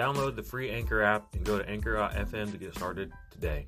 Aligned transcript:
Download 0.00 0.34
the 0.34 0.42
free 0.42 0.70
Anchor 0.70 1.02
app 1.02 1.34
and 1.34 1.44
go 1.44 1.58
to 1.58 1.68
anchor.fm 1.68 2.50
to 2.52 2.56
get 2.56 2.74
started 2.74 3.12
today. 3.30 3.66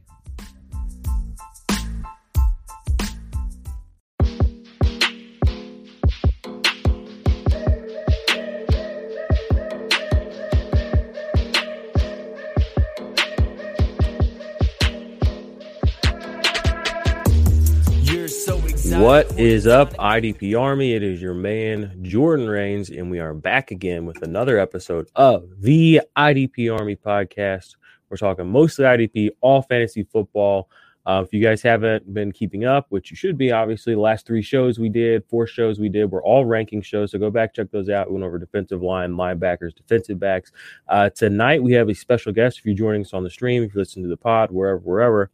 What 19.02 19.37
is 19.37 19.66
up, 19.66 19.95
IDP 19.95 20.56
Army? 20.56 20.92
It 20.92 21.02
is 21.02 21.20
your 21.20 21.34
man, 21.34 21.98
Jordan 22.02 22.48
Rains, 22.48 22.88
and 22.88 23.10
we 23.10 23.19
are 23.19 23.34
back 23.34 23.73
again 23.73 24.06
with 24.06 24.23
another 24.23 24.60
episode 24.60 25.09
of 25.16 25.48
the 25.59 26.02
IDP 26.16 26.73
Army 26.73 26.95
podcast. 26.95 27.74
We're 28.09 28.16
talking 28.16 28.46
mostly 28.46 28.85
IDP, 28.85 29.30
all 29.40 29.62
fantasy 29.62 30.04
football. 30.04 30.71
Uh, 31.04 31.24
if 31.27 31.35
you 31.35 31.43
guys 31.43 31.62
haven't 31.62 32.15
been 32.15 32.30
keeping 32.30 32.65
up, 32.65 32.87
which 32.90 33.10
you 33.10 33.16
should 33.16 33.37
be, 33.37 33.51
obviously, 33.51 33.93
the 33.93 34.01
last 34.01 34.24
three 34.24 34.40
shows 34.40 34.79
we 34.79 34.88
did, 34.88 35.24
four 35.29 35.49
shows 35.49 35.80
we 35.80 35.88
did, 35.88 36.12
were 36.12 36.23
all 36.23 36.45
ranking 36.45 36.80
shows. 36.80 37.10
So 37.10 37.18
go 37.18 37.29
back, 37.29 37.55
check 37.55 37.73
those 37.73 37.88
out. 37.88 38.07
We 38.07 38.15
went 38.15 38.24
over 38.24 38.38
defensive 38.38 38.84
line, 38.84 39.15
linebackers, 39.15 39.74
defensive 39.74 40.21
backs. 40.21 40.52
Uh, 40.87 41.10
tonight, 41.10 41.60
we 41.60 41.73
have 41.73 41.88
a 41.88 41.95
special 41.95 42.32
guest. 42.32 42.59
If 42.60 42.66
you're 42.66 42.77
joining 42.77 43.02
us 43.02 43.12
on 43.12 43.24
the 43.24 43.30
stream, 43.30 43.65
if 43.65 43.74
you 43.74 43.80
listen 43.80 44.05
to 44.05 44.09
the 44.09 44.16
pod, 44.16 44.52
wherever, 44.52 44.79
wherever, 44.79 45.32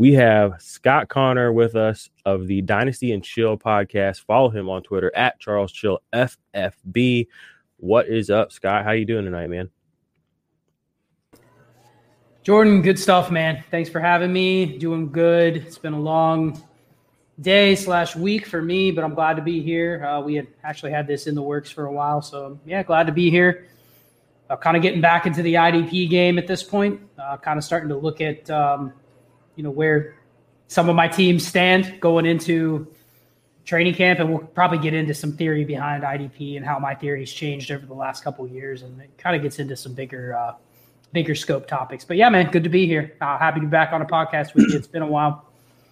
we 0.00 0.14
have 0.14 0.54
Scott 0.58 1.10
Conner 1.10 1.52
with 1.52 1.76
us 1.76 2.08
of 2.24 2.46
the 2.46 2.62
Dynasty 2.62 3.12
and 3.12 3.22
Chill 3.22 3.58
podcast. 3.58 4.24
Follow 4.24 4.48
him 4.48 4.70
on 4.70 4.82
Twitter 4.82 5.14
at 5.14 5.38
Charles 5.38 5.70
Chill 5.70 6.00
FFB. 6.14 7.26
What 7.76 8.08
is 8.08 8.30
up, 8.30 8.50
Scott? 8.50 8.82
How 8.84 8.92
you 8.92 9.04
doing 9.04 9.26
tonight, 9.26 9.48
man? 9.48 9.68
Jordan, 12.42 12.80
good 12.80 12.98
stuff, 12.98 13.30
man. 13.30 13.62
Thanks 13.70 13.90
for 13.90 14.00
having 14.00 14.32
me. 14.32 14.78
Doing 14.78 15.12
good. 15.12 15.58
It's 15.58 15.76
been 15.76 15.92
a 15.92 16.00
long 16.00 16.58
day 17.42 17.74
slash 17.74 18.16
week 18.16 18.46
for 18.46 18.62
me, 18.62 18.90
but 18.92 19.04
I'm 19.04 19.14
glad 19.14 19.36
to 19.36 19.42
be 19.42 19.60
here. 19.60 20.02
Uh, 20.02 20.22
we 20.22 20.34
had 20.34 20.46
actually 20.64 20.92
had 20.92 21.06
this 21.06 21.26
in 21.26 21.34
the 21.34 21.42
works 21.42 21.70
for 21.70 21.84
a 21.84 21.92
while, 21.92 22.22
so 22.22 22.58
yeah, 22.64 22.82
glad 22.82 23.06
to 23.06 23.12
be 23.12 23.28
here. 23.28 23.68
Uh, 24.48 24.56
kind 24.56 24.78
of 24.78 24.82
getting 24.82 25.02
back 25.02 25.26
into 25.26 25.42
the 25.42 25.54
IDP 25.54 26.08
game 26.08 26.38
at 26.38 26.46
this 26.46 26.62
point. 26.62 26.98
Uh, 27.18 27.36
kind 27.36 27.58
of 27.58 27.64
starting 27.64 27.90
to 27.90 27.98
look 27.98 28.22
at 28.22 28.48
um, 28.48 28.94
you 29.60 29.64
know 29.64 29.70
where 29.70 30.14
some 30.68 30.88
of 30.88 30.96
my 30.96 31.06
teams 31.06 31.46
stand 31.46 32.00
going 32.00 32.24
into 32.24 32.90
training 33.66 33.92
camp, 33.92 34.18
and 34.18 34.30
we'll 34.30 34.38
probably 34.38 34.78
get 34.78 34.94
into 34.94 35.12
some 35.12 35.36
theory 35.36 35.66
behind 35.66 36.02
IDP 36.02 36.56
and 36.56 36.64
how 36.64 36.78
my 36.78 36.94
theory's 36.94 37.30
changed 37.30 37.70
over 37.70 37.84
the 37.84 37.92
last 37.92 38.24
couple 38.24 38.48
years, 38.48 38.80
and 38.80 38.98
it 39.02 39.10
kind 39.18 39.36
of 39.36 39.42
gets 39.42 39.58
into 39.58 39.76
some 39.76 39.92
bigger, 39.92 40.34
uh, 40.34 40.54
bigger 41.12 41.34
scope 41.34 41.68
topics. 41.68 42.06
But 42.06 42.16
yeah, 42.16 42.30
man, 42.30 42.50
good 42.50 42.64
to 42.64 42.70
be 42.70 42.86
here. 42.86 43.18
Uh, 43.20 43.36
happy 43.36 43.60
to 43.60 43.66
be 43.66 43.70
back 43.70 43.92
on 43.92 44.00
a 44.00 44.06
podcast 44.06 44.54
with 44.54 44.70
you. 44.70 44.78
It's 44.78 44.86
been 44.86 45.02
a 45.02 45.06
while. 45.06 45.44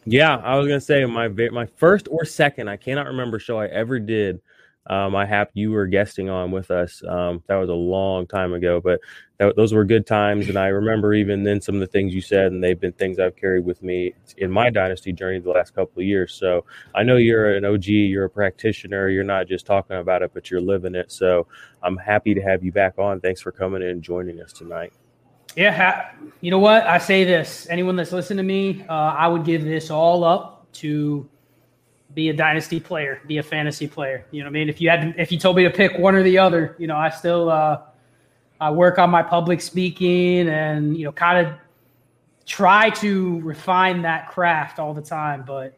Yeah, 0.06 0.37
I 0.37 0.56
was 0.56 0.66
gonna 0.66 0.81
say 0.81 1.04
my 1.04 1.28
my 1.28 1.66
first 1.76 2.09
or 2.10 2.25
second, 2.25 2.69
I 2.69 2.78
cannot 2.78 3.06
remember 3.06 3.38
show 3.38 3.59
I 3.59 3.66
ever 3.66 3.98
did 3.98 4.41
um, 4.88 5.15
I 5.15 5.26
have 5.26 5.49
you 5.53 5.71
were 5.71 5.87
guesting 5.87 6.31
on 6.31 6.50
with 6.50 6.71
us. 6.71 7.03
Um, 7.06 7.43
that 7.47 7.56
was 7.56 7.69
a 7.69 7.75
long 7.75 8.26
time 8.26 8.54
ago, 8.54 8.81
but 8.81 9.00
those 9.38 9.72
were 9.72 9.84
good 9.84 10.06
times. 10.06 10.49
And 10.49 10.59
I 10.59 10.69
remember 10.69 11.12
even 11.15 11.44
then 11.44 11.60
some 11.60 11.75
of 11.75 11.81
the 11.81 11.87
things 11.87 12.15
you 12.15 12.21
said, 12.21 12.53
and 12.53 12.65
they've 12.65 12.78
been 12.78 12.93
things 12.93 13.19
I've 13.19 13.37
carried 13.37 13.65
with 13.65 13.82
me 13.82 14.15
in 14.38 14.50
my 14.50 14.71
dynasty 14.71 15.12
journey 15.12 15.38
the 15.41 15.50
last 15.50 15.75
couple 15.75 16.00
of 16.00 16.06
years. 16.06 16.32
So 16.34 16.65
I 16.94 17.03
know 17.03 17.16
you're 17.16 17.54
an 17.54 17.65
OG, 17.65 17.84
you're 17.87 18.25
a 18.25 18.31
practitioner, 18.31 19.09
you're 19.09 19.25
not 19.25 19.47
just 19.47 19.66
talking 19.66 19.97
about 19.97 20.22
it, 20.22 20.32
but 20.32 20.50
you're 20.50 20.60
living 20.60 20.94
it. 20.94 21.12
So 21.12 21.47
I'm 21.82 21.97
happy 21.97 22.34
to 22.34 22.41
have 22.41 22.65
you 22.65 22.72
back 22.72 22.99
on. 22.99 23.20
Thanks 23.20 23.41
for 23.41 23.53
coming 23.53 23.82
in 23.82 23.88
and 23.88 24.03
joining 24.03 24.41
us 24.41 24.53
tonight. 24.53 24.93
Yeah, 25.56 26.12
you 26.41 26.50
know 26.50 26.59
what? 26.59 26.87
I 26.87 26.99
say 26.99 27.25
this. 27.25 27.66
Anyone 27.69 27.97
that's 27.97 28.12
listening 28.12 28.38
to 28.38 28.43
me, 28.43 28.84
uh, 28.88 28.93
I 28.93 29.28
would 29.28 29.44
give 29.44 29.65
this 29.65 29.91
all 29.91 30.25
up 30.25 30.70
to 30.75 31.28
be 32.14 32.30
a 32.30 32.32
dynasty 32.32 32.80
player, 32.80 33.20
be 33.26 33.38
a 33.38 33.42
fantasy 33.42 33.86
player. 33.86 34.24
You 34.30 34.41
know 34.41 34.46
what 34.46 34.56
I 34.56 34.58
mean? 34.60 34.69
If 34.69 34.80
you 34.80 34.91
had, 34.91 35.14
if 35.19 35.30
you 35.30 35.38
told 35.38 35.56
me 35.56 35.64
to 35.64 35.70
pick 35.70 35.98
one 35.98 36.14
or 36.14 36.22
the 36.22 36.38
other, 36.38 36.74
you 36.78 36.86
know, 36.86 36.96
I 36.96 37.10
still, 37.10 37.50
uh, 37.50 37.82
I 38.60 38.70
work 38.70 38.98
on 38.98 39.10
my 39.10 39.22
public 39.22 39.60
speaking 39.60 40.48
and, 40.48 40.96
you 40.96 41.04
know, 41.04 41.12
kind 41.12 41.46
of 41.46 41.54
try 42.46 42.91
to 42.91 43.41
refine 43.41 44.02
that 44.02 44.28
craft 44.30 44.78
all 44.78 44.94
the 44.94 45.02
time. 45.02 45.44
But 45.46 45.76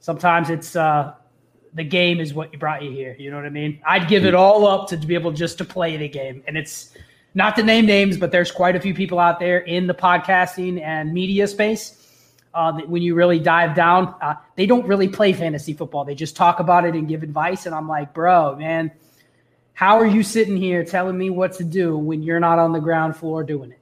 sometimes 0.00 0.50
it's, 0.50 0.76
uh, 0.76 1.14
the 1.74 1.84
game 1.84 2.20
is 2.20 2.34
what 2.34 2.56
brought 2.58 2.82
you 2.82 2.90
here. 2.90 3.16
You 3.18 3.30
know 3.30 3.36
what 3.36 3.46
I 3.46 3.50
mean? 3.50 3.80
I'd 3.86 4.08
give 4.08 4.24
it 4.24 4.34
all 4.34 4.66
up 4.66 4.88
to 4.88 4.96
be 4.96 5.14
able 5.14 5.32
just 5.32 5.56
to 5.58 5.64
play 5.64 5.96
the 5.96 6.08
game. 6.08 6.42
And 6.46 6.56
it's 6.56 6.94
not 7.34 7.56
to 7.56 7.62
name 7.62 7.86
names, 7.86 8.16
but 8.16 8.32
there's 8.32 8.50
quite 8.50 8.76
a 8.76 8.80
few 8.80 8.92
people 8.92 9.18
out 9.18 9.38
there 9.38 9.58
in 9.58 9.86
the 9.86 9.94
podcasting 9.94 10.80
and 10.82 11.12
media 11.12 11.46
space 11.46 11.99
uh, 12.52 12.72
when 12.86 13.02
you 13.02 13.14
really 13.14 13.38
dive 13.38 13.74
down, 13.74 14.14
uh, 14.20 14.34
they 14.56 14.66
don't 14.66 14.86
really 14.86 15.08
play 15.08 15.32
fantasy 15.32 15.72
football. 15.72 16.04
They 16.04 16.14
just 16.14 16.36
talk 16.36 16.60
about 16.60 16.84
it 16.84 16.94
and 16.94 17.08
give 17.08 17.22
advice. 17.22 17.66
And 17.66 17.74
I'm 17.74 17.88
like, 17.88 18.12
bro, 18.12 18.56
man, 18.56 18.90
how 19.72 19.98
are 19.98 20.06
you 20.06 20.22
sitting 20.22 20.56
here 20.56 20.84
telling 20.84 21.16
me 21.16 21.30
what 21.30 21.52
to 21.54 21.64
do 21.64 21.96
when 21.96 22.22
you're 22.22 22.40
not 22.40 22.58
on 22.58 22.72
the 22.72 22.80
ground 22.80 23.16
floor 23.16 23.44
doing 23.44 23.72
it? 23.72 23.78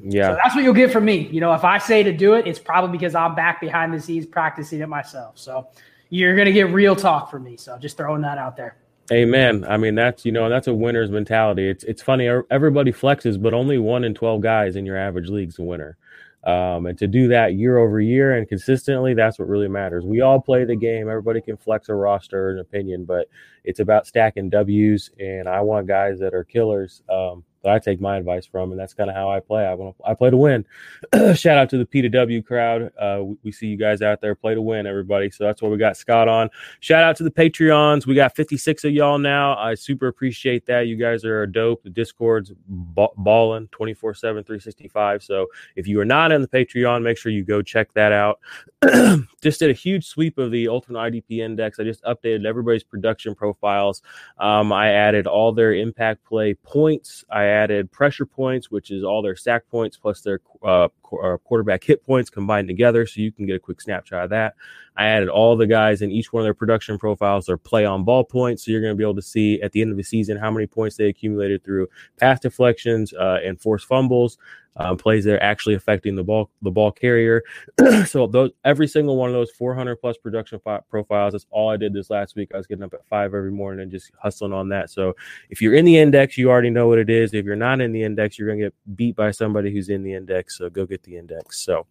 Yeah. 0.00 0.30
So 0.30 0.38
that's 0.42 0.54
what 0.54 0.64
you'll 0.64 0.74
get 0.74 0.92
from 0.92 1.04
me. 1.04 1.28
You 1.28 1.40
know, 1.40 1.52
if 1.54 1.64
I 1.64 1.78
say 1.78 2.02
to 2.02 2.12
do 2.12 2.34
it, 2.34 2.46
it's 2.46 2.58
probably 2.58 2.96
because 2.96 3.14
I'm 3.14 3.34
back 3.34 3.60
behind 3.60 3.92
the 3.92 4.00
scenes 4.00 4.26
practicing 4.26 4.80
it 4.80 4.88
myself. 4.88 5.38
So 5.38 5.68
you're 6.08 6.34
going 6.34 6.46
to 6.46 6.52
get 6.52 6.70
real 6.70 6.96
talk 6.96 7.30
from 7.30 7.44
me. 7.44 7.56
So 7.56 7.78
just 7.78 7.96
throwing 7.96 8.22
that 8.22 8.38
out 8.38 8.56
there. 8.56 8.76
Amen. 9.12 9.66
I 9.68 9.76
mean, 9.76 9.94
that's 9.94 10.24
you 10.24 10.32
know 10.32 10.48
that's 10.48 10.66
a 10.66 10.72
winner's 10.72 11.10
mentality. 11.10 11.68
It's 11.68 11.84
it's 11.84 12.00
funny. 12.00 12.26
Everybody 12.50 12.90
flexes, 12.90 13.40
but 13.40 13.52
only 13.52 13.76
one 13.76 14.02
in 14.02 14.14
twelve 14.14 14.40
guys 14.40 14.76
in 14.76 14.86
your 14.86 14.96
average 14.96 15.28
league's 15.28 15.58
a 15.58 15.62
winner. 15.62 15.98
Um, 16.46 16.86
and 16.86 16.98
to 16.98 17.06
do 17.06 17.28
that 17.28 17.54
year 17.54 17.78
over 17.78 18.00
year 18.00 18.36
and 18.36 18.46
consistently, 18.46 19.14
that's 19.14 19.38
what 19.38 19.48
really 19.48 19.68
matters. 19.68 20.04
We 20.04 20.20
all 20.20 20.40
play 20.40 20.64
the 20.64 20.76
game. 20.76 21.08
Everybody 21.08 21.40
can 21.40 21.56
flex 21.56 21.88
a 21.88 21.94
roster 21.94 22.50
and 22.50 22.60
opinion, 22.60 23.06
but 23.06 23.28
it's 23.64 23.80
about 23.80 24.06
stacking 24.06 24.50
W's. 24.50 25.10
And 25.18 25.48
I 25.48 25.60
want 25.60 25.86
guys 25.86 26.18
that 26.18 26.34
are 26.34 26.44
killers. 26.44 27.02
Um, 27.10 27.44
that 27.64 27.72
I 27.72 27.78
take 27.78 28.00
my 28.00 28.16
advice 28.16 28.46
from, 28.46 28.70
and 28.70 28.78
that's 28.78 28.94
kind 28.94 29.10
of 29.10 29.16
how 29.16 29.30
I 29.30 29.40
play. 29.40 29.66
I 29.66 29.74
want 29.74 29.96
to 29.98 30.04
I 30.04 30.14
play 30.14 30.30
to 30.30 30.36
win. 30.36 30.64
Shout 31.34 31.58
out 31.58 31.68
to 31.70 31.78
the 31.78 31.86
PW 31.86 32.44
crowd. 32.44 32.92
Uh, 32.98 33.20
we, 33.22 33.36
we, 33.44 33.52
see 33.52 33.66
you 33.66 33.76
guys 33.76 34.02
out 34.02 34.20
there 34.20 34.34
play 34.34 34.54
to 34.54 34.62
win, 34.62 34.86
everybody. 34.86 35.30
So 35.30 35.44
that's 35.44 35.62
what 35.62 35.70
we 35.70 35.78
got 35.78 35.96
Scott 35.96 36.28
on. 36.28 36.50
Shout 36.80 37.02
out 37.02 37.16
to 37.16 37.24
the 37.24 37.30
Patreons. 37.30 38.06
We 38.06 38.14
got 38.14 38.36
56 38.36 38.84
of 38.84 38.92
y'all 38.92 39.18
now. 39.18 39.56
I 39.56 39.74
super 39.74 40.08
appreciate 40.08 40.66
that. 40.66 40.86
You 40.86 40.96
guys 40.96 41.24
are 41.24 41.46
dope. 41.46 41.82
The 41.82 41.90
Discord's 41.90 42.52
balling 42.68 43.68
24 43.68 44.14
7, 44.14 44.44
365. 44.44 45.22
So 45.22 45.46
if 45.76 45.88
you 45.88 46.00
are 46.00 46.04
not 46.04 46.32
in 46.32 46.42
the 46.42 46.48
Patreon, 46.48 47.02
make 47.02 47.16
sure 47.16 47.32
you 47.32 47.44
go 47.44 47.62
check 47.62 47.92
that 47.94 48.12
out. 48.12 48.40
just 49.40 49.60
did 49.60 49.70
a 49.70 49.74
huge 49.74 50.06
sweep 50.06 50.38
of 50.38 50.50
the 50.50 50.68
Ultimate 50.68 50.98
IDP 50.98 51.38
Index. 51.38 51.80
I 51.80 51.84
just 51.84 52.02
updated 52.04 52.44
everybody's 52.44 52.84
production 52.84 53.34
profiles. 53.34 54.02
Um, 54.38 54.72
I 54.72 54.90
added 54.90 55.26
all 55.26 55.52
their 55.52 55.74
impact 55.74 56.24
play 56.24 56.54
points. 56.54 57.24
I 57.30 57.44
added 57.54 57.92
pressure 57.92 58.26
points, 58.26 58.70
which 58.70 58.90
is 58.90 59.04
all 59.04 59.22
their 59.22 59.36
sack 59.36 59.70
points 59.70 59.96
plus 59.96 60.20
their 60.20 60.40
uh, 60.64 60.88
uh, 61.22 61.36
quarterback 61.38 61.84
hit 61.84 62.04
points 62.04 62.30
combined 62.30 62.68
together. 62.68 63.06
So 63.06 63.20
you 63.20 63.30
can 63.30 63.46
get 63.46 63.56
a 63.56 63.60
quick 63.60 63.80
snapshot 63.80 64.24
of 64.24 64.30
that. 64.30 64.54
I 64.96 65.06
added 65.06 65.28
all 65.28 65.56
the 65.56 65.66
guys 65.66 66.02
in 66.02 66.10
each 66.10 66.32
one 66.32 66.42
of 66.42 66.44
their 66.44 66.54
production 66.54 66.98
profiles, 66.98 67.46
their 67.46 67.56
play 67.56 67.84
on 67.84 68.04
ball 68.04 68.24
points. 68.24 68.64
So 68.64 68.70
you're 68.70 68.80
going 68.80 68.92
to 68.92 68.96
be 68.96 69.04
able 69.04 69.16
to 69.16 69.22
see 69.22 69.60
at 69.60 69.72
the 69.72 69.82
end 69.82 69.90
of 69.90 69.96
the 69.96 70.04
season 70.04 70.36
how 70.36 70.50
many 70.50 70.66
points 70.66 70.96
they 70.96 71.08
accumulated 71.08 71.64
through 71.64 71.88
pass 72.18 72.40
deflections 72.40 73.12
uh, 73.12 73.38
and 73.44 73.60
forced 73.60 73.86
fumbles, 73.86 74.38
um, 74.76 74.96
plays 74.96 75.24
that 75.24 75.34
are 75.34 75.42
actually 75.42 75.74
affecting 75.74 76.14
the 76.14 76.24
ball 76.24 76.50
the 76.62 76.70
ball 76.70 76.90
carrier. 76.92 77.42
so 78.06 78.26
those 78.26 78.50
every 78.64 78.86
single 78.86 79.16
one 79.16 79.30
of 79.30 79.34
those 79.34 79.50
400 79.52 79.96
plus 79.96 80.16
production 80.16 80.60
profiles. 80.88 81.32
That's 81.32 81.46
all 81.50 81.70
I 81.70 81.76
did 81.76 81.92
this 81.92 82.10
last 82.10 82.36
week. 82.36 82.50
I 82.54 82.56
was 82.56 82.66
getting 82.66 82.84
up 82.84 82.94
at 82.94 83.06
five 83.06 83.34
every 83.34 83.52
morning 83.52 83.82
and 83.82 83.90
just 83.90 84.10
hustling 84.20 84.52
on 84.52 84.68
that. 84.70 84.90
So 84.90 85.14
if 85.50 85.62
you're 85.62 85.74
in 85.74 85.84
the 85.84 85.98
index, 85.98 86.36
you 86.36 86.50
already 86.50 86.70
know 86.70 86.88
what 86.88 86.98
it 86.98 87.10
is. 87.10 87.34
If 87.34 87.44
you're 87.44 87.56
not 87.56 87.80
in 87.80 87.92
the 87.92 88.02
index, 88.02 88.38
you're 88.38 88.48
going 88.48 88.60
to 88.60 88.66
get 88.66 88.96
beat 88.96 89.16
by 89.16 89.30
somebody 89.30 89.72
who's 89.72 89.88
in 89.88 90.02
the 90.02 90.14
index. 90.14 90.53
So 90.56 90.70
go 90.70 90.86
get 90.86 91.02
the 91.02 91.16
index. 91.16 91.60
So 91.60 91.86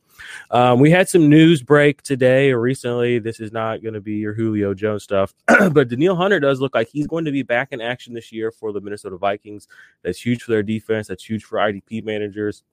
um, 0.51 0.79
we 0.79 0.91
had 0.91 1.09
some 1.09 1.29
news 1.29 1.61
break 1.61 2.01
today 2.01 2.51
or 2.51 2.59
recently. 2.59 3.19
This 3.19 3.39
is 3.39 3.51
not 3.51 3.81
going 3.81 3.93
to 3.93 4.01
be 4.01 4.15
your 4.15 4.33
Julio 4.33 4.73
Jones 4.73 5.03
stuff, 5.03 5.33
but 5.71 5.89
Danielle 5.89 6.15
Hunter 6.15 6.39
does 6.39 6.59
look 6.59 6.75
like 6.75 6.89
he's 6.89 7.07
going 7.07 7.25
to 7.25 7.31
be 7.31 7.43
back 7.43 7.69
in 7.71 7.81
action 7.81 8.13
this 8.13 8.31
year 8.31 8.51
for 8.51 8.71
the 8.71 8.81
Minnesota 8.81 9.17
Vikings. 9.17 9.67
That's 10.03 10.23
huge 10.23 10.43
for 10.43 10.51
their 10.51 10.63
defense. 10.63 11.07
That's 11.07 11.23
huge 11.23 11.43
for 11.43 11.57
IDP 11.57 12.03
managers. 12.03 12.63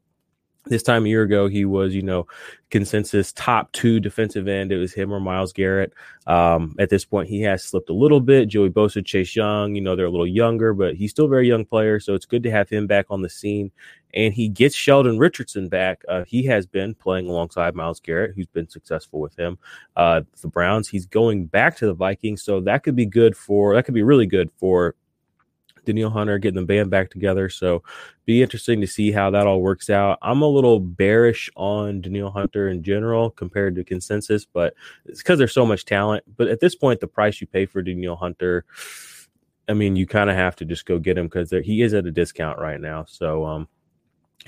This 0.67 0.83
time 0.83 1.07
a 1.07 1.09
year 1.09 1.23
ago, 1.23 1.49
he 1.49 1.65
was, 1.65 1.95
you 1.95 2.03
know, 2.03 2.27
consensus 2.71 3.33
top 3.33 3.73
two 3.73 3.99
defensive 3.99 4.47
end. 4.47 4.71
It 4.71 4.77
was 4.77 4.93
him 4.93 5.11
or 5.11 5.19
Myles 5.19 5.55
Garrett. 5.55 5.95
Um, 6.27 6.77
at 6.79 6.91
this 6.91 7.05
point, 7.05 7.31
he 7.31 7.41
has 7.43 7.65
slipped 7.65 7.89
a 7.89 7.95
little 7.95 8.21
bit. 8.21 8.47
Joey 8.49 8.69
Bosa, 8.69 9.05
Chase 9.05 9.35
Young, 9.35 9.75
you 9.75 9.81
know, 9.81 9.97
they're 9.97 10.05
a 10.05 10.11
little 10.11 10.27
younger, 10.27 10.75
but 10.75 10.97
he's 10.97 11.12
still 11.12 11.25
a 11.25 11.29
very 11.31 11.49
young 11.49 11.65
player. 11.65 11.99
So 11.99 12.15
it's 12.15 12.27
good 12.27 12.43
to 12.43 12.51
have 12.51 12.69
him 12.69 12.87
back 12.87 13.07
on 13.09 13.23
the 13.23 13.29
scene. 13.31 13.73
And 14.12 14.35
he 14.35 14.49
gets 14.49 14.75
Sheldon 14.75 15.19
Richardson 15.19 15.69
back. 15.69 16.03
Uh, 16.09 16.25
he 16.27 16.45
has 16.45 16.67
been 16.67 16.95
playing 16.95 17.29
alongside 17.29 17.75
Myles 17.75 18.01
Garrett, 18.01 18.35
who's 18.37 18.49
been 18.49 18.69
successful 18.69 19.19
with 19.19 19.35
him. 19.39 19.56
Uh, 19.97 20.23
the 20.43 20.49
Browns, 20.49 20.89
he's 20.89 21.06
going 21.06 21.47
back 21.47 21.77
to 21.77 21.87
the 21.87 21.95
Vikings. 21.95 22.43
So 22.43 22.61
that 22.61 22.83
could 22.83 22.97
be 22.97 23.06
good 23.06 23.35
for, 23.35 23.75
that 23.75 23.87
could 23.87 23.95
be 23.95 24.03
really 24.03 24.27
good 24.27 24.51
for 24.59 24.95
Danielle 25.85 26.11
Hunter, 26.11 26.38
getting 26.38 26.61
the 26.61 26.67
band 26.67 26.91
back 26.91 27.11
together. 27.11 27.49
So 27.49 27.82
be 28.25 28.43
interesting 28.43 28.81
to 28.81 28.87
see 28.87 29.12
how 29.12 29.31
that 29.31 29.47
all 29.47 29.61
works 29.61 29.91
out. 29.91 30.19
I'm 30.23 30.43
a 30.43 30.49
little 30.49 30.81
bearish 30.81 31.50
on 31.56 32.00
Danielle 32.00 32.31
Hunter 32.31 32.69
in 32.69 32.82
general 32.82 33.31
compared 33.31 33.75
to 33.77 33.85
consensus, 33.85 34.44
but 34.44 34.75
it's 35.06 35.21
because 35.21 35.38
there's 35.38 35.55
so 35.55 35.67
much 35.67 35.85
talent. 35.85 36.25
But 36.37 36.49
at 36.49 36.61
this 36.61 36.75
point, 36.75 37.00
the 37.00 37.06
price 37.06 37.41
you 37.41 37.47
pay 37.47 37.67
for 37.67 37.82
Danielle 37.82 38.17
Hunter, 38.17 38.65
I 39.69 39.75
mean, 39.75 39.97
you 39.97 40.06
kind 40.06 40.31
of 40.31 40.37
have 40.37 40.56
to 40.56 40.65
just 40.65 40.87
go 40.87 40.99
get 40.99 41.19
him 41.19 41.27
because 41.27 41.50
he 41.50 41.82
is 41.82 41.94
at 41.94 42.06
a 42.06 42.11
discount 42.11 42.59
right 42.59 42.81
now. 42.81 43.05
So 43.09 43.44
um, 43.44 43.69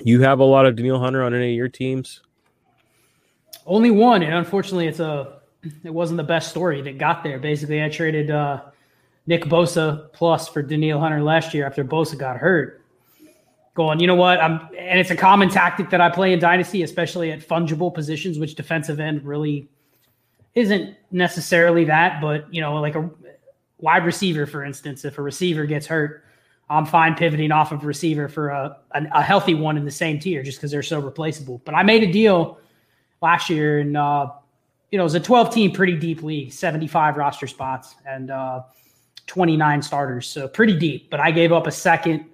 you 0.01 0.21
have 0.21 0.39
a 0.39 0.45
lot 0.45 0.65
of 0.65 0.75
Danielle 0.75 0.99
Hunter 0.99 1.23
on 1.23 1.33
any 1.33 1.51
of 1.51 1.57
your 1.57 1.69
teams? 1.69 2.21
Only 3.65 3.91
one, 3.91 4.23
and 4.23 4.33
unfortunately, 4.33 4.87
it's 4.87 4.99
a 4.99 5.39
it 5.83 5.93
wasn't 5.93 6.17
the 6.17 6.23
best 6.23 6.49
story 6.49 6.81
that 6.81 6.97
got 6.97 7.23
there. 7.23 7.39
Basically, 7.39 7.81
I 7.81 7.89
traded 7.89 8.29
uh, 8.29 8.61
Nick 9.25 9.45
Bosa 9.45 10.11
plus 10.13 10.47
for 10.47 10.61
Danielle 10.61 10.99
Hunter 10.99 11.21
last 11.21 11.53
year 11.53 11.65
after 11.65 11.83
Bosa 11.83 12.17
got 12.17 12.37
hurt. 12.37 12.81
Going, 13.75 13.99
you 13.99 14.05
know 14.05 14.15
what? 14.15 14.39
I'm, 14.39 14.69
and 14.77 14.99
it's 14.99 15.09
a 15.09 15.15
common 15.15 15.49
tactic 15.49 15.89
that 15.89 15.99
I 15.99 16.09
play 16.09 16.33
in 16.33 16.39
Dynasty, 16.39 16.83
especially 16.83 17.31
at 17.31 17.39
fungible 17.39 17.91
positions, 17.91 18.37
which 18.37 18.53
defensive 18.53 18.99
end 18.99 19.25
really 19.25 19.67
isn't 20.53 20.95
necessarily 21.09 21.85
that. 21.85 22.21
But 22.21 22.53
you 22.53 22.61
know, 22.61 22.75
like 22.75 22.95
a 22.95 23.09
wide 23.79 24.05
receiver, 24.05 24.45
for 24.45 24.63
instance, 24.63 25.05
if 25.05 25.17
a 25.17 25.23
receiver 25.23 25.65
gets 25.65 25.87
hurt, 25.87 26.23
I'm 26.69 26.85
fine 26.85 27.15
pivoting 27.15 27.51
off 27.51 27.71
of 27.71 27.83
receiver 27.83 28.27
for 28.27 28.49
a, 28.49 28.77
a, 28.91 29.03
a 29.15 29.21
healthy 29.23 29.55
one 29.55 29.75
in 29.75 29.85
the 29.85 29.91
same 29.91 30.19
tier, 30.19 30.43
just 30.43 30.59
because 30.59 30.69
they're 30.69 30.83
so 30.83 30.99
replaceable. 30.99 31.59
But 31.65 31.73
I 31.73 31.81
made 31.81 32.03
a 32.03 32.11
deal 32.11 32.59
last 33.23 33.49
year, 33.49 33.79
and 33.79 33.97
uh, 33.97 34.31
you 34.91 34.97
know, 34.97 35.03
it 35.03 35.05
was 35.05 35.15
a 35.15 35.19
12 35.19 35.51
team, 35.51 35.71
pretty 35.71 35.97
deep 35.97 36.21
league, 36.21 36.53
75 36.53 37.17
roster 37.17 37.47
spots, 37.47 37.95
and 38.05 38.29
uh, 38.29 38.61
29 39.27 39.81
starters. 39.81 40.27
So 40.27 40.47
pretty 40.47 40.77
deep. 40.77 41.09
But 41.09 41.19
I 41.19 41.31
gave 41.31 41.51
up 41.51 41.67
a 41.67 41.71
second, 41.71 42.25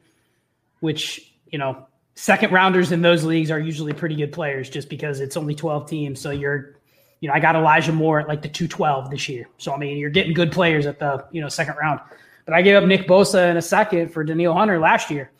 which, 0.80 1.33
you 1.47 1.57
know, 1.57 1.88
second 2.15 2.51
rounders 2.51 2.91
in 2.91 3.01
those 3.01 3.24
leagues 3.24 3.51
are 3.51 3.59
usually 3.59 3.94
pretty 3.94 4.15
good 4.15 4.33
players 4.33 4.69
just 4.69 4.89
because 4.89 5.19
it's 5.19 5.38
only 5.38 5.56
12 5.56 5.89
teams. 5.89 6.19
So 6.19 6.31
you're, 6.31 6.75
you 7.21 7.27
know, 7.27 7.33
I 7.33 7.39
got 7.39 7.56
Elijah 7.56 7.94
Moore 7.94 8.19
at 8.19 8.27
like 8.27 8.41
the 8.41 8.50
212 8.50 9.09
this 9.09 9.30
year. 9.30 9.47
So, 9.57 9.74
I 9.74 9.77
mean, 9.77 9.97
you're 9.97 10.09
getting 10.09 10.33
good 10.33 10.51
players 10.51 10.86
at 10.86 11.00
the, 11.00 11.25
you 11.31 11.41
know, 11.41 11.50
second 11.50 11.75
round. 11.75 12.00
But 12.45 12.53
I 12.56 12.62
gave 12.62 12.75
up 12.75 12.83
Nick 12.86 13.07
Bosa 13.07 13.51
in 13.51 13.57
a 13.57 13.62
second 13.62 14.09
for 14.09 14.24
Danielle 14.24 14.53
Hunter 14.53 14.80
last 14.80 15.12
year. 15.12 15.31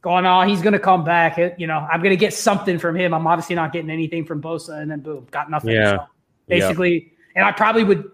Going, 0.00 0.26
oh, 0.26 0.42
he's 0.42 0.62
going 0.62 0.74
to 0.74 0.78
come 0.78 1.02
back. 1.02 1.38
It, 1.38 1.58
you 1.58 1.66
know, 1.66 1.78
I'm 1.90 2.00
going 2.00 2.10
to 2.10 2.16
get 2.16 2.32
something 2.32 2.78
from 2.78 2.94
him. 2.94 3.12
I'm 3.12 3.26
obviously 3.26 3.56
not 3.56 3.72
getting 3.72 3.90
anything 3.90 4.24
from 4.24 4.40
Bosa. 4.40 4.80
And 4.80 4.90
then 4.90 5.00
boom, 5.00 5.26
got 5.30 5.50
nothing. 5.50 5.70
Yeah. 5.70 5.96
So 5.96 6.06
basically, 6.46 7.12
and 7.34 7.44
I 7.44 7.52
probably 7.52 7.82
would 7.82 8.10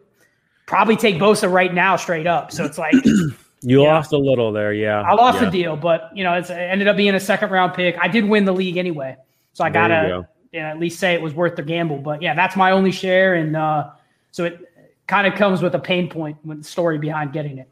probably 0.67 0.97
take 0.97 1.17
Bosa 1.17 1.51
right 1.51 1.73
now 1.73 1.97
straight 1.97 2.27
up. 2.27 2.53
So 2.53 2.65
it's 2.65 2.79
like 2.79 2.95
you 3.63 3.83
lost 3.83 4.13
a 4.13 4.19
little 4.19 4.53
there, 4.53 4.73
yeah. 4.73 5.03
I 5.03 5.15
lost 5.15 5.41
yeah. 5.41 5.49
a 5.49 5.51
deal, 5.51 5.77
but 5.77 6.11
you 6.15 6.25
know, 6.25 6.35
it's, 6.35 6.51
it 6.51 6.55
ended 6.55 6.89
up 6.89 6.97
being 6.97 7.15
a 7.15 7.21
second 7.21 7.51
round 7.51 7.75
pick. 7.75 7.97
I 8.01 8.09
did 8.09 8.25
win 8.25 8.45
the 8.45 8.53
league 8.53 8.77
anyway, 8.77 9.17
so 9.53 9.65
I 9.65 9.71
gotta 9.71 10.09
go. 10.09 10.27
you 10.53 10.61
know, 10.61 10.67
at 10.67 10.79
least 10.79 10.99
say 10.99 11.15
it 11.15 11.23
was 11.23 11.35
worth 11.35 11.57
the 11.57 11.63
gamble. 11.63 11.99
But 11.99 12.23
yeah, 12.23 12.35
that's 12.35 12.57
my 12.57 12.71
only 12.71 12.93
share, 12.93 13.35
and 13.35 13.57
uh, 13.57 13.91
so 14.31 14.45
it 14.45 14.61
kind 15.07 15.27
of 15.27 15.35
comes 15.35 15.63
with 15.63 15.75
a 15.75 15.79
pain 15.79 16.09
point 16.09 16.37
with 16.45 16.59
the 16.59 16.65
story 16.65 16.99
behind 16.99 17.33
getting 17.33 17.59
it. 17.59 17.69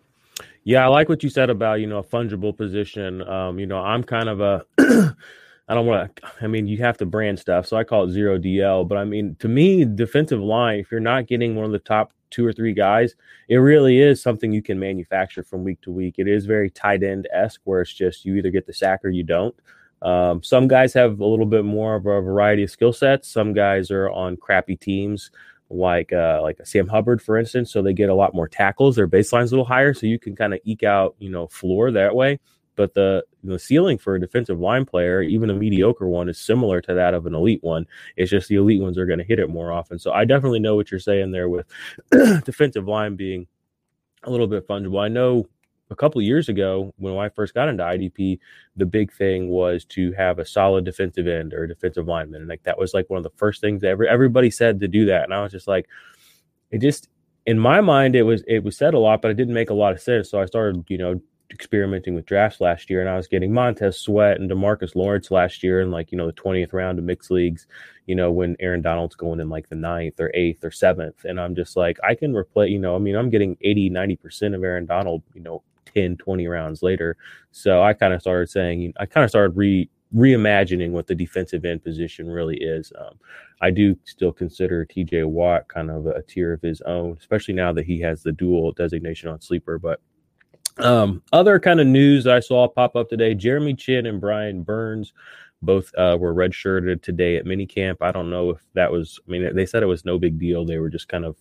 Yeah, 0.65 0.85
I 0.85 0.89
like 0.89 1.09
what 1.09 1.23
you 1.23 1.29
said 1.31 1.51
about 1.51 1.81
you 1.81 1.87
know 1.87 1.99
a 1.99 2.05
fungible 2.05 2.57
position. 2.57 3.27
Um, 3.29 3.59
you 3.59 3.67
know, 3.67 3.79
I'm 3.79 4.05
kind 4.05 4.29
of 4.29 4.41
a 4.41 4.65
I 5.69 5.75
don't 5.75 5.87
want 5.87 6.15
to. 6.17 6.23
I 6.41 6.47
mean, 6.47 6.67
you 6.67 6.79
have 6.79 6.99
to 6.99 7.07
brand 7.07 7.39
stuff, 7.39 7.67
so 7.67 7.77
I 7.77 7.85
call 7.85 8.05
it 8.05 8.11
zero 8.11 8.39
DL. 8.39 8.87
But 8.87 8.99
I 8.99 9.05
mean, 9.05 9.37
to 9.41 9.49
me, 9.49 9.85
defensive 9.85 10.41
line, 10.41 10.81
if 10.81 10.91
you're 10.91 11.01
not 11.01 11.27
getting 11.27 11.57
one 11.57 11.65
of 11.65 11.73
the 11.73 11.79
top 11.79 12.13
two 12.33 12.45
or 12.45 12.53
three 12.53 12.73
guys, 12.73 13.15
it 13.49 13.57
really 13.57 14.01
is 14.01 14.21
something 14.21 14.53
you 14.53 14.63
can 14.63 14.79
manufacture 14.79 15.45
from 15.45 15.63
week 15.63 15.81
to 15.83 15.93
week. 15.93 16.17
It 16.19 16.27
is 16.27 16.47
very 16.47 16.71
tight 16.71 17.03
end 17.03 17.29
esque, 17.33 17.61
where 17.65 17.83
it's 17.83 17.93
just 17.93 18.25
you 18.25 18.35
either 18.35 18.51
get 18.51 18.67
the 18.67 18.73
sack 18.73 19.05
or 19.05 19.11
you 19.11 19.23
don't. 19.23 19.55
Um, 20.03 20.43
some 20.43 20.67
guys 20.67 20.93
have 20.95 21.21
a 21.21 21.27
little 21.27 21.47
bit 21.47 21.65
more 21.65 21.95
of 21.95 22.07
a 22.07 22.21
variety 22.21 22.65
of 22.65 22.71
skill 22.71 22.93
sets. 22.93 23.29
Some 23.29 23.53
guys 23.53 23.91
are 23.93 24.11
on 24.11 24.37
crappy 24.37 24.77
teams, 24.77 25.31
like 25.71 26.13
uh, 26.13 26.41
like 26.43 26.59
Sam 26.65 26.89
Hubbard, 26.89 27.23
for 27.23 27.39
instance, 27.39 27.73
so 27.73 27.83
they 27.83 27.93
get 27.93 28.09
a 28.09 28.15
lot 28.15 28.35
more 28.35 28.49
tackles. 28.49 28.97
Their 28.97 29.07
baseline's 29.07 29.53
a 29.53 29.55
little 29.55 29.65
higher, 29.65 29.95
so 29.95 30.07
you 30.07 30.19
can 30.19 30.35
kind 30.35 30.55
of 30.55 30.61
eke 30.65 30.83
out 30.83 31.15
you 31.21 31.31
know 31.31 31.47
floor 31.47 31.93
that 31.93 32.15
way 32.15 32.41
but 32.77 32.95
the 32.95 33.25
the 33.45 33.59
ceiling 33.59 33.99
for 33.99 34.15
a 34.15 34.21
defensive 34.21 34.61
line 34.61 34.85
player, 34.85 35.21
even 35.23 35.51
a 35.51 35.55
mediocre 35.55 36.09
one, 36.09 36.29
is 36.29 36.39
similar 36.39 36.81
to 36.81 36.95
that 36.95 37.15
of 37.15 37.27
an 37.27 37.35
elite 37.35 37.63
one. 37.63 37.87
It's 38.17 38.31
just 38.31 38.49
the 38.49 38.57
elite 38.57 38.81
ones 38.81 38.97
are 38.99 39.07
going 39.07 39.19
to 39.19 39.25
hit 39.25 39.39
it 39.39 39.51
more 39.51 39.73
often. 39.73 39.99
So 39.99 40.13
I 40.13 40.25
definitely 40.25 40.61
know 40.61 40.77
what 40.77 40.91
you're 40.91 41.01
saying 41.01 41.33
there 41.33 41.49
with 41.49 41.67
defensive 42.45 42.87
line 42.87 43.17
being 43.17 43.47
a 44.25 44.31
little 44.31 44.47
bit 44.47 44.67
fungible. 44.67 45.03
I 45.03 45.09
know 45.09 45.49
a 45.91 45.97
couple 45.97 46.23
years 46.23 46.49
ago 46.49 46.93
when 46.97 47.17
I 47.17 47.29
first 47.29 47.55
got 47.55 47.69
into 47.69 47.83
IDP, 47.83 48.39
the 48.77 48.87
big 48.87 49.13
thing 49.13 49.49
was 49.49 49.85
to 49.87 50.13
have 50.13 50.39
a 50.39 50.47
solid 50.47 50.85
defensive 50.85 51.27
end 51.27 51.53
or 51.53 51.67
defensive 51.67 52.07
lineman, 52.09 52.43
and 52.43 52.49
like 52.49 52.63
that 52.65 52.79
was 52.79 52.95
like 52.95 53.11
one 53.11 53.19
of 53.19 53.25
the 53.25 53.37
first 53.37 53.61
things 53.61 53.83
that 53.83 53.89
every, 53.89 54.09
everybody 54.09 54.51
said 54.51 54.81
to 54.81 54.89
do 54.89 55.07
that, 55.07 55.25
and 55.25 55.35
I 55.35 55.43
was 55.43 55.53
just 55.53 55.69
like, 55.69 55.89
it 56.71 56.79
just 56.79 57.09
in 57.45 57.59
my 57.59 57.81
mind 57.81 58.15
it 58.15 58.23
was 58.23 58.43
it 58.47 58.65
was 58.65 58.77
said 58.77 58.95
a 58.95 58.99
lot, 58.99 59.21
but 59.21 59.31
it 59.31 59.35
didn't 59.35 59.55
make 59.55 59.71
a 59.71 59.75
lot 59.75 59.93
of 59.93 60.01
sense. 60.01 60.31
So 60.31 60.41
I 60.41 60.47
started 60.47 60.85
you 60.89 60.99
know 60.99 61.21
experimenting 61.53 62.15
with 62.15 62.27
drafts 62.27 62.61
last 62.61 62.91
year, 62.91 63.01
and 63.01 63.09
I 63.09 63.17
was 63.17 63.29
getting 63.29 63.53
Montez 63.53 63.99
Sweat 63.99 64.41
and 64.41 64.51
Demarcus 64.51 64.95
Lawrence 64.95 65.31
last 65.31 65.63
year 65.63 65.81
in 65.81 65.91
like 65.91 66.13
you 66.13 66.19
know 66.19 66.27
the 66.27 66.33
twentieth 66.33 66.73
round 66.73 66.99
of 66.99 67.05
mixed 67.05 67.31
leagues. 67.31 67.67
You 68.07 68.15
know 68.15 68.33
when 68.33 68.57
Aaron 68.61 68.83
Donald's 68.83 69.15
going 69.15 69.41
in 69.41 69.49
like 69.49 69.69
the 69.69 69.77
ninth 69.77 70.19
or 70.21 70.31
eighth 70.35 70.65
or 70.65 70.71
seventh, 70.71 71.25
and 71.25 71.41
I'm 71.41 71.55
just 71.55 71.77
like 71.77 71.99
I 72.03 72.15
can 72.15 72.35
replace. 72.35 72.71
You 72.71 72.79
know, 72.79 72.97
I 72.97 72.99
mean 72.99 73.17
I'm 73.17 73.31
getting 73.31 73.57
80, 73.61 73.91
90 73.91 74.17
percent 74.17 74.55
of 74.55 74.65
Aaron 74.65 74.87
Donald. 74.87 75.23
You 75.35 75.43
know, 75.43 75.63
10, 75.95 76.17
20 76.17 76.47
rounds 76.47 76.83
later. 76.83 77.17
So 77.51 77.83
I 77.83 77.93
kind 77.93 78.15
of 78.15 78.21
started 78.21 78.51
saying 78.51 78.95
I 78.99 79.07
kind 79.07 79.25
of 79.25 79.31
started 79.31 79.57
re 79.57 79.89
reimagining 80.15 80.91
what 80.91 81.07
the 81.07 81.15
defensive 81.15 81.65
end 81.65 81.83
position 81.83 82.29
really 82.29 82.57
is. 82.57 82.93
Um, 82.99 83.19
I 83.63 83.71
do 83.71 83.97
still 84.05 84.33
consider 84.33 84.85
TJ 84.85 85.27
Watt 85.27 85.69
kind 85.69 85.91
of 85.91 86.07
a 86.07 86.23
tier 86.23 86.53
of 86.53 86.61
his 86.61 86.83
own, 86.83 87.17
especially 87.19 87.55
now 87.55 87.73
that 87.73 87.87
he 87.87 87.99
has 88.01 88.23
the 88.23 88.33
dual 88.33 88.73
designation 88.73 89.31
on 89.31 89.41
sleeper. 89.41 89.79
But 89.79 90.01
um, 90.79 91.23
other 91.33 91.59
kind 91.59 91.81
of 91.81 91.87
news 91.87 92.27
I 92.27 92.41
saw 92.41 92.69
pop 92.69 92.97
up 92.97 93.09
today: 93.09 93.35
Jeremy 93.35 93.75
Chinn 93.75 94.07
and 94.07 94.21
Brian 94.21 94.63
Burns 94.63 95.13
both 95.63 95.95
uh, 95.97 96.17
were 96.19 96.35
redshirted 96.35 97.03
today 97.03 97.37
at 97.37 97.45
minicamp. 97.45 97.97
I 98.01 98.11
don't 98.11 98.31
know 98.31 98.51
if 98.51 98.61
that 98.75 98.91
was. 98.91 99.21
I 99.27 99.31
mean, 99.31 99.55
they 99.55 99.67
said 99.67 99.83
it 99.83 99.87
was 99.87 100.05
no 100.05 100.19
big 100.19 100.39
deal. 100.39 100.65
They 100.65 100.79
were 100.79 100.91
just 100.91 101.09
kind 101.09 101.25
of 101.25 101.37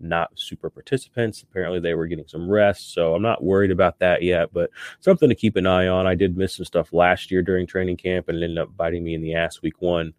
not 0.00 0.30
super 0.34 0.70
participants. 0.70 1.42
Apparently, 1.42 1.80
they 1.80 1.94
were 1.94 2.06
getting 2.06 2.28
some 2.28 2.48
rest, 2.48 2.94
so 2.94 3.14
I'm 3.14 3.22
not 3.22 3.44
worried 3.44 3.70
about 3.70 3.98
that 4.00 4.22
yet. 4.22 4.52
But 4.52 4.70
something 5.00 5.28
to 5.28 5.34
keep 5.34 5.56
an 5.56 5.66
eye 5.66 5.88
on. 5.88 6.06
I 6.06 6.14
did 6.14 6.36
miss 6.36 6.56
some 6.56 6.64
stuff 6.64 6.92
last 6.92 7.30
year 7.30 7.42
during 7.42 7.66
training 7.66 7.98
camp, 7.98 8.28
and 8.28 8.38
it 8.38 8.44
ended 8.44 8.58
up 8.58 8.76
biting 8.76 9.04
me 9.04 9.14
in 9.14 9.22
the 9.22 9.34
ass 9.34 9.62
week 9.62 9.80
one. 9.80 10.14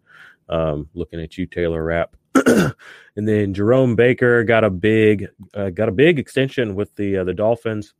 Um, 0.48 0.88
looking 0.94 1.20
at 1.20 1.36
you, 1.36 1.46
Taylor 1.46 1.84
Rapp. 1.84 2.16
and 2.46 3.28
then 3.28 3.52
Jerome 3.52 3.96
Baker 3.96 4.44
got 4.44 4.64
a 4.64 4.70
big 4.70 5.28
uh, 5.54 5.70
got 5.70 5.88
a 5.88 5.92
big 5.92 6.18
extension 6.18 6.74
with 6.74 6.94
the 6.96 7.18
uh, 7.18 7.24
the 7.24 7.34
Dolphins 7.34 7.94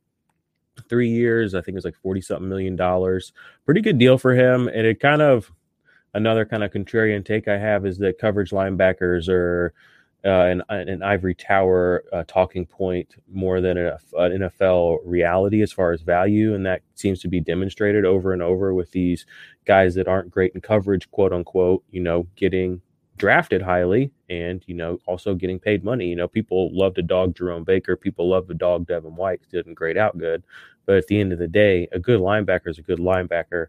three 0.82 1.08
years. 1.08 1.54
I 1.54 1.60
think 1.60 1.74
it 1.74 1.74
was 1.76 1.84
like 1.84 1.96
40 1.96 2.20
something 2.20 2.48
million 2.48 2.76
dollars. 2.76 3.32
Pretty 3.64 3.80
good 3.80 3.98
deal 3.98 4.18
for 4.18 4.34
him. 4.34 4.68
And 4.68 4.86
it 4.86 5.00
kind 5.00 5.22
of, 5.22 5.52
another 6.14 6.44
kind 6.44 6.64
of 6.64 6.72
contrarian 6.72 7.24
take 7.24 7.48
I 7.48 7.58
have 7.58 7.86
is 7.86 7.98
that 7.98 8.18
coverage 8.18 8.50
linebackers 8.50 9.28
are 9.28 9.72
uh, 10.24 10.28
an, 10.28 10.62
an 10.68 11.02
ivory 11.02 11.34
tower 11.34 12.02
uh, 12.12 12.24
talking 12.26 12.66
point 12.66 13.14
more 13.32 13.60
than 13.60 13.78
an 13.78 13.98
NFL 14.14 14.98
reality 15.04 15.62
as 15.62 15.72
far 15.72 15.92
as 15.92 16.02
value. 16.02 16.54
And 16.54 16.66
that 16.66 16.82
seems 16.96 17.20
to 17.20 17.28
be 17.28 17.40
demonstrated 17.40 18.04
over 18.04 18.32
and 18.32 18.42
over 18.42 18.74
with 18.74 18.90
these 18.90 19.26
guys 19.64 19.94
that 19.94 20.08
aren't 20.08 20.30
great 20.30 20.52
in 20.54 20.60
coverage, 20.60 21.10
quote 21.10 21.32
unquote, 21.32 21.84
you 21.90 22.00
know, 22.00 22.26
getting 22.34 22.80
drafted 23.18 23.62
highly 23.62 24.10
and 24.30 24.62
you 24.66 24.74
know 24.74 24.98
also 25.06 25.34
getting 25.34 25.58
paid 25.58 25.84
money. 25.84 26.06
You 26.06 26.16
know 26.16 26.28
people 26.28 26.70
love 26.76 26.94
to 26.94 27.02
dog 27.02 27.36
jerome 27.36 27.64
baker. 27.64 27.96
People 27.96 28.28
love 28.28 28.46
to 28.48 28.54
dog 28.54 28.86
devin 28.86 29.16
white 29.16 29.40
didn't 29.50 29.74
grade 29.74 29.96
out 29.96 30.18
good. 30.18 30.44
But 30.86 30.96
at 30.96 31.06
the 31.06 31.20
end 31.20 31.32
of 31.32 31.38
the 31.38 31.48
day 31.48 31.88
a 31.92 31.98
good 31.98 32.20
linebacker 32.20 32.68
is 32.68 32.78
a 32.78 32.82
good 32.82 32.98
linebacker. 32.98 33.66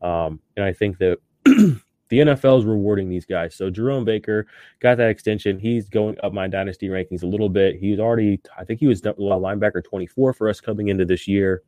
Um, 0.00 0.40
and 0.56 0.64
i 0.64 0.72
think 0.72 0.98
that 0.98 1.18
the 1.44 2.18
nfl 2.18 2.58
is 2.58 2.64
rewarding 2.64 3.08
these 3.08 3.26
guys. 3.26 3.54
So 3.54 3.70
jerome 3.70 4.04
baker 4.04 4.46
got 4.80 4.96
that 4.98 5.10
extension. 5.10 5.58
He's 5.58 5.88
going 5.88 6.16
up 6.22 6.32
my 6.32 6.48
dynasty 6.48 6.88
rankings 6.88 7.22
a 7.22 7.26
little 7.26 7.48
bit. 7.48 7.76
He's 7.76 7.98
already 7.98 8.40
i 8.58 8.64
think 8.64 8.80
he 8.80 8.86
was 8.86 9.02
linebacker 9.02 9.84
24 9.84 10.32
for 10.32 10.48
us 10.48 10.60
coming 10.60 10.88
into 10.88 11.04
this 11.04 11.28
year 11.28 11.62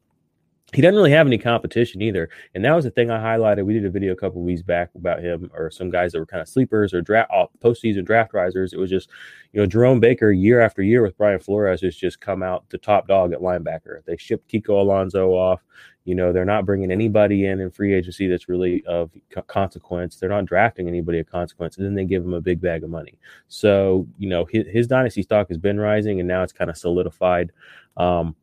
he 0.73 0.83
doesn't 0.83 0.97
really 0.97 1.11
have 1.11 1.27
any 1.27 1.39
competition 1.39 2.03
either. 2.03 2.29
And 2.55 2.65
that 2.65 2.75
was 2.75 2.85
the 2.85 2.91
thing 2.91 3.11
I 3.11 3.19
highlighted. 3.19 3.65
We 3.65 3.75
did 3.75 3.85
a 3.85 3.91
video 3.91 4.13
a 4.13 4.17
couple 4.17 4.43
weeks 4.43 4.63
back 4.63 4.91
about 4.97 5.23
him 5.23 5.51
or 5.55 5.71
some 5.71 5.91
guys 5.91 6.13
that 6.13 6.19
were 6.19 6.27
kind 6.27 6.41
of 6.41 6.49
sleepers 6.49 6.93
or 6.93 7.01
draft 7.01 7.31
uh, 7.33 7.47
postseason 7.63 8.05
draft 8.05 8.33
risers. 8.35 8.73
It 8.73 8.79
was 8.79 8.91
just, 8.91 9.11
you 9.53 9.61
know, 9.61 9.67
Jerome 9.67 10.01
Baker 10.01 10.33
year 10.33 10.61
after 10.61 10.83
year 10.83 11.03
with 11.03 11.17
Brian 11.17 11.39
Flores 11.39 11.83
has 11.83 11.95
just 11.95 12.21
come 12.21 12.43
out 12.43 12.69
the 12.71 12.79
top 12.79 13.07
dog 13.07 13.33
at 13.33 13.41
linebacker. 13.41 14.05
They 14.05 14.17
shipped 14.17 14.51
Kiko 14.51 14.81
Alonso 14.81 15.31
off. 15.31 15.63
You 16.07 16.15
know, 16.15 16.33
they're 16.33 16.45
not 16.45 16.67
bringing 16.67 16.91
anybody 16.91 17.47
in 17.47 17.61
in 17.61 17.71
free 17.71 17.95
agency 17.95 18.27
that's 18.27 18.49
really 18.49 18.85
of 18.85 19.11
consequence. 19.47 20.17
They're 20.17 20.29
not 20.29 20.45
drafting 20.45 20.87
anybody 20.87 21.19
of 21.19 21.31
consequence, 21.31 21.79
and 21.79 21.87
then 21.87 21.95
they 21.95 22.05
give 22.05 22.23
him 22.23 22.35
a 22.35 22.43
big 22.43 22.61
bag 22.61 22.85
of 22.85 22.91
money. 22.91 23.19
So, 23.49 24.07
you 24.19 24.29
know, 24.29 24.45
his, 24.45 24.67
his 24.67 24.87
dynasty 24.87 25.23
stock 25.23 25.49
has 25.49 25.57
been 25.57 25.81
rising, 25.81 26.21
and 26.21 26.29
now 26.29 26.43
it's 26.43 26.53
kind 26.53 26.69
of 26.69 26.77
solidified. 26.77 27.53
Um, 27.97 28.37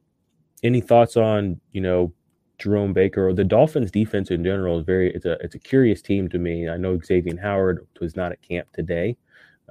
any 0.63 0.81
thoughts 0.81 1.17
on, 1.17 1.59
you 1.71 1.81
know, 1.81 2.13
Jerome 2.57 2.93
Baker 2.93 3.27
or 3.27 3.33
the 3.33 3.43
Dolphins 3.43 3.89
defense 3.89 4.29
in 4.29 4.43
general 4.43 4.79
is 4.79 4.85
very 4.85 5.11
it's 5.13 5.25
a 5.25 5.31
it's 5.41 5.55
a 5.55 5.59
curious 5.59 6.01
team 6.01 6.29
to 6.29 6.37
me. 6.37 6.69
I 6.69 6.77
know 6.77 6.99
Xavier 6.99 7.39
Howard 7.41 7.87
was 7.99 8.15
not 8.15 8.31
at 8.31 8.41
camp 8.43 8.67
today. 8.71 9.17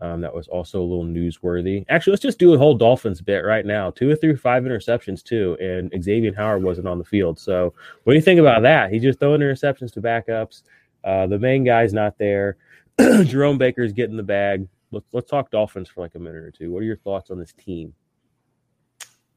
Um, 0.02 0.22
that 0.22 0.34
was 0.34 0.48
also 0.48 0.80
a 0.80 0.82
little 0.82 1.04
newsworthy. 1.04 1.84
Actually, 1.88 2.12
let's 2.12 2.22
just 2.22 2.38
do 2.38 2.54
a 2.54 2.58
whole 2.58 2.74
Dolphins 2.74 3.20
bit 3.20 3.44
right 3.44 3.66
now. 3.66 3.90
Two 3.90 4.10
or 4.10 4.16
three, 4.16 4.34
five 4.34 4.62
interceptions 4.64 5.22
too, 5.22 5.56
and 5.60 5.92
Xavier 6.02 6.34
Howard 6.34 6.62
wasn't 6.62 6.88
on 6.88 6.98
the 6.98 7.04
field. 7.04 7.38
So, 7.38 7.74
what 8.04 8.12
do 8.12 8.16
you 8.16 8.22
think 8.22 8.40
about 8.40 8.62
that? 8.62 8.90
He's 8.90 9.02
just 9.02 9.20
throwing 9.20 9.40
interceptions 9.40 9.92
to 9.92 10.00
backups. 10.00 10.62
Uh, 11.04 11.26
the 11.26 11.38
main 11.38 11.64
guy's 11.64 11.92
not 11.92 12.18
there. 12.18 12.56
Jerome 12.98 13.58
Baker's 13.58 13.92
getting 13.92 14.16
the 14.16 14.22
bag. 14.22 14.66
Let's 14.90 15.06
let's 15.12 15.30
talk 15.30 15.50
Dolphins 15.50 15.88
for 15.88 16.00
like 16.00 16.14
a 16.14 16.18
minute 16.18 16.42
or 16.42 16.50
two. 16.50 16.72
What 16.72 16.80
are 16.80 16.86
your 16.86 16.96
thoughts 16.96 17.30
on 17.30 17.38
this 17.38 17.52
team? 17.52 17.94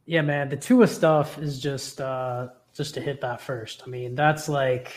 Yeah, 0.06 0.22
man, 0.22 0.50
the 0.50 0.58
Tua 0.58 0.88
stuff 0.88 1.38
is 1.38 1.60
just 1.60 2.02
uh, 2.02 2.50
just 2.74 2.94
to 2.96 3.02
hit 3.02 3.22
that 3.22 3.42
first. 3.42 3.84
I 3.86 3.90
mean, 3.90 4.16
that's 4.16 4.50
like 4.50 4.94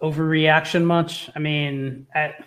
overreaction 0.00 0.84
much. 0.84 1.30
I 1.34 1.38
mean, 1.38 2.06
at, 2.14 2.44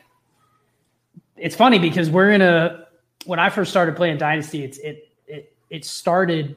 it's 1.35 1.55
funny 1.55 1.79
because 1.79 2.09
we're 2.09 2.31
in 2.31 2.41
a 2.41 2.87
when 3.25 3.39
I 3.39 3.49
first 3.49 3.69
started 3.69 3.95
playing 3.95 4.17
Dynasty, 4.17 4.63
it's 4.63 4.77
it 4.79 5.09
it 5.27 5.55
it 5.69 5.85
started 5.85 6.55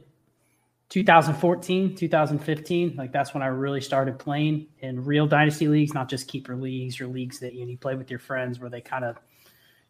2014, 0.89 1.95
2015. 1.95 2.97
Like 2.97 3.13
that's 3.13 3.35
when 3.35 3.43
I 3.43 3.47
really 3.47 3.81
started 3.81 4.19
playing 4.19 4.67
in 4.81 5.05
real 5.05 5.27
Dynasty 5.27 5.69
leagues, 5.69 5.93
not 5.93 6.09
just 6.09 6.29
keeper 6.29 6.57
leagues 6.57 7.01
or 7.01 7.07
leagues 7.07 7.39
that 7.41 7.55
you, 7.55 7.65
know, 7.65 7.71
you 7.71 7.79
play 7.79 7.95
with 7.97 8.11
your 8.11 8.19
friends 8.19 8.61
where 8.61 8.71
they 8.71 8.81
kind 8.81 9.05
of 9.05 9.19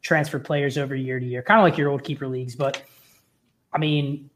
transfer 0.03 0.39
players 0.39 0.79
over 0.79 0.95
year 0.95 1.21
to 1.21 1.27
year, 1.27 1.43
kind 1.43 1.61
of 1.61 1.65
like 1.65 1.77
your 1.77 1.91
old 1.91 2.03
keeper 2.03 2.27
leagues. 2.27 2.57
But 2.57 2.83
I 3.73 3.79
mean, 3.79 4.30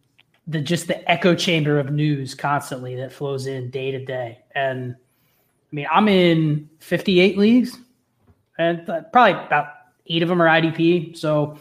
the 0.46 0.60
just 0.60 0.86
the 0.86 1.10
echo 1.10 1.34
chamber 1.34 1.78
of 1.78 1.90
news 1.90 2.34
constantly 2.34 2.96
that 2.96 3.12
flows 3.12 3.46
in 3.46 3.70
day 3.70 3.90
to 3.90 4.04
day. 4.04 4.40
And 4.54 4.94
I 4.94 5.74
mean, 5.74 5.86
I'm 5.90 6.08
in 6.08 6.68
58 6.80 7.38
leagues, 7.38 7.78
and 8.58 8.86
probably 8.86 9.32
about 9.32 9.68
eight 10.06 10.22
of 10.22 10.28
them 10.28 10.40
are 10.40 10.46
IDP. 10.46 11.16
So 11.16 11.58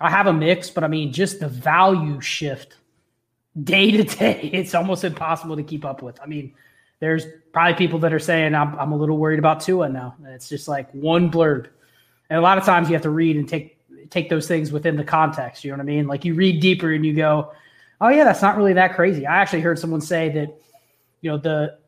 I 0.00 0.10
have 0.10 0.26
a 0.26 0.32
mix, 0.32 0.70
but 0.70 0.84
I 0.84 0.88
mean, 0.88 1.12
just 1.12 1.40
the 1.40 1.48
value 1.48 2.20
shift 2.20 2.76
day 3.64 3.90
to 3.90 4.04
day, 4.04 4.40
it's 4.52 4.74
almost 4.74 5.04
impossible 5.04 5.56
to 5.56 5.62
keep 5.62 5.84
up 5.84 6.02
with. 6.02 6.20
I 6.22 6.26
mean, 6.26 6.54
there's 7.00 7.26
probably 7.52 7.74
people 7.74 7.98
that 7.98 8.12
are 8.12 8.20
saying 8.20 8.54
I'm, 8.54 8.78
I'm 8.78 8.92
a 8.92 8.96
little 8.96 9.18
worried 9.18 9.40
about 9.40 9.60
Tua 9.60 9.88
now. 9.88 10.14
It's 10.26 10.48
just 10.48 10.68
like 10.68 10.90
one 10.92 11.30
blurb, 11.30 11.68
and 12.30 12.38
a 12.38 12.42
lot 12.42 12.58
of 12.58 12.64
times 12.64 12.88
you 12.88 12.94
have 12.94 13.02
to 13.02 13.10
read 13.10 13.36
and 13.36 13.48
take 13.48 13.78
take 14.10 14.28
those 14.28 14.46
things 14.46 14.70
within 14.70 14.96
the 14.96 15.04
context. 15.04 15.64
You 15.64 15.70
know 15.70 15.78
what 15.78 15.82
I 15.82 15.86
mean? 15.86 16.06
Like 16.06 16.24
you 16.24 16.34
read 16.34 16.60
deeper 16.60 16.92
and 16.92 17.04
you 17.04 17.14
go, 17.14 17.52
oh 18.02 18.08
yeah, 18.08 18.24
that's 18.24 18.42
not 18.42 18.56
really 18.56 18.74
that 18.74 18.94
crazy. 18.94 19.26
I 19.26 19.40
actually 19.40 19.60
heard 19.60 19.78
someone 19.78 20.00
say 20.00 20.28
that, 20.30 20.54
you 21.20 21.30
know, 21.30 21.38
the 21.38 21.78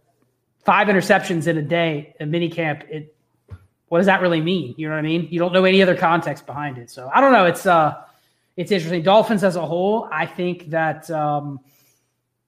five 0.65 0.87
interceptions 0.87 1.49
in 1.49 1.59
a 1.59 1.63
day 1.63 2.15
in 2.21 2.31
minicamp, 2.31 2.89
it 2.89 3.15
what 3.89 3.99
does 3.99 4.07
that 4.07 4.23
really 4.23 4.41
mean? 4.41 4.75
You 4.79 4.89
know 4.89 4.95
what 4.95 5.01
I 5.01 5.03
mean? 5.03 5.29
You 5.31 5.39
don't 5.39 5.53
know 5.53 5.65
any 5.65 5.83
other 5.83 5.97
context 5.97 6.47
behind 6.47 6.79
it. 6.79 6.91
So 6.91 7.11
I 7.13 7.21
don't 7.21 7.33
know. 7.33 7.45
It's 7.45 7.67
uh 7.67 8.01
it's 8.57 8.71
interesting. 8.71 9.03
Dolphins 9.03 9.43
as 9.43 9.57
a 9.57 9.67
whole, 9.67 10.09
I 10.11 10.25
think 10.25 10.71
that 10.71 11.11
um 11.11 11.61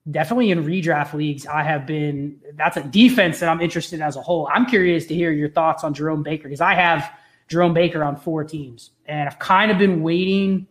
definitely 0.08 0.52
in 0.52 0.64
redraft 0.64 1.12
leagues, 1.12 1.44
I 1.44 1.64
have 1.64 1.86
been 1.86 2.40
that's 2.54 2.76
a 2.76 2.84
defense 2.84 3.40
that 3.40 3.48
I'm 3.48 3.60
interested 3.60 3.96
in 3.96 4.02
as 4.02 4.14
a 4.14 4.22
whole. 4.22 4.48
I'm 4.52 4.66
curious 4.66 5.06
to 5.06 5.14
hear 5.14 5.32
your 5.32 5.50
thoughts 5.50 5.82
on 5.82 5.92
Jerome 5.92 6.22
Baker 6.22 6.44
because 6.44 6.60
I 6.60 6.74
have 6.74 7.12
Jerome 7.48 7.74
Baker 7.74 8.04
on 8.04 8.16
four 8.16 8.44
teams. 8.44 8.90
And 9.06 9.28
I've 9.28 9.40
kind 9.40 9.72
of 9.72 9.78
been 9.78 10.02
waiting 10.02 10.68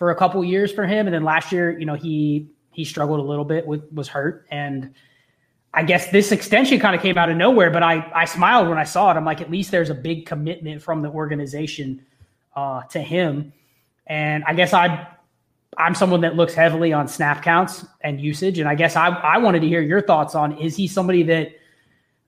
for 0.00 0.10
a 0.10 0.14
couple 0.14 0.42
years 0.42 0.72
for 0.72 0.86
him, 0.86 1.06
and 1.06 1.14
then 1.14 1.24
last 1.24 1.52
year, 1.52 1.78
you 1.78 1.84
know, 1.84 1.94
he 1.94 2.48
he 2.70 2.86
struggled 2.86 3.20
a 3.20 3.22
little 3.22 3.44
bit 3.44 3.66
with 3.66 3.82
was 3.92 4.08
hurt, 4.08 4.46
and 4.50 4.94
I 5.74 5.82
guess 5.82 6.10
this 6.10 6.32
extension 6.32 6.80
kind 6.80 6.96
of 6.96 7.02
came 7.02 7.18
out 7.18 7.28
of 7.28 7.36
nowhere. 7.36 7.70
But 7.70 7.82
I 7.82 8.10
I 8.14 8.24
smiled 8.24 8.70
when 8.70 8.78
I 8.78 8.84
saw 8.84 9.10
it. 9.10 9.18
I'm 9.18 9.26
like, 9.26 9.42
at 9.42 9.50
least 9.50 9.70
there's 9.70 9.90
a 9.90 9.94
big 9.94 10.24
commitment 10.24 10.82
from 10.82 11.02
the 11.02 11.10
organization 11.10 12.02
uh, 12.56 12.80
to 12.84 12.98
him, 12.98 13.52
and 14.06 14.42
I 14.46 14.54
guess 14.54 14.72
I 14.72 15.06
I'm 15.76 15.94
someone 15.94 16.22
that 16.22 16.34
looks 16.34 16.54
heavily 16.54 16.94
on 16.94 17.06
snap 17.06 17.42
counts 17.42 17.84
and 18.00 18.18
usage, 18.18 18.58
and 18.58 18.66
I 18.66 18.76
guess 18.76 18.96
I 18.96 19.08
I 19.08 19.36
wanted 19.36 19.60
to 19.60 19.68
hear 19.68 19.82
your 19.82 20.00
thoughts 20.00 20.34
on 20.34 20.56
is 20.56 20.76
he 20.76 20.88
somebody 20.88 21.24
that 21.24 21.52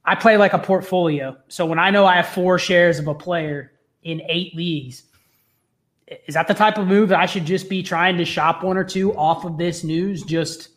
I 0.04 0.14
play 0.14 0.36
like 0.36 0.52
a 0.52 0.58
portfolio. 0.58 1.38
So 1.48 1.64
when 1.64 1.78
I 1.78 1.88
know 1.88 2.04
I 2.04 2.16
have 2.16 2.28
four 2.28 2.58
shares 2.58 2.98
of 2.98 3.08
a 3.08 3.14
player 3.14 3.72
in 4.02 4.20
eight 4.28 4.54
leagues, 4.54 5.04
is 6.26 6.34
that 6.34 6.48
the 6.48 6.54
type 6.54 6.78
of 6.78 6.86
move 6.86 7.10
that 7.10 7.20
I 7.20 7.26
should 7.26 7.44
just 7.44 7.68
be 7.68 7.82
trying 7.82 8.16
to 8.18 8.24
shop 8.24 8.62
one 8.62 8.76
or 8.76 8.84
two 8.84 9.14
off 9.16 9.44
of 9.44 9.58
this 9.58 9.84
news? 9.84 10.22
Just 10.22 10.68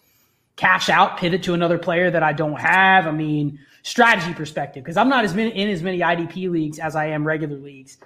cash 0.56 0.90
out, 0.90 1.18
pivot 1.18 1.44
to 1.44 1.54
another 1.54 1.78
player 1.78 2.10
that 2.12 2.24
I 2.24 2.34
don't 2.34 2.60
have. 2.60 3.08
I 3.08 3.12
mean, 3.12 3.60
strategy 3.84 4.34
perspective, 4.34 4.84
because 4.84 4.98
I'm 4.98 5.10
not 5.10 5.26
as 5.26 5.34
many 5.34 5.52
in 5.52 5.70
as 5.70 5.82
many 5.84 6.00
IDP 6.00 6.50
leagues 6.50 6.80
as 6.80 6.96
I 6.96 7.08
am 7.08 7.26
regular 7.26 7.58
leagues. 7.58 7.98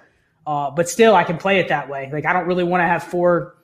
Uh, 0.46 0.70
but 0.70 0.88
still, 0.88 1.14
I 1.14 1.24
can 1.24 1.36
play 1.36 1.60
it 1.60 1.68
that 1.68 1.88
way. 1.88 2.10
Like 2.12 2.26
I 2.26 2.32
don't 2.32 2.46
really 2.46 2.64
want 2.64 2.80
to 2.80 2.86
have 2.86 3.02
four 3.02 3.56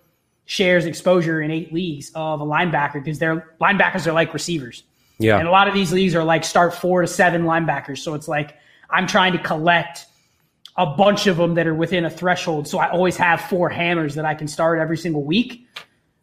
shares 0.44 0.86
exposure 0.86 1.42
in 1.42 1.50
eight 1.50 1.72
leagues 1.72 2.12
of 2.14 2.40
a 2.40 2.44
linebacker 2.44 2.94
because 2.94 3.18
their 3.18 3.54
linebackers 3.60 4.06
are 4.06 4.12
like 4.12 4.32
receivers. 4.32 4.84
Yeah, 5.18 5.38
and 5.38 5.48
a 5.48 5.50
lot 5.50 5.68
of 5.68 5.74
these 5.74 5.92
leagues 5.92 6.14
are 6.14 6.24
like 6.24 6.44
start 6.44 6.74
four 6.74 7.00
to 7.00 7.06
seven 7.06 7.42
linebackers. 7.44 7.98
So 7.98 8.14
it's 8.14 8.28
like 8.28 8.56
I'm 8.90 9.06
trying 9.06 9.32
to 9.32 9.38
collect 9.38 10.06
a 10.76 10.86
bunch 10.86 11.26
of 11.26 11.36
them 11.36 11.54
that 11.54 11.66
are 11.66 11.74
within 11.74 12.04
a 12.04 12.10
threshold. 12.10 12.68
So 12.68 12.78
I 12.78 12.90
always 12.90 13.16
have 13.16 13.40
four 13.42 13.68
hammers 13.68 14.14
that 14.14 14.24
I 14.24 14.34
can 14.34 14.46
start 14.48 14.78
every 14.78 14.98
single 14.98 15.24
week. 15.24 15.66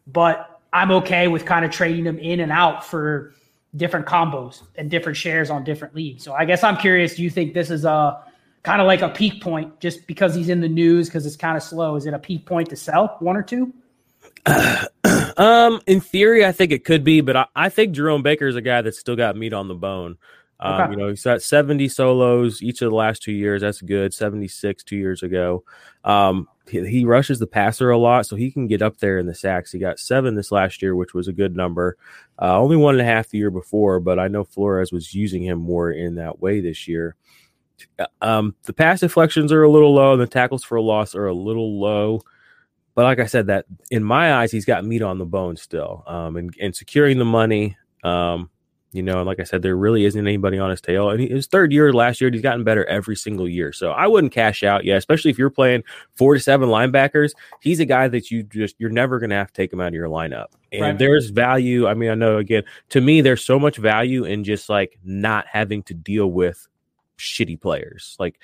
But 0.06 0.60
I'm 0.72 0.90
okay 0.90 1.28
with 1.28 1.44
kind 1.44 1.64
of 1.64 1.70
trading 1.70 2.04
them 2.04 2.18
in 2.18 2.40
and 2.40 2.52
out 2.52 2.84
for 2.84 3.32
different 3.76 4.06
combos 4.06 4.62
and 4.76 4.90
different 4.90 5.16
shares 5.16 5.50
on 5.50 5.64
different 5.64 5.94
leagues. 5.94 6.22
So 6.22 6.32
I 6.32 6.44
guess 6.44 6.62
I'm 6.62 6.76
curious, 6.76 7.16
do 7.16 7.22
you 7.22 7.30
think 7.30 7.54
this 7.54 7.70
is 7.70 7.84
a 7.84 8.20
kind 8.62 8.80
of 8.80 8.86
like 8.86 9.02
a 9.02 9.08
peak 9.08 9.42
point 9.42 9.80
just 9.80 10.06
because 10.06 10.34
he's 10.34 10.48
in 10.48 10.60
the 10.60 10.68
news 10.68 11.08
because 11.08 11.26
it's 11.26 11.36
kind 11.36 11.56
of 11.56 11.62
slow? 11.62 11.96
Is 11.96 12.06
it 12.06 12.14
a 12.14 12.18
peak 12.18 12.46
point 12.46 12.70
to 12.70 12.76
sell 12.76 13.16
one 13.20 13.36
or 13.36 13.42
two? 13.42 13.72
um, 15.36 15.80
in 15.86 16.00
theory, 16.00 16.44
I 16.44 16.52
think 16.52 16.72
it 16.72 16.84
could 16.84 17.02
be, 17.04 17.20
but 17.20 17.36
I, 17.36 17.46
I 17.56 17.68
think 17.68 17.94
Jerome 17.94 18.22
Baker 18.22 18.46
is 18.46 18.56
a 18.56 18.62
guy 18.62 18.82
that's 18.82 18.98
still 18.98 19.16
got 19.16 19.36
meat 19.36 19.52
on 19.52 19.68
the 19.68 19.74
bone. 19.74 20.18
Um, 20.60 20.80
okay. 20.80 20.90
You 20.92 20.96
know, 20.96 21.08
he's 21.08 21.22
got 21.22 21.42
70 21.42 21.88
solos 21.88 22.62
each 22.62 22.80
of 22.80 22.90
the 22.90 22.96
last 22.96 23.22
two 23.22 23.32
years. 23.32 23.62
That's 23.62 23.80
good. 23.80 24.14
76 24.14 24.82
two 24.84 24.96
years 24.96 25.22
ago. 25.22 25.64
Um, 26.04 26.48
he, 26.68 26.86
he, 26.88 27.04
rushes 27.04 27.38
the 27.38 27.46
passer 27.46 27.90
a 27.90 27.98
lot, 27.98 28.26
so 28.26 28.36
he 28.36 28.50
can 28.50 28.66
get 28.66 28.80
up 28.80 28.98
there 28.98 29.18
in 29.18 29.26
the 29.26 29.34
sacks. 29.34 29.72
He 29.72 29.78
got 29.78 29.98
seven 29.98 30.34
this 30.34 30.52
last 30.52 30.80
year, 30.80 30.94
which 30.96 31.12
was 31.12 31.28
a 31.28 31.32
good 31.32 31.56
number. 31.56 31.96
Uh, 32.40 32.58
only 32.58 32.76
one 32.76 32.94
and 32.94 33.02
a 33.02 33.10
half 33.10 33.28
the 33.28 33.38
year 33.38 33.50
before, 33.50 34.00
but 34.00 34.18
I 34.18 34.28
know 34.28 34.44
Flores 34.44 34.92
was 34.92 35.14
using 35.14 35.42
him 35.42 35.58
more 35.58 35.90
in 35.90 36.14
that 36.14 36.40
way 36.40 36.60
this 36.60 36.88
year. 36.88 37.16
Uh, 37.98 38.06
um, 38.22 38.54
the 38.64 38.72
pass 38.72 39.00
deflections 39.00 39.52
are 39.52 39.62
a 39.62 39.70
little 39.70 39.94
low, 39.94 40.12
and 40.12 40.22
the 40.22 40.26
tackles 40.26 40.64
for 40.64 40.76
a 40.76 40.82
loss 40.82 41.14
are 41.14 41.26
a 41.26 41.34
little 41.34 41.78
low. 41.80 42.20
But 42.94 43.04
like 43.04 43.18
I 43.18 43.26
said, 43.26 43.48
that 43.48 43.66
in 43.90 44.04
my 44.04 44.34
eyes, 44.34 44.52
he's 44.52 44.64
got 44.64 44.84
meat 44.84 45.02
on 45.02 45.18
the 45.18 45.26
bone 45.26 45.56
still. 45.56 46.04
Um, 46.06 46.36
and, 46.36 46.54
and 46.60 46.74
securing 46.74 47.18
the 47.18 47.24
money, 47.24 47.76
um, 48.04 48.50
you 48.94 49.02
know, 49.02 49.18
and 49.18 49.26
like 49.26 49.40
I 49.40 49.42
said, 49.42 49.62
there 49.62 49.76
really 49.76 50.04
isn't 50.04 50.24
anybody 50.24 50.56
on 50.56 50.70
his 50.70 50.80
tail. 50.80 51.10
And 51.10 51.20
his 51.20 51.48
third 51.48 51.72
year 51.72 51.92
last 51.92 52.20
year, 52.20 52.30
he's 52.30 52.42
gotten 52.42 52.62
better 52.62 52.84
every 52.84 53.16
single 53.16 53.48
year. 53.48 53.72
So 53.72 53.90
I 53.90 54.06
wouldn't 54.06 54.32
cash 54.32 54.62
out. 54.62 54.84
Yeah, 54.84 54.94
especially 54.94 55.32
if 55.32 55.38
you're 55.38 55.50
playing 55.50 55.82
four 56.14 56.34
to 56.34 56.40
seven 56.40 56.68
linebackers. 56.68 57.32
He's 57.60 57.80
a 57.80 57.86
guy 57.86 58.06
that 58.06 58.30
you 58.30 58.44
just 58.44 58.76
you're 58.78 58.90
never 58.90 59.18
going 59.18 59.30
to 59.30 59.36
have 59.36 59.48
to 59.48 59.52
take 59.52 59.72
him 59.72 59.80
out 59.80 59.88
of 59.88 59.94
your 59.94 60.06
lineup. 60.08 60.46
And 60.70 60.82
right. 60.82 60.98
there's 60.98 61.30
value. 61.30 61.88
I 61.88 61.94
mean, 61.94 62.08
I 62.08 62.14
know 62.14 62.38
again 62.38 62.62
to 62.90 63.00
me, 63.00 63.20
there's 63.20 63.44
so 63.44 63.58
much 63.58 63.78
value 63.78 64.22
in 64.22 64.44
just 64.44 64.68
like 64.68 64.96
not 65.02 65.48
having 65.48 65.82
to 65.84 65.94
deal 65.94 66.30
with 66.30 66.68
shitty 67.18 67.60
players. 67.60 68.14
Like, 68.20 68.38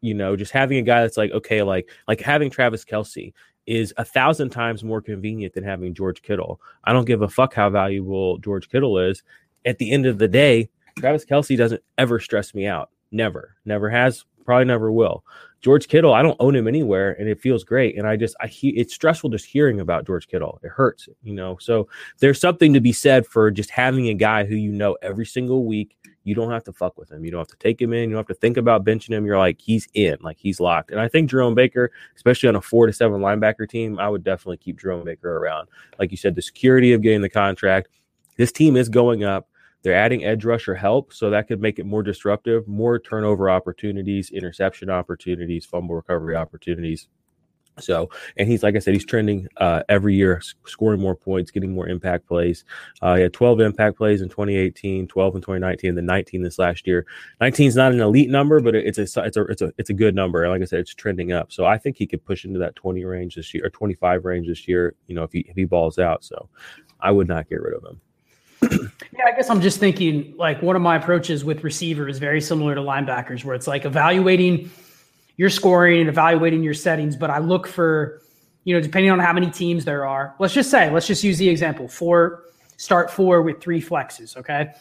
you 0.00 0.14
know, 0.14 0.34
just 0.34 0.50
having 0.50 0.78
a 0.78 0.82
guy 0.82 1.02
that's 1.02 1.16
like 1.16 1.30
okay, 1.30 1.62
like 1.62 1.88
like 2.08 2.20
having 2.20 2.50
Travis 2.50 2.84
Kelce 2.84 3.32
is 3.66 3.94
a 3.96 4.04
thousand 4.04 4.50
times 4.50 4.82
more 4.82 5.00
convenient 5.00 5.54
than 5.54 5.62
having 5.62 5.94
George 5.94 6.20
Kittle. 6.20 6.60
I 6.82 6.92
don't 6.92 7.06
give 7.06 7.22
a 7.22 7.28
fuck 7.28 7.54
how 7.54 7.70
valuable 7.70 8.38
George 8.38 8.68
Kittle 8.68 8.98
is 8.98 9.22
at 9.64 9.78
the 9.78 9.90
end 9.90 10.06
of 10.06 10.18
the 10.18 10.28
day, 10.28 10.68
Travis 10.98 11.24
Kelce 11.24 11.56
doesn't 11.56 11.82
ever 11.98 12.20
stress 12.20 12.54
me 12.54 12.66
out. 12.66 12.90
Never, 13.10 13.56
never 13.64 13.90
has, 13.90 14.24
probably 14.44 14.64
never 14.64 14.90
will. 14.90 15.24
George 15.60 15.88
Kittle, 15.88 16.12
I 16.12 16.20
don't 16.20 16.36
own 16.40 16.54
him 16.54 16.68
anywhere, 16.68 17.12
and 17.18 17.26
it 17.26 17.40
feels 17.40 17.64
great. 17.64 17.96
And 17.96 18.06
I 18.06 18.16
just, 18.16 18.36
I 18.38 18.48
he, 18.48 18.68
it's 18.70 18.94
stressful 18.94 19.30
just 19.30 19.46
hearing 19.46 19.80
about 19.80 20.06
George 20.06 20.28
Kittle. 20.28 20.60
It 20.62 20.68
hurts, 20.68 21.08
you 21.22 21.32
know. 21.32 21.56
So 21.58 21.88
there's 22.18 22.38
something 22.38 22.74
to 22.74 22.80
be 22.80 22.92
said 22.92 23.26
for 23.26 23.50
just 23.50 23.70
having 23.70 24.08
a 24.08 24.14
guy 24.14 24.44
who 24.44 24.56
you 24.56 24.70
know 24.70 24.98
every 25.00 25.24
single 25.24 25.64
week. 25.64 25.96
You 26.22 26.34
don't 26.34 26.50
have 26.50 26.64
to 26.64 26.72
fuck 26.72 26.98
with 26.98 27.10
him. 27.10 27.24
You 27.24 27.30
don't 27.30 27.40
have 27.40 27.48
to 27.48 27.56
take 27.56 27.80
him 27.80 27.92
in. 27.92 28.08
You 28.08 28.16
don't 28.16 28.26
have 28.28 28.34
to 28.34 28.40
think 28.40 28.56
about 28.56 28.84
benching 28.84 29.10
him. 29.10 29.24
You're 29.26 29.38
like 29.38 29.60
he's 29.60 29.88
in, 29.94 30.16
like 30.20 30.38
he's 30.38 30.60
locked. 30.60 30.90
And 30.90 31.00
I 31.00 31.08
think 31.08 31.30
Jerome 31.30 31.54
Baker, 31.54 31.92
especially 32.16 32.48
on 32.48 32.56
a 32.56 32.62
four 32.62 32.86
to 32.86 32.92
seven 32.92 33.20
linebacker 33.20 33.68
team, 33.68 33.98
I 33.98 34.08
would 34.08 34.24
definitely 34.24 34.56
keep 34.58 34.80
Jerome 34.80 35.04
Baker 35.04 35.36
around. 35.36 35.68
Like 35.98 36.10
you 36.10 36.16
said, 36.16 36.34
the 36.34 36.42
security 36.42 36.92
of 36.92 37.02
getting 37.02 37.22
the 37.22 37.30
contract. 37.30 37.88
This 38.36 38.52
team 38.52 38.76
is 38.76 38.88
going 38.88 39.22
up. 39.24 39.48
They're 39.84 39.94
adding 39.94 40.24
edge 40.24 40.46
rusher 40.46 40.74
help, 40.74 41.12
so 41.12 41.28
that 41.28 41.46
could 41.46 41.60
make 41.60 41.78
it 41.78 41.84
more 41.84 42.02
disruptive, 42.02 42.66
more 42.66 42.98
turnover 42.98 43.50
opportunities, 43.50 44.30
interception 44.30 44.88
opportunities, 44.88 45.66
fumble 45.66 45.94
recovery 45.94 46.36
opportunities. 46.36 47.06
So, 47.80 48.08
and 48.38 48.48
he's 48.48 48.62
like 48.62 48.76
I 48.76 48.78
said, 48.78 48.94
he's 48.94 49.04
trending 49.04 49.46
uh, 49.58 49.82
every 49.90 50.14
year, 50.14 50.40
scoring 50.64 51.02
more 51.02 51.14
points, 51.14 51.50
getting 51.50 51.74
more 51.74 51.86
impact 51.86 52.26
plays. 52.26 52.64
Uh, 53.02 53.16
he 53.16 53.22
had 53.22 53.34
12 53.34 53.60
impact 53.60 53.98
plays 53.98 54.22
in 54.22 54.30
2018, 54.30 55.06
12 55.06 55.34
in 55.34 55.40
2019, 55.42 55.88
and 55.90 55.98
then 55.98 56.06
19 56.06 56.42
this 56.42 56.58
last 56.58 56.86
year. 56.86 57.04
19 57.42 57.66
is 57.66 57.76
not 57.76 57.92
an 57.92 58.00
elite 58.00 58.30
number, 58.30 58.60
but 58.60 58.74
it's 58.74 58.96
a 58.96 59.02
it's 59.02 59.36
a 59.36 59.42
it's 59.42 59.60
a 59.60 59.72
it's 59.76 59.90
a 59.90 59.94
good 59.94 60.14
number. 60.14 60.44
And 60.44 60.52
like 60.52 60.62
I 60.62 60.64
said, 60.64 60.80
it's 60.80 60.94
trending 60.94 61.32
up. 61.32 61.52
So 61.52 61.66
I 61.66 61.76
think 61.76 61.98
he 61.98 62.06
could 62.06 62.24
push 62.24 62.46
into 62.46 62.58
that 62.60 62.74
20 62.76 63.04
range 63.04 63.34
this 63.34 63.52
year 63.52 63.66
or 63.66 63.70
25 63.70 64.24
range 64.24 64.46
this 64.46 64.66
year. 64.66 64.94
You 65.08 65.16
know, 65.16 65.24
if 65.24 65.32
he 65.32 65.40
if 65.40 65.56
he 65.56 65.66
balls 65.66 65.98
out. 65.98 66.24
So 66.24 66.48
I 67.00 67.10
would 67.10 67.28
not 67.28 67.50
get 67.50 67.60
rid 67.60 67.74
of 67.74 67.84
him 67.84 68.00
yeah, 68.70 69.24
I 69.26 69.32
guess 69.36 69.50
I'm 69.50 69.60
just 69.60 69.78
thinking 69.78 70.34
like 70.36 70.62
one 70.62 70.76
of 70.76 70.82
my 70.82 70.96
approaches 70.96 71.44
with 71.44 71.64
receiver 71.64 72.08
is 72.08 72.18
very 72.18 72.40
similar 72.40 72.74
to 72.74 72.80
linebackers, 72.80 73.44
where 73.44 73.54
it's 73.54 73.66
like 73.66 73.84
evaluating 73.84 74.70
your 75.36 75.50
scoring 75.50 76.00
and 76.00 76.08
evaluating 76.08 76.62
your 76.62 76.74
settings. 76.74 77.16
But 77.16 77.30
I 77.30 77.38
look 77.38 77.66
for, 77.66 78.22
you 78.64 78.74
know, 78.74 78.80
depending 78.80 79.10
on 79.10 79.18
how 79.18 79.32
many 79.32 79.50
teams 79.50 79.84
there 79.84 80.06
are. 80.06 80.34
Let's 80.38 80.54
just 80.54 80.70
say, 80.70 80.90
let's 80.90 81.06
just 81.06 81.24
use 81.24 81.38
the 81.38 81.48
example: 81.48 81.88
four 81.88 82.44
start 82.76 83.10
four 83.10 83.42
with 83.42 83.60
three 83.60 83.80
flexes, 83.80 84.36
okay? 84.36 84.72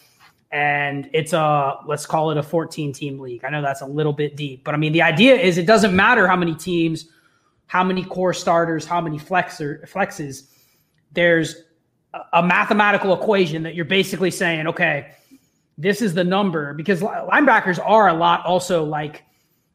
And 0.51 1.09
it's 1.13 1.33
a 1.33 1.79
let's 1.87 2.05
call 2.05 2.29
it 2.31 2.37
a 2.37 2.43
14 2.43 2.93
team 2.93 3.19
league. 3.19 3.43
I 3.43 3.49
know 3.49 3.61
that's 3.61 3.81
a 3.81 3.85
little 3.85 4.13
bit 4.13 4.35
deep, 4.35 4.63
but 4.63 4.73
I 4.73 4.77
mean 4.77 4.93
the 4.93 5.01
idea 5.01 5.35
is 5.35 5.57
it 5.57 5.65
doesn't 5.65 5.95
matter 5.95 6.27
how 6.27 6.35
many 6.35 6.53
teams, 6.53 7.07
how 7.65 7.83
many 7.83 8.03
core 8.03 8.33
starters, 8.33 8.85
how 8.85 9.01
many 9.01 9.17
flexer 9.17 9.89
flexes. 9.89 10.49
There's 11.11 11.63
a 12.34 12.43
mathematical 12.43 13.13
equation 13.13 13.63
that 13.63 13.75
you're 13.75 13.86
basically 13.86 14.29
saying, 14.32 14.67
okay, 14.67 15.13
this 15.77 16.01
is 16.01 16.13
the 16.13 16.24
number 16.24 16.74
because 16.74 17.01
linebackers 17.01 17.79
are 17.84 18.08
a 18.08 18.13
lot 18.13 18.46
also 18.46 18.84
like 18.84 19.24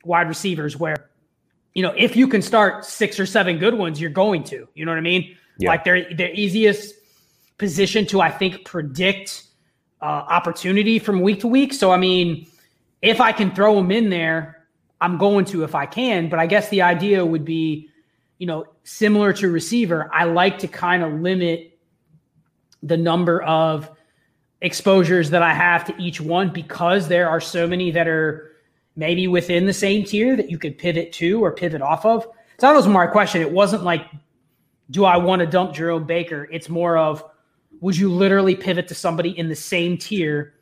wide 0.05 0.29
receivers 0.29 0.77
where 0.77 1.11
you 1.75 1.83
know 1.83 1.93
if 1.97 2.17
you 2.17 2.29
can 2.29 2.41
start 2.41 2.85
six 2.85 3.19
or 3.19 3.27
seven 3.27 3.59
good 3.59 3.75
ones 3.75 4.01
you're 4.01 4.11
going 4.11 4.45
to 4.45 4.69
you 4.75 4.85
know 4.85 4.93
what 4.93 4.99
i 4.99 5.03
mean? 5.03 5.37
Yeah. 5.59 5.71
like 5.71 5.85
they're 5.85 6.15
the 6.15 6.33
easiest 6.39 6.95
position 7.59 8.07
to 8.07 8.21
i 8.21 8.31
think 8.31 8.65
predict 8.65 9.45
uh, 10.01 10.05
opportunity 10.05 11.01
from 11.01 11.21
week 11.21 11.41
to 11.41 11.49
week. 11.49 11.75
So 11.75 11.91
i 11.91 11.97
mean 11.97 12.47
if 13.03 13.21
i 13.21 13.33
can 13.33 13.53
throw 13.53 13.75
them 13.75 13.91
in 13.91 14.11
there 14.11 14.67
i'm 15.01 15.19
going 15.19 15.45
to 15.47 15.65
if 15.65 15.75
i 15.75 15.87
can. 15.87 16.29
But 16.29 16.39
i 16.39 16.47
guess 16.47 16.69
the 16.69 16.83
idea 16.83 17.27
would 17.27 17.45
be 17.45 17.89
you 18.39 18.47
know 18.47 18.67
similar 18.85 19.33
to 19.33 19.51
receiver 19.51 20.09
i 20.15 20.25
like 20.25 20.61
to 20.61 20.69
kind 20.69 21.03
of 21.03 21.13
limit 21.21 21.78
the 22.83 22.97
number 22.97 23.43
of 23.43 23.91
exposures 24.61 25.31
that 25.31 25.43
I 25.43 25.55
have 25.55 25.85
to 25.87 25.95
each 26.03 26.21
one 26.21 26.51
because 26.53 27.09
there 27.09 27.29
are 27.29 27.41
so 27.41 27.67
many 27.67 27.91
that 27.93 28.09
are 28.09 28.53
maybe 28.97 29.29
within 29.29 29.67
the 29.67 29.73
same 29.73 30.05
tier 30.05 30.37
that 30.37 30.51
you 30.51 30.59
could 30.59 30.77
pivot 30.77 31.13
to 31.13 31.43
or 31.45 31.53
pivot 31.53 31.81
off 31.81 32.05
of. 32.05 32.25
So 32.59 32.67
that 32.67 32.73
was 32.73 32.89
my 32.89 33.07
question. 33.07 33.41
It 33.41 33.53
wasn't 33.53 33.85
like, 33.85 34.07
do 34.91 35.05
I 35.05 35.17
want 35.17 35.41
to 35.41 35.47
dump 35.47 35.75
Jerome 35.75 36.05
Baker? 36.05 36.49
It's 36.51 36.69
more 36.69 36.97
of, 36.97 37.23
would 37.81 37.97
you 37.97 38.11
literally 38.11 38.57
pivot 38.57 38.89
to 38.89 38.95
somebody 38.95 39.39
in 39.39 39.49
the 39.49 39.55
same 39.55 39.97
tier 39.97 40.55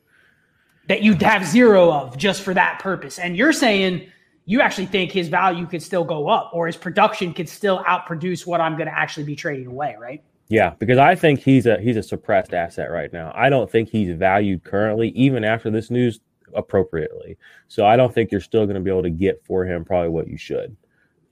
that 0.89 1.03
you'd 1.03 1.23
have 1.23 1.47
zero 1.47 1.91
of 1.91 2.19
just 2.19 2.43
for 2.43 2.53
that 2.53 2.81
purpose? 2.81 3.19
And 3.19 3.37
you're 3.37 3.55
saying 3.55 4.07
you 4.45 4.61
actually 4.61 4.87
think 4.87 5.13
his 5.13 5.29
value 5.29 5.67
could 5.67 5.83
still 5.83 6.05
go 6.05 6.29
up 6.29 6.51
or 6.53 6.67
his 6.67 6.77
production 6.77 7.33
could 7.33 7.49
still 7.49 7.83
outproduce 7.85 8.47
what 8.47 8.61
I'm 8.61 8.77
going 8.77 8.89
to 8.89 8.97
actually 8.97 9.25
be 9.25 9.35
trading 9.35 9.67
away, 9.67 9.97
right? 9.99 10.23
Yeah, 10.49 10.75
because 10.79 10.99
I 10.99 11.17
think 11.17 11.41
he's 11.41 11.67
a 11.67 11.81
he's 11.81 11.97
a 11.97 12.03
suppressed 12.03 12.55
asset 12.55 12.91
right 12.91 13.13
now. 13.13 13.33
I 13.35 13.49
don't 13.49 13.71
think 13.71 13.89
he's 13.89 14.17
valued 14.17 14.63
currently, 14.63 15.09
even 15.11 15.43
after 15.43 15.71
this 15.71 15.91
news, 15.91 16.21
appropriately. 16.55 17.37
So 17.69 17.85
I 17.85 17.97
don't 17.97 18.15
think 18.15 18.31
you're 18.31 18.41
still 18.41 18.65
going 18.65 18.77
to 18.77 18.81
be 18.81 18.91
able 18.91 19.03
to 19.03 19.11
get 19.11 19.45
for 19.45 19.65
him 19.65 19.85
probably 19.85 20.11
what 20.11 20.29
you 20.29 20.39
should. 20.39 20.77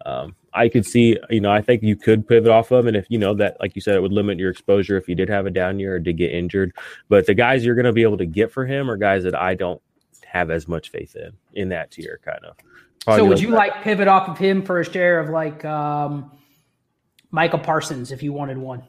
Um, 0.05 0.35
I 0.53 0.69
could 0.69 0.85
see, 0.85 1.17
you 1.31 1.41
know, 1.41 1.51
I 1.51 1.63
think 1.63 1.83
you 1.83 1.97
could 1.97 2.29
pivot 2.29 2.51
off 2.51 2.71
of, 2.71 2.81
him 2.81 2.89
and 2.89 2.97
if 2.97 3.07
you 3.09 3.19
know 3.19 3.35
that, 3.35 3.57
like 3.61 3.75
you 3.75 3.81
said, 3.81 3.95
it 3.95 4.03
would 4.03 4.13
limit 4.13 4.39
your 4.39 4.51
exposure 4.51 4.97
if 4.97 5.09
you 5.09 5.15
did 5.15 5.29
have 5.29 5.47
a 5.47 5.51
down 5.51 5.81
year 5.81 5.95
or 5.95 5.99
did 5.99 6.19
get 6.19 6.33
injured. 6.33 6.73
But 7.09 7.27
the 7.27 7.35
guys 7.35 7.65
you're 7.65 7.75
going 7.75 7.87
to 7.87 7.93
be 7.93 8.03
able 8.03 8.19
to 8.19 8.27
get 8.27 8.53
for 8.53 8.67
him 8.67 8.91
are 8.91 8.97
guys 8.97 9.25
that 9.25 9.35
I 9.35 9.55
don't 9.55 9.81
have 10.27 10.51
as 10.51 10.69
much 10.69 10.91
faith 10.91 11.17
in 11.17 11.33
in 11.55 11.69
that 11.71 11.91
tier, 11.91 12.21
kind 12.25 12.45
of. 12.45 12.57
Probably 13.05 13.21
so 13.21 13.25
would 13.27 13.41
you 13.41 13.51
like 13.51 13.83
pivot 13.83 14.09
off 14.09 14.29
of 14.29 14.39
him 14.39 14.63
for 14.63 14.81
a 14.81 14.85
share 14.85 15.21
of 15.21 15.31
like 15.31 15.65
um, 15.65 16.33
Micah 17.31 17.59
Parsons 17.59 18.13
if 18.13 18.23
you 18.23 18.33
wanted 18.33 18.59
one? 18.59 18.83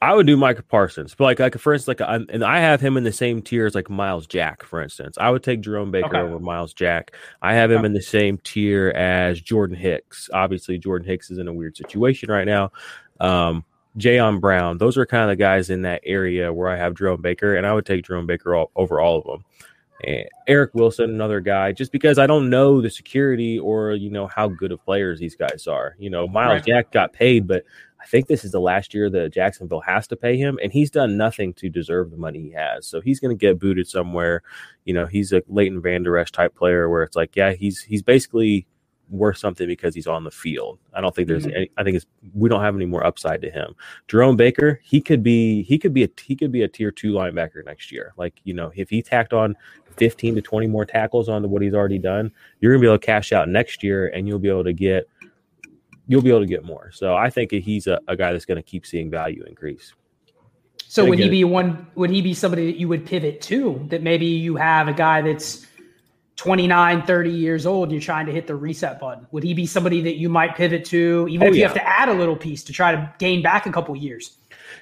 I 0.00 0.14
would 0.14 0.28
do 0.28 0.36
Micah 0.36 0.62
Parsons, 0.62 1.16
but 1.16 1.24
like, 1.24 1.40
like 1.40 1.58
for 1.58 1.72
instance, 1.72 1.98
like, 2.00 2.08
I'm, 2.08 2.26
and 2.28 2.44
I 2.44 2.60
have 2.60 2.80
him 2.80 2.96
in 2.96 3.02
the 3.02 3.12
same 3.12 3.42
tier 3.42 3.66
as 3.66 3.74
like 3.74 3.90
Myles 3.90 4.28
Jack, 4.28 4.62
for 4.62 4.80
instance. 4.80 5.18
I 5.18 5.30
would 5.30 5.42
take 5.42 5.60
Jerome 5.60 5.90
Baker 5.90 6.06
okay. 6.06 6.18
over 6.18 6.38
Myles 6.38 6.72
Jack. 6.72 7.16
I 7.42 7.54
have 7.54 7.70
him 7.70 7.78
okay. 7.78 7.86
in 7.86 7.92
the 7.94 8.02
same 8.02 8.38
tier 8.38 8.90
as 8.90 9.40
Jordan 9.40 9.76
Hicks. 9.76 10.30
Obviously, 10.32 10.78
Jordan 10.78 11.08
Hicks 11.08 11.32
is 11.32 11.38
in 11.38 11.48
a 11.48 11.52
weird 11.52 11.76
situation 11.76 12.30
right 12.30 12.46
now. 12.46 12.70
Um, 13.18 13.64
Jayon 13.98 14.40
Brown, 14.40 14.78
those 14.78 14.96
are 14.96 15.04
kind 15.04 15.24
of 15.24 15.30
the 15.30 15.42
guys 15.42 15.68
in 15.68 15.82
that 15.82 16.02
area 16.04 16.52
where 16.52 16.68
I 16.68 16.76
have 16.76 16.94
Jerome 16.94 17.20
Baker, 17.20 17.56
and 17.56 17.66
I 17.66 17.74
would 17.74 17.84
take 17.84 18.04
Jerome 18.04 18.26
Baker 18.26 18.54
all, 18.54 18.70
over 18.76 19.00
all 19.00 19.18
of 19.18 19.24
them. 19.24 19.44
And 20.04 20.28
Eric 20.46 20.74
Wilson, 20.74 21.10
another 21.10 21.40
guy, 21.40 21.72
just 21.72 21.90
because 21.90 22.20
I 22.20 22.28
don't 22.28 22.50
know 22.50 22.80
the 22.80 22.90
security 22.90 23.58
or 23.58 23.92
you 23.92 24.10
know 24.10 24.28
how 24.28 24.46
good 24.46 24.70
of 24.70 24.84
players 24.84 25.18
these 25.18 25.34
guys 25.34 25.66
are. 25.66 25.96
You 25.98 26.10
know, 26.10 26.28
Miles 26.28 26.58
right. 26.58 26.64
Jack 26.64 26.92
got 26.92 27.12
paid, 27.12 27.48
but 27.48 27.64
I 28.00 28.06
think 28.06 28.26
this 28.26 28.44
is 28.44 28.52
the 28.52 28.60
last 28.60 28.94
year 28.94 29.10
that 29.10 29.32
Jacksonville 29.32 29.80
has 29.80 30.06
to 30.08 30.16
pay 30.16 30.36
him, 30.36 30.58
and 30.62 30.72
he's 30.72 30.90
done 30.90 31.16
nothing 31.16 31.52
to 31.54 31.68
deserve 31.68 32.10
the 32.10 32.16
money 32.16 32.40
he 32.40 32.52
has. 32.52 32.86
So 32.86 33.00
he's 33.00 33.20
going 33.20 33.36
to 33.36 33.40
get 33.40 33.58
booted 33.58 33.88
somewhere. 33.88 34.42
You 34.84 34.94
know, 34.94 35.06
he's 35.06 35.32
a 35.32 35.42
Leighton 35.48 35.80
Vander 35.80 36.16
Esch 36.16 36.30
type 36.30 36.54
player 36.54 36.88
where 36.88 37.02
it's 37.02 37.16
like, 37.16 37.34
yeah, 37.34 37.52
he's 37.52 37.82
he's 37.82 38.02
basically 38.02 38.66
worth 39.10 39.38
something 39.38 39.66
because 39.66 39.94
he's 39.94 40.06
on 40.06 40.24
the 40.24 40.30
field. 40.30 40.78
I 40.92 41.00
don't 41.00 41.14
think 41.14 41.28
there's 41.28 41.46
mm-hmm. 41.46 41.56
any, 41.56 41.70
I 41.76 41.84
think 41.84 41.96
it's 41.96 42.06
we 42.34 42.48
don't 42.48 42.62
have 42.62 42.76
any 42.76 42.86
more 42.86 43.04
upside 43.04 43.42
to 43.42 43.50
him. 43.50 43.74
Jerome 44.06 44.36
Baker, 44.36 44.80
he 44.82 45.00
could 45.00 45.22
be 45.22 45.62
he 45.62 45.78
could 45.78 45.94
be 45.94 46.04
a 46.04 46.08
he 46.20 46.36
could 46.36 46.52
be 46.52 46.62
a 46.62 46.68
tier 46.68 46.90
2 46.90 47.12
linebacker 47.12 47.64
next 47.64 47.90
year. 47.90 48.12
Like, 48.16 48.34
you 48.44 48.54
know, 48.54 48.72
if 48.74 48.90
he 48.90 49.02
tacked 49.02 49.32
on 49.32 49.56
15 49.96 50.36
to 50.36 50.42
20 50.42 50.66
more 50.66 50.84
tackles 50.84 51.28
on 51.28 51.48
what 51.50 51.62
he's 51.62 51.74
already 51.74 51.98
done, 51.98 52.30
you're 52.60 52.72
going 52.72 52.80
to 52.80 52.86
be 52.86 52.88
able 52.88 52.98
to 52.98 53.06
cash 53.06 53.32
out 53.32 53.48
next 53.48 53.82
year 53.82 54.08
and 54.08 54.28
you'll 54.28 54.38
be 54.38 54.48
able 54.48 54.64
to 54.64 54.72
get 54.72 55.08
you'll 56.08 56.22
be 56.22 56.30
able 56.30 56.40
to 56.40 56.46
get 56.46 56.64
more. 56.64 56.90
So 56.90 57.14
I 57.14 57.30
think 57.30 57.52
he's 57.52 57.86
a, 57.86 58.00
a 58.08 58.16
guy 58.16 58.32
that's 58.32 58.46
going 58.46 58.56
to 58.56 58.62
keep 58.62 58.84
seeing 58.84 59.10
value 59.10 59.44
increase. 59.46 59.94
So 60.88 61.04
would 61.04 61.18
he 61.18 61.28
be 61.28 61.44
one? 61.44 61.86
Would 61.94 62.10
he 62.10 62.22
be 62.22 62.32
somebody 62.32 62.72
that 62.72 62.78
you 62.78 62.88
would 62.88 63.04
pivot 63.04 63.42
to? 63.42 63.86
That 63.90 64.02
maybe 64.02 64.24
you 64.24 64.56
have 64.56 64.88
a 64.88 64.94
guy 64.94 65.20
that's 65.20 65.66
29, 66.36 67.02
30 67.02 67.30
years 67.30 67.66
old 67.66 67.88
and 67.88 67.92
you're 67.92 68.00
trying 68.00 68.24
to 68.24 68.32
hit 68.32 68.46
the 68.46 68.54
reset 68.54 68.98
button. 68.98 69.26
Would 69.32 69.42
he 69.42 69.52
be 69.52 69.66
somebody 69.66 70.00
that 70.02 70.16
you 70.16 70.30
might 70.30 70.56
pivot 70.56 70.86
to, 70.86 71.26
even 71.28 71.46
oh, 71.46 71.50
if 71.50 71.56
you 71.56 71.60
yeah. 71.60 71.66
have 71.66 71.76
to 71.76 71.86
add 71.86 72.08
a 72.08 72.14
little 72.14 72.36
piece 72.36 72.64
to 72.64 72.72
try 72.72 72.92
to 72.92 73.14
gain 73.18 73.42
back 73.42 73.66
a 73.66 73.72
couple 73.72 73.94
years? 73.94 74.38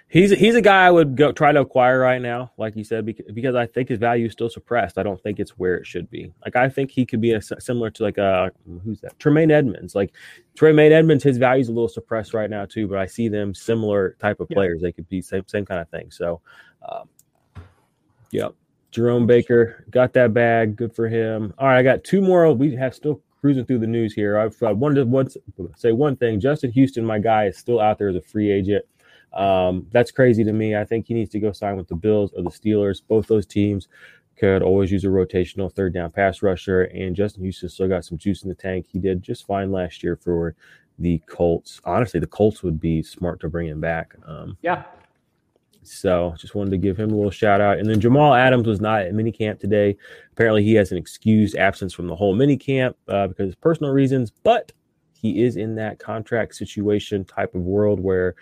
He's 0.09 0.31
he's 0.31 0.55
a 0.55 0.63
guy 0.63 0.87
I 0.87 0.91
would 0.91 1.17
go 1.17 1.33
try 1.33 1.51
to 1.51 1.61
acquire 1.61 1.99
right 1.99 2.23
now, 2.23 2.53
like 2.59 2.77
you 2.77 2.85
said, 2.85 3.05
because, 3.05 3.27
because 3.35 3.57
I 3.57 3.67
think 3.67 3.89
his 3.89 3.99
value 3.99 4.27
is 4.27 4.33
still 4.33 4.49
suppressed. 4.49 4.99
I 4.99 5.03
don't 5.03 5.21
think 5.21 5.41
it's 5.41 5.59
where 5.59 5.75
it 5.75 5.87
should 5.87 6.09
be. 6.11 6.33
Like 6.45 6.55
I 6.55 6.69
think 6.69 6.93
he 6.93 7.05
could 7.05 7.21
be 7.21 7.33
a, 7.33 7.43
similar 7.43 7.91
to 7.91 8.03
like 8.05 8.17
a 8.17 8.53
who's 8.85 9.01
that 9.01 9.19
Tremaine 9.19 9.51
Edmunds. 9.51 9.97
Like 9.97 10.15
Tremaine 10.55 10.93
Edmunds, 10.93 11.25
his 11.25 11.39
value 11.39 11.61
is 11.61 11.69
a 11.69 11.73
little 11.73 11.89
suppressed 11.89 12.35
right 12.35 12.49
now 12.49 12.67
too, 12.67 12.87
but 12.87 12.99
I 12.99 13.07
see 13.07 13.29
them 13.29 13.53
similar 13.53 14.17
type 14.21 14.39
of 14.39 14.49
players. 14.49 14.79
Yeah. 14.81 14.89
They 14.89 14.93
could 14.93 15.09
be 15.09 15.21
same 15.21 15.43
same 15.49 15.67
kind 15.67 15.81
of 15.81 15.89
thing. 15.89 16.13
So, 16.13 16.41
um, 16.89 17.09
yeah, 18.31 18.51
Jerome 18.93 19.27
Baker 19.27 19.87
got 19.91 20.13
that 20.13 20.33
bag. 20.33 20.77
Good 20.77 20.95
for 20.95 21.09
him. 21.09 21.53
All 21.59 21.67
right, 21.67 21.79
I 21.79 21.83
got 21.83 22.05
two 22.05 22.21
more. 22.21 22.53
We 22.53 22.77
have 22.77 22.95
still 22.95 23.21
cruising 23.41 23.67
through 23.67 23.81
the 23.81 23.87
news 23.87 24.15
here. 24.15 24.39
I've, 24.39 24.61
I 24.63 24.73
wanted 24.73 24.97
to 24.97 25.07
once 25.07 25.37
say 25.77 25.93
one 25.93 26.17
thing. 26.17 26.41
Justin 26.41 26.73
Houston, 26.73 27.05
my 27.05 27.19
guy, 27.19 27.47
is 27.47 27.59
still 27.59 27.81
out 27.81 27.99
there 27.99 28.09
as 28.09 28.17
a 28.17 28.23
free 28.23 28.51
agent. 28.51 28.85
Um, 29.37 29.87
that's 29.91 30.11
crazy 30.11 30.45
to 30.45 30.53
me. 30.53 30.77
I 30.77 30.85
think 30.85 31.07
he 31.07 31.15
needs 31.15 31.31
to 31.31 31.41
go 31.41 31.53
sign 31.53 31.77
with 31.77 31.89
the 31.89 31.95
Bills 31.95 32.33
or 32.37 32.43
the 32.43 32.51
Steelers. 32.51 33.03
Both 33.07 33.27
those 33.27 33.47
teams 33.47 33.89
could 34.37 34.63
always 34.63 34.93
use 34.93 35.05
a 35.05 35.09
rotational 35.09 35.73
third 35.73 35.95
down 35.95 36.11
pass 36.11 36.43
rusher. 36.43 36.83
And 36.85 37.17
Justin 37.17 37.43
Houston 37.43 37.69
still 37.69 37.89
got 37.89 38.05
some 38.05 38.19
juice 38.19 38.43
in 38.43 38.49
the 38.49 38.55
tank. 38.55 38.87
He 38.89 38.99
did 38.99 39.23
just 39.23 39.47
fine 39.47 39.73
last 39.73 40.03
year 40.03 40.17
for 40.17 40.55
the 40.99 41.19
Colts. 41.27 41.81
Honestly, 41.85 42.21
the 42.21 42.27
Colts 42.27 42.63
would 42.63 42.81
be 42.81 43.03
smart 43.03 43.41
to 43.41 43.49
bring 43.49 43.69
him 43.69 43.81
back. 43.81 44.15
Um, 44.27 44.57
yeah. 44.63 44.85
So 45.83 46.35
just 46.39 46.55
wanted 46.55 46.71
to 46.71 46.79
give 46.79 46.97
him 46.97 47.13
a 47.13 47.15
little 47.15 47.31
shout 47.31 47.61
out. 47.61 47.79
And 47.79 47.89
then 47.89 48.01
Jamal 48.01 48.35
Adams 48.35 48.67
was 48.67 48.81
not 48.81 49.03
at 49.03 49.13
minicamp 49.13 49.61
today. 49.61 49.97
Apparently, 50.33 50.65
he 50.65 50.75
has 50.75 50.91
an 50.91 50.99
excused 50.99 51.57
absence 51.57 51.95
from 51.95 52.09
the 52.09 52.17
whole 52.17 52.37
minicamp 52.37 52.95
uh, 53.09 53.29
because 53.29 53.51
of 53.51 53.61
personal 53.61 53.93
reasons, 53.93 54.33
but 54.43 54.73
he 55.15 55.45
is 55.45 55.57
in 55.57 55.77
that 55.77 55.99
contract 55.99 56.55
situation 56.55 57.25
type 57.25 57.55
of 57.55 57.63
world 57.63 58.01
where 58.01 58.35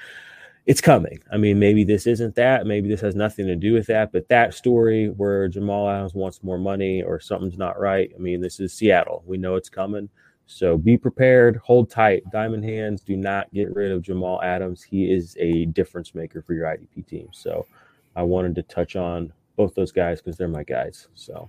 it's 0.66 0.80
coming. 0.80 1.20
I 1.30 1.36
mean, 1.36 1.58
maybe 1.58 1.84
this 1.84 2.06
isn't 2.06 2.34
that. 2.36 2.66
Maybe 2.66 2.88
this 2.88 3.00
has 3.02 3.14
nothing 3.14 3.46
to 3.46 3.56
do 3.56 3.74
with 3.74 3.86
that. 3.88 4.12
But 4.12 4.28
that 4.28 4.54
story 4.54 5.10
where 5.10 5.48
Jamal 5.48 5.88
Adams 5.88 6.14
wants 6.14 6.42
more 6.42 6.58
money 6.58 7.02
or 7.02 7.20
something's 7.20 7.58
not 7.58 7.78
right. 7.78 8.10
I 8.14 8.18
mean, 8.18 8.40
this 8.40 8.60
is 8.60 8.72
Seattle. 8.72 9.22
We 9.26 9.36
know 9.36 9.56
it's 9.56 9.68
coming. 9.68 10.08
So 10.46 10.76
be 10.76 10.96
prepared, 10.96 11.56
hold 11.56 11.90
tight, 11.90 12.22
diamond 12.30 12.64
hands. 12.64 13.02
Do 13.02 13.16
not 13.16 13.52
get 13.52 13.74
rid 13.74 13.90
of 13.92 14.02
Jamal 14.02 14.42
Adams. 14.42 14.82
He 14.82 15.10
is 15.10 15.36
a 15.38 15.66
difference 15.66 16.14
maker 16.14 16.42
for 16.42 16.54
your 16.54 16.66
IDP 16.66 17.06
team. 17.06 17.28
So 17.32 17.66
I 18.16 18.22
wanted 18.22 18.54
to 18.56 18.62
touch 18.62 18.96
on 18.96 19.32
both 19.56 19.74
those 19.74 19.92
guys 19.92 20.20
because 20.20 20.36
they're 20.36 20.48
my 20.48 20.64
guys. 20.64 21.08
So, 21.14 21.48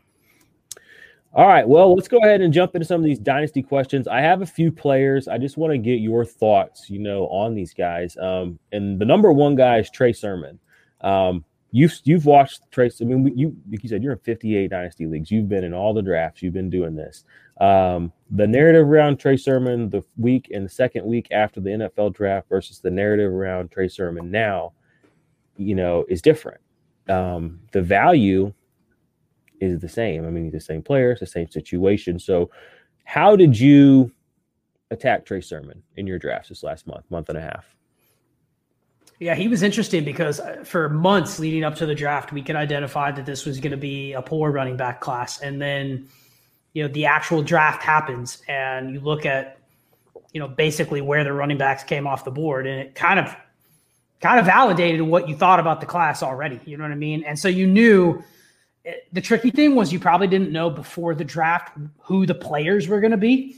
all 1.36 1.48
right, 1.48 1.67
well, 1.67 1.93
let's 1.93 2.08
go 2.08 2.19
ahead 2.19 2.39
and 2.39 2.54
jump 2.54 2.76
into 2.76 2.86
some 2.86 3.02
of 3.02 3.06
these 3.06 3.19
dynasty 3.19 3.62
questions. 3.62 4.08
I 4.08 4.21
have 4.21 4.41
a 4.41 4.45
few 4.45 4.71
players. 4.71 5.28
I 5.28 5.38
just 5.38 5.58
want 5.58 5.71
to 5.71 5.78
get 5.78 6.00
your 6.00 6.24
thoughts, 6.24 6.89
you 6.89 6.98
know, 6.98 7.28
on 7.28 7.54
these 7.54 7.74
guys. 7.74 8.15
Um, 8.15 8.58
and 8.71 9.00
the 9.00 9.06
number 9.06 9.34
one 9.34 9.56
guy 9.56 9.80
is 9.80 9.89
Trey 9.89 10.13
Sermon. 10.13 10.58
Um, 11.02 11.43
you've 11.71 12.00
you've 12.06 12.26
watched 12.26 12.62
Trace. 12.71 13.02
I 13.02 13.06
mean, 13.06 13.38
you 13.38 13.54
like 13.69 13.84
you 13.84 13.89
said, 13.89 14.02
you're 14.02 14.13
in 14.13 14.19
58 14.19 14.69
dynasty 14.69 15.08
leagues. 15.08 15.30
You've 15.30 15.50
been 15.50 15.65
in 15.65 15.74
all 15.74 15.93
the 15.93 16.02
drafts. 16.02 16.41
You've 16.41 16.54
been 16.54 16.69
doing 16.69 16.95
this. 16.95 17.26
Um, 17.60 18.13
the 18.32 18.48
narrative 18.48 18.88
around 18.88 19.17
Trey 19.17 19.36
Sermon 19.36 19.89
the 19.89 20.04
week 20.15 20.50
and 20.54 20.63
the 20.65 20.69
second 20.69 21.06
week 21.06 21.28
after 21.32 21.60
the 21.60 21.71
NFL 21.71 22.13
draft 22.13 22.48
versus 22.48 22.80
the 22.80 22.91
narrative 22.91 23.30
around 23.30 23.71
Trey 23.71 23.89
Sermon 23.89 24.32
now, 24.32 24.71
you 25.58 25.76
know, 25.76 26.06
is 26.08 26.21
different. 26.21 26.62
Um, 27.10 27.60
the 27.74 27.82
value 27.82 28.54
is 29.71 29.82
the 29.82 29.89
same. 29.89 30.25
I 30.25 30.30
mean, 30.30 30.51
the 30.51 30.60
same 30.60 30.82
players, 30.82 31.19
the 31.19 31.25
same 31.25 31.49
situation. 31.49 32.19
So, 32.19 32.49
how 33.04 33.36
did 33.36 33.60
you 33.60 34.12
attack 34.91 35.25
Trey 35.25 35.41
Sermon 35.41 35.84
in 35.95 36.08
your 36.08 36.19
drafts 36.19 36.49
this 36.49 36.63
last 36.63 36.88
month, 36.88 37.06
month 37.10 37.30
and 37.30 37.38
a 37.38 37.41
half? 37.41 37.75
Yeah, 39.19 39.36
he 39.36 39.47
was 39.47 39.63
interesting 39.63 40.04
because 40.04 40.39
uh, 40.39 40.63
for 40.65 40.89
months 40.89 41.39
leading 41.39 41.63
up 41.63 41.75
to 41.75 41.86
the 41.86 41.95
draft, 41.95 42.34
we 42.34 42.41
could 42.41 42.58
identify 42.58 43.12
that 43.12 43.25
this 43.25 43.45
was 43.45 43.60
going 43.60 43.71
to 43.71 43.78
be 43.78 44.13
a 44.13 44.21
poor 44.21 44.51
running 44.51 44.75
back 44.75 44.99
class. 44.99 45.39
And 45.39 45.62
then, 45.62 46.08
you 46.73 46.84
know, 46.84 46.89
the 46.89 47.06
actual 47.06 47.41
draft 47.41 47.82
happens 47.82 48.41
and 48.47 48.93
you 48.93 48.99
look 48.99 49.25
at, 49.25 49.60
you 50.34 50.39
know, 50.39 50.49
basically 50.49 50.99
where 50.99 51.23
the 51.23 51.32
running 51.32 51.58
backs 51.58 51.84
came 51.84 52.08
off 52.08 52.25
the 52.25 52.32
board 52.32 52.67
and 52.67 52.82
it 52.82 52.95
kind 52.95 53.19
of 53.19 53.34
kind 54.19 54.39
of 54.39 54.45
validated 54.45 55.01
what 55.01 55.30
you 55.30 55.36
thought 55.36 55.60
about 55.60 55.80
the 55.80 55.86
class 55.86 56.21
already. 56.21 56.60
You 56.65 56.75
know 56.75 56.84
what 56.84 56.91
I 56.91 56.95
mean? 56.95 57.23
And 57.23 57.39
so 57.39 57.47
you 57.47 57.67
knew 57.67 58.21
the 59.12 59.21
tricky 59.21 59.52
thing 59.52 59.76
was 59.76 59.91
you 59.91 60.00
probably 60.00 60.28
didn't 60.28 60.52
know 60.52 60.69
before 60.69 61.15
the 61.15 61.24
draft 61.24 61.78
who 62.00 62.26
the 62.26 62.36
players 62.36 62.88
were 62.88 63.00
going 63.00 63.12
to 63.12 63.17
be. 63.17 63.56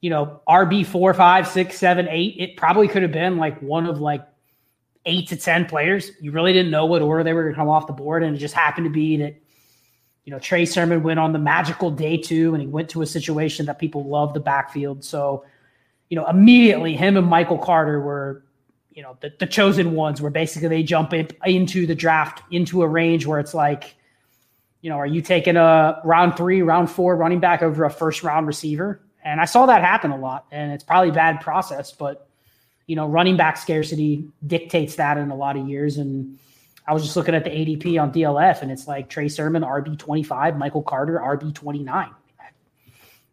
You 0.00 0.10
know, 0.10 0.40
RB 0.48 0.86
four, 0.86 1.12
five, 1.14 1.48
six, 1.48 1.78
seven, 1.78 2.06
eight. 2.08 2.36
It 2.38 2.56
probably 2.56 2.86
could 2.86 3.02
have 3.02 3.12
been 3.12 3.38
like 3.38 3.60
one 3.60 3.86
of 3.86 4.00
like 4.00 4.26
eight 5.04 5.28
to 5.28 5.36
10 5.36 5.66
players. 5.66 6.10
You 6.20 6.32
really 6.32 6.52
didn't 6.52 6.70
know 6.70 6.86
what 6.86 7.02
order 7.02 7.24
they 7.24 7.32
were 7.32 7.42
going 7.42 7.54
to 7.54 7.58
come 7.58 7.68
off 7.68 7.86
the 7.86 7.92
board. 7.92 8.22
And 8.22 8.36
it 8.36 8.38
just 8.38 8.54
happened 8.54 8.84
to 8.86 8.90
be 8.90 9.16
that, 9.18 9.40
you 10.24 10.32
know, 10.32 10.38
Trey 10.38 10.64
Sermon 10.64 11.02
went 11.02 11.18
on 11.18 11.32
the 11.32 11.38
magical 11.38 11.90
day 11.90 12.16
two 12.16 12.54
and 12.54 12.60
he 12.60 12.68
went 12.68 12.90
to 12.90 13.02
a 13.02 13.06
situation 13.06 13.66
that 13.66 13.78
people 13.78 14.04
love 14.04 14.34
the 14.34 14.40
backfield. 14.40 15.04
So, 15.04 15.44
you 16.08 16.16
know, 16.16 16.26
immediately 16.26 16.94
him 16.94 17.16
and 17.16 17.26
Michael 17.26 17.58
Carter 17.58 18.00
were, 18.00 18.44
you 18.92 19.02
know, 19.02 19.16
the, 19.20 19.32
the 19.38 19.46
chosen 19.46 19.92
ones 19.92 20.20
where 20.20 20.30
basically 20.30 20.68
they 20.68 20.82
jump 20.82 21.12
in, 21.12 21.28
into 21.44 21.86
the 21.86 21.94
draft 21.94 22.42
into 22.52 22.82
a 22.82 22.88
range 22.88 23.26
where 23.26 23.38
it's 23.38 23.54
like, 23.54 23.96
you 24.86 24.90
know, 24.90 24.98
are 24.98 25.06
you 25.06 25.20
taking 25.20 25.56
a 25.56 26.00
round 26.04 26.36
three, 26.36 26.62
round 26.62 26.88
four 26.88 27.16
running 27.16 27.40
back 27.40 27.60
over 27.60 27.84
a 27.84 27.90
first 27.90 28.22
round 28.22 28.46
receiver? 28.46 29.00
And 29.24 29.40
I 29.40 29.44
saw 29.44 29.66
that 29.66 29.82
happen 29.82 30.12
a 30.12 30.16
lot. 30.16 30.46
And 30.52 30.70
it's 30.70 30.84
probably 30.84 31.10
bad 31.10 31.40
process, 31.40 31.90
but 31.90 32.28
you 32.86 32.94
know, 32.94 33.08
running 33.08 33.36
back 33.36 33.56
scarcity 33.56 34.28
dictates 34.46 34.94
that 34.94 35.18
in 35.18 35.30
a 35.30 35.34
lot 35.34 35.56
of 35.56 35.68
years. 35.68 35.96
And 35.96 36.38
I 36.86 36.92
was 36.92 37.02
just 37.02 37.16
looking 37.16 37.34
at 37.34 37.42
the 37.42 37.50
ADP 37.50 38.00
on 38.00 38.12
DLF, 38.12 38.62
and 38.62 38.70
it's 38.70 38.86
like 38.86 39.08
Trey 39.08 39.26
Sermon, 39.26 39.64
RB 39.64 39.98
twenty 39.98 40.22
five, 40.22 40.56
Michael 40.56 40.84
Carter, 40.84 41.18
RB 41.18 41.52
twenty 41.52 41.82
nine. 41.82 42.10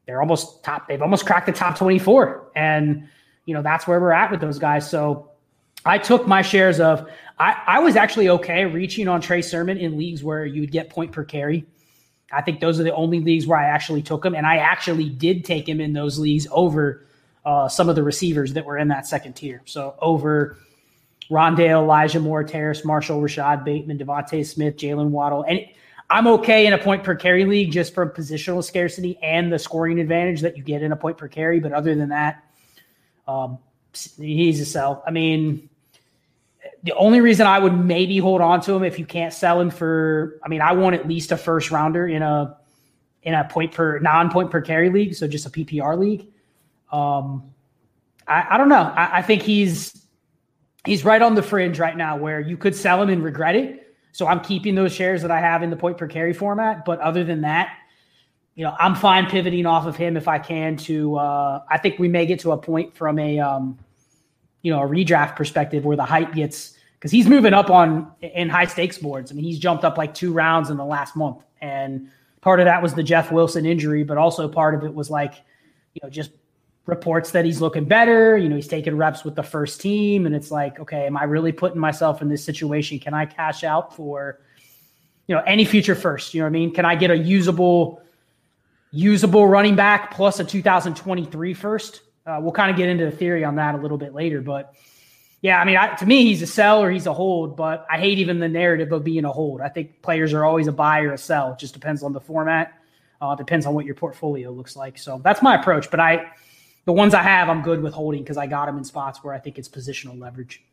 They're 0.08 0.22
almost 0.22 0.64
top. 0.64 0.88
They've 0.88 1.04
almost 1.04 1.28
cracked 1.28 1.46
the 1.46 1.52
top 1.52 1.78
twenty 1.78 2.00
four, 2.00 2.50
and 2.56 3.08
you 3.46 3.54
know 3.54 3.62
that's 3.62 3.86
where 3.86 4.00
we're 4.00 4.12
at 4.12 4.32
with 4.32 4.42
those 4.42 4.58
guys. 4.58 4.90
So 4.90 5.30
I 5.86 5.98
took 5.98 6.28
my 6.28 6.42
shares 6.42 6.80
of. 6.80 7.10
I, 7.40 7.62
I 7.66 7.80
was 7.80 7.96
actually 7.96 8.30
okay 8.30 8.66
reaching 8.66 9.08
on 9.08 9.20
Trey 9.20 9.42
Sermon 9.42 9.78
in 9.78 9.98
leagues 9.98 10.24
where 10.24 10.46
you 10.46 10.62
would 10.62 10.72
get 10.72 10.90
point 10.90 11.12
per 11.12 11.24
carry. 11.24 11.66
I 12.32 12.42
think 12.42 12.60
those 12.60 12.80
are 12.80 12.84
the 12.84 12.94
only 12.94 13.20
leagues 13.20 13.48
where 13.48 13.60
I 13.60 13.66
actually 13.66 14.02
took 14.02 14.26
him, 14.26 14.36
and 14.36 14.46
I 14.46 14.58
actually 14.58 15.10
did 15.10 15.44
take 15.46 15.68
him 15.68 15.82
in 15.82 15.94
those 15.94 16.20
leagues 16.20 16.48
over 16.52 17.06
uh, 17.46 17.68
some 17.68 17.90
of 17.90 17.96
the 17.96 18.04
receivers 18.04 18.54
that 18.54 18.66
were 18.66 18.78
in 18.78 18.88
that 18.90 19.06
second 19.06 19.34
tier. 19.34 19.62
So 19.66 19.96
over 20.00 20.58
Rondale, 21.30 21.84
Elijah 21.84 22.20
Moore, 22.20 22.44
Terrace 22.44 22.86
Marshall, 22.86 23.22
Rashod 23.22 23.66
Bateman, 23.66 23.98
DeVonta 23.98 24.46
Smith, 24.46 24.78
Jaylen 24.78 25.10
Waddle. 25.10 25.44
And 25.44 25.62
I'm 26.10 26.28
okay 26.28 26.68
in 26.68 26.74
a 26.74 26.78
point 26.78 27.04
per 27.04 27.16
carry 27.16 27.46
league 27.46 27.72
just 27.72 27.94
from 27.94 28.10
positional 28.10 28.64
scarcity 28.64 29.18
and 29.22 29.52
the 29.52 29.60
scoring 29.60 30.00
advantage 30.00 30.42
that 30.42 30.58
you 30.58 30.64
get 30.64 30.84
in 30.84 30.92
a 30.92 30.96
point 30.96 31.18
per 31.18 31.28
carry. 31.28 31.60
But 31.60 31.74
other 31.74 31.96
than 31.96 32.10
that, 32.10 32.44
um, 33.28 33.58
he's 33.94 34.60
a 34.62 34.66
sell. 34.66 35.04
I 35.06 35.12
mean, 35.12 35.70
the 36.84 36.94
only 36.96 37.22
reason 37.22 37.48
I 37.48 37.60
would 37.60 37.74
maybe 37.74 38.18
hold 38.18 38.42
on 38.42 38.60
to 38.62 38.74
him 38.74 38.84
if 38.84 39.00
you 39.00 39.06
can't 39.06 39.34
sell 39.34 39.60
him 39.60 39.70
for, 39.70 40.40
I 40.44 40.50
mean, 40.50 40.62
I 40.62 40.74
want 40.74 40.96
at 40.96 41.08
least 41.08 41.32
a 41.32 41.38
first 41.38 41.72
rounder 41.72 42.08
in 42.08 42.22
a 42.22 42.58
in 43.24 43.34
a 43.34 43.46
point 43.46 43.72
per 43.72 44.00
non 44.00 44.30
point 44.30 44.52
per 44.52 44.62
carry 44.62 44.90
league, 44.90 45.16
so 45.16 45.28
just 45.28 45.46
a 45.46 45.50
PPR 45.50 45.98
league. 45.98 46.28
Um, 46.92 47.54
I, 48.28 48.48
I 48.52 48.58
don't 48.58 48.68
know. 48.68 48.84
I, 48.84 49.20
I 49.20 49.22
think 49.22 49.42
he's 49.42 50.06
he's 50.86 51.06
right 51.06 51.22
on 51.22 51.36
the 51.36 51.42
fringe 51.42 51.80
right 51.80 51.96
now 51.96 52.18
where 52.18 52.42
you 52.42 52.58
could 52.58 52.76
sell 52.76 53.02
him 53.02 53.10
and 53.10 53.24
regret 53.24 53.56
it. 53.56 53.96
So 54.12 54.28
I'm 54.28 54.42
keeping 54.42 54.76
those 54.76 54.94
shares 54.94 55.22
that 55.22 55.32
I 55.32 55.40
have 55.40 55.64
in 55.64 55.70
the 55.70 55.78
point 55.78 55.98
per 55.98 56.08
carry 56.08 56.34
format. 56.34 56.84
But 56.84 57.00
other 57.00 57.24
than 57.24 57.42
that, 57.42 57.78
you 58.56 58.66
know, 58.66 58.76
I'm 58.78 58.94
fine 58.94 59.28
pivoting 59.28 59.66
off 59.66 59.88
of 59.88 59.96
him 59.96 60.18
if 60.18 60.28
I 60.28 60.38
can 60.38 60.76
to 60.78 61.16
uh 61.16 61.64
I 61.70 61.78
think 61.78 61.98
we 61.98 62.10
may 62.10 62.26
get 62.26 62.42
to 62.42 62.52
a 62.52 62.58
point 62.58 62.94
from 62.94 63.20
a 63.20 63.40
um 63.40 63.80
you 64.64 64.72
know, 64.72 64.82
a 64.82 64.88
redraft 64.88 65.36
perspective 65.36 65.86
where 65.86 65.98
the 65.98 66.06
hype 66.06 66.34
gets 66.34 66.73
because 67.04 67.12
he's 67.12 67.28
moving 67.28 67.54
up 67.54 67.70
on 67.70 68.10
in 68.22 68.48
high 68.48 68.64
stakes 68.64 68.98
boards. 68.98 69.30
I 69.30 69.36
mean, 69.36 69.44
he's 69.44 69.60
jumped 69.60 69.84
up 69.84 69.98
like 69.98 70.14
two 70.14 70.32
rounds 70.32 70.70
in 70.70 70.78
the 70.78 70.86
last 70.86 71.18
month. 71.18 71.44
And 71.60 72.08
part 72.40 72.62
of 72.62 72.66
that 72.66 72.82
was 72.82 72.94
the 72.94 73.04
Jeff 73.04 73.30
Wilson 73.30 73.66
injury, 73.66 74.06
but 74.06 74.18
also 74.18 74.48
part 74.48 74.74
of 74.74 74.86
it 74.86 74.94
was 74.96 75.10
like, 75.10 75.34
you 75.96 76.00
know, 76.02 76.10
just 76.10 76.32
reports 76.86 77.32
that 77.32 77.44
he's 77.44 77.60
looking 77.60 77.84
better. 77.84 78.38
You 78.38 78.48
know, 78.48 78.56
he's 78.56 78.70
taking 78.70 78.96
reps 78.96 79.26
with 79.26 79.36
the 79.36 79.44
first 79.44 79.82
team. 79.82 80.26
And 80.26 80.34
it's 80.34 80.50
like, 80.50 80.80
okay, 80.80 81.06
am 81.06 81.18
I 81.18 81.26
really 81.26 81.52
putting 81.52 81.78
myself 81.78 82.22
in 82.22 82.30
this 82.30 82.42
situation? 82.42 83.00
Can 83.00 83.14
I 83.14 83.26
cash 83.26 83.66
out 83.66 83.94
for, 83.94 84.40
you 85.28 85.36
know, 85.36 85.42
any 85.46 85.66
future 85.66 85.96
first? 85.96 86.34
You 86.34 86.40
know 86.40 86.46
what 86.46 86.52
I 86.52 86.54
mean? 86.54 86.74
Can 86.74 86.86
I 86.86 86.96
get 86.96 87.12
a 87.12 87.18
usable, 87.18 88.02
usable 88.92 89.46
running 89.46 89.76
back 89.76 90.14
plus 90.14 90.40
a 90.40 90.46
2023 90.46 91.54
first? 91.54 92.00
Uh, 92.26 92.40
we'll 92.42 92.54
kind 92.54 92.72
of 92.72 92.78
get 92.78 92.88
into 92.88 93.04
the 93.04 93.12
theory 93.12 93.44
on 93.44 93.58
that 93.58 93.76
a 93.76 93.78
little 93.78 93.98
bit 93.98 94.14
later. 94.14 94.40
But 94.40 94.74
yeah, 95.44 95.60
I 95.60 95.66
mean, 95.66 95.76
I, 95.76 95.94
to 95.96 96.06
me, 96.06 96.24
he's 96.24 96.42
a 96.42 96.48
sell 96.48 96.82
or 96.82 96.90
he's 96.90 97.06
a 97.06 97.14
hold, 97.14 97.58
but 97.58 97.86
I 97.92 98.00
hate 98.00 98.18
even 98.18 98.40
the 98.40 98.48
narrative 98.48 98.94
of 98.94 99.04
being 99.04 99.26
a 99.26 99.32
hold. 99.32 99.60
I 99.60 99.68
think 99.68 100.02
players 100.02 100.34
are 100.34 100.46
always 100.46 100.68
a 100.68 100.72
buy 100.72 101.02
or 101.02 101.12
a 101.12 101.18
sell. 101.18 101.52
It 101.52 101.60
just 101.60 101.74
depends 101.74 102.02
on 102.02 102.14
the 102.14 102.22
format. 102.22 102.80
Uh, 103.20 103.36
depends 103.36 103.66
on 103.66 103.74
what 103.74 103.86
your 103.86 103.94
portfolio 103.94 104.52
looks 104.52 104.78
like. 104.78 104.98
So 104.98 105.20
that's 105.22 105.42
my 105.42 105.56
approach. 105.56 105.92
But 105.92 106.00
I, 106.00 106.32
the 106.86 106.94
ones 106.94 107.14
I 107.14 107.22
have, 107.22 107.50
I'm 107.50 107.62
good 107.62 107.82
with 107.82 107.94
holding 107.94 108.24
because 108.24 108.38
I 108.38 108.48
got 108.48 108.68
them 108.68 108.78
in 108.78 108.86
spots 108.86 109.22
where 109.22 109.34
I 109.34 109.40
think 109.40 109.60
it's 109.60 109.68
positional 109.68 110.18
leverage. 110.18 110.64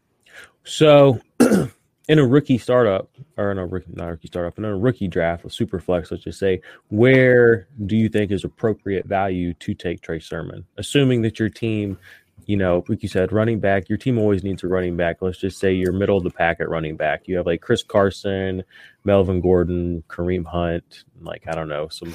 So, 0.62 1.20
in 2.09 2.18
a 2.18 2.26
rookie 2.26 2.59
startup, 2.59 3.09
or 3.37 3.52
in 3.52 3.59
a 3.59 3.66
rookie, 3.66 3.90
not 3.92 4.09
a 4.09 4.11
rookie 4.12 4.26
startup, 4.28 4.59
in 4.59 4.64
a 4.64 4.76
rookie 4.76 5.06
draft, 5.06 5.44
a 5.44 5.50
super 5.50 5.78
flex, 5.78 6.11
let's 6.11 6.24
just 6.24 6.38
say, 6.38 6.61
where 6.88 7.68
do 7.87 7.96
you 7.96 8.09
think 8.09 8.30
is 8.33 8.44
appropriate 8.44 9.06
value 9.06 9.52
to 9.54 9.74
take 9.74 10.00
Trey 10.00 10.18
Sermon? 10.18 10.64
Assuming 10.76 11.22
that 11.22 11.38
your 11.38 11.48
team, 11.48 11.98
you 12.46 12.57
know, 12.57 12.85
like 12.88 13.03
you 13.03 13.09
said, 13.09 13.33
running 13.33 13.61
back, 13.61 13.88
your 13.88 13.98
team 13.98 14.18
always 14.18 14.44
needs 14.44 14.62
a 14.62 14.68
running 14.68 14.96
back. 14.96 15.18
Let's 15.20 15.38
just 15.38 15.59
say 15.59 15.72
you're 15.72 15.92
middle 15.92 16.16
of 16.16 16.24
the 16.24 16.31
pack 16.31 16.61
at 16.61 16.68
running 16.68 16.96
back. 16.96 17.26
You 17.26 17.37
have 17.37 17.46
like 17.46 17.61
Chris 17.61 17.83
Carson, 17.83 18.64
Melvin 19.05 19.40
Gordon, 19.40 20.03
Kareem 20.09 20.44
Hunt, 20.44 21.05
like, 21.20 21.44
I 21.46 21.53
don't 21.53 21.68
know, 21.68 21.88
some 21.88 22.14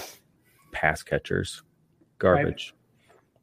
pass 0.71 1.03
catchers, 1.03 1.63
garbage. 2.19 2.73
Right 2.73 2.81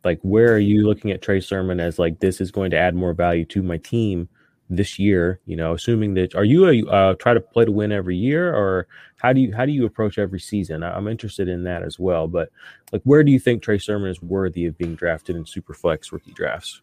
like 0.04 0.20
where 0.22 0.52
are 0.52 0.58
you 0.58 0.86
looking 0.86 1.10
at 1.10 1.22
Trey 1.22 1.40
Sermon 1.40 1.80
as 1.80 1.98
like 1.98 2.20
this 2.20 2.40
is 2.40 2.50
going 2.50 2.70
to 2.72 2.78
add 2.78 2.94
more 2.94 3.14
value 3.14 3.44
to 3.46 3.62
my 3.62 3.76
team 3.78 4.28
this 4.76 4.98
year? 4.98 5.40
You 5.46 5.56
know, 5.56 5.74
assuming 5.74 6.14
that 6.14 6.34
are 6.34 6.44
you 6.44 6.66
a 6.66 6.90
uh, 6.90 7.14
try 7.14 7.34
to 7.34 7.40
play 7.40 7.64
to 7.64 7.72
win 7.72 7.92
every 7.92 8.16
year, 8.16 8.54
or 8.54 8.86
how 9.16 9.32
do 9.32 9.40
you 9.40 9.54
how 9.54 9.64
do 9.64 9.72
you 9.72 9.84
approach 9.84 10.18
every 10.18 10.40
season? 10.40 10.82
I'm 10.82 11.08
interested 11.08 11.48
in 11.48 11.64
that 11.64 11.82
as 11.82 11.98
well. 11.98 12.28
But 12.28 12.50
like, 12.92 13.02
where 13.04 13.22
do 13.22 13.30
you 13.30 13.38
think 13.38 13.62
Trey 13.62 13.78
Sermon 13.78 14.10
is 14.10 14.20
worthy 14.22 14.66
of 14.66 14.76
being 14.78 14.94
drafted 14.94 15.36
in 15.36 15.44
Superflex 15.44 16.12
rookie 16.12 16.32
drafts? 16.32 16.82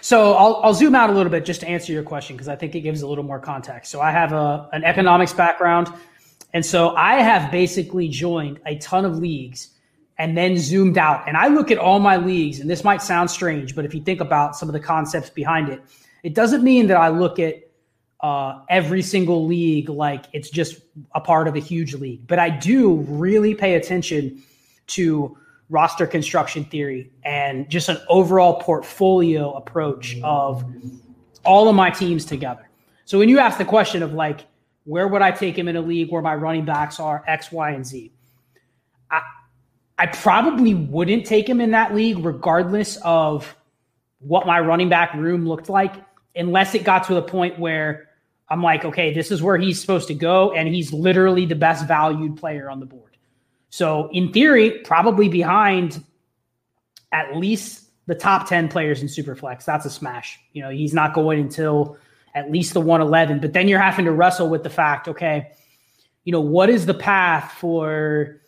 So 0.00 0.32
I'll, 0.32 0.60
I'll 0.64 0.74
zoom 0.74 0.94
out 0.94 1.10
a 1.10 1.12
little 1.12 1.30
bit 1.30 1.44
just 1.44 1.60
to 1.60 1.68
answer 1.68 1.92
your 1.92 2.02
question 2.02 2.36
because 2.36 2.48
I 2.48 2.56
think 2.56 2.74
it 2.74 2.80
gives 2.80 3.02
a 3.02 3.06
little 3.06 3.24
more 3.24 3.38
context. 3.38 3.90
So 3.90 4.00
I 4.00 4.10
have 4.10 4.32
a, 4.32 4.68
an 4.72 4.84
economics 4.84 5.32
background. 5.32 5.92
And 6.54 6.64
so 6.64 6.90
I 6.96 7.22
have 7.22 7.50
basically 7.50 8.08
joined 8.08 8.60
a 8.66 8.76
ton 8.78 9.04
of 9.04 9.18
leagues 9.18 9.70
and 10.18 10.36
then 10.36 10.56
zoomed 10.58 10.98
out. 10.98 11.26
And 11.26 11.36
I 11.36 11.48
look 11.48 11.70
at 11.70 11.78
all 11.78 11.98
my 11.98 12.16
leagues, 12.16 12.60
and 12.60 12.68
this 12.68 12.84
might 12.84 13.02
sound 13.02 13.30
strange, 13.30 13.74
but 13.74 13.84
if 13.84 13.94
you 13.94 14.02
think 14.02 14.20
about 14.20 14.54
some 14.54 14.68
of 14.68 14.72
the 14.72 14.80
concepts 14.80 15.30
behind 15.30 15.68
it, 15.68 15.82
it 16.22 16.34
doesn't 16.34 16.62
mean 16.62 16.86
that 16.88 16.96
I 16.96 17.08
look 17.08 17.38
at 17.38 17.56
uh, 18.20 18.60
every 18.68 19.02
single 19.02 19.46
league 19.46 19.88
like 19.88 20.26
it's 20.32 20.48
just 20.48 20.80
a 21.14 21.20
part 21.20 21.48
of 21.48 21.56
a 21.56 21.58
huge 21.58 21.94
league. 21.94 22.26
But 22.26 22.38
I 22.38 22.50
do 22.50 22.96
really 23.08 23.54
pay 23.54 23.74
attention 23.74 24.42
to 24.88 25.36
roster 25.68 26.06
construction 26.06 26.64
theory 26.64 27.10
and 27.24 27.68
just 27.68 27.88
an 27.88 27.98
overall 28.08 28.60
portfolio 28.60 29.52
approach 29.54 30.18
of 30.22 30.64
all 31.44 31.68
of 31.68 31.74
my 31.74 31.90
teams 31.90 32.24
together. 32.24 32.68
So 33.04 33.18
when 33.18 33.28
you 33.28 33.38
ask 33.38 33.58
the 33.58 33.64
question 33.64 34.02
of 34.02 34.12
like, 34.12 34.46
where 34.84 35.08
would 35.08 35.22
I 35.22 35.30
take 35.30 35.56
him 35.58 35.68
in 35.68 35.76
a 35.76 35.80
league 35.80 36.10
where 36.10 36.22
my 36.22 36.34
running 36.34 36.64
backs 36.64 37.00
are 37.00 37.24
X, 37.26 37.50
Y, 37.50 37.70
and 37.70 37.86
Z? 37.86 38.12
I, 39.10 39.22
I 39.98 40.06
probably 40.06 40.74
wouldn't 40.74 41.26
take 41.26 41.48
him 41.48 41.60
in 41.60 41.72
that 41.72 41.94
league 41.94 42.24
regardless 42.24 42.98
of 43.02 43.54
what 44.18 44.46
my 44.46 44.60
running 44.60 44.88
back 44.88 45.14
room 45.14 45.46
looked 45.46 45.68
like, 45.68 45.94
unless 46.34 46.74
it 46.74 46.84
got 46.84 47.04
to 47.04 47.14
the 47.14 47.22
point 47.22 47.58
where 47.58 48.08
I'm 48.48 48.62
like, 48.62 48.84
okay, 48.84 49.14
this 49.14 49.30
is 49.30 49.42
where 49.42 49.56
he's 49.56 49.80
supposed 49.80 50.08
to 50.08 50.14
go, 50.14 50.52
and 50.52 50.68
he's 50.68 50.92
literally 50.92 51.46
the 51.46 51.54
best 51.54 51.86
valued 51.86 52.36
player 52.36 52.68
on 52.68 52.80
the 52.80 52.86
board. 52.86 53.16
So, 53.70 54.10
in 54.12 54.32
theory, 54.32 54.82
probably 54.84 55.28
behind 55.28 56.04
at 57.12 57.36
least 57.36 57.84
the 58.06 58.14
top 58.14 58.48
10 58.48 58.68
players 58.68 59.00
in 59.00 59.08
Superflex. 59.08 59.64
That's 59.64 59.86
a 59.86 59.90
smash. 59.90 60.38
You 60.52 60.62
know, 60.62 60.70
he's 60.70 60.92
not 60.92 61.14
going 61.14 61.40
until 61.40 61.96
at 62.34 62.50
least 62.50 62.74
the 62.74 62.80
111. 62.80 63.40
But 63.40 63.52
then 63.52 63.68
you're 63.68 63.78
having 63.78 64.04
to 64.06 64.12
wrestle 64.12 64.48
with 64.48 64.62
the 64.62 64.70
fact, 64.70 65.08
okay, 65.08 65.52
you 66.24 66.32
know, 66.32 66.40
what 66.40 66.68
is 66.68 66.86
the 66.86 66.94
path 66.94 67.52
for. 67.58 68.40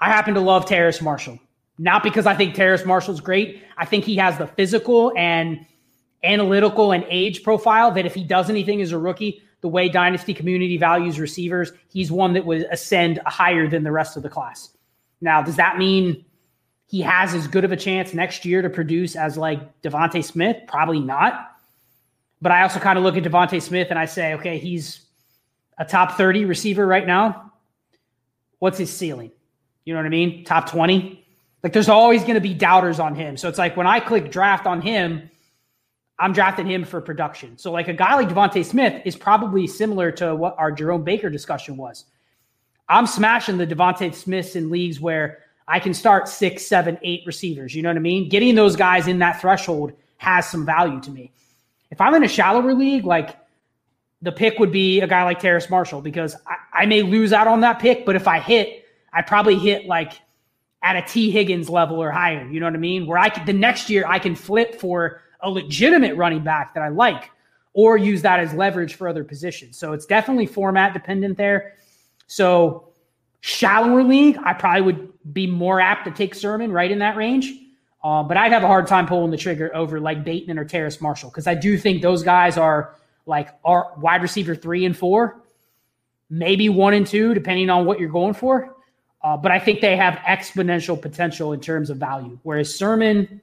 I 0.00 0.10
happen 0.10 0.34
to 0.34 0.40
love 0.40 0.66
Terrace 0.66 1.00
Marshall. 1.00 1.38
Not 1.78 2.02
because 2.02 2.26
I 2.26 2.34
think 2.34 2.54
Terrace 2.54 2.84
Marshall's 2.84 3.20
great. 3.20 3.62
I 3.76 3.84
think 3.84 4.04
he 4.04 4.16
has 4.16 4.38
the 4.38 4.46
physical 4.46 5.12
and 5.16 5.64
analytical 6.22 6.92
and 6.92 7.04
age 7.08 7.42
profile 7.42 7.90
that 7.92 8.06
if 8.06 8.14
he 8.14 8.24
does 8.24 8.50
anything 8.50 8.80
as 8.80 8.92
a 8.92 8.98
rookie, 8.98 9.42
the 9.60 9.68
way 9.68 9.88
Dynasty 9.88 10.34
community 10.34 10.76
values 10.76 11.18
receivers, 11.18 11.72
he's 11.88 12.10
one 12.10 12.34
that 12.34 12.44
would 12.44 12.66
ascend 12.70 13.20
higher 13.26 13.68
than 13.68 13.84
the 13.84 13.92
rest 13.92 14.16
of 14.16 14.22
the 14.22 14.28
class. 14.28 14.70
Now, 15.20 15.42
does 15.42 15.56
that 15.56 15.78
mean 15.78 16.24
he 16.86 17.00
has 17.00 17.34
as 17.34 17.48
good 17.48 17.64
of 17.64 17.72
a 17.72 17.76
chance 17.76 18.14
next 18.14 18.44
year 18.44 18.62
to 18.62 18.70
produce 18.70 19.16
as 19.16 19.36
like 19.36 19.82
DeVonta 19.82 20.22
Smith? 20.22 20.58
Probably 20.68 21.00
not. 21.00 21.52
But 22.40 22.52
I 22.52 22.62
also 22.62 22.78
kind 22.78 22.98
of 22.98 23.04
look 23.04 23.16
at 23.16 23.24
DeVonta 23.24 23.60
Smith 23.62 23.88
and 23.90 23.98
I 23.98 24.04
say, 24.04 24.34
okay, 24.34 24.58
he's 24.58 25.06
a 25.78 25.84
top 25.84 26.16
30 26.16 26.44
receiver 26.44 26.86
right 26.86 27.06
now. 27.06 27.52
What's 28.58 28.78
his 28.78 28.94
ceiling? 28.94 29.32
You 29.84 29.94
know 29.94 30.00
what 30.00 30.06
I 30.06 30.10
mean? 30.10 30.44
Top 30.44 30.68
20. 30.68 31.24
Like 31.62 31.72
there's 31.72 31.88
always 31.88 32.22
going 32.22 32.34
to 32.34 32.40
be 32.40 32.54
doubters 32.54 33.00
on 33.00 33.14
him. 33.14 33.36
So 33.36 33.48
it's 33.48 33.58
like 33.58 33.76
when 33.76 33.86
I 33.86 34.00
click 34.00 34.30
draft 34.30 34.66
on 34.66 34.80
him, 34.80 35.30
I'm 36.18 36.32
drafting 36.32 36.66
him 36.66 36.84
for 36.84 37.00
production. 37.00 37.58
So, 37.58 37.70
like 37.70 37.88
a 37.88 37.92
guy 37.92 38.14
like 38.14 38.28
DeVonta 38.28 38.64
Smith 38.64 39.02
is 39.04 39.16
probably 39.16 39.66
similar 39.66 40.10
to 40.12 40.34
what 40.34 40.54
our 40.58 40.72
Jerome 40.72 41.04
Baker 41.04 41.28
discussion 41.28 41.76
was. 41.76 42.06
I'm 42.88 43.06
smashing 43.06 43.58
the 43.58 43.66
DeVonta 43.66 44.14
Smiths 44.14 44.56
in 44.56 44.70
leagues 44.70 45.00
where 45.00 45.40
I 45.68 45.80
can 45.80 45.92
start 45.92 46.28
six, 46.28 46.64
seven, 46.64 46.98
eight 47.02 47.22
receivers. 47.26 47.74
You 47.74 47.82
know 47.82 47.90
what 47.90 47.96
I 47.96 48.00
mean? 48.00 48.28
Getting 48.28 48.54
those 48.54 48.76
guys 48.76 49.08
in 49.08 49.18
that 49.18 49.40
threshold 49.40 49.92
has 50.18 50.48
some 50.48 50.64
value 50.64 51.00
to 51.00 51.10
me. 51.10 51.32
If 51.90 52.00
I'm 52.00 52.14
in 52.14 52.22
a 52.22 52.28
shallower 52.28 52.74
league, 52.74 53.04
like 53.04 53.36
the 54.22 54.32
pick 54.32 54.58
would 54.58 54.72
be 54.72 55.00
a 55.00 55.06
guy 55.06 55.24
like 55.24 55.40
Terrace 55.40 55.68
Marshall 55.68 56.00
because 56.00 56.36
I, 56.46 56.82
I 56.82 56.86
may 56.86 57.02
lose 57.02 57.32
out 57.32 57.46
on 57.46 57.60
that 57.60 57.78
pick, 57.78 58.06
but 58.06 58.16
if 58.16 58.28
I 58.28 58.38
hit, 58.38 58.84
I 59.12 59.22
probably 59.22 59.58
hit 59.58 59.86
like 59.86 60.12
at 60.82 60.96
a 60.96 61.02
Tee 61.02 61.30
Higgins 61.30 61.68
level 61.68 62.00
or 62.00 62.10
higher. 62.10 62.48
You 62.48 62.60
know 62.60 62.66
what 62.66 62.74
I 62.74 62.78
mean? 62.78 63.06
Where 63.06 63.18
I 63.18 63.28
could, 63.28 63.46
the 63.46 63.52
next 63.52 63.90
year 63.90 64.04
I 64.06 64.18
can 64.18 64.34
flip 64.34 64.80
for 64.80 65.22
a 65.40 65.50
legitimate 65.50 66.16
running 66.16 66.42
back 66.42 66.74
that 66.74 66.82
I 66.82 66.88
like 66.88 67.30
or 67.72 67.98
use 67.98 68.22
that 68.22 68.40
as 68.40 68.54
leverage 68.54 68.94
for 68.94 69.06
other 69.06 69.22
positions. 69.22 69.76
So 69.76 69.92
it's 69.92 70.06
definitely 70.06 70.46
format 70.46 70.94
dependent 70.94 71.36
there. 71.36 71.74
So 72.26 72.88
shallower 73.40 74.02
league, 74.02 74.38
I 74.42 74.54
probably 74.54 74.82
would 74.82 75.12
be 75.32 75.46
more 75.46 75.80
apt 75.80 76.06
to 76.06 76.10
take 76.10 76.34
Sermon 76.34 76.72
right 76.72 76.90
in 76.90 76.98
that 77.00 77.16
range. 77.16 77.52
Uh, 78.02 78.22
but 78.22 78.36
I'd 78.36 78.52
have 78.52 78.62
a 78.62 78.66
hard 78.66 78.86
time 78.86 79.06
pulling 79.06 79.30
the 79.30 79.36
trigger 79.36 79.74
over 79.74 80.00
like 80.00 80.24
Bateman 80.24 80.58
or 80.58 80.64
Terrace 80.64 81.00
Marshall 81.00 81.28
because 81.30 81.46
I 81.46 81.54
do 81.54 81.76
think 81.76 82.02
those 82.02 82.22
guys 82.22 82.56
are 82.56 82.94
like 83.26 83.48
are 83.64 83.92
wide 83.98 84.22
receiver 84.22 84.54
three 84.54 84.84
and 84.84 84.96
four, 84.96 85.42
maybe 86.30 86.68
one 86.68 86.94
and 86.94 87.06
two, 87.06 87.34
depending 87.34 87.68
on 87.68 87.84
what 87.84 87.98
you're 87.98 88.08
going 88.08 88.34
for. 88.34 88.76
Uh, 89.22 89.36
but 89.36 89.50
I 89.50 89.58
think 89.58 89.80
they 89.80 89.96
have 89.96 90.14
exponential 90.20 91.00
potential 91.00 91.52
in 91.52 91.60
terms 91.60 91.90
of 91.90 91.96
value. 91.96 92.38
Whereas 92.42 92.72
Sermon, 92.72 93.42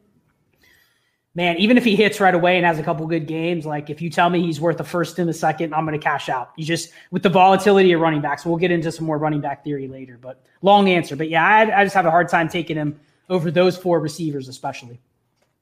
man, 1.35 1.57
even 1.57 1.77
if 1.77 1.83
he 1.83 1.95
hits 1.95 2.19
right 2.19 2.33
away 2.33 2.57
and 2.57 2.65
has 2.65 2.79
a 2.79 2.83
couple 2.83 3.05
good 3.07 3.27
games, 3.27 3.65
like 3.65 3.89
if 3.89 4.01
you 4.01 4.09
tell 4.09 4.29
me 4.29 4.41
he's 4.41 4.61
worth 4.61 4.77
the 4.77 4.83
first 4.83 5.17
and 5.19 5.27
the 5.27 5.33
second, 5.33 5.73
I'm 5.73 5.85
going 5.85 5.99
to 5.99 6.03
cash 6.03 6.29
out. 6.29 6.51
You 6.55 6.65
just 6.65 6.91
with 7.11 7.23
the 7.23 7.29
volatility 7.29 7.91
of 7.93 8.01
running 8.01 8.21
backs. 8.21 8.45
We'll 8.45 8.57
get 8.57 8.71
into 8.71 8.91
some 8.91 9.05
more 9.05 9.17
running 9.17 9.41
back 9.41 9.63
theory 9.63 9.87
later, 9.87 10.17
but 10.21 10.43
long 10.61 10.89
answer. 10.89 11.15
But 11.15 11.29
yeah, 11.29 11.45
I, 11.45 11.81
I 11.81 11.83
just 11.83 11.95
have 11.95 12.05
a 12.05 12.11
hard 12.11 12.29
time 12.29 12.49
taking 12.49 12.77
him 12.77 12.99
over 13.29 13.49
those 13.49 13.77
four 13.77 13.99
receivers, 13.99 14.47
especially. 14.47 14.99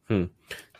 Hmm. 0.07 0.25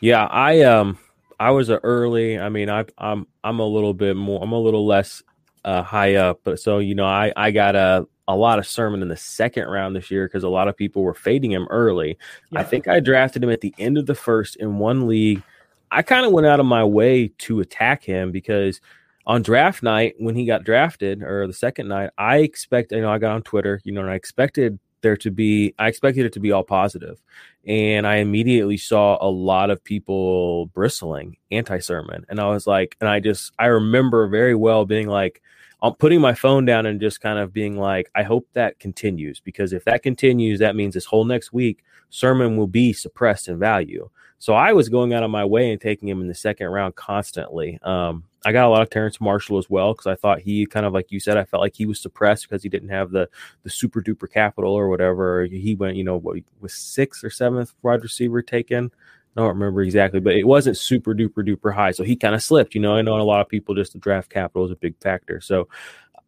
Yeah, 0.00 0.26
I 0.26 0.60
um 0.62 0.98
I 1.40 1.50
was 1.50 1.70
a 1.70 1.78
early. 1.78 2.38
I 2.38 2.48
mean, 2.48 2.68
I 2.68 2.84
I'm 2.98 3.26
I'm 3.42 3.60
a 3.60 3.66
little 3.66 3.94
bit 3.94 4.16
more. 4.16 4.42
I'm 4.42 4.52
a 4.52 4.58
little 4.58 4.86
less 4.86 5.22
uh, 5.64 5.82
high 5.82 6.16
up, 6.16 6.40
but 6.44 6.60
so 6.60 6.78
you 6.78 6.94
know, 6.94 7.06
I 7.06 7.32
I 7.36 7.50
got 7.50 7.76
a 7.76 8.06
a 8.28 8.36
lot 8.36 8.58
of 8.58 8.66
Sermon 8.66 9.02
in 9.02 9.08
the 9.08 9.16
second 9.16 9.68
round 9.68 9.96
this 9.96 10.10
year 10.10 10.26
because 10.26 10.44
a 10.44 10.48
lot 10.48 10.68
of 10.68 10.76
people 10.76 11.02
were 11.02 11.14
fading 11.14 11.50
him 11.50 11.66
early. 11.70 12.16
Yeah. 12.50 12.60
I 12.60 12.64
think 12.64 12.88
I 12.88 13.00
drafted 13.00 13.42
him 13.42 13.50
at 13.50 13.60
the 13.60 13.74
end 13.78 13.98
of 13.98 14.06
the 14.06 14.14
first 14.14 14.56
in 14.56 14.78
one 14.78 15.08
league. 15.08 15.42
I 15.90 16.02
kind 16.02 16.24
of 16.24 16.32
went 16.32 16.46
out 16.46 16.60
of 16.60 16.66
my 16.66 16.84
way 16.84 17.28
to 17.38 17.60
attack 17.60 18.02
him 18.02 18.32
because 18.32 18.80
on 19.26 19.42
draft 19.42 19.82
night 19.82 20.14
when 20.18 20.34
he 20.34 20.46
got 20.46 20.64
drafted 20.64 21.22
or 21.22 21.46
the 21.46 21.52
second 21.52 21.88
night, 21.88 22.10
I 22.16 22.38
expect 22.38 22.92
you 22.92 23.00
know 23.00 23.10
I 23.10 23.18
got 23.18 23.32
on 23.32 23.42
Twitter, 23.42 23.80
you 23.84 23.92
know, 23.92 24.00
and 24.00 24.10
I 24.10 24.14
expected 24.14 24.78
there 25.02 25.16
to 25.18 25.30
be 25.30 25.74
I 25.78 25.88
expected 25.88 26.24
it 26.24 26.32
to 26.34 26.40
be 26.40 26.52
all 26.52 26.64
positive. 26.64 27.20
And 27.66 28.06
I 28.06 28.16
immediately 28.16 28.76
saw 28.76 29.18
a 29.20 29.28
lot 29.28 29.70
of 29.70 29.84
people 29.84 30.66
bristling 30.66 31.36
anti-sermon. 31.50 32.24
And 32.28 32.40
I 32.40 32.48
was 32.48 32.66
like, 32.66 32.96
and 33.00 33.08
I 33.08 33.20
just 33.20 33.52
I 33.58 33.66
remember 33.66 34.26
very 34.28 34.54
well 34.54 34.84
being 34.84 35.08
like, 35.08 35.42
I'm 35.82 35.94
putting 35.94 36.20
my 36.20 36.34
phone 36.34 36.64
down 36.64 36.86
and 36.86 37.00
just 37.00 37.20
kind 37.20 37.38
of 37.38 37.52
being 37.52 37.76
like, 37.76 38.08
I 38.14 38.22
hope 38.22 38.46
that 38.52 38.78
continues 38.78 39.40
because 39.40 39.72
if 39.72 39.84
that 39.84 40.02
continues, 40.02 40.60
that 40.60 40.76
means 40.76 40.94
this 40.94 41.04
whole 41.06 41.24
next 41.24 41.52
week 41.52 41.82
sermon 42.08 42.56
will 42.56 42.68
be 42.68 42.92
suppressed 42.92 43.48
in 43.48 43.58
value. 43.58 44.08
So 44.38 44.54
I 44.54 44.72
was 44.72 44.88
going 44.88 45.12
out 45.12 45.22
of 45.22 45.30
my 45.30 45.44
way 45.44 45.70
and 45.70 45.80
taking 45.80 46.08
him 46.08 46.20
in 46.20 46.28
the 46.28 46.34
second 46.34 46.68
round 46.68 46.94
constantly. 46.94 47.78
Um, 47.82 48.24
I 48.44 48.52
got 48.52 48.66
a 48.66 48.68
lot 48.68 48.82
of 48.82 48.90
Terrace 48.90 49.20
Marshall 49.20 49.58
as 49.58 49.70
well 49.70 49.92
because 49.92 50.08
I 50.08 50.16
thought 50.16 50.40
he 50.40 50.66
kind 50.66 50.84
of 50.84 50.92
like 50.92 51.12
you 51.12 51.20
said, 51.20 51.36
I 51.36 51.44
felt 51.44 51.60
like 51.60 51.76
he 51.76 51.86
was 51.86 52.00
suppressed 52.00 52.48
because 52.48 52.62
he 52.62 52.68
didn't 52.68 52.88
have 52.88 53.10
the 53.10 53.28
the 53.62 53.70
super 53.70 54.02
duper 54.02 54.30
capital 54.30 54.72
or 54.72 54.88
whatever. 54.88 55.44
He 55.44 55.74
went, 55.76 55.96
you 55.96 56.04
know, 56.04 56.16
what 56.16 56.38
was 56.60 56.74
sixth 56.74 57.22
or 57.22 57.30
seventh 57.30 57.72
wide 57.82 58.02
receiver 58.02 58.42
taken. 58.42 58.90
I 59.36 59.40
don't 59.40 59.48
remember 59.48 59.82
exactly, 59.82 60.20
but 60.20 60.34
it 60.34 60.46
wasn't 60.46 60.76
super 60.76 61.14
duper 61.14 61.46
duper 61.46 61.74
high. 61.74 61.92
So 61.92 62.04
he 62.04 62.16
kind 62.16 62.34
of 62.34 62.42
slipped. 62.42 62.74
You 62.74 62.82
know, 62.82 62.94
I 62.94 63.02
know 63.02 63.18
a 63.18 63.22
lot 63.22 63.40
of 63.40 63.48
people 63.48 63.74
just 63.74 63.94
the 63.94 63.98
draft 63.98 64.30
capital 64.30 64.66
is 64.66 64.70
a 64.70 64.76
big 64.76 64.94
factor. 65.00 65.40
So 65.40 65.68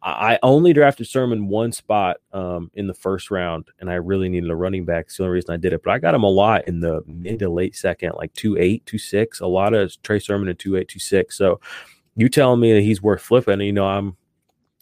I 0.07 0.37
only 0.43 0.71
drafted 0.71 1.07
Sermon 1.07 1.47
one 1.47 1.71
spot 1.71 2.17
um, 2.31 2.69
in 2.75 2.85
the 2.85 2.93
first 2.93 3.31
round, 3.31 3.65
and 3.79 3.89
I 3.89 3.95
really 3.95 4.29
needed 4.29 4.51
a 4.51 4.55
running 4.55 4.85
back. 4.85 5.05
It's 5.05 5.17
the 5.17 5.23
only 5.23 5.33
reason 5.33 5.51
I 5.51 5.57
did 5.57 5.73
it. 5.73 5.81
But 5.83 5.91
I 5.91 5.97
got 5.97 6.13
him 6.13 6.21
a 6.21 6.29
lot 6.29 6.67
in 6.67 6.79
the 6.79 7.01
mid 7.07 7.39
to 7.39 7.49
late 7.49 7.75
second, 7.75 8.13
like 8.15 8.31
two 8.33 8.55
eight, 8.57 8.85
two 8.85 8.99
six. 8.99 9.39
A 9.39 9.47
lot 9.47 9.73
of 9.73 9.99
Trey 10.03 10.19
Sermon 10.19 10.47
and 10.47 10.59
two 10.59 10.75
eight, 10.75 10.89
two 10.89 10.99
six. 10.99 11.35
So 11.35 11.59
you 12.15 12.29
telling 12.29 12.59
me 12.59 12.73
that 12.73 12.81
he's 12.81 13.01
worth 13.01 13.23
flipping? 13.23 13.61
You 13.61 13.73
know, 13.73 13.87
I'm 13.87 14.15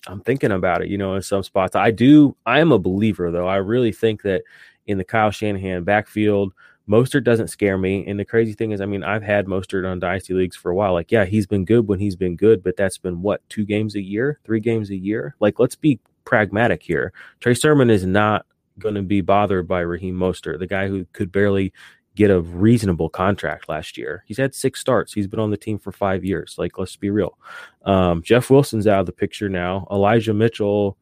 I'm 0.08 0.20
thinking 0.20 0.52
about 0.52 0.82
it. 0.82 0.90
You 0.90 0.98
know, 0.98 1.16
in 1.16 1.22
some 1.22 1.44
spots, 1.44 1.74
I 1.74 1.92
do. 1.92 2.36
I 2.46 2.60
am 2.60 2.74
a 2.74 2.80
believer, 2.80 3.32
though. 3.32 3.48
I 3.48 3.58
really 3.58 3.94
think 3.94 4.24
that 4.24 4.44
in 4.88 4.98
the 4.98 5.06
Kyle 5.06 5.32
Shanahan 5.32 5.86
backfield 5.86 6.52
Mostert 6.88 7.24
doesn't 7.24 7.48
scare 7.48 7.78
me. 7.78 8.06
And 8.08 8.20
the 8.20 8.26
crazy 8.26 8.54
thing 8.54 8.72
is, 8.72 8.82
I 8.82 8.86
mean, 8.86 9.04
I've 9.04 9.24
had 9.24 9.46
Mostert 9.46 9.90
on 9.90 10.00
Dynasty 10.00 10.34
Leagues 10.34 10.56
for 10.56 10.72
a 10.72 10.76
while. 10.76 10.94
Like, 10.94 11.12
yeah, 11.12 11.26
he's 11.26 11.48
been 11.48 11.66
good 11.66 11.88
when 11.88 12.00
he's 12.00 12.16
been 12.16 12.36
good, 12.36 12.64
but 12.64 12.76
that's 12.76 12.98
been 12.98 13.22
what, 13.22 13.48
two 13.50 13.66
games 13.66 13.96
a 13.96 14.02
year, 14.02 14.40
three 14.44 14.60
games 14.60 14.90
a 14.90 14.96
year? 14.96 15.36
Like, 15.40 15.60
let's 15.60 15.76
be 15.76 16.00
pragmatic 16.26 16.84
here. 16.84 17.14
Trey 17.40 17.54
Sermon 17.54 17.90
is 17.90 18.06
not 18.06 18.46
going 18.80 18.96
to 18.96 19.02
be 19.02 19.22
bothered 19.22 19.68
by 19.68 19.80
Raheem 19.80 20.16
Mostert, 20.16 20.60
the 20.60 20.68
guy 20.68 20.88
who 20.88 21.06
could 21.14 21.32
barely 21.32 21.72
get 22.16 22.30
a 22.30 22.42
reasonable 22.42 23.10
contract 23.10 23.68
last 23.70 23.98
year. 23.98 24.24
He's 24.28 24.38
had 24.38 24.54
six 24.54 24.80
starts. 24.80 25.14
He's 25.14 25.28
been 25.28 25.40
on 25.40 25.52
the 25.52 25.58
team 25.58 25.80
for 25.80 25.92
five 25.92 26.24
years. 26.24 26.56
Like, 26.58 26.78
let's 26.78 26.96
be 26.96 27.10
real. 27.10 27.38
Um, 27.86 28.22
Jeff 28.22 28.50
Wilson's 28.50 28.88
out 28.88 29.00
of 29.00 29.06
the 29.06 29.12
picture 29.12 29.50
now. 29.50 29.88
Elijah 29.90 30.34
Mitchell 30.34 30.98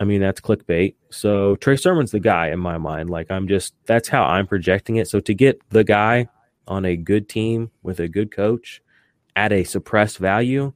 I 0.00 0.04
mean, 0.04 0.20
that's 0.20 0.40
clickbait. 0.40 0.94
So 1.10 1.56
Trey 1.56 1.76
Sermon's 1.76 2.10
the 2.10 2.20
guy 2.20 2.48
in 2.48 2.58
my 2.58 2.78
mind. 2.78 3.10
Like 3.10 3.30
I'm 3.30 3.46
just 3.48 3.74
that's 3.86 4.08
how 4.08 4.24
I'm 4.24 4.46
projecting 4.46 4.96
it. 4.96 5.08
So 5.08 5.20
to 5.20 5.34
get 5.34 5.60
the 5.70 5.84
guy 5.84 6.28
on 6.66 6.84
a 6.84 6.96
good 6.96 7.28
team 7.28 7.70
with 7.82 8.00
a 8.00 8.08
good 8.08 8.30
coach 8.30 8.82
at 9.36 9.52
a 9.52 9.64
suppressed 9.64 10.18
value, 10.18 10.72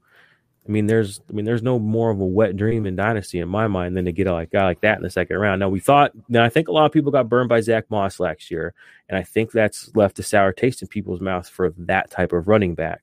I 0.68 0.70
mean, 0.70 0.86
there's, 0.86 1.20
I 1.30 1.32
mean, 1.32 1.46
there's 1.46 1.62
no 1.62 1.78
more 1.78 2.10
of 2.10 2.20
a 2.20 2.26
wet 2.26 2.54
dream 2.54 2.84
in 2.84 2.94
dynasty 2.94 3.38
in 3.38 3.48
my 3.48 3.68
mind 3.68 3.96
than 3.96 4.04
to 4.04 4.12
get 4.12 4.26
a 4.26 4.32
like, 4.34 4.50
guy 4.50 4.64
like 4.64 4.82
that 4.82 4.98
in 4.98 5.02
the 5.02 5.08
second 5.08 5.38
round. 5.38 5.60
Now 5.60 5.70
we 5.70 5.80
thought, 5.80 6.12
now 6.28 6.44
I 6.44 6.50
think 6.50 6.68
a 6.68 6.72
lot 6.72 6.84
of 6.84 6.92
people 6.92 7.10
got 7.10 7.28
burned 7.28 7.48
by 7.48 7.62
Zach 7.62 7.90
Moss 7.90 8.20
last 8.20 8.50
year, 8.50 8.74
and 9.08 9.16
I 9.16 9.22
think 9.22 9.50
that's 9.50 9.90
left 9.96 10.18
a 10.18 10.22
sour 10.22 10.52
taste 10.52 10.82
in 10.82 10.88
people's 10.88 11.22
mouths 11.22 11.48
for 11.48 11.70
that 11.78 12.10
type 12.10 12.34
of 12.34 12.48
running 12.48 12.74
back. 12.74 13.02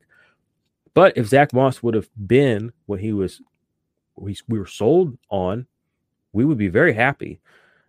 But 0.93 1.17
if 1.17 1.27
Zach 1.27 1.53
Moss 1.53 1.81
would 1.81 1.95
have 1.95 2.07
been 2.27 2.71
what 2.85 2.99
he 2.99 3.13
was, 3.13 3.41
we, 4.15 4.37
we 4.47 4.59
were 4.59 4.67
sold 4.67 5.17
on, 5.29 5.65
we 6.35 6.45
would 6.45 6.57
be 6.57 6.67
very 6.67 6.93
happy. 6.93 7.39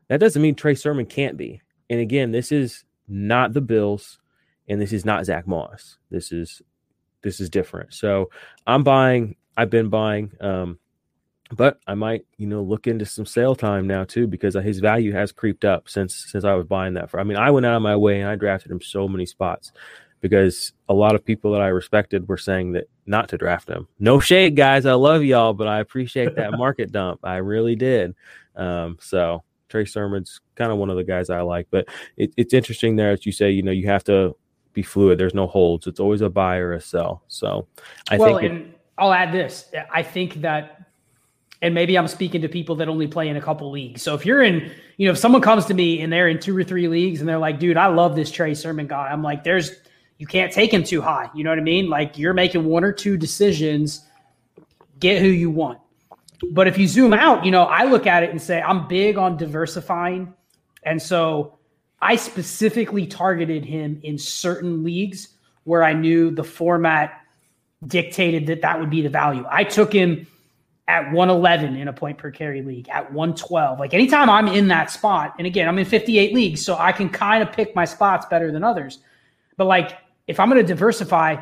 That 0.09 0.21
doesn't 0.21 0.41
mean 0.41 0.55
Trey 0.55 0.77
Sermon 0.77 1.05
can't 1.05 1.37
be. 1.37 1.61
And 1.91 2.01
again, 2.01 2.31
this 2.31 2.53
is 2.53 2.85
not 3.09 3.53
the 3.53 3.61
Bills, 3.61 4.19
and 4.69 4.81
this 4.81 4.93
is 4.93 5.05
not 5.05 5.27
Zach 5.27 5.47
Moss. 5.47 5.99
This 6.11 6.33
is 6.33 6.63
this 7.23 7.41
is 7.41 7.51
different. 7.51 7.93
So 7.93 8.31
I'm 8.67 8.85
buying 8.85 9.35
I've 9.57 9.71
been 9.71 9.89
buying. 9.89 10.31
Um, 10.41 10.79
but 11.53 11.79
I 11.87 11.95
might, 11.95 12.27
you 12.39 12.47
know, 12.47 12.63
look 12.63 12.87
into 12.87 13.07
some 13.07 13.27
sale 13.27 13.55
time 13.55 13.87
now 13.87 14.05
too 14.05 14.27
because 14.27 14.55
his 14.55 14.81
value 14.81 15.13
has 15.13 15.31
creeped 15.31 15.65
up 15.65 15.89
since 15.89 16.15
since 16.15 16.45
I 16.45 16.55
was 16.55 16.67
buying 16.67 16.95
that 16.95 17.11
for. 17.11 17.21
I 17.21 17.25
mean, 17.25 17.37
I 17.37 17.51
went 17.51 17.67
out 17.67 17.77
of 17.77 17.83
my 17.83 17.97
way 17.97 18.21
and 18.21 18.29
I 18.29 18.37
drafted 18.37 18.71
him 18.71 18.81
so 18.81 19.09
many 19.09 19.27
spots 19.27 19.73
because 20.21 20.73
a 20.89 20.95
lot 20.95 21.15
of 21.15 21.25
people 21.25 21.53
that 21.53 21.63
I 21.63 21.69
respected 21.69 22.29
were 22.29 22.37
saying 22.37 22.73
that 22.73 22.89
not 23.07 23.29
to 23.31 23.39
draft 23.39 23.69
him. 23.69 23.87
No 23.99 24.21
shade, 24.21 24.57
guys. 24.57 24.87
I 24.87 24.95
love 24.95 25.25
y'all, 25.25 25.55
but 25.55 25.69
I 25.69 25.81
appreciate 25.81 26.35
that 26.37 26.53
market 26.59 26.93
dump. 26.93 27.21
I 27.23 27.37
really 27.37 27.77
did. 27.77 28.15
Um, 28.57 28.99
so 29.01 29.43
Trey 29.69 29.85
Sermon's 29.85 30.41
kind 30.55 30.73
of 30.73 30.79
one 30.79 30.91
of 30.91 30.97
the 30.97 31.05
guys 31.05 31.31
I 31.31 31.41
like, 31.41 31.69
but 31.71 31.89
it, 32.17 32.33
it's 32.37 32.55
interesting 32.55 32.97
there 32.97 33.13
that 33.13 33.27
you 33.27 33.33
say, 33.33 33.51
you 33.51 33.63
know, 33.63 33.73
you 33.73 33.87
have 33.87 34.05
to 34.05 34.37
be 34.73 34.83
fluid. 34.83 35.19
There's 35.19 35.35
no 35.35 35.47
holds. 35.47 35.87
It's 35.87 36.01
always 36.01 36.21
a 36.21 36.29
buy 36.29 36.57
or 36.57 36.75
a 36.75 36.81
sell. 36.81 37.23
So 37.29 37.67
I 38.11 38.17
well, 38.17 38.39
think. 38.39 38.53
And- 38.53 38.75
I'll 38.99 39.13
add 39.13 39.31
this. 39.31 39.71
I 39.93 40.03
think 40.03 40.41
that, 40.41 40.87
and 41.61 41.75
maybe 41.75 41.99
I'm 41.99 42.09
speaking 42.09 42.41
to 42.43 42.49
people 42.49 42.77
that 42.77 42.89
only 42.89 43.07
play 43.07 43.29
in 43.29 43.37
a 43.37 43.43
couple 43.43 43.71
leagues. 43.71 44.01
So 44.01 44.15
if 44.15 44.25
you're 44.25 44.43
in, 44.43 44.73
you 44.97 45.07
know, 45.07 45.13
if 45.13 45.19
someone 45.19 45.43
comes 45.43 45.67
to 45.67 45.75
me 45.75 46.01
and 46.01 46.11
they're 46.11 46.29
in 46.29 46.39
two 46.39 46.57
or 46.57 46.65
three 46.65 46.89
leagues 46.89 47.21
and 47.21 47.29
they're 47.29 47.39
like, 47.39 47.59
dude, 47.59 47.77
I 47.77 47.89
love 47.89 48.17
this 48.17 48.31
Trey 48.31 48.55
Sermon 48.55 48.87
guy. 48.87 49.09
I'm 49.09 49.23
like, 49.23 49.45
there's, 49.45 49.73
you 50.19 50.27
can't 50.27 50.53
take 50.53 50.73
him 50.73 50.83
too 50.83 51.01
high. 51.01 51.31
You 51.35 51.45
know 51.45 51.51
what 51.51 51.59
I 51.59 51.63
mean? 51.63 51.89
Like 51.89 52.19
you're 52.19 52.35
making 52.35 52.65
one 52.65 52.85
or 52.85 52.93
two 52.93 53.17
decisions, 53.17 54.05
get 54.99 55.21
who 55.21 55.29
you 55.29 55.51
want. 55.51 55.79
But 56.53 56.67
if 56.69 56.79
you 56.79 56.87
zoom 56.87 57.15
out, 57.15 57.45
you 57.45 57.51
know, 57.51 57.65
I 57.65 57.85
look 57.85 58.07
at 58.07 58.23
it 58.23 58.31
and 58.31 58.41
say, 58.41 58.61
I'm 58.61 58.89
big 58.89 59.17
on 59.19 59.37
diversifying. 59.37 60.33
And 60.83 61.01
so 61.01 61.59
I 62.01 62.17
specifically 62.17 63.07
targeted 63.07 63.65
him 63.65 64.01
in 64.03 64.19
certain 64.19 64.85
leagues 64.85 65.29
where 65.65 65.83
I 65.83 65.93
knew 65.93 66.31
the 66.31 66.45
format 66.45 67.21
dictated 67.87 68.47
that 68.47 68.63
that 68.63 68.79
would 68.79 68.91
be 68.91 69.03
the 69.03 69.09
value. 69.09 69.45
I 69.51 69.65
took 69.65 69.93
him 69.93 70.27
at 70.89 71.11
111 71.13 71.77
in 71.77 71.89
a 71.89 71.93
point 71.93 72.17
per 72.17 72.31
carry 72.31 72.63
league, 72.63 72.89
at 72.89 73.13
112. 73.13 73.79
Like 73.79 73.93
anytime 73.93 74.31
I'm 74.31 74.47
in 74.47 74.69
that 74.69 74.91
spot, 74.91 75.35
and 75.39 75.47
again, 75.47 75.69
I'm 75.69 75.79
in 75.79 75.85
58 75.85 76.33
leagues, 76.33 76.65
so 76.65 76.77
I 76.79 76.93
can 76.93 77.09
kind 77.09 77.43
of 77.43 77.53
pick 77.53 77.75
my 77.75 77.85
spots 77.85 78.27
better 78.27 78.53
than 78.53 78.63
others. 78.63 79.01
But 79.57 79.65
like 79.65 79.99
if 80.27 80.41
I'm 80.41 80.49
going 80.51 80.61
to 80.61 80.67
diversify, 80.67 81.37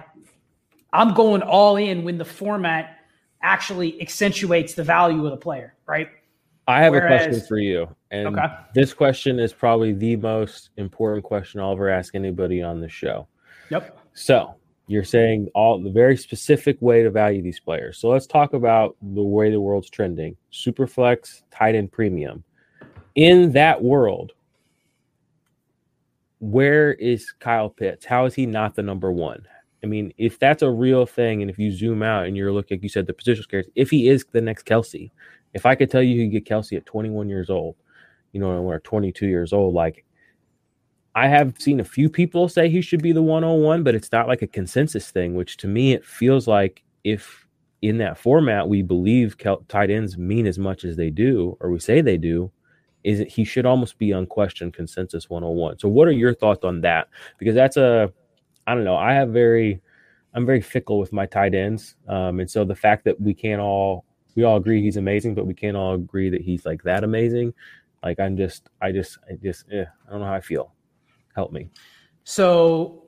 I'm 0.92 1.14
going 1.14 1.42
all 1.42 1.76
in 1.76 2.04
when 2.04 2.18
the 2.18 2.24
format 2.24 2.98
actually 3.42 4.00
accentuates 4.00 4.74
the 4.74 4.84
value 4.84 5.24
of 5.24 5.30
the 5.30 5.36
player, 5.36 5.74
right? 5.86 6.08
I 6.66 6.82
have 6.82 6.92
Whereas, 6.92 7.22
a 7.22 7.28
question 7.28 7.46
for 7.46 7.58
you. 7.58 7.88
And 8.10 8.38
okay. 8.38 8.46
this 8.74 8.94
question 8.94 9.38
is 9.38 9.52
probably 9.52 9.92
the 9.92 10.16
most 10.16 10.70
important 10.76 11.24
question 11.24 11.60
I'll 11.60 11.72
ever 11.72 11.90
ask 11.90 12.14
anybody 12.14 12.62
on 12.62 12.80
the 12.80 12.88
show. 12.88 13.26
Yep. 13.70 13.98
So 14.14 14.54
you're 14.86 15.04
saying 15.04 15.48
all 15.54 15.82
the 15.82 15.90
very 15.90 16.16
specific 16.16 16.80
way 16.80 17.02
to 17.02 17.10
value 17.10 17.42
these 17.42 17.60
players. 17.60 17.98
So 17.98 18.08
let's 18.08 18.26
talk 18.26 18.54
about 18.54 18.96
the 19.02 19.22
way 19.22 19.50
the 19.50 19.60
world's 19.60 19.90
trending. 19.90 20.36
Superflex, 20.52 21.42
tight 21.50 21.74
end 21.74 21.92
premium. 21.92 22.44
In 23.14 23.52
that 23.52 23.82
world, 23.82 24.32
where 26.44 26.92
is 26.94 27.32
Kyle 27.32 27.70
Pitts? 27.70 28.04
How 28.04 28.26
is 28.26 28.34
he 28.34 28.44
not 28.44 28.74
the 28.74 28.82
number 28.82 29.10
one? 29.10 29.46
I 29.82 29.86
mean, 29.86 30.12
if 30.18 30.38
that's 30.38 30.62
a 30.62 30.70
real 30.70 31.06
thing, 31.06 31.40
and 31.40 31.50
if 31.50 31.58
you 31.58 31.72
zoom 31.72 32.02
out 32.02 32.26
and 32.26 32.36
you're 32.36 32.52
looking, 32.52 32.76
like 32.76 32.82
you 32.82 32.90
said, 32.90 33.06
the 33.06 33.14
positional 33.14 33.44
scares, 33.44 33.66
if 33.74 33.88
he 33.88 34.08
is 34.08 34.26
the 34.32 34.42
next 34.42 34.66
Kelce, 34.66 35.10
if 35.54 35.64
I 35.64 35.74
could 35.74 35.90
tell 35.90 36.02
you 36.02 36.20
he 36.20 36.28
get 36.28 36.44
Kelce 36.44 36.76
at 36.76 36.84
21 36.84 37.30
years 37.30 37.48
old, 37.48 37.76
you 38.32 38.40
know, 38.40 38.50
or 38.62 38.78
22 38.80 39.26
years 39.26 39.54
old, 39.54 39.72
like 39.72 40.04
I 41.14 41.28
have 41.28 41.54
seen 41.58 41.80
a 41.80 41.84
few 41.84 42.10
people 42.10 42.48
say 42.50 42.68
he 42.68 42.82
should 42.82 43.02
be 43.02 43.12
the 43.12 43.22
101, 43.22 43.82
but 43.82 43.94
it's 43.94 44.12
not 44.12 44.28
like 44.28 44.42
a 44.42 44.46
consensus 44.46 45.10
thing, 45.10 45.34
which 45.34 45.56
to 45.58 45.66
me 45.66 45.94
it 45.94 46.04
feels 46.04 46.46
like 46.46 46.82
if 47.04 47.46
in 47.80 47.96
that 47.98 48.18
format 48.18 48.68
we 48.68 48.82
believe 48.82 49.36
tight 49.68 49.90
ends 49.90 50.18
mean 50.18 50.46
as 50.46 50.58
much 50.58 50.84
as 50.84 50.96
they 50.96 51.08
do, 51.08 51.56
or 51.60 51.70
we 51.70 51.78
say 51.78 52.02
they 52.02 52.18
do, 52.18 52.50
is 53.04 53.20
it 53.20 53.28
he 53.28 53.44
should 53.44 53.66
almost 53.66 53.98
be 53.98 54.10
unquestioned 54.10 54.72
consensus 54.72 55.30
101. 55.30 55.78
So 55.78 55.88
what 55.88 56.08
are 56.08 56.12
your 56.12 56.34
thoughts 56.34 56.64
on 56.64 56.80
that? 56.80 57.08
Because 57.38 57.54
that's 57.54 57.76
a 57.76 58.12
I 58.66 58.74
don't 58.74 58.84
know. 58.84 58.96
I 58.96 59.12
have 59.12 59.28
very 59.28 59.80
I'm 60.34 60.46
very 60.46 60.62
fickle 60.62 60.98
with 60.98 61.12
my 61.12 61.26
tight 61.26 61.54
ends. 61.54 61.94
Um, 62.08 62.40
and 62.40 62.50
so 62.50 62.64
the 62.64 62.74
fact 62.74 63.04
that 63.04 63.20
we 63.20 63.34
can't 63.34 63.60
all 63.60 64.04
we 64.34 64.42
all 64.42 64.56
agree 64.56 64.82
he's 64.82 64.96
amazing, 64.96 65.34
but 65.34 65.46
we 65.46 65.54
can't 65.54 65.76
all 65.76 65.94
agree 65.94 66.30
that 66.30 66.40
he's 66.40 66.66
like 66.66 66.82
that 66.82 67.04
amazing. 67.04 67.54
Like 68.02 68.18
I'm 68.18 68.36
just 68.36 68.68
I 68.80 68.90
just 68.90 69.18
I 69.30 69.34
just 69.34 69.66
eh, 69.70 69.84
I 69.84 70.10
don't 70.10 70.20
know 70.20 70.26
how 70.26 70.34
I 70.34 70.40
feel. 70.40 70.72
Help 71.34 71.52
me. 71.52 71.68
So 72.24 73.04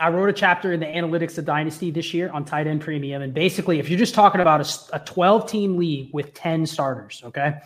I 0.00 0.10
wrote 0.10 0.28
a 0.28 0.32
chapter 0.32 0.72
in 0.72 0.80
the 0.80 0.86
analytics 0.86 1.38
of 1.38 1.44
dynasty 1.44 1.90
this 1.90 2.12
year 2.12 2.28
on 2.30 2.44
tight 2.44 2.66
end 2.66 2.80
premium. 2.80 3.22
And 3.22 3.32
basically, 3.32 3.78
if 3.78 3.88
you're 3.88 3.98
just 3.98 4.14
talking 4.14 4.40
about 4.40 4.60
a, 4.60 4.96
a 4.96 4.98
12 4.98 5.48
team 5.48 5.76
league 5.76 6.10
with 6.12 6.34
10 6.34 6.66
starters, 6.66 7.22
okay. 7.24 7.60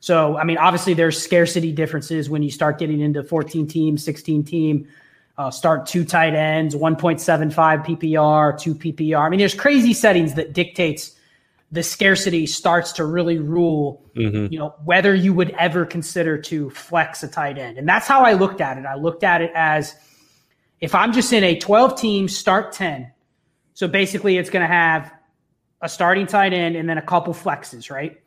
So, 0.00 0.38
I 0.38 0.44
mean, 0.44 0.56
obviously 0.56 0.94
there's 0.94 1.22
scarcity 1.22 1.72
differences 1.72 2.30
when 2.30 2.42
you 2.42 2.50
start 2.50 2.78
getting 2.78 3.00
into 3.00 3.22
14 3.22 3.66
team, 3.66 3.98
16 3.98 4.44
team, 4.44 4.88
uh, 5.36 5.50
start 5.50 5.86
two 5.86 6.04
tight 6.04 6.34
ends, 6.34 6.74
1.75 6.74 7.54
PPR, 7.84 8.58
two 8.58 8.74
PPR. 8.74 9.20
I 9.20 9.28
mean, 9.28 9.38
there's 9.38 9.54
crazy 9.54 9.92
settings 9.92 10.34
that 10.34 10.54
dictates 10.54 11.16
the 11.72 11.82
scarcity 11.82 12.46
starts 12.46 12.92
to 12.92 13.04
really 13.04 13.38
rule, 13.38 14.04
mm-hmm. 14.16 14.52
you 14.52 14.58
know, 14.58 14.74
whether 14.84 15.14
you 15.14 15.32
would 15.32 15.50
ever 15.50 15.86
consider 15.86 16.36
to 16.36 16.70
flex 16.70 17.22
a 17.22 17.28
tight 17.28 17.58
end. 17.58 17.78
And 17.78 17.88
that's 17.88 18.08
how 18.08 18.22
I 18.22 18.32
looked 18.32 18.60
at 18.60 18.76
it. 18.76 18.84
I 18.86 18.96
looked 18.96 19.22
at 19.22 19.40
it 19.40 19.52
as 19.54 19.94
if 20.80 20.94
I'm 20.94 21.12
just 21.12 21.32
in 21.32 21.44
a 21.44 21.58
12 21.58 22.00
team 22.00 22.28
start 22.28 22.72
10. 22.72 23.12
So 23.74 23.86
basically 23.86 24.36
it's 24.36 24.50
going 24.50 24.62
to 24.62 24.72
have 24.72 25.12
a 25.80 25.88
starting 25.88 26.26
tight 26.26 26.52
end 26.52 26.74
and 26.74 26.88
then 26.88 26.98
a 26.98 27.02
couple 27.02 27.32
flexes, 27.32 27.90
right? 27.90 28.20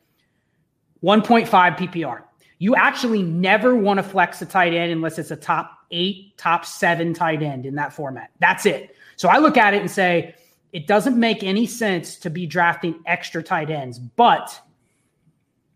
1.5 1.04 1.46
PPR. 1.76 2.22
You 2.58 2.74
actually 2.76 3.22
never 3.22 3.76
want 3.76 3.98
to 3.98 4.02
flex 4.02 4.40
a 4.40 4.46
tight 4.46 4.72
end 4.72 4.90
unless 4.90 5.18
it's 5.18 5.30
a 5.30 5.36
top 5.36 5.70
eight, 5.90 6.36
top 6.38 6.64
seven 6.64 7.12
tight 7.12 7.42
end 7.42 7.66
in 7.66 7.74
that 7.74 7.92
format. 7.92 8.30
That's 8.40 8.64
it. 8.64 8.96
So 9.16 9.28
I 9.28 9.36
look 9.36 9.58
at 9.58 9.74
it 9.74 9.82
and 9.82 9.90
say, 9.90 10.34
it 10.72 10.86
doesn't 10.86 11.20
make 11.20 11.44
any 11.44 11.66
sense 11.66 12.16
to 12.16 12.30
be 12.30 12.46
drafting 12.46 13.00
extra 13.06 13.42
tight 13.42 13.70
ends. 13.70 13.98
But 13.98 14.58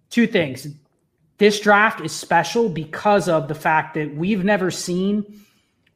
two 0.09 0.27
things. 0.27 0.67
This 1.37 1.61
draft 1.61 2.01
is 2.01 2.11
special 2.11 2.69
because 2.69 3.29
of 3.29 3.49
the 3.49 3.55
fact 3.55 3.95
that 3.95 4.15
we've 4.15 4.45
never 4.45 4.71
seen 4.71 5.45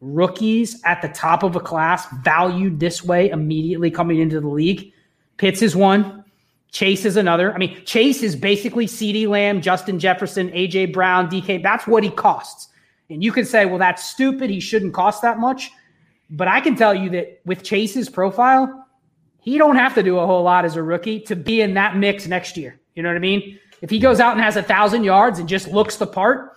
rookies 0.01 0.81
at 0.85 1.01
the 1.01 1.09
top 1.09 1.43
of 1.43 1.57
a 1.57 1.61
class 1.61 2.07
valued 2.23 2.79
this 2.79 3.03
way 3.03 3.31
immediately 3.31 3.91
coming 3.91 4.19
into 4.19 4.41
the 4.41 4.49
league. 4.49 4.93
Pitts 5.39 5.63
is 5.63 5.75
one. 5.75 6.22
Chase 6.73 7.05
is 7.05 7.17
another. 7.17 7.53
I 7.53 7.59
mean, 7.59 7.85
Chase 7.85 8.23
is 8.23 8.35
basically 8.35 8.87
CeeDee 8.87 9.29
Lamb, 9.29 9.61
Justin 9.61 9.99
Jefferson, 9.99 10.51
AJ 10.51 10.93
Brown, 10.93 11.29
DK. 11.29 11.63
That's 11.63 11.87
what 11.87 12.03
he 12.03 12.11
costs. 12.11 12.69
And 13.11 13.23
you 13.23 13.31
can 13.31 13.45
say, 13.45 13.67
well, 13.67 13.79
that's 13.79 14.03
stupid. 14.03 14.49
He 14.49 14.59
shouldn't 14.59 14.95
cost 14.95 15.21
that 15.21 15.39
much. 15.39 15.71
But 16.31 16.49
I 16.49 16.63
can 16.63 16.75
tell 16.75 16.95
you 16.95 17.11
that 17.11 17.43
with 17.45 17.63
Chase's 17.63 18.09
profile, 18.09 18.87
he 19.41 19.59
don't 19.59 19.77
have 19.77 19.95
to 19.97 20.03
do 20.03 20.19
a 20.19 20.27
whole 20.27 20.43
lot 20.43 20.65
as 20.65 20.77
a 20.77 20.83
rookie 20.83 21.21
to 21.21 21.37
be 21.37 21.61
in 21.61 21.75
that 21.75 21.97
mix 21.99 22.27
next 22.27 22.57
year. 22.57 22.81
You 22.95 23.03
know 23.03 23.11
what 23.11 23.17
I 23.17 23.21
mean? 23.21 23.59
If 23.83 23.91
he 23.91 23.99
goes 23.99 24.19
out 24.19 24.33
and 24.33 24.41
has 24.41 24.57
a 24.57 24.63
thousand 24.63 25.05
yards 25.05 25.39
and 25.39 25.49
just 25.49 25.69
looks 25.69 25.97
the 25.97 26.07
part, 26.07 26.57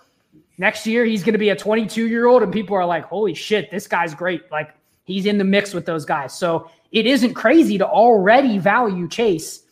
next 0.56 0.86
year 0.86 1.04
he's 1.04 1.22
going 1.22 1.34
to 1.34 1.38
be 1.38 1.50
a 1.50 1.56
22 1.56 2.08
year 2.08 2.26
old, 2.26 2.42
and 2.42 2.52
people 2.52 2.76
are 2.76 2.86
like, 2.86 3.04
"Holy 3.04 3.34
shit, 3.34 3.70
this 3.70 3.86
guy's 3.86 4.14
great!" 4.14 4.50
Like 4.50 4.70
he's 5.04 5.26
in 5.26 5.36
the 5.36 5.44
mix 5.44 5.74
with 5.74 5.84
those 5.84 6.04
guys. 6.04 6.32
So 6.32 6.70
it 6.92 7.06
isn't 7.06 7.34
crazy 7.34 7.76
to 7.78 7.86
already 7.86 8.58
value 8.58 9.08
Chase 9.08 9.65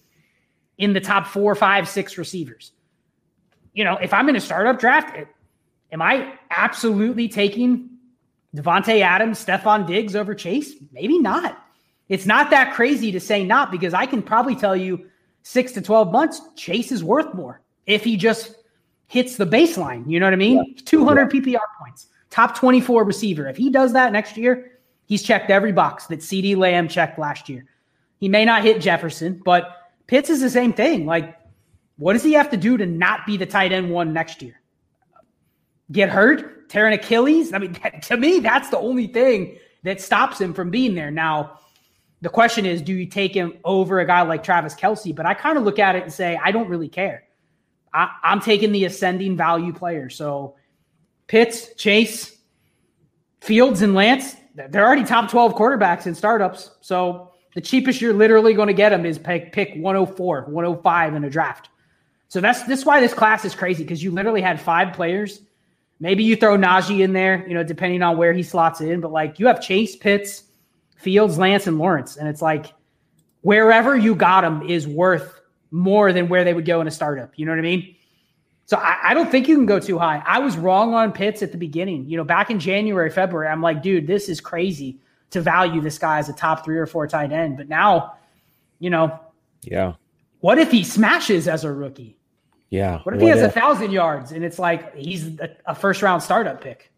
in 0.78 0.92
the 0.92 1.00
top 1.00 1.26
four, 1.26 1.54
five, 1.54 1.88
six 1.88 2.18
receivers. 2.18 2.72
You 3.72 3.84
know, 3.84 3.96
if 3.96 4.12
I'm 4.12 4.28
in 4.28 4.36
a 4.36 4.40
startup 4.40 4.78
draft, 4.78 5.16
am 5.92 6.02
I 6.02 6.34
absolutely 6.50 7.28
taking 7.28 7.90
Davante 8.54 9.00
Adams, 9.00 9.44
Stefon 9.44 9.86
Diggs 9.86 10.14
over 10.14 10.34
Chase? 10.34 10.74
Maybe 10.92 11.18
not. 11.18 11.60
It's 12.08 12.26
not 12.26 12.50
that 12.50 12.74
crazy 12.74 13.10
to 13.12 13.20
say 13.20 13.44
not 13.44 13.70
because 13.70 13.94
I 13.94 14.06
can 14.06 14.22
probably 14.22 14.54
tell 14.54 14.76
you 14.76 15.06
six 15.42 15.72
to 15.72 15.82
12 15.82 16.12
months, 16.12 16.40
Chase 16.56 16.92
is 16.92 17.02
worth 17.02 17.32
more 17.34 17.60
if 17.86 18.04
he 18.04 18.16
just 18.16 18.54
hits 19.06 19.36
the 19.36 19.46
baseline. 19.46 20.08
You 20.08 20.20
know 20.20 20.26
what 20.26 20.32
I 20.32 20.36
mean? 20.36 20.64
Yeah. 20.76 20.82
200 20.84 21.32
yeah. 21.32 21.40
PPR 21.40 21.80
points, 21.80 22.08
top 22.30 22.56
24 22.56 23.04
receiver. 23.04 23.48
If 23.48 23.56
he 23.56 23.70
does 23.70 23.92
that 23.94 24.12
next 24.12 24.36
year, 24.36 24.74
He's 25.06 25.22
checked 25.22 25.50
every 25.50 25.72
box 25.72 26.06
that 26.06 26.20
CeeDee 26.20 26.56
Lamb 26.56 26.88
checked 26.88 27.18
last 27.18 27.48
year. 27.48 27.66
He 28.20 28.28
may 28.28 28.44
not 28.44 28.62
hit 28.62 28.80
Jefferson, 28.80 29.40
but 29.44 29.83
Pitts 30.06 30.30
is 30.30 30.40
the 30.40 30.50
same 30.50 30.72
thing. 30.72 31.06
Like, 31.06 31.38
what 31.96 32.12
does 32.12 32.22
he 32.22 32.32
have 32.32 32.50
to 32.50 32.56
do 32.56 32.76
to 32.76 32.86
not 32.86 33.26
be 33.26 33.36
the 33.36 33.46
tight 33.46 33.72
end 33.72 33.90
one 33.90 34.12
next 34.12 34.42
year? 34.42 34.60
Get 35.92 36.08
hurt, 36.08 36.68
tear 36.68 36.86
an 36.86 36.92
Achilles? 36.92 37.52
I 37.52 37.58
mean, 37.58 37.76
to 38.02 38.16
me, 38.16 38.40
that's 38.40 38.70
the 38.70 38.78
only 38.78 39.06
thing 39.06 39.58
that 39.84 40.00
stops 40.00 40.40
him 40.40 40.54
from 40.54 40.70
being 40.70 40.94
there. 40.94 41.10
Now, 41.10 41.58
the 42.20 42.28
question 42.30 42.64
is, 42.64 42.80
do 42.80 42.94
you 42.94 43.06
take 43.06 43.34
him 43.34 43.58
over 43.64 44.00
a 44.00 44.06
guy 44.06 44.22
like 44.22 44.42
Travis 44.42 44.74
Kelce? 44.74 45.14
But 45.14 45.26
I 45.26 45.34
kind 45.34 45.58
of 45.58 45.64
look 45.64 45.78
at 45.78 45.94
it 45.94 46.04
and 46.04 46.12
say, 46.12 46.38
I 46.42 46.52
don't 46.52 46.68
really 46.68 46.88
care. 46.88 47.24
I, 47.92 48.08
I'm 48.22 48.40
taking 48.40 48.72
the 48.72 48.86
ascending 48.86 49.36
value 49.36 49.72
player. 49.72 50.08
So 50.08 50.56
Pitts, 51.26 51.74
Chase, 51.74 52.36
Fields, 53.40 53.82
and 53.82 53.94
Lance, 53.94 54.36
they're 54.54 54.86
already 54.86 55.04
top 55.04 55.30
12 55.30 55.54
quarterbacks 55.54 56.06
in 56.06 56.14
startups. 56.14 56.70
So 56.80 57.33
the 57.54 57.60
cheapest 57.60 58.00
you're 58.00 58.14
literally 58.14 58.54
going 58.54 58.68
to 58.68 58.74
get 58.74 58.90
them 58.90 59.06
is 59.06 59.18
pick, 59.18 59.52
pick 59.52 59.74
104, 59.76 60.46
105 60.48 61.14
in 61.14 61.24
a 61.24 61.30
draft. 61.30 61.70
So 62.28 62.40
that's 62.40 62.64
this 62.64 62.84
why 62.84 63.00
this 63.00 63.14
class 63.14 63.44
is 63.44 63.54
crazy 63.54 63.84
because 63.84 64.02
you 64.02 64.10
literally 64.10 64.40
had 64.40 64.60
five 64.60 64.92
players. 64.92 65.40
Maybe 66.00 66.24
you 66.24 66.34
throw 66.34 66.58
Najee 66.58 67.00
in 67.00 67.12
there, 67.12 67.46
you 67.46 67.54
know, 67.54 67.62
depending 67.62 68.02
on 68.02 68.16
where 68.16 68.32
he 68.32 68.42
slots 68.42 68.80
in. 68.80 69.00
But 69.00 69.12
like 69.12 69.38
you 69.38 69.46
have 69.46 69.62
Chase, 69.62 69.94
Pitts, 69.94 70.42
Fields, 70.96 71.38
Lance, 71.38 71.68
and 71.68 71.78
Lawrence, 71.78 72.16
and 72.16 72.28
it's 72.28 72.42
like 72.42 72.72
wherever 73.42 73.96
you 73.96 74.16
got 74.16 74.40
them 74.40 74.68
is 74.68 74.88
worth 74.88 75.40
more 75.70 76.12
than 76.12 76.28
where 76.28 76.44
they 76.44 76.54
would 76.54 76.64
go 76.64 76.80
in 76.80 76.88
a 76.88 76.90
startup. 76.90 77.32
You 77.36 77.46
know 77.46 77.52
what 77.52 77.58
I 77.58 77.62
mean? 77.62 77.94
So 78.66 78.78
I, 78.78 79.10
I, 79.10 79.14
don't 79.14 79.30
think 79.30 79.46
you 79.46 79.54
can 79.54 79.66
go 79.66 79.78
too 79.78 79.98
high. 79.98 80.22
I 80.24 80.38
was 80.38 80.56
wrong 80.56 80.94
on 80.94 81.12
Pitts 81.12 81.42
at 81.42 81.52
the 81.52 81.58
beginning. 81.58 82.08
You 82.08 82.16
know, 82.16 82.24
back 82.24 82.50
in 82.50 82.58
January, 82.58 83.10
February, 83.10 83.48
I'm 83.48 83.60
like, 83.60 83.82
dude, 83.82 84.06
this 84.06 84.28
is 84.28 84.40
crazy 84.40 84.98
to 85.34 85.40
value 85.40 85.80
this 85.80 85.98
guy 85.98 86.18
as 86.18 86.28
a 86.28 86.32
top 86.32 86.64
three 86.64 86.78
or 86.78 86.86
four 86.86 87.08
tight 87.08 87.32
end. 87.32 87.56
But 87.56 87.68
now, 87.68 88.14
you 88.78 88.88
know, 88.88 89.18
yeah. 89.62 89.94
What 90.38 90.58
if 90.58 90.70
he 90.70 90.84
smashes 90.84 91.48
as 91.48 91.64
a 91.64 91.72
rookie? 91.72 92.16
Yeah. 92.70 93.00
What 93.02 93.16
if 93.16 93.20
what 93.20 93.26
he 93.26 93.28
has 93.28 93.40
if? 93.40 93.50
a 93.50 93.60
thousand 93.60 93.90
yards 93.90 94.30
and 94.30 94.44
it's 94.44 94.60
like 94.60 94.94
he's 94.94 95.40
a, 95.40 95.50
a 95.66 95.74
first 95.74 96.02
round 96.02 96.22
startup 96.22 96.60
pick, 96.60 96.92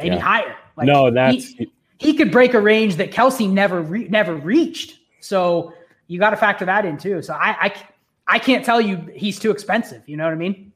maybe 0.00 0.16
yeah. 0.16 0.20
higher? 0.20 0.56
Like 0.76 0.88
no, 0.88 1.12
that's 1.12 1.44
he, 1.44 1.72
he, 1.98 2.14
could 2.14 2.32
break 2.32 2.54
a 2.54 2.60
range 2.60 2.96
that 2.96 3.12
Kelce 3.12 3.48
never 3.48 3.82
re, 3.82 4.08
never 4.08 4.34
reached. 4.34 4.98
So 5.20 5.72
you 6.08 6.18
got 6.18 6.30
to 6.30 6.36
factor 6.36 6.64
that 6.64 6.84
in 6.84 6.98
too. 6.98 7.22
So 7.22 7.34
I, 7.34 7.66
I 7.66 7.74
I 8.26 8.38
can't 8.40 8.64
tell 8.64 8.80
you 8.80 8.96
he's 9.14 9.38
too 9.38 9.52
expensive. 9.52 10.02
You 10.08 10.16
know 10.16 10.24
what 10.24 10.32
I 10.32 10.36
mean? 10.36 10.72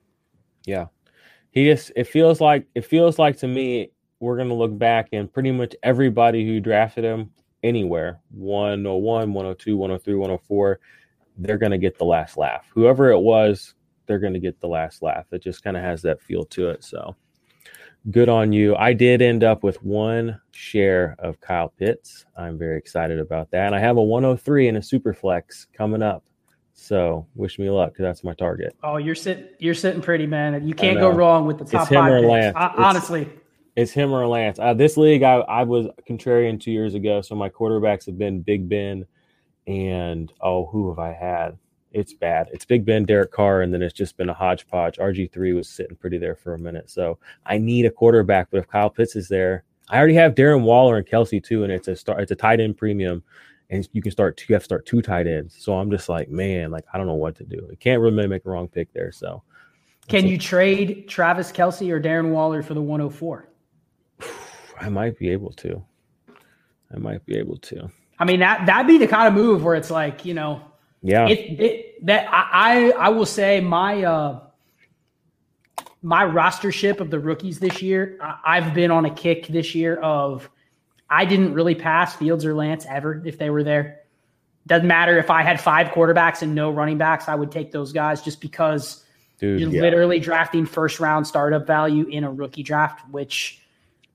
Yeah. 0.65 0.87
He 1.51 1.65
just 1.65 1.91
it 1.97 2.05
feels 2.05 2.41
like 2.41 2.67
it 2.77 2.85
feels 2.85 3.19
like 3.19 3.39
to 3.39 3.49
me 3.49 3.91
we're 4.21 4.37
gonna 4.37 4.55
look 4.55 4.77
back 4.79 5.09
and 5.12 5.33
pretty 5.33 5.51
much 5.51 5.75
everybody 5.83 6.47
who 6.47 6.61
drafted 6.61 7.05
him 7.05 7.31
anywhere 7.62 8.21
101, 8.31 9.33
102, 9.33 9.77
103, 9.77 10.14
104, 10.14 10.81
they're 11.39 11.59
gonna 11.59 11.79
get 11.79 11.99
the 11.99 12.05
last 12.05 12.37
laugh. 12.37 12.66
Whoever 12.73 13.11
it 13.11 13.21
was, 13.21 13.75
they're 14.07 14.18
gonna 14.18 14.39
get 14.39 14.61
the 14.61 14.68
last 14.68 15.03
laugh. 15.03 15.27
It 15.33 15.43
just 15.43 15.64
kind 15.64 15.77
of 15.77 15.83
has 15.83 16.03
that 16.03 16.21
feel 16.21 16.45
to 16.47 16.68
it. 16.68 16.85
So 16.85 17.16
good 18.11 18.29
on 18.29 18.53
you. 18.53 18.77
I 18.77 18.93
did 18.93 19.23
end 19.23 19.43
up 19.43 19.62
with 19.62 19.83
one 19.83 20.41
share 20.53 21.16
of 21.18 21.41
Kyle 21.41 21.71
Pitts. 21.79 22.27
I'm 22.37 22.59
very 22.59 22.79
excited 22.79 23.18
about 23.18 23.51
that. 23.51 23.66
And 23.66 23.75
I 23.75 23.81
have 23.81 23.97
a 23.97 24.03
103 24.03 24.68
and 24.68 24.79
a 24.79 24.83
super 24.83 25.14
flex 25.14 25.66
coming 25.73 26.03
up. 26.03 26.25
So 26.73 27.27
wish 27.35 27.59
me 27.59 27.68
luck 27.68 27.93
because 27.93 28.05
that's 28.05 28.25
my 28.25 28.33
target. 28.35 28.75
Oh, 28.83 28.97
you're 28.97 29.14
sitting 29.14 29.49
you're 29.59 29.75
sitting 29.75 30.01
pretty, 30.01 30.27
man. 30.27 30.66
You 30.66 30.75
can't 30.75 30.99
go 30.99 31.11
wrong 31.11 31.47
with 31.47 31.59
the 31.59 31.64
top 31.64 31.83
it's 31.83 31.91
him 31.91 32.01
five. 32.01 32.12
Or 32.12 32.21
Lance. 32.21 32.57
I, 32.57 32.73
honestly, 32.77 33.29
it's, 33.77 33.93
him 33.93 34.12
or 34.12 34.27
Lance. 34.27 34.59
Uh, 34.59 34.75
this 34.75 34.97
league, 34.97 35.23
I, 35.23 35.37
I 35.37 35.62
was 35.62 35.87
contrarian 36.09 36.61
two 36.61 36.73
years 36.73 36.95
ago, 36.95 37.23
so 37.23 37.35
my 37.35 37.49
quarterbacks 37.49 38.07
have 38.07 38.18
been 38.18 38.43
Big 38.43 38.68
Ben 38.68 39.07
and 39.66 40.33
oh, 40.41 40.66
who 40.66 40.89
have 40.89 40.99
I 40.99 41.12
had? 41.12 41.59
It's 41.93 42.14
bad. 42.14 42.49
It's 42.53 42.64
Big 42.64 42.85
Ben, 42.85 43.05
Derek 43.05 43.33
Carr, 43.33 43.62
and 43.62 43.75
then 43.75 43.83
it's 43.83 43.95
just 43.95 44.16
been 44.16 44.29
a 44.29 44.35
hodgepodge. 44.35 44.99
RG 44.99 45.33
three 45.33 45.53
was 45.53 45.68
sitting 45.68 45.97
pretty 45.97 46.18
there 46.18 46.37
for 46.37 46.55
a 46.55 46.59
minute, 46.59 46.89
so 46.89 47.18
I 47.47 47.59
need 47.59 47.87
a 47.87 47.91
quarterback. 47.91 48.49
But 48.51 48.59
if 48.59 48.68
Kyle 48.68 48.91
Pitts 48.91 49.16
is 49.16 49.29
there, 49.29 49.64
I 49.89 49.99
already 49.99 50.14
have 50.14 50.35
Darren 50.35 50.62
Waller 50.62 50.97
and 50.99 51.07
Kelce 51.07 51.43
too, 51.43 51.64
and 51.64 51.73
it's 51.73 51.89
a 51.89 51.97
start. 51.97 52.21
It's 52.21 52.31
a 52.31 52.37
tight 52.37 52.61
end 52.61 52.77
premium 52.77 53.25
and 53.71 53.89
you 53.93 54.03
can 54.03 54.11
start 54.11 54.37
two, 54.37 54.47
you 54.49 54.55
have 54.55 54.62
to 54.62 54.66
start 54.66 54.85
two 54.85 55.01
tight 55.01 55.27
ends. 55.27 55.57
So 55.59 55.75
I'm 55.75 55.91
just 55.91 56.09
like, 56.09 56.29
man, 56.29 56.71
like 56.71 56.85
I 56.93 56.99
don't 56.99 57.07
know 57.07 57.14
what 57.14 57.37
to 57.37 57.45
do. 57.45 57.68
I 57.71 57.77
can't 57.77 58.01
really 58.01 58.27
make 58.27 58.45
a 58.45 58.51
wrong 58.51 58.68
pick 58.68 58.93
there. 58.93 59.12
So 59.12 59.43
can 60.09 60.27
you 60.27 60.37
trade 60.37 61.09
Travis 61.09 61.53
Kelce 61.53 61.89
or 61.91 62.01
Darren 62.01 62.31
Waller 62.31 62.62
for 62.62 62.75
the 62.75 62.83
104? 62.83 63.49
I 64.81 64.89
might 64.89 65.18
be 65.18 65.31
able 65.31 65.53
to. 65.53 65.83
I 66.93 66.99
might 66.99 67.25
be 67.27 67.37
able 67.37 67.57
to. 67.59 67.91
I 68.18 68.25
mean 68.25 68.41
that 68.41 68.66
that'd 68.66 68.87
be 68.87 68.99
the 68.99 69.07
kind 69.07 69.29
of 69.29 69.35
move 69.35 69.62
where 69.64 69.75
it's 69.75 69.91
like, 69.91 70.25
you 70.25 70.35
know, 70.35 70.62
yeah. 71.03 71.29
It, 71.29 71.61
it 71.61 72.07
that 72.07 72.29
I 72.31 72.91
I 72.91 73.09
will 73.11 73.27
say 73.27 73.61
my 73.61 74.03
uh 74.05 74.41
my 76.03 76.25
rostership 76.25 77.01
of 77.01 77.11
the 77.11 77.18
rookies 77.18 77.59
this 77.59 77.83
year, 77.83 78.18
I've 78.45 78.75
been 78.75 78.91
on 78.91 79.05
a 79.05 79.11
kick 79.11 79.47
this 79.49 79.75
year 79.75 79.97
of 79.97 80.49
I 81.09 81.25
didn't 81.25 81.55
really 81.55 81.75
pass 81.75 82.14
Fields 82.14 82.45
or 82.45 82.55
Lance 82.55 82.87
ever 82.89 83.23
if 83.25 83.39
they 83.39 83.51
were 83.51 83.64
there. 83.64 84.01
Doesn't 84.66 84.87
matter 84.87 85.18
if 85.18 85.31
I 85.31 85.43
had 85.43 85.61
five 85.61 85.89
quarterbacks 85.89 86.43
and 86.43 86.55
no 86.55 86.71
running 86.71 86.99
backs, 86.99 87.29
I 87.29 87.35
would 87.35 87.51
take 87.51 87.73
those 87.73 87.93
guys 87.93 88.23
just 88.23 88.41
because 88.41 89.05
Dude, 89.39 89.61
you're 89.61 89.71
yeah. 89.71 89.81
literally 89.81 90.21
drafting 90.21 90.66
first 90.66 91.01
round 91.01 91.27
startup 91.27 91.66
value 91.66 92.07
in 92.07 92.25
a 92.25 92.31
rookie 92.31 92.62
draft, 92.62 93.09
which 93.11 93.60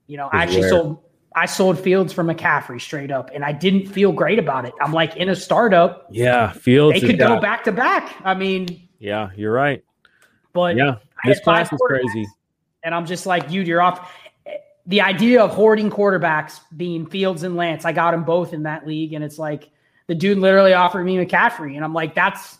you 0.07 0.17
know, 0.17 0.29
I 0.31 0.43
actually 0.43 0.61
rare. 0.61 0.69
sold 0.69 0.99
I 1.35 1.45
sold 1.45 1.77
Fields 1.77 2.13
for 2.13 2.23
McCaffrey 2.23 2.79
straight 2.79 3.11
up, 3.11 3.29
and 3.33 3.43
I 3.43 3.51
didn't 3.51 3.87
feel 3.87 4.11
great 4.11 4.39
about 4.39 4.65
it. 4.65 4.73
I'm 4.81 4.93
like 4.93 5.17
in 5.17 5.29
a 5.29 5.35
startup. 5.35 6.07
Yeah, 6.09 6.51
Fields. 6.51 6.99
They 6.99 7.07
could 7.07 7.19
go 7.19 7.39
back 7.39 7.65
to 7.65 7.71
back. 7.71 8.15
I 8.23 8.33
mean, 8.33 8.87
yeah, 8.99 9.29
you're 9.35 9.53
right. 9.53 9.83
But 10.53 10.77
yeah, 10.77 10.97
this 11.25 11.39
class 11.41 11.71
is 11.71 11.79
crazy. 11.85 12.25
And 12.83 12.93
I'm 12.93 13.05
just 13.05 13.25
like, 13.25 13.49
dude, 13.49 13.67
you're 13.67 13.81
off 13.81 14.11
the 14.85 15.01
idea 15.01 15.41
of 15.41 15.51
hoarding 15.51 15.89
quarterbacks 15.89 16.59
being 16.75 17.05
Fields 17.05 17.43
and 17.43 17.55
Lance, 17.55 17.85
I 17.85 17.91
got 17.91 18.11
them 18.11 18.23
both 18.23 18.53
in 18.53 18.63
that 18.63 18.85
league, 18.85 19.13
and 19.13 19.23
it's 19.23 19.39
like 19.39 19.69
the 20.07 20.15
dude 20.15 20.37
literally 20.37 20.73
offered 20.73 21.03
me 21.03 21.17
McCaffrey, 21.17 21.75
and 21.75 21.83
I'm 21.83 21.93
like, 21.93 22.13
that's 22.15 22.59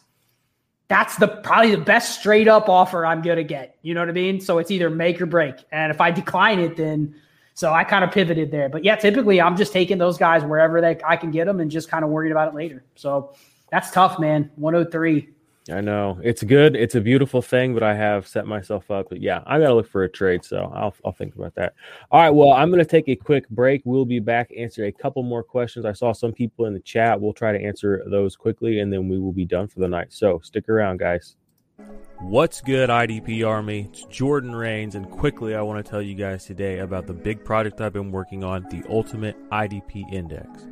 that's 0.87 1.15
the 1.17 1.27
probably 1.27 1.71
the 1.71 1.81
best 1.81 2.19
straight 2.19 2.47
up 2.47 2.69
offer 2.69 3.05
I'm 3.05 3.21
gonna 3.21 3.43
get. 3.43 3.77
You 3.81 3.93
know 3.93 4.01
what 4.01 4.09
I 4.09 4.13
mean? 4.13 4.41
So 4.41 4.57
it's 4.57 4.71
either 4.71 4.89
make 4.89 5.21
or 5.21 5.25
break, 5.25 5.55
and 5.71 5.91
if 5.91 6.01
I 6.01 6.11
decline 6.11 6.59
it, 6.59 6.75
then 6.75 7.15
so 7.55 7.73
I 7.73 7.83
kind 7.85 8.03
of 8.03 8.11
pivoted 8.11 8.51
there. 8.51 8.69
But 8.69 8.83
yeah, 8.83 8.95
typically 8.95 9.41
I'm 9.41 9.55
just 9.57 9.73
taking 9.73 9.97
those 9.97 10.17
guys 10.17 10.43
wherever 10.43 10.81
they 10.81 10.99
I 11.05 11.15
can 11.15 11.31
get 11.31 11.45
them, 11.45 11.59
and 11.61 11.71
just 11.71 11.89
kind 11.89 12.03
of 12.03 12.11
worried 12.11 12.31
about 12.31 12.49
it 12.49 12.53
later. 12.53 12.83
So 12.95 13.33
that's 13.71 13.91
tough, 13.91 14.19
man. 14.19 14.51
103. 14.57 15.29
I 15.71 15.81
know 15.81 16.19
it's 16.21 16.43
good. 16.43 16.75
It's 16.75 16.93
a 16.93 17.01
beautiful 17.01 17.41
thing, 17.41 17.73
but 17.73 17.81
I 17.81 17.95
have 17.95 18.27
set 18.27 18.45
myself 18.45 18.91
up. 18.91 19.07
But 19.09 19.19
yeah, 19.19 19.41
I 19.47 19.57
got 19.57 19.67
to 19.67 19.73
look 19.73 19.89
for 19.89 20.03
a 20.03 20.09
trade, 20.09 20.45
so 20.45 20.71
I'll 20.75 20.93
I'll 21.03 21.13
think 21.13 21.33
about 21.35 21.55
that. 21.55 21.73
All 22.11 22.21
right, 22.21 22.29
well, 22.29 22.51
I'm 22.51 22.69
going 22.69 22.83
to 22.83 22.89
take 22.89 23.07
a 23.07 23.15
quick 23.15 23.49
break. 23.49 23.81
We'll 23.85 24.05
be 24.05 24.19
back 24.19 24.51
answer 24.55 24.85
a 24.85 24.91
couple 24.91 25.23
more 25.23 25.41
questions. 25.41 25.85
I 25.85 25.93
saw 25.93 26.11
some 26.11 26.33
people 26.33 26.65
in 26.65 26.73
the 26.73 26.81
chat. 26.81 27.19
We'll 27.19 27.33
try 27.33 27.51
to 27.51 27.63
answer 27.63 28.03
those 28.05 28.35
quickly, 28.35 28.79
and 28.79 28.93
then 28.93 29.07
we 29.07 29.17
will 29.17 29.33
be 29.33 29.45
done 29.45 29.67
for 29.67 29.79
the 29.79 29.87
night. 29.87 30.13
So 30.13 30.39
stick 30.43 30.69
around, 30.69 30.99
guys. 30.99 31.35
What's 31.77 32.61
good, 32.61 32.89
IDP 32.89 33.45
Army? 33.45 33.89
It's 33.91 34.05
Jordan 34.05 34.55
Rains, 34.55 34.95
and 34.95 35.09
quickly, 35.09 35.55
I 35.55 35.61
want 35.61 35.85
to 35.85 35.89
tell 35.89 36.01
you 36.01 36.15
guys 36.15 36.45
today 36.45 36.79
about 36.79 37.05
the 37.05 37.13
big 37.13 37.43
project 37.43 37.81
I've 37.81 37.91
been 37.91 38.11
working 38.13 38.45
on, 38.45 38.63
the 38.69 38.81
Ultimate 38.89 39.35
IDP 39.49 40.11
Index. 40.13 40.67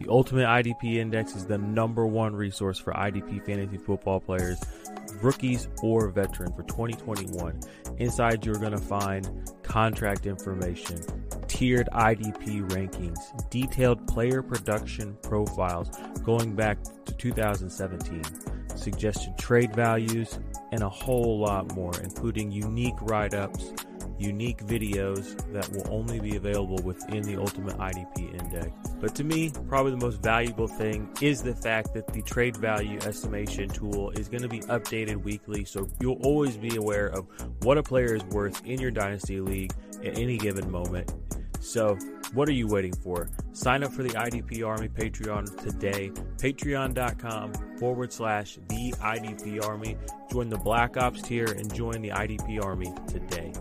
The 0.00 0.08
Ultimate 0.08 0.46
IDP 0.46 0.96
Index 0.96 1.36
is 1.36 1.46
the 1.46 1.58
number 1.58 2.06
one 2.06 2.34
resource 2.34 2.76
for 2.76 2.92
IDP 2.92 3.46
fantasy 3.46 3.78
football 3.78 4.18
players, 4.18 4.58
rookies 5.22 5.68
or 5.80 6.08
veteran 6.08 6.52
for 6.52 6.64
2021. 6.64 7.60
Inside, 7.98 8.44
you're 8.44 8.56
going 8.56 8.72
to 8.72 8.78
find 8.78 9.48
contract 9.62 10.26
information, 10.26 11.00
tiered 11.46 11.88
IDP 11.92 12.68
rankings, 12.70 13.50
detailed 13.50 14.06
player 14.08 14.42
production 14.42 15.16
profiles 15.22 15.90
going 16.24 16.56
back 16.56 16.82
to 17.04 17.12
2017, 17.14 18.22
suggested 18.78 19.36
trade 19.38 19.74
values, 19.74 20.38
and 20.72 20.82
a 20.82 20.88
whole 20.88 21.38
lot 21.38 21.74
more, 21.74 21.92
including 22.02 22.50
unique 22.50 23.00
write 23.02 23.34
ups 23.34 23.72
unique 24.18 24.58
videos 24.64 25.36
that 25.52 25.70
will 25.70 25.86
only 25.92 26.20
be 26.20 26.36
available 26.36 26.78
within 26.82 27.22
the 27.22 27.36
Ultimate 27.36 27.76
IDP 27.78 28.34
Index. 28.34 28.70
But 29.00 29.14
to 29.16 29.24
me, 29.24 29.52
probably 29.68 29.92
the 29.92 30.04
most 30.04 30.22
valuable 30.22 30.68
thing 30.68 31.08
is 31.20 31.42
the 31.42 31.54
fact 31.54 31.94
that 31.94 32.12
the 32.12 32.22
trade 32.22 32.56
value 32.56 32.98
estimation 33.00 33.68
tool 33.68 34.10
is 34.10 34.28
going 34.28 34.42
to 34.42 34.48
be 34.48 34.60
updated 34.60 35.22
weekly, 35.22 35.64
so 35.64 35.88
you'll 36.00 36.20
always 36.24 36.56
be 36.56 36.76
aware 36.76 37.06
of 37.06 37.26
what 37.62 37.78
a 37.78 37.82
player 37.82 38.14
is 38.14 38.24
worth 38.24 38.64
in 38.64 38.80
your 38.80 38.90
Dynasty 38.90 39.40
League 39.40 39.72
at 40.04 40.18
any 40.18 40.36
given 40.36 40.70
moment. 40.70 41.12
So, 41.60 41.98
what 42.34 42.48
are 42.48 42.52
you 42.52 42.66
waiting 42.66 42.94
for? 42.94 43.28
Sign 43.52 43.82
up 43.82 43.92
for 43.92 44.02
the 44.02 44.10
IDP 44.10 44.66
Army 44.66 44.88
Patreon 44.88 45.60
today. 45.62 46.10
Patreon.com 46.36 47.52
forward 47.78 48.12
slash 48.12 48.58
the 48.68 48.92
IDP 48.92 49.64
Army. 49.64 49.96
Join 50.30 50.48
the 50.48 50.58
Black 50.58 50.96
Ops 50.96 51.22
tier 51.22 51.46
and 51.46 51.72
join 51.74 52.00
the 52.02 52.10
IDP 52.10 52.62
Army 52.62 52.92
today. 53.06 53.52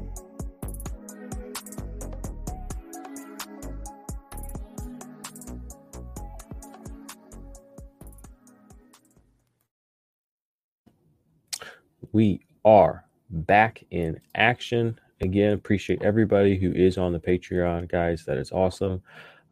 We 12.12 12.41
are 12.64 13.06
back 13.30 13.84
in 13.91 14.20
action 14.34 15.00
again. 15.22 15.53
Appreciate 15.53 16.01
everybody 16.01 16.57
who 16.57 16.72
is 16.72 16.97
on 16.97 17.13
the 17.13 17.20
Patreon, 17.20 17.89
guys. 17.89 18.26
That 18.26 18.38
is 18.38 18.51
awesome. 18.51 19.01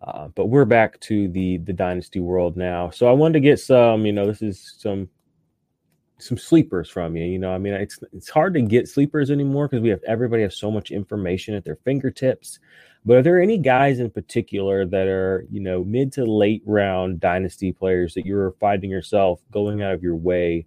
Uh, 0.01 0.27
but 0.29 0.47
we're 0.47 0.65
back 0.65 0.99
to 0.99 1.27
the 1.29 1.57
the 1.57 1.73
dynasty 1.73 2.19
world 2.19 2.57
now. 2.57 2.89
So 2.89 3.07
I 3.07 3.11
wanted 3.11 3.33
to 3.33 3.39
get 3.39 3.59
some, 3.59 4.05
you 4.05 4.13
know, 4.13 4.25
this 4.27 4.41
is 4.41 4.75
some 4.77 5.09
some 6.17 6.37
sleepers 6.37 6.89
from 6.89 7.15
you. 7.15 7.25
You 7.25 7.39
know, 7.39 7.51
I 7.51 7.57
mean, 7.57 7.73
it's 7.73 7.99
it's 8.13 8.29
hard 8.29 8.53
to 8.53 8.61
get 8.61 8.87
sleepers 8.87 9.31
anymore 9.31 9.67
because 9.67 9.81
we 9.81 9.89
have 9.89 10.03
everybody 10.07 10.43
has 10.43 10.57
so 10.57 10.69
much 10.69 10.91
information 10.91 11.55
at 11.55 11.65
their 11.65 11.77
fingertips. 11.77 12.59
But 13.05 13.17
are 13.17 13.21
there 13.21 13.41
any 13.41 13.57
guys 13.57 13.99
in 13.99 14.09
particular 14.09 14.85
that 14.85 15.07
are, 15.07 15.45
you 15.51 15.59
know, 15.59 15.83
mid 15.83 16.11
to 16.13 16.25
late 16.25 16.63
round 16.65 17.19
dynasty 17.19 17.71
players 17.71 18.13
that 18.15 18.25
you're 18.25 18.53
finding 18.59 18.89
yourself 18.89 19.41
going 19.51 19.81
out 19.81 19.93
of 19.93 20.03
your 20.03 20.15
way 20.15 20.65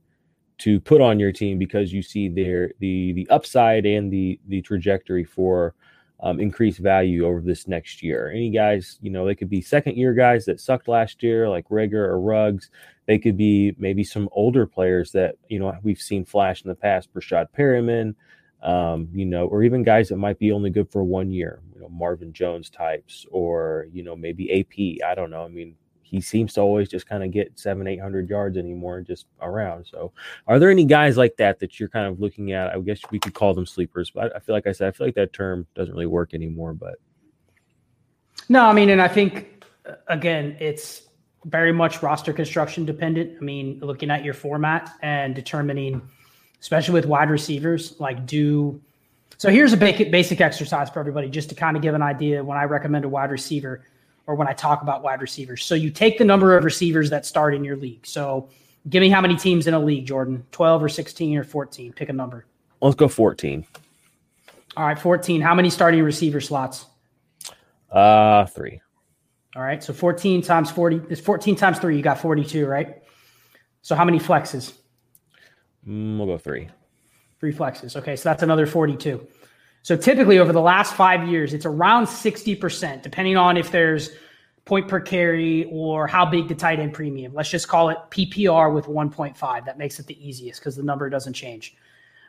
to 0.58 0.80
put 0.80 1.00
on 1.00 1.20
your 1.20 1.32
team 1.32 1.58
because 1.58 1.92
you 1.92 2.02
see 2.02 2.28
their 2.28 2.72
the 2.80 3.12
the 3.12 3.28
upside 3.30 3.86
and 3.86 4.12
the 4.12 4.38
the 4.48 4.60
trajectory 4.62 5.24
for 5.24 5.74
um, 6.20 6.40
increased 6.40 6.80
value 6.80 7.24
over 7.24 7.40
this 7.40 7.68
next 7.68 8.02
year. 8.02 8.30
Any 8.30 8.50
guys, 8.50 8.98
you 9.00 9.10
know, 9.10 9.24
they 9.24 9.36
could 9.36 9.48
be 9.48 9.60
second 9.60 9.96
year 9.96 10.12
guys 10.14 10.44
that 10.46 10.60
sucked 10.60 10.88
last 10.88 11.22
year, 11.22 11.48
like 11.48 11.68
Reagor 11.68 11.94
or 11.94 12.20
Ruggs. 12.20 12.70
They 13.06 13.18
could 13.18 13.36
be 13.36 13.74
maybe 13.78 14.02
some 14.02 14.28
older 14.32 14.66
players 14.66 15.12
that 15.12 15.36
you 15.48 15.58
know 15.58 15.74
we've 15.82 16.00
seen 16.00 16.24
flash 16.24 16.62
in 16.64 16.68
the 16.68 16.74
past, 16.74 17.12
Breshad 17.14 17.48
Perriman, 17.56 18.14
um, 18.62 19.08
you 19.12 19.24
know, 19.24 19.46
or 19.46 19.62
even 19.62 19.82
guys 19.84 20.08
that 20.08 20.16
might 20.16 20.38
be 20.38 20.50
only 20.50 20.70
good 20.70 20.90
for 20.90 21.04
one 21.04 21.30
year, 21.30 21.60
you 21.74 21.80
know, 21.80 21.88
Marvin 21.88 22.32
Jones 22.32 22.68
types, 22.68 23.24
or 23.30 23.86
you 23.92 24.02
know 24.02 24.16
maybe 24.16 24.60
AP. 24.60 25.08
I 25.08 25.14
don't 25.14 25.30
know. 25.30 25.44
I 25.44 25.48
mean, 25.48 25.76
he 26.10 26.22
seems 26.22 26.54
to 26.54 26.60
always 26.60 26.88
just 26.88 27.06
kind 27.06 27.22
of 27.22 27.30
get 27.30 27.58
seven, 27.58 27.86
eight 27.86 28.00
hundred 28.00 28.30
yards 28.30 28.56
anymore, 28.56 29.02
just 29.02 29.26
around. 29.42 29.84
So, 29.84 30.12
are 30.46 30.58
there 30.58 30.70
any 30.70 30.86
guys 30.86 31.18
like 31.18 31.36
that 31.36 31.58
that 31.58 31.78
you're 31.78 31.90
kind 31.90 32.06
of 32.06 32.18
looking 32.18 32.52
at? 32.52 32.74
I 32.74 32.78
guess 32.80 33.00
we 33.10 33.18
could 33.18 33.34
call 33.34 33.52
them 33.52 33.66
sleepers, 33.66 34.10
but 34.10 34.34
I 34.34 34.38
feel 34.38 34.54
like 34.54 34.66
I 34.66 34.72
said, 34.72 34.88
I 34.88 34.90
feel 34.92 35.06
like 35.06 35.16
that 35.16 35.34
term 35.34 35.66
doesn't 35.74 35.92
really 35.92 36.06
work 36.06 36.32
anymore. 36.32 36.72
But 36.72 36.94
no, 38.48 38.64
I 38.64 38.72
mean, 38.72 38.88
and 38.88 39.02
I 39.02 39.08
think 39.08 39.64
uh, 39.86 39.96
again, 40.06 40.56
it's 40.60 41.02
very 41.44 41.72
much 41.72 42.02
roster 42.02 42.32
construction 42.32 42.86
dependent. 42.86 43.36
I 43.38 43.44
mean, 43.44 43.78
looking 43.80 44.10
at 44.10 44.24
your 44.24 44.34
format 44.34 44.90
and 45.02 45.34
determining, 45.34 46.00
especially 46.60 46.94
with 46.94 47.04
wide 47.04 47.28
receivers, 47.30 48.00
like 48.00 48.24
do. 48.24 48.80
So 49.36 49.50
here's 49.50 49.74
a 49.74 49.76
basic 49.76 50.10
basic 50.10 50.40
exercise 50.40 50.88
for 50.88 51.00
everybody, 51.00 51.28
just 51.28 51.50
to 51.50 51.54
kind 51.54 51.76
of 51.76 51.82
give 51.82 51.94
an 51.94 52.02
idea. 52.02 52.42
When 52.42 52.56
I 52.56 52.64
recommend 52.64 53.04
a 53.04 53.10
wide 53.10 53.30
receiver 53.30 53.84
or 54.28 54.34
when 54.34 54.46
I 54.46 54.52
talk 54.52 54.82
about 54.82 55.02
wide 55.02 55.22
receivers. 55.22 55.64
So 55.64 55.74
you 55.74 55.90
take 55.90 56.18
the 56.18 56.24
number 56.24 56.56
of 56.56 56.62
receivers 56.62 57.08
that 57.10 57.24
start 57.24 57.54
in 57.54 57.64
your 57.64 57.76
league. 57.76 58.06
So 58.06 58.50
give 58.88 59.00
me 59.00 59.08
how 59.08 59.22
many 59.22 59.34
teams 59.34 59.66
in 59.66 59.72
a 59.72 59.80
league, 59.80 60.06
Jordan? 60.06 60.44
12 60.52 60.84
or 60.84 60.88
16 60.88 61.38
or 61.38 61.44
14? 61.44 61.94
Pick 61.94 62.10
a 62.10 62.12
number. 62.12 62.44
Let's 62.82 62.94
go 62.94 63.08
14. 63.08 63.66
All 64.76 64.86
right, 64.86 64.98
14. 64.98 65.40
How 65.40 65.54
many 65.54 65.70
starting 65.70 66.02
receiver 66.02 66.42
slots? 66.42 66.84
Uh, 67.90 68.44
three. 68.44 68.82
All 69.56 69.62
right, 69.62 69.82
so 69.82 69.94
14 69.94 70.42
times 70.42 70.70
40 70.70 71.00
is 71.08 71.20
14 71.20 71.56
times 71.56 71.78
three. 71.78 71.96
You 71.96 72.02
got 72.02 72.20
42, 72.20 72.66
right? 72.66 73.02
So 73.80 73.96
how 73.96 74.04
many 74.04 74.20
flexes? 74.20 74.74
Mm, 75.88 76.18
we'll 76.18 76.26
go 76.26 76.36
three. 76.36 76.68
Three 77.40 77.54
flexes. 77.54 77.96
Okay, 77.96 78.14
so 78.14 78.28
that's 78.28 78.42
another 78.42 78.66
42. 78.66 79.26
So 79.82 79.96
typically 79.96 80.38
over 80.38 80.52
the 80.52 80.60
last 80.60 80.94
five 80.94 81.26
years, 81.28 81.54
it's 81.54 81.66
around 81.66 82.06
60%, 82.06 83.02
depending 83.02 83.36
on 83.36 83.56
if 83.56 83.70
there's 83.70 84.10
point 84.64 84.86
per 84.86 85.00
carry 85.00 85.64
or 85.70 86.06
how 86.06 86.26
big 86.26 86.46
the 86.46 86.54
tight 86.54 86.78
end 86.78 86.92
premium. 86.92 87.32
Let's 87.32 87.48
just 87.48 87.68
call 87.68 87.88
it 87.88 87.98
PPR 88.10 88.72
with 88.72 88.84
1.5. 88.84 89.64
That 89.64 89.78
makes 89.78 89.98
it 89.98 90.06
the 90.06 90.26
easiest 90.26 90.60
because 90.60 90.76
the 90.76 90.82
number 90.82 91.08
doesn't 91.08 91.32
change. 91.32 91.74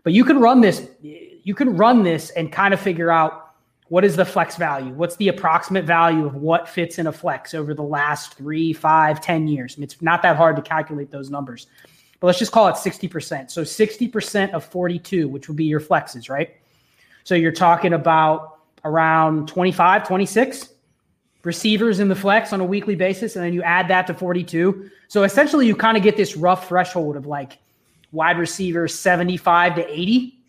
But 0.04 0.14
you 0.14 0.24
can 0.24 0.40
run 0.40 0.62
this, 0.62 0.88
you 1.02 1.54
can 1.54 1.76
run 1.76 2.04
this 2.04 2.30
and 2.32 2.52
kind 2.52 2.74
of 2.74 2.80
figure 2.80 3.12
out 3.12 3.50
what 3.90 4.06
is 4.06 4.16
the 4.16 4.24
flex 4.24 4.56
value? 4.56 4.94
What's 4.94 5.16
the 5.18 5.28
approximate 5.28 5.84
value 5.84 6.26
of 6.26 6.36
what 6.36 6.70
fits 6.70 7.00
in 7.00 7.08
a 7.08 7.12
flex 7.12 7.54
over 7.54 7.74
the 7.74 7.84
last 7.84 8.36
three, 8.36 8.72
five, 8.72 9.20
ten 9.20 9.48
years? 9.48 9.76
I 9.76 9.80
mean, 9.80 9.84
it's 9.86 10.02
not 10.02 10.22
that 10.22 10.38
hard 10.38 10.56
to 10.56 10.62
calculate 10.62 11.12
those 11.12 11.30
numbers. 11.30 11.68
But 12.20 12.28
let's 12.28 12.40
just 12.40 12.52
call 12.52 12.68
it 12.68 12.76
60%. 12.76 13.50
So 13.50 13.64
60% 13.64 14.52
of 14.52 14.64
42, 14.64 15.28
which 15.28 15.48
would 15.48 15.58
be 15.58 15.66
your 15.66 15.80
flexes, 15.80 16.30
right? 16.30 16.56
So 17.30 17.36
you're 17.36 17.52
talking 17.52 17.94
about 17.94 18.58
around 18.84 19.50
25, 19.50 20.08
26 20.08 20.70
receivers 21.44 22.00
in 22.00 22.08
the 22.08 22.16
flex 22.16 22.54
on 22.54 22.60
a 22.60 22.66
weekly 22.66 22.96
basis. 22.96 23.36
And 23.36 23.46
then 23.46 23.54
you 23.54 23.62
add 23.62 23.88
that 23.90 24.08
to 24.08 24.16
42. 24.16 24.90
So 25.10 25.22
essentially, 25.22 25.68
you 25.68 25.76
kind 25.76 25.96
of 25.96 26.02
get 26.02 26.18
this 26.18 26.36
rough 26.36 26.68
threshold 26.68 27.16
of 27.16 27.28
like 27.28 27.60
wide 28.12 28.40
receiver 28.40 28.88
75 28.88 29.76
to 29.76 29.88
80. 29.88 30.40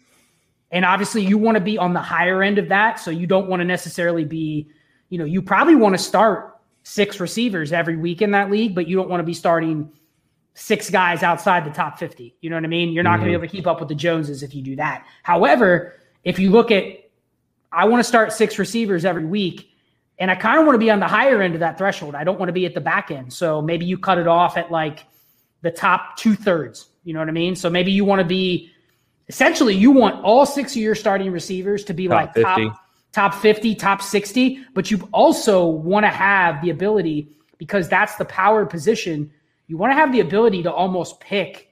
And 0.70 0.87
obviously, 0.87 1.22
you 1.22 1.37
want 1.37 1.57
to 1.57 1.61
be 1.61 1.76
on 1.76 1.93
the 1.93 2.01
higher 2.01 2.43
end 2.43 2.57
of 2.57 2.70
that. 2.70 2.99
So 2.99 3.11
you 3.11 3.26
don't 3.26 3.47
want 3.47 3.61
to 3.61 3.66
necessarily 3.66 4.24
be, 4.24 4.66
you 5.11 5.18
know, 5.18 5.26
you 5.26 5.43
probably 5.43 5.74
want 5.74 5.95
to 5.99 6.03
start 6.03 6.61
six 6.85 7.20
receivers 7.20 7.74
every 7.74 7.99
week 7.99 8.22
in 8.22 8.31
that 8.31 8.51
league, 8.51 8.74
but 8.74 8.89
you 8.89 8.97
don't 8.97 9.11
want 9.11 9.20
to 9.20 9.26
be 9.26 9.35
starting 9.35 9.93
six 10.55 10.89
guys 10.89 11.22
outside 11.22 11.66
the 11.66 11.70
top 11.74 11.99
50. 11.99 12.35
You 12.41 12.49
know 12.49 12.57
what 12.57 12.64
I 12.64 12.68
mean? 12.68 12.95
You're 12.95 13.05
not 13.05 13.18
mm-hmm. 13.18 13.24
going 13.24 13.33
to 13.33 13.39
be 13.39 13.45
able 13.45 13.51
to 13.51 13.55
keep 13.55 13.66
up 13.66 13.81
with 13.81 13.91
the 13.91 13.95
Joneses 13.95 14.43
if 14.43 14.55
you 14.55 14.62
do 14.62 14.76
that. 14.76 15.05
However, 15.24 16.00
if 16.25 16.39
you 16.39 16.51
look 16.51 16.71
at, 16.71 16.85
I 17.73 17.87
want 17.87 18.01
to 18.01 18.05
start 18.05 18.33
six 18.33 18.59
receivers 18.59 19.05
every 19.05 19.25
week, 19.25 19.71
and 20.18 20.31
I 20.31 20.35
kind 20.35 20.59
of 20.59 20.66
want 20.66 20.75
to 20.75 20.79
be 20.79 20.91
on 20.91 21.01
the 21.01 21.09
higher 21.09 21.41
end 21.41 21.55
of 21.55 21.61
that 21.61 21.79
threshold. 21.79 22.14
I 22.14 22.25
don't 22.25 22.39
want 22.39 22.49
to 22.49 22.53
be 22.53 22.66
at 22.66 22.75
the 22.75 22.81
back 22.81 23.11
end. 23.11 23.33
So 23.33 23.62
maybe 23.62 23.87
you 23.87 23.97
cut 23.97 24.18
it 24.18 24.27
off 24.27 24.57
at 24.57 24.71
like 24.71 25.07
the 25.62 25.71
top 25.71 26.16
two 26.16 26.35
thirds. 26.35 26.89
You 27.05 27.14
know 27.14 27.21
what 27.21 27.29
I 27.29 27.33
mean? 27.33 27.57
So 27.57 27.71
maybe 27.71 27.91
you 27.91 28.05
want 28.05 28.21
to 28.21 28.27
be 28.27 28.71
essentially 29.29 29.75
you 29.75 29.91
want 29.91 30.23
all 30.25 30.45
six 30.45 30.73
of 30.73 30.83
your 30.83 30.95
starting 30.95 31.31
receivers 31.31 31.85
to 31.85 31.95
be 31.95 32.09
top 32.09 32.14
like 32.14 32.35
50. 32.35 32.43
top 32.43 32.81
top 33.12 33.35
50, 33.35 33.75
top 33.75 34.03
60, 34.03 34.64
but 34.75 34.91
you 34.91 35.09
also 35.12 35.66
want 35.66 36.05
to 36.05 36.11
have 36.11 36.62
the 36.62 36.71
ability 36.71 37.29
because 37.59 37.89
that's 37.89 38.16
the 38.16 38.25
power 38.25 38.64
position. 38.64 39.31
You 39.66 39.77
want 39.77 39.91
to 39.93 39.97
have 39.97 40.12
the 40.12 40.21
ability 40.21 40.62
to 40.64 40.73
almost 40.73 41.21
pick 41.21 41.70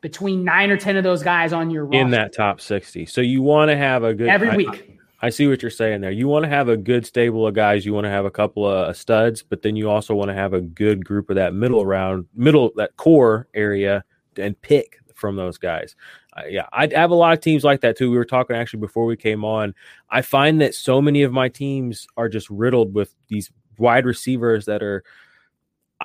between 0.00 0.44
nine 0.44 0.70
or 0.70 0.76
10 0.76 0.96
of 0.96 1.04
those 1.04 1.22
guys 1.22 1.52
on 1.52 1.70
your 1.70 1.84
roster. 1.84 2.00
In 2.00 2.10
that 2.10 2.34
top 2.34 2.60
60. 2.60 3.06
So 3.06 3.20
you 3.20 3.42
want 3.42 3.70
to 3.70 3.76
have 3.76 4.02
a 4.02 4.14
good 4.14 4.28
every 4.28 4.48
I, 4.48 4.56
week. 4.56 4.98
I, 5.22 5.26
I 5.26 5.30
see 5.30 5.46
what 5.46 5.62
you're 5.62 5.70
saying 5.70 6.00
there. 6.00 6.10
You 6.10 6.28
want 6.28 6.44
to 6.44 6.48
have 6.48 6.68
a 6.68 6.76
good 6.76 7.04
stable 7.04 7.46
of 7.46 7.54
guys. 7.54 7.84
You 7.84 7.92
want 7.92 8.04
to 8.04 8.10
have 8.10 8.24
a 8.24 8.30
couple 8.30 8.66
of 8.66 8.96
studs, 8.96 9.42
but 9.42 9.62
then 9.62 9.76
you 9.76 9.90
also 9.90 10.14
want 10.14 10.28
to 10.28 10.34
have 10.34 10.54
a 10.54 10.60
good 10.60 11.04
group 11.04 11.28
of 11.28 11.36
that 11.36 11.52
middle 11.54 11.84
round, 11.84 12.26
middle, 12.34 12.72
that 12.76 12.96
core 12.96 13.46
area 13.54 14.04
and 14.36 14.60
pick 14.62 14.98
from 15.14 15.36
those 15.36 15.58
guys. 15.58 15.94
Uh, 16.34 16.42
yeah, 16.48 16.66
I 16.72 16.88
have 16.94 17.10
a 17.10 17.14
lot 17.14 17.34
of 17.34 17.40
teams 17.40 17.64
like 17.64 17.82
that 17.82 17.98
too. 17.98 18.10
We 18.10 18.16
were 18.16 18.24
talking 18.24 18.56
actually 18.56 18.80
before 18.80 19.04
we 19.04 19.16
came 19.16 19.44
on. 19.44 19.74
I 20.08 20.22
find 20.22 20.60
that 20.62 20.74
so 20.74 21.02
many 21.02 21.22
of 21.22 21.32
my 21.32 21.48
teams 21.48 22.06
are 22.16 22.28
just 22.28 22.48
riddled 22.48 22.94
with 22.94 23.14
these 23.28 23.50
wide 23.76 24.06
receivers 24.06 24.64
that 24.66 24.82
are– 24.82 25.04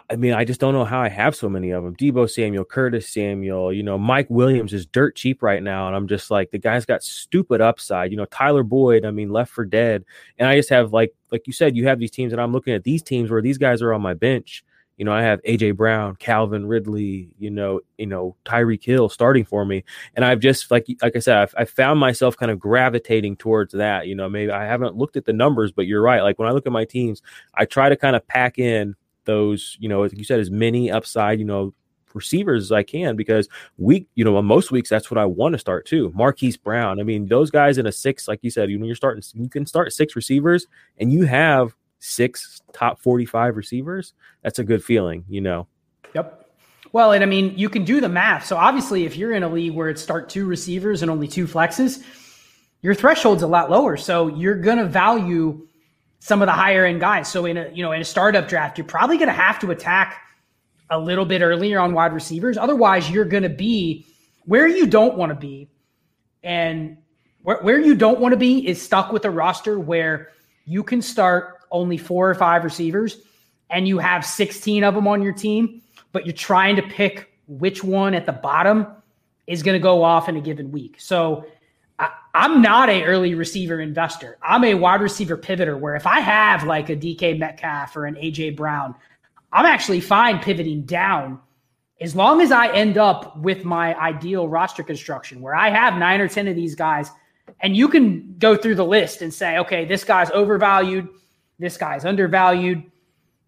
I 0.09 0.17
mean, 0.17 0.33
I 0.33 0.43
just 0.43 0.59
don't 0.59 0.73
know 0.73 0.83
how 0.83 0.99
I 0.99 1.07
have 1.07 1.35
so 1.35 1.47
many 1.47 1.71
of 1.71 1.83
them. 1.83 1.95
Deebo 1.95 2.29
Samuel, 2.29 2.65
Curtis 2.65 3.09
Samuel, 3.09 3.71
you 3.71 3.81
know, 3.81 3.97
Mike 3.97 4.27
Williams 4.29 4.73
is 4.73 4.85
dirt 4.85 5.15
cheap 5.15 5.41
right 5.41 5.63
now. 5.63 5.87
And 5.87 5.95
I'm 5.95 6.07
just 6.07 6.29
like, 6.29 6.51
the 6.51 6.59
guy's 6.59 6.85
got 6.85 7.01
stupid 7.01 7.61
upside. 7.61 8.11
You 8.11 8.17
know, 8.17 8.25
Tyler 8.25 8.63
Boyd, 8.63 9.05
I 9.05 9.11
mean, 9.11 9.29
left 9.29 9.51
for 9.51 9.63
dead. 9.63 10.03
And 10.37 10.49
I 10.49 10.57
just 10.57 10.69
have, 10.69 10.91
like, 10.91 11.15
like 11.31 11.47
you 11.47 11.53
said, 11.53 11.77
you 11.77 11.87
have 11.87 11.99
these 11.99 12.11
teams, 12.11 12.33
and 12.33 12.41
I'm 12.41 12.51
looking 12.51 12.73
at 12.73 12.83
these 12.83 13.01
teams 13.01 13.31
where 13.31 13.41
these 13.41 13.57
guys 13.57 13.81
are 13.81 13.93
on 13.93 14.01
my 14.01 14.13
bench. 14.13 14.65
You 14.97 15.05
know, 15.05 15.13
I 15.13 15.23
have 15.23 15.41
AJ 15.43 15.75
Brown, 15.75 16.15
Calvin 16.17 16.65
Ridley, 16.65 17.29
you 17.37 17.49
know, 17.49 17.81
you 17.97 18.05
know, 18.05 18.35
Tyreek 18.45 18.83
Hill 18.83 19.09
starting 19.09 19.43
for 19.43 19.65
me. 19.65 19.83
And 20.15 20.23
I've 20.23 20.39
just 20.39 20.71
like 20.71 20.87
like 21.01 21.17
I 21.17 21.19
said, 21.19 21.35
I've, 21.37 21.55
I 21.57 21.65
found 21.65 21.99
myself 21.99 22.37
kind 22.37 22.49
of 22.49 22.59
gravitating 22.59 23.35
towards 23.35 23.73
that. 23.73 24.07
You 24.07 24.15
know, 24.15 24.29
maybe 24.29 24.51
I 24.51 24.63
haven't 24.63 24.95
looked 24.95 25.17
at 25.17 25.25
the 25.25 25.33
numbers, 25.33 25.73
but 25.73 25.85
you're 25.85 26.01
right. 26.01 26.21
Like 26.21 26.39
when 26.39 26.47
I 26.47 26.51
look 26.51 26.65
at 26.65 26.71
my 26.71 26.85
teams, 26.85 27.21
I 27.55 27.65
try 27.65 27.89
to 27.89 27.97
kind 27.97 28.15
of 28.15 28.25
pack 28.27 28.57
in 28.57 28.95
those, 29.25 29.77
you 29.79 29.89
know, 29.89 30.01
like 30.01 30.17
you 30.17 30.23
said, 30.23 30.39
as 30.39 30.51
many 30.51 30.91
upside, 30.91 31.39
you 31.39 31.45
know, 31.45 31.73
receivers 32.13 32.63
as 32.63 32.71
I 32.71 32.81
can 32.81 33.15
because 33.15 33.49
week, 33.77 34.07
you 34.15 34.23
know, 34.23 34.41
most 34.41 34.71
weeks 34.71 34.89
that's 34.89 35.11
what 35.11 35.17
I 35.17 35.25
want 35.25 35.53
to 35.53 35.59
start 35.59 35.85
too. 35.85 36.11
Marquise 36.15 36.57
Brown. 36.57 36.99
I 36.99 37.03
mean, 37.03 37.27
those 37.27 37.51
guys 37.51 37.77
in 37.77 37.85
a 37.85 37.91
six, 37.91 38.27
like 38.27 38.39
you 38.41 38.49
said, 38.49 38.69
you 38.69 38.77
know, 38.77 38.85
you're 38.85 38.95
starting, 38.95 39.21
you 39.33 39.49
can 39.49 39.65
start 39.65 39.93
six 39.93 40.15
receivers 40.15 40.65
and 40.97 41.11
you 41.11 41.25
have 41.25 41.75
six 41.99 42.61
top 42.73 42.99
45 42.99 43.57
receivers. 43.57 44.13
That's 44.43 44.59
a 44.59 44.63
good 44.63 44.83
feeling, 44.83 45.25
you 45.27 45.41
know. 45.41 45.67
Yep. 46.13 46.41
Well, 46.93 47.11
and 47.11 47.23
I 47.23 47.27
mean, 47.27 47.53
you 47.57 47.67
can 47.67 47.83
do 47.83 47.99
the 47.99 48.07
math. 48.07 48.45
So 48.45 48.55
obviously, 48.55 49.05
if 49.05 49.17
you're 49.17 49.33
in 49.33 49.43
a 49.43 49.49
league 49.49 49.73
where 49.73 49.89
it's 49.89 50.01
start 50.01 50.29
two 50.29 50.45
receivers 50.45 51.01
and 51.01 51.11
only 51.11 51.27
two 51.27 51.45
flexes, 51.45 52.03
your 52.81 52.95
threshold's 52.95 53.43
a 53.43 53.47
lot 53.47 53.69
lower. 53.69 53.97
So 53.97 54.27
you're 54.27 54.55
going 54.55 54.77
to 54.77 54.85
value 54.85 55.67
some 56.25 56.41
of 56.41 56.47
the 56.47 56.51
higher 56.53 56.85
end 56.85 56.99
guys. 56.99 57.27
So 57.27 57.45
in 57.45 57.55
a 57.55 57.69
you 57.71 57.83
know 57.83 57.91
in 57.91 58.01
a 58.01 58.03
startup 58.03 58.47
draft, 58.47 58.79
you're 58.79 58.87
probably 58.87 59.17
going 59.17 59.27
to 59.27 59.33
have 59.33 59.59
to 59.59 59.69
attack 59.69 60.23
a 60.89 60.97
little 60.97 61.23
bit 61.23 61.43
earlier 61.43 61.79
on 61.79 61.93
wide 61.93 62.13
receivers. 62.13 62.57
Otherwise, 62.57 63.11
you're 63.11 63.25
going 63.25 63.43
to 63.43 63.49
be 63.49 64.07
where 64.45 64.67
you 64.67 64.87
don't 64.87 65.17
want 65.17 65.29
to 65.29 65.35
be, 65.35 65.69
and 66.41 66.97
where, 67.43 67.57
where 67.57 67.79
you 67.79 67.93
don't 67.93 68.19
want 68.19 68.31
to 68.31 68.37
be 68.37 68.67
is 68.67 68.81
stuck 68.81 69.11
with 69.11 69.23
a 69.25 69.29
roster 69.29 69.79
where 69.79 70.31
you 70.65 70.81
can 70.81 70.99
start 70.99 71.59
only 71.69 71.95
four 71.95 72.27
or 72.27 72.33
five 72.33 72.63
receivers, 72.63 73.19
and 73.69 73.87
you 73.87 73.99
have 73.99 74.25
16 74.25 74.83
of 74.83 74.95
them 74.95 75.07
on 75.07 75.21
your 75.21 75.33
team, 75.33 75.83
but 76.11 76.25
you're 76.25 76.33
trying 76.33 76.75
to 76.75 76.81
pick 76.81 77.29
which 77.47 77.83
one 77.83 78.15
at 78.15 78.25
the 78.25 78.33
bottom 78.33 78.87
is 79.45 79.61
going 79.61 79.75
to 79.79 79.83
go 79.83 80.03
off 80.03 80.27
in 80.27 80.37
a 80.37 80.41
given 80.41 80.71
week. 80.71 80.95
So 80.97 81.45
I, 81.99 82.11
am 82.33 82.61
not 82.61 82.89
a 82.89 83.03
early 83.03 83.35
receiver 83.35 83.79
investor. 83.79 84.37
I'm 84.41 84.63
a 84.63 84.73
wide 84.73 85.01
receiver 85.01 85.37
pivoter 85.37 85.79
where 85.79 85.95
if 85.95 86.05
I 86.05 86.19
have 86.19 86.63
like 86.63 86.89
a 86.89 86.95
DK 86.95 87.39
Metcalf 87.39 87.95
or 87.95 88.05
an 88.05 88.15
AJ 88.15 88.55
Brown, 88.55 88.95
I'm 89.51 89.65
actually 89.65 90.01
fine 90.01 90.39
pivoting 90.39 90.83
down 90.83 91.39
as 92.01 92.15
long 92.15 92.41
as 92.41 92.51
I 92.51 92.73
end 92.73 92.97
up 92.97 93.37
with 93.37 93.63
my 93.63 93.97
ideal 93.97 94.47
roster 94.49 94.83
construction 94.83 95.41
where 95.41 95.55
I 95.55 95.69
have 95.69 95.97
nine 95.97 96.19
or 96.19 96.27
10 96.27 96.47
of 96.47 96.55
these 96.55 96.75
guys 96.75 97.09
and 97.61 97.75
you 97.75 97.87
can 97.87 98.35
go 98.37 98.55
through 98.57 98.75
the 98.75 98.85
list 98.85 99.21
and 99.21 99.33
say, 99.33 99.57
okay, 99.59 99.85
this 99.85 100.03
guy's 100.03 100.29
overvalued, 100.31 101.07
this 101.59 101.77
guy's 101.77 102.03
undervalued. 102.03 102.83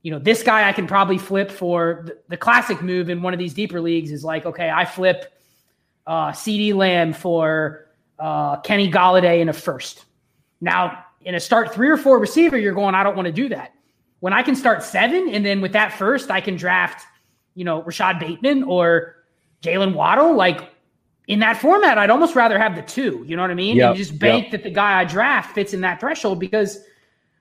You 0.01 0.11
know, 0.11 0.19
this 0.19 0.43
guy 0.43 0.69
I 0.69 0.71
can 0.71 0.87
probably 0.87 1.17
flip 1.17 1.51
for 1.51 2.03
the, 2.05 2.17
the 2.29 2.37
classic 2.37 2.81
move 2.81 3.09
in 3.09 3.21
one 3.21 3.33
of 3.33 3.39
these 3.39 3.53
deeper 3.53 3.81
leagues 3.81 4.11
is 4.11 4.23
like, 4.23 4.45
okay, 4.45 4.69
I 4.69 4.85
flip 4.85 5.33
uh, 6.05 6.31
CeeDee 6.31 6.73
Lamb 6.73 7.11
for 7.11 7.86
uh, 8.19 8.57
Kenny 8.61 8.91
Golladay 8.91 9.41
in 9.41 9.49
a 9.49 9.53
first. 9.53 10.05
Now, 10.61 11.05
in 11.21 11.35
a 11.35 11.39
start 11.39 11.73
three 11.73 11.89
or 11.89 11.97
four 11.97 12.19
receiver, 12.19 12.57
you're 12.57 12.73
going, 12.73 12.95
I 12.95 13.03
don't 13.03 13.15
want 13.15 13.25
to 13.25 13.31
do 13.31 13.49
that. 13.49 13.73
When 14.19 14.33
I 14.33 14.41
can 14.41 14.55
start 14.55 14.81
seven, 14.81 15.29
and 15.29 15.45
then 15.45 15.61
with 15.61 15.73
that 15.73 15.93
first, 15.93 16.31
I 16.31 16.41
can 16.41 16.55
draft, 16.55 17.05
you 17.53 17.63
know, 17.63 17.83
Rashod 17.83 18.19
Bateman 18.19 18.63
or 18.63 19.15
Jaylen 19.61 19.93
Waddle. 19.93 20.35
Like 20.35 20.69
in 21.27 21.39
that 21.39 21.57
format, 21.57 21.97
I'd 21.97 22.09
almost 22.09 22.35
rather 22.35 22.57
have 22.57 22.75
the 22.75 22.81
two. 22.81 23.23
You 23.27 23.35
know 23.35 23.43
what 23.43 23.51
I 23.51 23.55
mean? 23.55 23.75
Yep, 23.75 23.89
and 23.89 23.97
just 23.97 24.17
bank 24.17 24.45
yep. 24.45 24.51
that 24.51 24.63
the 24.63 24.71
guy 24.71 24.99
I 24.99 25.03
draft 25.03 25.53
fits 25.53 25.73
in 25.73 25.81
that 25.81 25.99
threshold 25.99 26.39
because, 26.39 26.79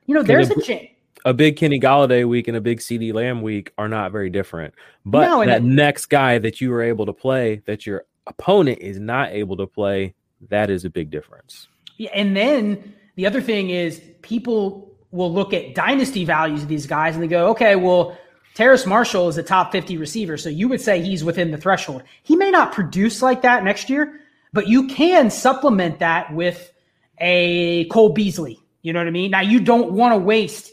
you 0.06 0.14
know, 0.14 0.22
there's 0.22 0.50
a 0.50 0.60
chance. 0.60 0.88
A 1.24 1.32
big 1.32 1.56
Kenny 1.56 1.80
Golladay 1.80 2.28
week 2.28 2.46
and 2.46 2.56
a 2.56 2.60
big 2.60 2.78
CeeDee 2.78 3.12
Lamb 3.12 3.42
week 3.42 3.72
are 3.78 3.88
not 3.88 4.12
very 4.12 4.30
different. 4.30 4.74
But 5.04 5.26
no, 5.26 5.44
that 5.44 5.62
next 5.62 6.06
guy 6.06 6.38
that 6.38 6.60
you 6.60 6.70
were 6.70 6.82
able 6.82 7.06
to 7.06 7.12
play 7.12 7.62
that 7.66 7.86
your 7.86 8.04
opponent 8.26 8.80
is 8.80 9.00
not 9.00 9.30
able 9.30 9.56
to 9.56 9.66
play, 9.66 10.14
that 10.48 10.70
is 10.70 10.84
a 10.84 10.90
big 10.90 11.10
difference. 11.10 11.68
Yeah, 11.96 12.10
and 12.14 12.36
then 12.36 12.94
the 13.16 13.26
other 13.26 13.40
thing 13.40 13.70
is 13.70 14.00
people 14.22 14.92
will 15.10 15.32
look 15.32 15.54
at 15.54 15.74
dynasty 15.74 16.24
values 16.24 16.62
of 16.62 16.68
these 16.68 16.86
guys 16.86 17.14
and 17.14 17.22
they 17.22 17.28
go, 17.28 17.48
okay, 17.50 17.76
well, 17.76 18.16
Terrace 18.54 18.86
Marshall 18.86 19.28
is 19.28 19.38
a 19.38 19.42
top 19.42 19.72
50 19.72 19.96
receiver. 19.96 20.36
So 20.36 20.48
you 20.48 20.68
would 20.68 20.80
say 20.80 21.02
he's 21.02 21.22
within 21.22 21.50
the 21.50 21.58
threshold. 21.58 22.02
He 22.22 22.36
may 22.36 22.50
not 22.50 22.72
produce 22.72 23.22
like 23.22 23.42
that 23.42 23.64
next 23.64 23.90
year, 23.90 24.20
but 24.52 24.68
you 24.68 24.88
can 24.88 25.30
supplement 25.30 25.98
that 25.98 26.32
with 26.32 26.72
a 27.18 27.84
Cole 27.86 28.10
Beasley. 28.10 28.58
You 28.82 28.92
know 28.92 29.00
what 29.00 29.08
I 29.08 29.10
mean? 29.10 29.30
Now, 29.30 29.40
you 29.40 29.60
don't 29.60 29.92
want 29.92 30.12
to 30.12 30.18
waste, 30.18 30.70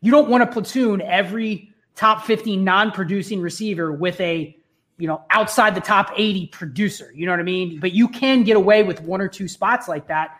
you 0.00 0.10
don't 0.10 0.28
want 0.28 0.42
to 0.44 0.50
platoon 0.52 1.00
every 1.00 1.72
top 1.94 2.24
50 2.24 2.56
non 2.56 2.90
producing 2.92 3.40
receiver 3.40 3.92
with 3.92 4.20
a, 4.20 4.55
you 4.98 5.06
know, 5.06 5.22
outside 5.30 5.74
the 5.74 5.80
top 5.80 6.10
80 6.16 6.46
producer. 6.48 7.12
You 7.14 7.26
know 7.26 7.32
what 7.32 7.40
I 7.40 7.44
mean? 7.44 7.80
But 7.80 7.92
you 7.92 8.08
can 8.08 8.44
get 8.44 8.56
away 8.56 8.82
with 8.82 9.00
one 9.02 9.20
or 9.20 9.28
two 9.28 9.48
spots 9.48 9.88
like 9.88 10.08
that. 10.08 10.38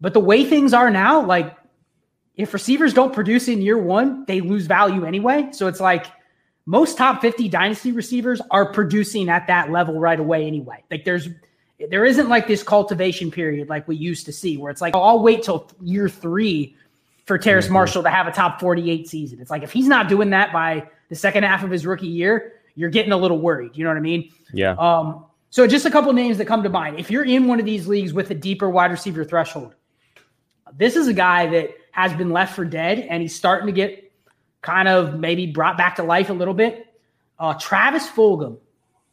But 0.00 0.14
the 0.14 0.20
way 0.20 0.44
things 0.44 0.72
are 0.72 0.90
now, 0.90 1.24
like 1.24 1.56
if 2.36 2.54
receivers 2.54 2.94
don't 2.94 3.12
produce 3.12 3.48
in 3.48 3.60
year 3.60 3.78
one, 3.78 4.24
they 4.26 4.40
lose 4.40 4.66
value 4.66 5.04
anyway. 5.04 5.48
So 5.50 5.66
it's 5.66 5.80
like 5.80 6.06
most 6.66 6.96
top 6.96 7.20
50 7.20 7.48
dynasty 7.48 7.92
receivers 7.92 8.40
are 8.50 8.72
producing 8.72 9.28
at 9.28 9.46
that 9.48 9.70
level 9.70 9.98
right 9.98 10.20
away 10.20 10.46
anyway. 10.46 10.84
Like 10.90 11.04
there's 11.04 11.28
there 11.90 12.04
isn't 12.04 12.28
like 12.28 12.48
this 12.48 12.62
cultivation 12.62 13.30
period 13.30 13.68
like 13.68 13.86
we 13.86 13.96
used 13.96 14.26
to 14.26 14.32
see 14.32 14.56
where 14.56 14.70
it's 14.70 14.80
like, 14.80 14.96
oh, 14.96 15.00
I'll 15.00 15.22
wait 15.22 15.44
till 15.44 15.70
year 15.80 16.08
three 16.08 16.76
for 17.24 17.38
Terrace 17.38 17.66
mm-hmm. 17.66 17.74
Marshall 17.74 18.02
to 18.02 18.10
have 18.10 18.26
a 18.26 18.32
top 18.32 18.60
48 18.60 19.08
season. 19.08 19.40
It's 19.40 19.50
like 19.50 19.62
if 19.62 19.72
he's 19.72 19.86
not 19.86 20.08
doing 20.08 20.30
that 20.30 20.52
by 20.52 20.88
the 21.08 21.14
second 21.14 21.44
half 21.44 21.62
of 21.62 21.70
his 21.70 21.86
rookie 21.86 22.06
year, 22.06 22.54
you're 22.78 22.90
getting 22.90 23.10
a 23.10 23.16
little 23.16 23.40
worried. 23.40 23.76
You 23.76 23.82
know 23.82 23.90
what 23.90 23.96
I 23.96 24.00
mean? 24.00 24.30
Yeah. 24.52 24.76
Um, 24.78 25.24
so 25.50 25.66
just 25.66 25.84
a 25.84 25.90
couple 25.90 26.12
names 26.12 26.38
that 26.38 26.44
come 26.44 26.62
to 26.62 26.68
mind. 26.68 27.00
If 27.00 27.10
you're 27.10 27.24
in 27.24 27.48
one 27.48 27.58
of 27.58 27.66
these 27.66 27.88
leagues 27.88 28.12
with 28.12 28.30
a 28.30 28.34
deeper 28.34 28.70
wide 28.70 28.92
receiver 28.92 29.24
threshold, 29.24 29.74
this 30.76 30.94
is 30.94 31.08
a 31.08 31.12
guy 31.12 31.48
that 31.48 31.70
has 31.90 32.12
been 32.12 32.30
left 32.30 32.54
for 32.54 32.64
dead, 32.64 33.00
and 33.00 33.20
he's 33.20 33.34
starting 33.34 33.66
to 33.66 33.72
get 33.72 34.12
kind 34.62 34.86
of 34.86 35.18
maybe 35.18 35.46
brought 35.46 35.76
back 35.76 35.96
to 35.96 36.04
life 36.04 36.30
a 36.30 36.32
little 36.32 36.54
bit. 36.54 36.86
Uh, 37.40 37.54
Travis 37.54 38.08
Fulgham 38.08 38.58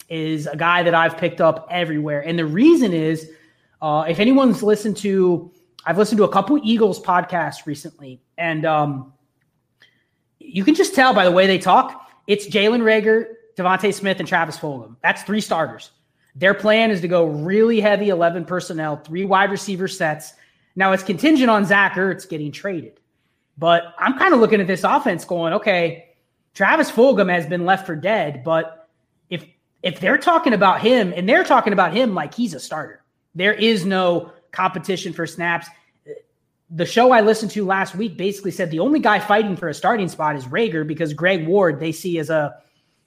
is 0.10 0.46
a 0.46 0.56
guy 0.56 0.84
that 0.84 0.94
I've 0.94 1.18
picked 1.18 1.42
up 1.42 1.68
everywhere, 1.72 2.22
and 2.22 2.38
the 2.38 2.46
reason 2.46 2.94
is, 2.94 3.32
uh, 3.82 4.06
if 4.08 4.20
anyone's 4.20 4.62
listened 4.62 4.98
to, 4.98 5.52
I've 5.88 5.98
listened 5.98 6.20
to 6.20 6.24
a 6.26 6.32
couple 6.32 6.60
Eagles 6.64 7.02
podcasts 7.02 7.66
recently, 7.66 8.22
and 8.38 8.64
um, 8.64 9.14
you 10.40 10.64
can 10.64 10.76
just 10.76 10.94
tell 10.94 11.16
by 11.16 11.26
the 11.26 11.32
way 11.32 11.48
they 11.48 11.58
talk. 11.58 12.04
It's 12.28 12.48
Jalen 12.48 12.82
Reagor, 12.82 13.26
DeVonta 13.58 13.94
Smith, 13.94 14.20
and 14.20 14.28
Travis 14.28 14.58
Fulgham. 14.58 14.96
That's 15.02 15.24
three 15.24 15.42
starters. 15.42 15.92
Their 16.36 16.54
plan 16.54 16.92
is 16.92 17.02
to 17.02 17.08
go 17.08 17.26
really 17.26 17.80
heavy 17.80 18.10
11 18.10 18.46
personnel, 18.46 18.98
three 18.98 19.24
wide 19.24 19.52
receiver 19.52 19.88
sets, 19.88 20.34
now 20.76 20.92
it's 20.92 21.04
contingent 21.04 21.50
on 21.50 21.66
Zach 21.66 21.94
Ertz 21.94 22.28
getting 22.28 22.52
traded. 22.52 23.00
But 23.58 23.96
I'm 23.98 24.18
kind 24.20 24.34
of 24.34 24.40
looking 24.42 24.60
at 24.60 24.68
this 24.68 24.84
offense 24.84 25.24
going, 25.24 25.54
okay, 25.54 26.10
Travis 26.54 26.92
Fulgham 26.92 27.32
has 27.32 27.46
been 27.46 27.66
left 27.66 27.86
for 27.86 27.96
dead, 27.96 28.44
but 28.44 28.90
if 29.30 29.46
if 29.82 30.00
they're 30.00 30.18
talking 30.18 30.54
about 30.54 30.82
him 30.82 31.14
and 31.16 31.28
they're 31.28 31.44
talking 31.44 31.74
about 31.74 31.94
him 31.94 32.14
like 32.14 32.34
he's 32.34 32.54
a 32.54 32.60
starter, 32.60 33.02
there 33.34 33.54
is 33.54 33.86
no 33.86 34.32
competition 34.52 35.14
for 35.14 35.26
snaps. 35.26 35.68
The 36.70 36.86
show 36.86 37.12
I 37.12 37.22
listened 37.22 37.52
to 37.52 37.66
last 37.66 37.96
week 37.96 38.18
basically 38.18 38.52
said 38.52 38.72
the 38.72 38.80
only 38.80 39.00
guy 39.00 39.20
fighting 39.20 39.56
for 39.56 39.70
a 39.70 39.74
starting 39.74 40.10
spot 40.10 40.36
is 40.36 40.46
Reagor 40.46 40.86
because 40.86 41.14
Greg 41.14 41.48
Ward 41.48 41.80
they 41.80 41.92
see 41.92 42.20
as 42.20 42.30
a 42.30 42.58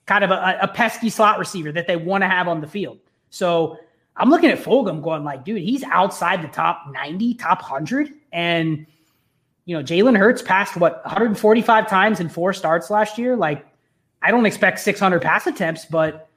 kind 0.09 0.23
of 0.23 0.31
a, 0.31 0.57
a 0.63 0.67
pesky 0.67 1.07
slot 1.07 1.37
receiver 1.37 1.71
that 1.71 1.85
they 1.85 1.95
want 1.95 2.23
to 2.23 2.27
have 2.27 2.47
on 2.47 2.61
the 2.61 2.67
field. 2.67 2.97
So 3.29 3.77
I'm 4.17 4.31
looking 4.31 4.49
at 4.49 4.57
Fulgham 4.57 5.03
going 5.03 5.23
like, 5.23 5.45
dude, 5.45 5.61
he's 5.61 5.83
outside 5.83 6.41
the 6.41 6.47
top 6.47 6.85
90, 6.91 7.35
top 7.35 7.61
100. 7.61 8.11
And, 8.33 8.87
you 9.65 9.77
know, 9.77 9.83
Jalen 9.83 10.17
Hurts 10.17 10.41
passed 10.41 10.75
what 10.75 11.05
145 11.05 11.87
times 11.87 12.19
in 12.19 12.27
four 12.27 12.53
starts 12.53 12.89
last 12.89 13.19
year. 13.19 13.35
Like, 13.35 13.63
I 14.23 14.31
don't 14.31 14.47
expect 14.47 14.79
600 14.79 15.21
pass 15.21 15.45
attempts, 15.45 15.85
but, 15.85 16.27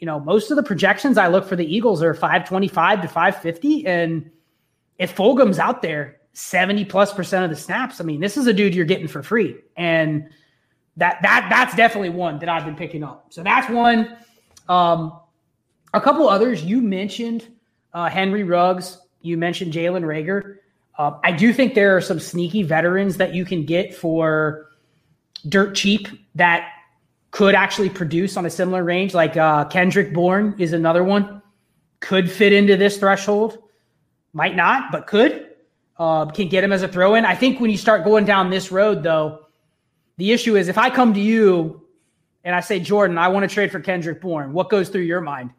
you 0.00 0.06
know, 0.06 0.18
most 0.18 0.50
of 0.50 0.56
the 0.56 0.62
projections 0.64 1.16
I 1.16 1.28
look 1.28 1.46
for 1.46 1.54
the 1.54 1.64
Eagles 1.64 2.02
are 2.02 2.14
525 2.14 3.02
to 3.02 3.08
550. 3.08 3.86
And 3.86 4.32
if 4.98 5.14
Fulgham's 5.14 5.60
out 5.60 5.80
there 5.80 6.16
70 6.32 6.86
plus 6.86 7.12
percent 7.12 7.44
of 7.44 7.50
the 7.50 7.56
snaps, 7.56 8.00
I 8.00 8.04
mean, 8.04 8.20
this 8.20 8.36
is 8.36 8.48
a 8.48 8.52
dude 8.52 8.74
you're 8.74 8.84
getting 8.84 9.06
for 9.06 9.22
free. 9.22 9.54
And 9.76 10.28
that, 10.96 11.18
that, 11.22 11.46
that's 11.48 11.74
definitely 11.76 12.10
one 12.10 12.38
that 12.40 12.48
I've 12.48 12.64
been 12.64 12.76
picking 12.76 13.02
up. 13.02 13.26
So 13.30 13.42
that's 13.42 13.70
one. 13.70 14.16
Um, 14.68 15.18
a 15.94 16.00
couple 16.00 16.28
others 16.28 16.64
you 16.64 16.80
mentioned 16.80 17.48
uh, 17.92 18.08
Henry 18.08 18.44
Ruggs. 18.44 18.98
You 19.20 19.36
mentioned 19.36 19.72
Jalen 19.72 20.02
Reagor. 20.02 20.56
Uh, 20.98 21.18
I 21.24 21.32
do 21.32 21.52
think 21.52 21.74
there 21.74 21.96
are 21.96 22.00
some 22.00 22.20
sneaky 22.20 22.62
veterans 22.62 23.16
that 23.16 23.34
you 23.34 23.44
can 23.44 23.64
get 23.64 23.94
for 23.94 24.68
dirt 25.48 25.74
cheap 25.74 26.08
that 26.34 26.68
could 27.30 27.54
actually 27.54 27.88
produce 27.88 28.36
on 28.36 28.46
a 28.46 28.50
similar 28.50 28.84
range. 28.84 29.14
Like 29.14 29.36
uh, 29.36 29.64
Kendrick 29.66 30.12
Bourne 30.12 30.54
is 30.58 30.72
another 30.72 31.02
one. 31.02 31.42
Could 32.00 32.30
fit 32.30 32.52
into 32.52 32.76
this 32.76 32.98
threshold. 32.98 33.58
Might 34.32 34.56
not, 34.56 34.92
but 34.92 35.06
could. 35.06 35.48
Uh, 35.98 36.26
can 36.26 36.48
get 36.48 36.64
him 36.64 36.72
as 36.72 36.82
a 36.82 36.88
throw 36.88 37.14
in. 37.14 37.24
I 37.24 37.34
think 37.34 37.60
when 37.60 37.70
you 37.70 37.76
start 37.76 38.04
going 38.04 38.24
down 38.24 38.50
this 38.50 38.72
road, 38.72 39.02
though, 39.02 39.41
the 40.22 40.30
issue 40.30 40.54
is 40.54 40.68
if 40.68 40.78
I 40.78 40.88
come 40.88 41.12
to 41.14 41.20
you 41.20 41.82
and 42.44 42.54
I 42.54 42.60
say, 42.60 42.78
Jordan, 42.78 43.18
I 43.18 43.26
want 43.26 43.42
to 43.42 43.52
trade 43.52 43.72
for 43.72 43.80
Kendrick 43.80 44.20
Bourne, 44.20 44.52
what 44.52 44.68
goes 44.70 44.88
through 44.88 45.02
your 45.02 45.20
mind? 45.20 45.50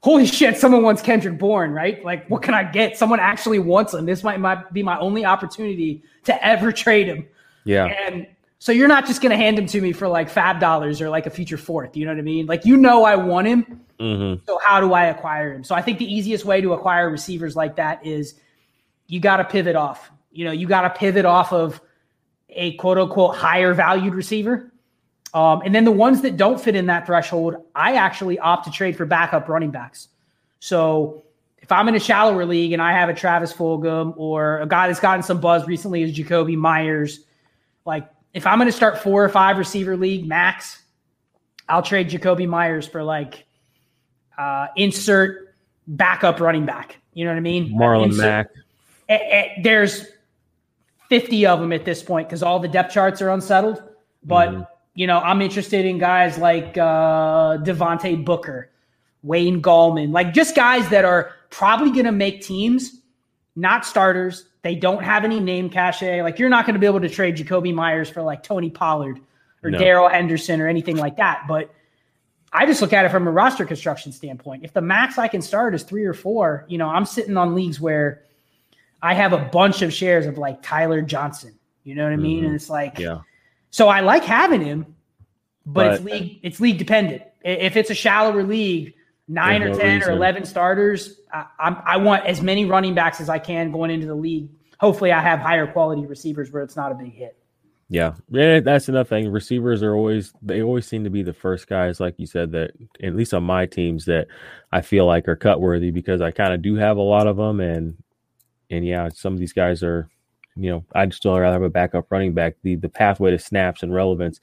holy 0.00 0.26
shit, 0.38 0.56
someone 0.56 0.82
wants 0.82 1.02
Kendrick 1.02 1.38
Bourne, 1.38 1.72
right? 1.72 2.02
Like, 2.02 2.28
what 2.30 2.42
can 2.42 2.54
I 2.54 2.62
get? 2.62 2.96
Someone 2.96 3.20
actually 3.20 3.58
wants 3.58 3.92
him. 3.92 4.06
This 4.06 4.22
might, 4.22 4.40
might 4.40 4.72
be 4.72 4.82
my 4.82 4.98
only 4.98 5.26
opportunity 5.26 6.02
to 6.24 6.46
ever 6.46 6.72
trade 6.84 7.08
him. 7.08 7.26
Yeah. 7.64 7.86
And 7.86 8.26
so 8.58 8.72
you're 8.72 8.88
not 8.88 9.06
just 9.06 9.20
going 9.20 9.30
to 9.30 9.36
hand 9.36 9.58
him 9.58 9.66
to 9.66 9.80
me 9.82 9.92
for 9.92 10.08
like 10.08 10.30
fab 10.30 10.60
dollars 10.60 11.02
or 11.02 11.10
like 11.10 11.26
a 11.26 11.30
future 11.30 11.58
fourth. 11.58 11.94
You 11.94 12.06
know 12.06 12.12
what 12.12 12.18
I 12.18 12.22
mean? 12.22 12.46
Like, 12.46 12.64
you 12.64 12.78
know, 12.78 13.04
I 13.04 13.16
want 13.16 13.46
him. 13.46 13.80
Mm-hmm. 14.00 14.44
So 14.46 14.58
how 14.62 14.80
do 14.80 14.94
I 14.94 15.06
acquire 15.06 15.54
him? 15.54 15.62
So 15.62 15.74
I 15.74 15.82
think 15.82 15.98
the 15.98 16.10
easiest 16.14 16.46
way 16.46 16.62
to 16.62 16.72
acquire 16.72 17.10
receivers 17.10 17.54
like 17.54 17.76
that 17.76 18.04
is 18.04 18.34
you 19.08 19.20
got 19.20 19.38
to 19.38 19.44
pivot 19.44 19.76
off. 19.76 20.10
You 20.32 20.46
know, 20.46 20.52
you 20.52 20.66
got 20.66 20.82
to 20.82 20.90
pivot 20.90 21.24
off 21.24 21.52
of 21.52 21.80
a 22.54 22.74
quote 22.74 22.98
unquote 22.98 23.36
higher 23.36 23.74
valued 23.74 24.14
receiver 24.14 24.70
um, 25.34 25.62
and 25.64 25.74
then 25.74 25.84
the 25.84 25.92
ones 25.92 26.22
that 26.22 26.36
don't 26.36 26.60
fit 26.60 26.76
in 26.76 26.86
that 26.86 27.06
threshold, 27.06 27.56
I 27.74 27.96
actually 27.96 28.38
opt 28.38 28.66
to 28.66 28.70
trade 28.70 28.96
for 28.96 29.04
backup 29.04 29.48
running 29.48 29.72
backs. 29.72 30.08
So 30.60 31.24
if 31.58 31.72
I'm 31.72 31.88
in 31.88 31.96
a 31.96 32.00
shallower 32.00 32.46
league 32.46 32.72
and 32.72 32.80
I 32.80 32.92
have 32.92 33.08
a 33.08 33.14
Travis 33.14 33.52
Fulgham 33.52 34.14
or 34.16 34.60
a 34.60 34.66
guy 34.66 34.86
that's 34.86 35.00
gotten 35.00 35.24
some 35.24 35.40
buzz 35.40 35.66
recently 35.66 36.02
is 36.02 36.16
Jakobi 36.16 36.56
Meyers, 36.56 37.20
like 37.84 38.08
if 38.32 38.46
I'm 38.46 38.58
going 38.58 38.68
to 38.68 38.72
start 38.72 38.98
four 38.98 39.24
or 39.24 39.28
five 39.28 39.58
receiver 39.58 39.96
league 39.96 40.24
max, 40.24 40.82
I'll 41.68 41.82
trade 41.82 42.10
Jakobi 42.10 42.46
Meyers 42.46 42.86
for 42.86 43.02
like 43.02 43.44
uh, 44.38 44.68
insert 44.76 45.56
backup 45.88 46.38
running 46.38 46.64
back. 46.64 46.98
You 47.12 47.24
know 47.24 47.32
what 47.32 47.38
I 47.38 47.40
mean? 47.40 47.76
Marlon 47.76 48.06
insert, 48.06 48.20
Mack. 48.20 48.46
Eh, 49.08 49.14
eh, 49.14 49.48
there's 49.62 50.06
50 51.20 51.46
of 51.46 51.60
them 51.60 51.72
at 51.72 51.84
this 51.84 52.02
point 52.02 52.28
because 52.28 52.42
all 52.42 52.58
the 52.58 52.68
depth 52.68 52.92
charts 52.92 53.22
are 53.22 53.30
unsettled. 53.30 53.82
But 54.24 54.50
mm-hmm 54.50 54.62
you 54.94 55.08
know, 55.08 55.18
I'm 55.18 55.42
interested 55.42 55.84
in 55.84 55.98
guys 55.98 56.38
like 56.38 56.78
uh, 56.78 57.58
Devontae 57.58 58.24
Booker 58.24 58.70
Wayne 59.22 59.60
Gallman, 59.60 60.12
like 60.12 60.32
just 60.32 60.54
guys 60.54 60.88
that 60.90 61.04
are 61.04 61.32
probably 61.50 61.90
going 61.90 62.04
to 62.04 62.12
make 62.12 62.42
teams, 62.42 63.00
not 63.56 63.84
starters. 63.84 64.46
They 64.62 64.76
don't 64.76 65.02
have 65.02 65.24
any 65.24 65.40
name 65.40 65.68
cachet. 65.68 66.22
Like 66.22 66.38
you're 66.38 66.48
not 66.48 66.64
going 66.64 66.74
to 66.74 66.80
be 66.80 66.86
able 66.86 67.00
to 67.00 67.08
trade 67.08 67.36
Jakobi 67.36 67.74
Meyers 67.74 68.08
for 68.08 68.22
like 68.22 68.42
Tony 68.42 68.70
Pollard 68.70 69.20
or 69.62 69.70
no. 69.70 69.78
Darrell 69.78 70.08
Henderson 70.08 70.60
or 70.60 70.68
anything 70.68 70.96
like 70.96 71.16
that. 71.16 71.44
But 71.48 71.74
I 72.52 72.64
just 72.64 72.80
look 72.80 72.92
at 72.92 73.04
it 73.04 73.10
from 73.10 73.26
a 73.26 73.32
roster 73.32 73.64
construction 73.64 74.12
standpoint. 74.12 74.64
If 74.64 74.72
the 74.72 74.80
max 74.80 75.18
I 75.18 75.26
can 75.26 75.42
start 75.42 75.74
is 75.74 75.82
three 75.82 76.04
or 76.04 76.14
four, 76.14 76.64
you 76.68 76.78
know, 76.78 76.88
I'm 76.88 77.04
sitting 77.04 77.36
on 77.36 77.54
leagues 77.54 77.80
where 77.80 78.22
I 79.04 79.12
have 79.12 79.34
a 79.34 79.38
bunch 79.38 79.82
of 79.82 79.92
shares 79.92 80.24
of 80.24 80.38
like 80.38 80.62
Tyler 80.62 81.02
Johnson. 81.02 81.54
You 81.82 81.94
know 81.94 82.04
what 82.04 82.14
I 82.14 82.16
mean? 82.16 82.38
Mm-hmm. 82.38 82.46
And 82.46 82.54
it's 82.54 82.70
like, 82.70 82.98
yeah. 82.98 83.20
So 83.70 83.88
I 83.88 84.00
like 84.00 84.24
having 84.24 84.62
him, 84.62 84.96
but, 85.66 85.74
but 85.74 85.92
it's 85.92 86.04
league 86.04 86.40
it's 86.42 86.60
league 86.60 86.78
dependent. 86.78 87.22
If 87.44 87.76
it's 87.76 87.90
a 87.90 87.94
shallower 87.94 88.42
league, 88.42 88.94
nine 89.28 89.62
or 89.62 89.68
no 89.68 89.78
ten 89.78 89.96
reason. 89.96 90.10
or 90.10 90.16
eleven 90.16 90.46
starters, 90.46 91.20
I, 91.30 91.44
I'm, 91.58 91.76
I 91.84 91.98
want 91.98 92.24
as 92.24 92.40
many 92.40 92.64
running 92.64 92.94
backs 92.94 93.20
as 93.20 93.28
I 93.28 93.38
can 93.38 93.72
going 93.72 93.90
into 93.90 94.06
the 94.06 94.14
league. 94.14 94.48
Hopefully, 94.80 95.12
I 95.12 95.20
have 95.20 95.38
higher 95.38 95.66
quality 95.66 96.06
receivers 96.06 96.50
where 96.50 96.62
it's 96.62 96.74
not 96.74 96.90
a 96.90 96.94
big 96.94 97.12
hit. 97.12 97.36
Yeah, 97.90 98.14
yeah, 98.30 98.60
that's 98.60 98.88
another 98.88 99.06
thing. 99.06 99.30
Receivers 99.30 99.82
are 99.82 99.94
always 99.94 100.32
they 100.40 100.62
always 100.62 100.86
seem 100.86 101.04
to 101.04 101.10
be 101.10 101.22
the 101.22 101.34
first 101.34 101.68
guys, 101.68 102.00
like 102.00 102.14
you 102.16 102.26
said, 102.26 102.52
that 102.52 102.70
at 103.02 103.14
least 103.14 103.34
on 103.34 103.42
my 103.44 103.66
teams 103.66 104.06
that 104.06 104.28
I 104.72 104.80
feel 104.80 105.04
like 105.04 105.28
are 105.28 105.36
cut 105.36 105.60
worthy 105.60 105.90
because 105.90 106.22
I 106.22 106.30
kind 106.30 106.54
of 106.54 106.62
do 106.62 106.76
have 106.76 106.96
a 106.96 107.02
lot 107.02 107.26
of 107.26 107.36
them, 107.36 107.60
and 107.60 107.98
and 108.74 108.86
yeah, 108.86 109.08
some 109.08 109.32
of 109.32 109.38
these 109.38 109.52
guys 109.52 109.82
are, 109.82 110.08
you 110.56 110.70
know, 110.70 110.84
I'd 110.94 111.14
still 111.14 111.38
rather 111.38 111.52
have 111.52 111.62
a 111.62 111.70
backup 111.70 112.10
running 112.10 112.32
back. 112.32 112.56
The 112.62 112.76
the 112.76 112.88
pathway 112.88 113.30
to 113.30 113.38
snaps 113.38 113.82
and 113.82 113.94
relevance, 113.94 114.40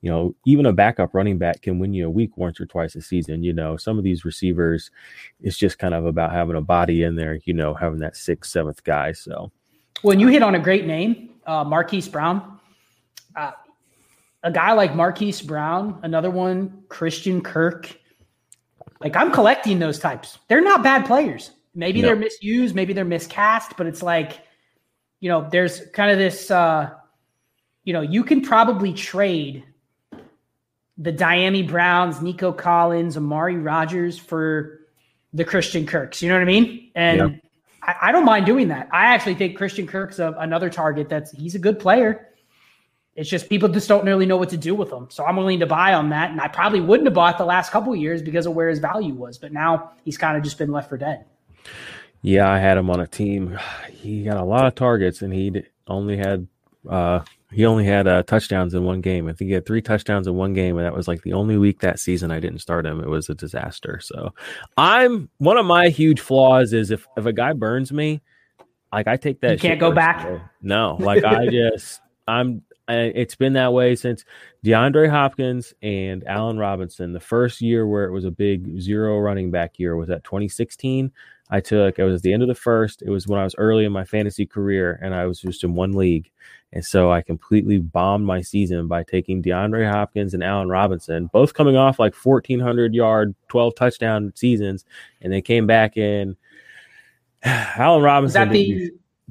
you 0.00 0.10
know, 0.10 0.34
even 0.46 0.66
a 0.66 0.72
backup 0.72 1.14
running 1.14 1.38
back 1.38 1.62
can 1.62 1.78
win 1.78 1.94
you 1.94 2.06
a 2.06 2.10
week 2.10 2.36
once 2.36 2.60
or 2.60 2.66
twice 2.66 2.94
a 2.96 3.02
season. 3.02 3.42
You 3.42 3.52
know, 3.52 3.76
some 3.76 3.98
of 3.98 4.04
these 4.04 4.24
receivers, 4.24 4.90
it's 5.40 5.58
just 5.58 5.78
kind 5.78 5.94
of 5.94 6.06
about 6.06 6.32
having 6.32 6.56
a 6.56 6.60
body 6.60 7.02
in 7.02 7.16
there. 7.16 7.38
You 7.44 7.54
know, 7.54 7.74
having 7.74 8.00
that 8.00 8.16
sixth, 8.16 8.50
seventh 8.50 8.82
guy. 8.84 9.12
So, 9.12 9.52
when 10.02 10.18
you 10.18 10.28
hit 10.28 10.42
on 10.42 10.54
a 10.54 10.60
great 10.60 10.86
name, 10.86 11.30
uh, 11.46 11.64
Marquise 11.64 12.08
Brown 12.08 12.58
uh, 13.36 13.52
a 14.42 14.50
guy 14.50 14.72
like 14.72 14.94
Marquise 14.94 15.40
Brown, 15.40 16.00
another 16.02 16.30
one, 16.30 16.84
Christian 16.88 17.40
Kirk. 17.40 17.96
Like 19.00 19.16
I'm 19.16 19.32
collecting 19.32 19.78
those 19.78 19.98
types. 19.98 20.38
They're 20.48 20.62
not 20.62 20.82
bad 20.82 21.06
players. 21.06 21.52
Maybe 21.74 22.02
no. 22.02 22.08
they're 22.08 22.16
misused, 22.16 22.74
maybe 22.74 22.92
they're 22.92 23.04
miscast, 23.04 23.76
but 23.76 23.86
it's 23.86 24.02
like, 24.02 24.40
you 25.20 25.28
know, 25.28 25.48
there's 25.50 25.80
kind 25.92 26.10
of 26.10 26.18
this 26.18 26.50
uh, 26.50 26.90
you 27.84 27.92
know, 27.92 28.00
you 28.00 28.22
can 28.24 28.42
probably 28.42 28.92
trade 28.92 29.64
the 30.98 31.12
Dyami 31.12 31.66
Browns, 31.66 32.22
Nico 32.22 32.52
Collins, 32.52 33.16
Amari 33.16 33.56
Rogers 33.56 34.18
for 34.18 34.80
the 35.32 35.44
Christian 35.44 35.86
Kirks. 35.86 36.22
You 36.22 36.28
know 36.28 36.36
what 36.36 36.42
I 36.42 36.46
mean? 36.46 36.90
And 36.94 37.18
yeah. 37.18 37.28
I, 37.82 38.08
I, 38.08 38.12
don't 38.12 38.24
mind 38.24 38.46
doing 38.46 38.68
that. 38.68 38.88
I 38.92 39.06
actually 39.06 39.34
think 39.34 39.56
Christian 39.56 39.86
Kirk's 39.86 40.18
a, 40.18 40.32
another 40.38 40.70
target 40.70 41.08
that's 41.08 41.32
he's 41.32 41.54
a 41.54 41.58
good 41.58 41.78
player. 41.80 42.28
It's 43.16 43.28
just 43.28 43.48
people 43.48 43.68
just 43.68 43.88
don't 43.88 44.06
really 44.06 44.26
know 44.26 44.36
what 44.36 44.50
to 44.50 44.56
do 44.56 44.74
with 44.74 44.90
them. 44.90 45.08
So 45.10 45.24
I'm 45.24 45.36
willing 45.36 45.60
to 45.60 45.66
buy 45.66 45.94
on 45.94 46.10
that. 46.10 46.30
And 46.30 46.40
I 46.40 46.48
probably 46.48 46.80
wouldn't 46.80 47.06
have 47.06 47.14
bought 47.14 47.36
the 47.36 47.44
last 47.44 47.72
couple 47.72 47.94
years 47.96 48.22
because 48.22 48.46
of 48.46 48.54
where 48.54 48.68
his 48.68 48.78
value 48.78 49.14
was. 49.14 49.38
But 49.38 49.52
now 49.52 49.92
he's 50.04 50.16
kind 50.16 50.36
of 50.36 50.42
just 50.42 50.56
been 50.56 50.70
left 50.70 50.88
for 50.88 50.96
dead. 50.96 51.24
Yeah, 52.22 52.50
I 52.50 52.58
had 52.58 52.78
him 52.78 52.90
on 52.90 53.00
a 53.00 53.06
team. 53.06 53.58
He 54.02 54.24
got 54.24 54.36
a 54.36 54.44
lot 54.44 54.66
of 54.66 54.74
targets 54.74 55.22
and 55.22 55.32
he 55.32 55.62
only 55.86 56.16
had 56.16 56.48
uh 56.90 57.20
he 57.52 57.66
only 57.66 57.84
had 57.84 58.08
uh, 58.08 58.22
touchdowns 58.22 58.74
in 58.74 58.82
one 58.82 59.00
game. 59.02 59.28
I 59.28 59.32
think 59.32 59.48
he 59.48 59.54
had 59.54 59.66
three 59.66 59.82
touchdowns 59.82 60.26
in 60.26 60.34
one 60.34 60.54
game, 60.54 60.78
and 60.78 60.86
that 60.86 60.94
was 60.94 61.06
like 61.06 61.22
the 61.22 61.34
only 61.34 61.58
week 61.58 61.80
that 61.80 61.98
season 61.98 62.30
I 62.30 62.40
didn't 62.40 62.60
start 62.60 62.86
him. 62.86 63.00
It 63.00 63.08
was 63.08 63.28
a 63.28 63.34
disaster. 63.34 64.00
So, 64.02 64.32
I'm 64.76 65.28
one 65.38 65.58
of 65.58 65.66
my 65.66 65.90
huge 65.90 66.20
flaws 66.20 66.72
is 66.72 66.90
if 66.90 67.06
if 67.16 67.26
a 67.26 67.32
guy 67.32 67.52
burns 67.52 67.92
me, 67.92 68.22
like 68.92 69.06
I 69.06 69.16
take 69.16 69.40
that. 69.42 69.52
You 69.52 69.58
can't 69.58 69.80
go 69.80 69.92
back. 69.92 70.26
No, 70.62 70.96
like 70.98 71.24
I 71.24 71.46
just 71.50 72.00
I'm 72.26 72.62
it's 72.88 73.34
been 73.34 73.52
that 73.54 73.72
way 73.72 73.94
since 73.94 74.24
DeAndre 74.64 75.08
Hopkins 75.08 75.72
and 75.82 76.26
Allen 76.26 76.58
Robinson. 76.58 77.12
The 77.12 77.20
first 77.20 77.60
year 77.60 77.86
where 77.86 78.04
it 78.04 78.12
was 78.12 78.24
a 78.24 78.30
big 78.30 78.80
zero 78.80 79.18
running 79.18 79.50
back 79.50 79.78
year 79.78 79.96
was 79.96 80.10
at 80.10 80.24
2016. 80.24 81.12
I 81.50 81.60
took 81.60 81.98
it 81.98 82.04
was 82.04 82.16
at 82.16 82.22
the 82.22 82.32
end 82.32 82.42
of 82.42 82.48
the 82.48 82.54
first. 82.54 83.02
It 83.02 83.10
was 83.10 83.26
when 83.28 83.38
I 83.38 83.44
was 83.44 83.54
early 83.58 83.84
in 83.84 83.92
my 83.92 84.04
fantasy 84.04 84.46
career, 84.46 84.98
and 85.02 85.14
I 85.14 85.26
was 85.26 85.40
just 85.40 85.62
in 85.64 85.74
one 85.74 85.92
league, 85.92 86.30
and 86.72 86.82
so 86.82 87.12
I 87.12 87.20
completely 87.20 87.78
bombed 87.78 88.24
my 88.24 88.40
season 88.40 88.88
by 88.88 89.02
taking 89.02 89.42
DeAndre 89.42 89.90
Hopkins 89.90 90.32
and 90.32 90.42
Allen 90.42 90.70
Robinson, 90.70 91.26
both 91.26 91.52
coming 91.52 91.76
off 91.76 91.98
like 91.98 92.14
1400 92.14 92.94
yard, 92.94 93.34
12 93.48 93.74
touchdown 93.74 94.32
seasons, 94.34 94.86
and 95.20 95.30
they 95.30 95.42
came 95.42 95.66
back 95.66 95.98
in. 95.98 96.36
Allen 97.44 98.02
Robinson. 98.02 98.40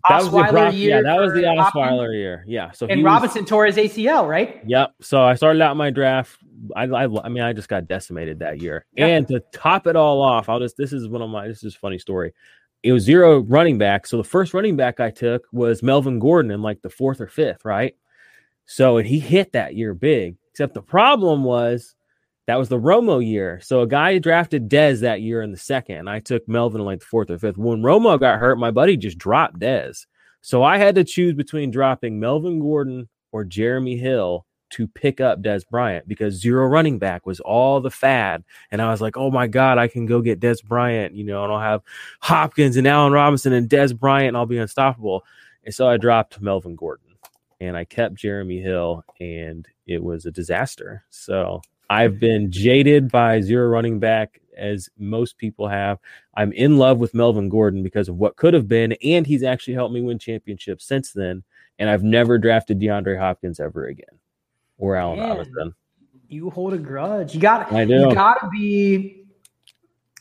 That 0.10 0.24
that 0.24 0.32
was 0.32 0.32
the 0.32 0.52
Brock, 0.52 0.74
yeah, 0.76 1.02
that 1.02 1.20
was 1.20 1.34
the 1.34 1.42
Osweiler 1.42 2.14
year. 2.14 2.44
Yeah. 2.48 2.72
So 2.72 2.88
and 2.88 3.04
Robinson 3.04 3.44
was, 3.44 3.50
tore 3.50 3.66
his 3.66 3.78
ACL, 3.78 4.28
right? 4.28 4.62
Yep. 4.66 4.96
So 5.02 5.22
I 5.22 5.36
started 5.36 5.62
out 5.62 5.78
my 5.78 5.90
draft. 5.90 6.38
I, 6.76 6.84
I, 6.84 7.04
I 7.04 7.30
mean, 7.30 7.44
I 7.44 7.54
just 7.54 7.70
got 7.70 7.88
decimated 7.88 8.40
that 8.40 8.62
year. 8.62 8.86
Yep. 8.96 9.10
And 9.10 9.28
to 9.30 9.40
top 9.52 9.88
it 9.88 9.96
all 9.96 10.22
off, 10.22 10.50
I'll 10.50 10.60
just 10.60 10.78
this 10.78 10.94
is 10.94 11.08
one 11.08 11.22
of 11.22 11.30
my 11.30 11.48
this 11.48 11.64
is 11.64 11.76
a 11.76 11.80
funny 11.80 12.00
story. 12.00 12.34
It 12.84 12.94
was 12.94 13.04
zero 13.04 13.40
running 13.40 13.78
back. 13.78 14.08
So 14.08 14.18
the 14.18 14.24
first 14.24 14.54
running 14.54 14.76
back 14.76 15.00
I 15.00 15.12
took 15.12 15.48
was 15.52 15.84
Melvin 15.84 16.20
Gordon 16.20 16.52
in 16.52 16.62
like 16.62 16.82
the 16.82 16.90
fourth 16.90 17.22
or 17.22 17.28
fifth, 17.28 17.64
right? 17.64 17.96
So 18.66 18.98
and 18.98 19.08
he 19.08 19.20
hit 19.20 19.52
that 19.54 19.76
year 19.76 19.94
big. 19.94 20.38
Except 20.52 20.74
the 20.74 20.82
problem 20.82 21.44
was 21.44 21.96
that 22.52 22.60
was 22.60 22.68
the 22.68 22.78
Romo 22.78 23.26
year. 23.26 23.62
So 23.64 23.80
a 23.80 23.88
guy 23.88 24.18
drafted 24.18 24.70
Dez 24.70 25.00
that 25.00 25.22
year 25.22 25.42
in 25.42 25.52
the 25.52 25.58
second. 25.58 26.10
I 26.10 26.20
took 26.20 26.46
Melvin 26.50 26.82
in 26.82 26.86
like 26.86 27.00
the 27.00 27.06
fourth 27.06 27.30
or 27.30 27.40
fifth. 27.40 27.58
When 27.58 27.82
Romo 27.82 28.20
got 28.20 28.40
hurt, 28.40 28.60
my 28.60 28.72
buddy 28.72 28.98
just 28.98 29.18
dropped 29.18 29.58
Dez. 29.58 30.06
So 30.42 30.62
I 30.62 30.78
had 30.78 30.96
to 30.96 31.06
choose 31.06 31.34
between 31.34 31.72
dropping 31.72 32.20
Melvin 32.20 32.60
Gordon 32.60 33.08
or 33.32 33.46
Jeremy 33.46 33.96
Hill 33.96 34.46
to 34.72 34.86
pick 34.86 35.22
up 35.22 35.42
Dez 35.42 35.66
Bryant 35.66 36.10
because 36.10 36.42
zero 36.42 36.68
running 36.68 37.00
back 37.00 37.26
was 37.26 37.40
all 37.40 37.80
the 37.80 37.90
fad. 37.90 38.44
And 38.70 38.82
I 38.82 38.92
was 38.92 39.00
like, 39.00 39.16
oh 39.16 39.32
my 39.32 39.48
God, 39.48 39.78
I 39.78 39.88
can 39.88 40.06
go 40.06 40.20
get 40.20 40.42
Dez 40.42 40.62
Bryant, 40.62 41.16
you 41.16 41.24
know, 41.24 41.46
and 41.46 41.54
I'll 41.54 41.60
have 41.62 41.84
Hopkins 42.20 42.76
and 42.76 42.86
Allen 42.86 43.14
Robinson 43.14 43.54
and 43.54 43.70
Dez 43.70 43.98
Bryant 43.98 44.28
and 44.28 44.36
I'll 44.36 44.46
be 44.46 44.58
unstoppable. 44.58 45.24
And 45.64 45.74
so 45.74 45.88
I 45.88 45.96
dropped 45.96 46.42
Melvin 46.42 46.76
Gordon 46.76 47.16
and 47.62 47.78
I 47.78 47.86
kept 47.86 48.16
Jeremy 48.16 48.60
Hill 48.60 49.06
and 49.22 49.66
it 49.88 50.04
was 50.04 50.26
a 50.26 50.32
disaster. 50.32 51.06
So 51.12 51.62
I've 51.92 52.22
been 52.22 52.50
jaded 52.54 53.12
by 53.12 53.42
zero 53.42 53.68
running 53.68 54.00
back 54.00 54.40
as 54.56 54.90
most 54.98 55.38
people 55.38 55.68
have. 55.68 56.00
I'm 56.36 56.54
in 56.54 56.78
love 56.78 57.00
with 57.00 57.14
Melvin 57.14 57.50
Gordon 57.50 57.84
because 57.84 58.08
of 58.08 58.16
what 58.16 58.38
could 58.38 58.54
have 58.54 58.70
been, 58.70 58.94
and 59.04 59.28
he's 59.28 59.44
actually 59.44 59.74
helped 59.74 59.94
me 59.94 60.00
win 60.00 60.18
championships 60.18 60.86
since 60.86 61.12
then. 61.12 61.44
And 61.80 61.90
I've 61.90 62.02
never 62.02 62.38
drafted 62.38 62.80
DeAndre 62.80 63.20
Hopkins 63.20 63.60
ever 63.60 63.88
again 63.88 64.20
or 64.78 64.96
Allen 64.96 65.20
Man, 65.20 65.30
Robinson. 65.32 65.76
You 66.30 66.50
hold 66.50 66.72
a 66.72 66.78
grudge. 66.78 67.36
You 67.36 67.42
got. 67.42 67.74
I 67.74 67.84
do. 67.84 67.96
You 67.96 68.14
gotta 68.14 68.48
be. 68.48 69.26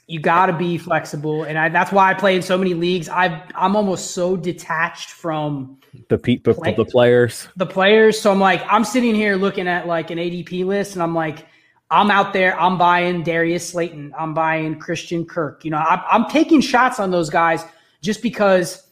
You 0.08 0.18
gotta 0.18 0.52
be 0.52 0.76
flexible, 0.76 1.44
and 1.44 1.56
I, 1.56 1.68
that's 1.68 1.92
why 1.92 2.10
I 2.10 2.14
play 2.14 2.34
in 2.34 2.42
so 2.42 2.58
many 2.58 2.74
leagues. 2.74 3.08
I 3.08 3.44
I'm 3.54 3.76
almost 3.76 4.10
so 4.10 4.36
detached 4.36 5.10
from 5.10 5.78
the 6.08 6.18
people, 6.18 6.52
play, 6.52 6.74
the 6.74 6.84
players, 6.84 7.46
the 7.54 7.66
players. 7.66 8.20
So 8.20 8.32
I'm 8.32 8.40
like, 8.40 8.60
I'm 8.68 8.82
sitting 8.82 9.14
here 9.14 9.36
looking 9.36 9.68
at 9.68 9.86
like 9.86 10.10
an 10.10 10.18
ADP 10.18 10.66
list, 10.66 10.94
and 10.94 11.02
I'm 11.04 11.14
like 11.14 11.46
I'm 11.90 12.10
out 12.10 12.32
there. 12.32 12.58
I'm 12.58 12.78
buying 12.78 13.22
Darius 13.22 13.68
Slayton. 13.68 14.14
I'm 14.16 14.32
buying 14.32 14.78
Christian 14.78 15.26
Kirk. 15.26 15.64
You 15.64 15.72
know, 15.72 15.78
I'm, 15.78 16.00
I'm 16.10 16.30
taking 16.30 16.60
shots 16.60 17.00
on 17.00 17.10
those 17.10 17.28
guys 17.28 17.64
just 18.00 18.22
because 18.22 18.86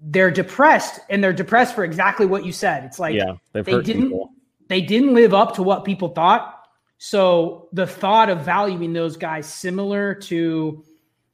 they're 0.00 0.30
depressed, 0.30 1.00
and 1.10 1.22
they're 1.22 1.32
depressed 1.32 1.74
for 1.74 1.84
exactly 1.84 2.26
what 2.26 2.44
you 2.44 2.52
said. 2.52 2.84
It's 2.84 2.98
like 2.98 3.14
yeah, 3.14 3.34
they 3.52 3.62
didn't 3.62 4.08
people. 4.08 4.30
they 4.68 4.80
didn't 4.80 5.12
live 5.12 5.34
up 5.34 5.54
to 5.56 5.62
what 5.62 5.84
people 5.84 6.08
thought. 6.08 6.64
So 6.98 7.68
the 7.72 7.86
thought 7.86 8.30
of 8.30 8.40
valuing 8.42 8.92
those 8.92 9.16
guys 9.16 9.52
similar 9.52 10.14
to, 10.14 10.84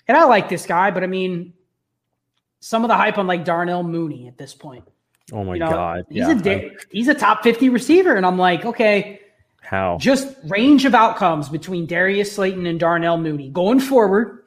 and 0.09 0.16
I 0.16 0.24
like 0.24 0.49
this 0.49 0.64
guy, 0.64 0.90
but 0.90 1.03
I 1.03 1.09
mean, 1.09 1.53
some 2.61 2.84
of 2.84 2.88
the 2.88 2.97
hype 2.97 3.18
on 3.18 3.26
like 3.26 3.44
Darnell 3.44 3.82
Mooney 3.82 4.28
at 4.28 4.38
this 4.38 4.55
point. 4.55 4.84
Oh 5.32 5.44
my 5.44 5.55
you 5.55 5.61
know, 5.61 5.70
god, 5.70 6.07
he's 6.09 6.18
yeah. 6.18 6.53
a 6.53 6.70
he's 6.90 7.09
a 7.09 7.14
top 7.14 7.42
fifty 7.42 7.68
receiver, 7.68 8.16
and 8.16 8.24
I'm 8.24 8.38
like, 8.38 8.64
okay 8.64 9.20
how? 9.67 9.99
Just 9.99 10.35
range 10.45 10.85
of 10.85 10.95
outcomes 10.95 11.49
between 11.49 11.87
Darius 11.87 12.33
Slayton 12.33 12.67
and 12.67 12.79
Darnell 12.79 13.19
Mooney. 13.19 13.51
Going 13.51 13.81
forward, 13.81 14.45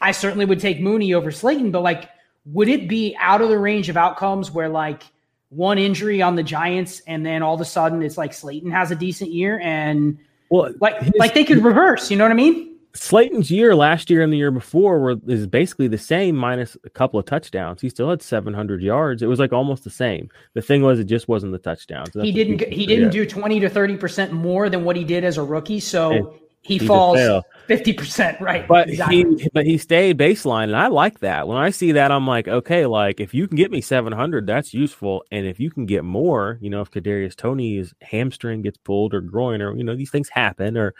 I 0.00 0.12
certainly 0.12 0.44
would 0.44 0.60
take 0.60 0.80
Mooney 0.80 1.14
over 1.14 1.30
Slayton, 1.30 1.70
but 1.70 1.82
like, 1.82 2.08
would 2.46 2.68
it 2.68 2.88
be 2.88 3.16
out 3.18 3.42
of 3.42 3.48
the 3.48 3.58
range 3.58 3.88
of 3.88 3.96
outcomes 3.96 4.50
where 4.50 4.68
like 4.68 5.02
one 5.48 5.78
injury 5.78 6.22
on 6.22 6.36
the 6.36 6.42
Giants 6.42 7.00
and 7.06 7.24
then 7.24 7.42
all 7.42 7.54
of 7.54 7.60
a 7.60 7.64
sudden 7.64 8.02
it's 8.02 8.16
like 8.16 8.32
Slayton 8.32 8.70
has 8.70 8.90
a 8.90 8.96
decent 8.96 9.32
year 9.32 9.58
and 9.60 10.18
well, 10.48 10.72
like 10.80 11.00
his, 11.00 11.12
like 11.18 11.34
they 11.34 11.44
could 11.44 11.64
reverse, 11.64 12.10
you 12.10 12.16
know 12.16 12.24
what 12.24 12.30
I 12.30 12.34
mean? 12.34 12.75
Slayton's 12.96 13.50
year 13.50 13.74
last 13.74 14.10
year 14.10 14.22
and 14.22 14.32
the 14.32 14.36
year 14.36 14.50
before 14.50 14.98
were 14.98 15.16
is 15.26 15.46
basically 15.46 15.88
the 15.88 15.98
same 15.98 16.36
minus 16.36 16.76
a 16.84 16.90
couple 16.90 17.20
of 17.20 17.26
touchdowns. 17.26 17.80
He 17.80 17.88
still 17.88 18.10
had 18.10 18.22
700 18.22 18.82
yards. 18.82 19.22
It 19.22 19.26
was 19.26 19.38
like 19.38 19.52
almost 19.52 19.84
the 19.84 19.90
same. 19.90 20.28
The 20.54 20.62
thing 20.62 20.82
was, 20.82 20.98
it 20.98 21.04
just 21.04 21.28
wasn't 21.28 21.52
the 21.52 21.58
touchdowns. 21.58 22.10
he 22.14 22.32
didn't. 22.32 22.72
He 22.72 22.86
didn't 22.86 23.10
do 23.10 23.26
20 23.26 23.60
to 23.60 23.68
30 23.68 23.96
percent 23.96 24.32
more 24.32 24.68
than 24.68 24.84
what 24.84 24.96
he 24.96 25.04
did 25.04 25.24
as 25.24 25.36
a 25.38 25.42
rookie. 25.42 25.80
So 25.80 26.10
and 26.12 26.28
he, 26.66 26.78
he 26.78 26.86
falls. 26.86 27.44
fifty 27.66 27.92
percent, 27.92 28.40
right? 28.40 28.66
But 28.66 28.88
exactly. 28.88 29.24
he, 29.38 29.48
but 29.52 29.66
he 29.66 29.78
stayed 29.78 30.18
baseline, 30.18 30.64
and 30.64 30.76
I 30.76 30.88
like 30.88 31.20
that. 31.20 31.46
When 31.46 31.56
I 31.56 31.70
see 31.70 31.92
that, 31.92 32.10
I'm 32.10 32.26
like, 32.26 32.48
okay, 32.48 32.86
like 32.86 33.20
if 33.20 33.34
you 33.34 33.46
can 33.46 33.56
get 33.56 33.70
me 33.70 33.80
700, 33.80 34.46
that's 34.46 34.74
useful, 34.74 35.24
and 35.30 35.46
if 35.46 35.60
you 35.60 35.70
can 35.70 35.86
get 35.86 36.04
more, 36.04 36.58
you 36.60 36.70
know, 36.70 36.80
if 36.80 36.90
Kadarius 36.90 37.36
Toney's 37.36 37.94
hamstring 38.02 38.62
gets 38.62 38.78
pulled 38.78 39.14
or 39.14 39.20
groin, 39.20 39.62
or 39.62 39.76
you 39.76 39.84
know, 39.84 39.94
these 39.96 40.10
things 40.10 40.28
happen, 40.28 40.76
or 40.76 40.94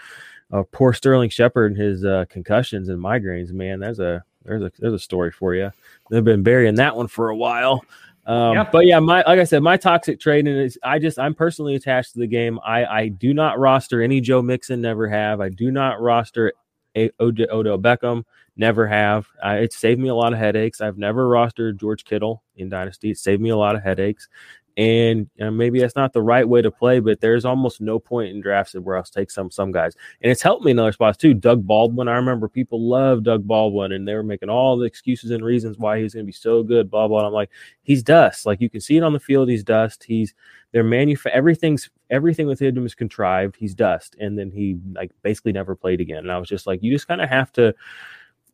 uh, 0.52 0.62
poor 0.70 0.92
Sterling 0.92 1.30
Shepard 1.30 1.72
and 1.72 1.80
his 1.80 2.04
uh, 2.04 2.24
concussions 2.28 2.88
and 2.88 3.02
migraines, 3.02 3.52
man, 3.52 3.80
there's 3.80 4.00
a 4.00 4.24
there's 4.44 4.62
a 4.62 4.70
there's 4.78 4.94
a 4.94 4.98
story 4.98 5.32
for 5.32 5.54
you. 5.54 5.70
They've 6.10 6.24
been 6.24 6.42
burying 6.42 6.76
that 6.76 6.96
one 6.96 7.08
for 7.08 7.30
a 7.30 7.36
while. 7.36 7.84
Um. 8.26 8.66
But 8.72 8.86
yeah, 8.86 8.98
my 8.98 9.22
like 9.26 9.38
I 9.38 9.44
said, 9.44 9.62
my 9.62 9.76
toxic 9.76 10.20
trading 10.20 10.56
is 10.56 10.78
I 10.82 10.98
just 10.98 11.18
I'm 11.18 11.34
personally 11.34 11.74
attached 11.74 12.12
to 12.14 12.18
the 12.18 12.26
game. 12.26 12.58
I 12.64 12.84
I 12.84 13.08
do 13.08 13.32
not 13.34 13.58
roster 13.58 14.02
any 14.02 14.20
Joe 14.20 14.42
Mixon, 14.42 14.80
never 14.80 15.08
have. 15.08 15.40
I 15.40 15.48
do 15.48 15.70
not 15.70 16.00
roster 16.00 16.52
a, 16.96 17.10
Od- 17.20 17.48
Odell 17.50 17.78
Beckham, 17.78 18.24
never 18.56 18.86
have. 18.86 19.28
I, 19.42 19.58
it 19.58 19.72
saved 19.72 20.00
me 20.00 20.08
a 20.08 20.14
lot 20.14 20.32
of 20.32 20.38
headaches. 20.38 20.80
I've 20.80 20.98
never 20.98 21.28
rostered 21.28 21.78
George 21.78 22.04
Kittle 22.04 22.42
in 22.56 22.68
Dynasty. 22.68 23.10
It 23.10 23.18
saved 23.18 23.42
me 23.42 23.50
a 23.50 23.56
lot 23.56 23.76
of 23.76 23.82
headaches. 23.82 24.28
And 24.76 25.30
you 25.36 25.50
maybe 25.50 25.80
that's 25.80 25.96
not 25.96 26.12
the 26.12 26.20
right 26.20 26.46
way 26.46 26.60
to 26.60 26.70
play, 26.70 27.00
but 27.00 27.20
there's 27.20 27.46
almost 27.46 27.80
no 27.80 27.98
point 27.98 28.34
in 28.34 28.42
drafts 28.42 28.74
where 28.74 28.98
I'll 28.98 29.04
take 29.04 29.30
some 29.30 29.50
some 29.50 29.72
guys. 29.72 29.94
And 30.20 30.30
it's 30.30 30.42
helped 30.42 30.64
me 30.64 30.72
in 30.72 30.78
other 30.78 30.92
spots 30.92 31.16
too. 31.16 31.32
Doug 31.32 31.66
Baldwin, 31.66 32.08
I 32.08 32.16
remember 32.16 32.46
people 32.46 32.86
love 32.86 33.22
Doug 33.22 33.46
Baldwin, 33.46 33.92
and 33.92 34.06
they 34.06 34.14
were 34.14 34.22
making 34.22 34.50
all 34.50 34.76
the 34.76 34.84
excuses 34.84 35.30
and 35.30 35.42
reasons 35.42 35.78
why 35.78 36.00
he's 36.00 36.12
going 36.12 36.26
to 36.26 36.28
be 36.28 36.32
so 36.32 36.62
good. 36.62 36.90
Blah 36.90 37.08
blah. 37.08 37.26
I'm 37.26 37.32
like, 37.32 37.50
he's 37.84 38.02
dust. 38.02 38.44
Like 38.44 38.60
you 38.60 38.68
can 38.68 38.82
see 38.82 38.98
it 38.98 39.02
on 39.02 39.14
the 39.14 39.20
field. 39.20 39.48
He's 39.48 39.64
dust. 39.64 40.04
He's 40.04 40.34
their 40.72 40.84
manufa- 40.84 41.34
everything's 41.34 41.88
everything 42.10 42.46
with 42.46 42.60
him 42.60 42.84
is 42.84 42.94
contrived. 42.94 43.56
He's 43.56 43.74
dust, 43.74 44.14
and 44.20 44.38
then 44.38 44.50
he 44.50 44.78
like 44.92 45.10
basically 45.22 45.52
never 45.52 45.74
played 45.74 46.02
again. 46.02 46.18
And 46.18 46.32
I 46.32 46.36
was 46.36 46.50
just 46.50 46.66
like, 46.66 46.82
you 46.82 46.92
just 46.92 47.08
kind 47.08 47.22
of 47.22 47.30
have 47.30 47.50
to. 47.52 47.74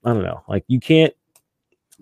I 0.05 0.13
don't 0.13 0.23
know. 0.23 0.45
Like 0.49 0.65
you 0.69 0.79
can't 0.79 1.15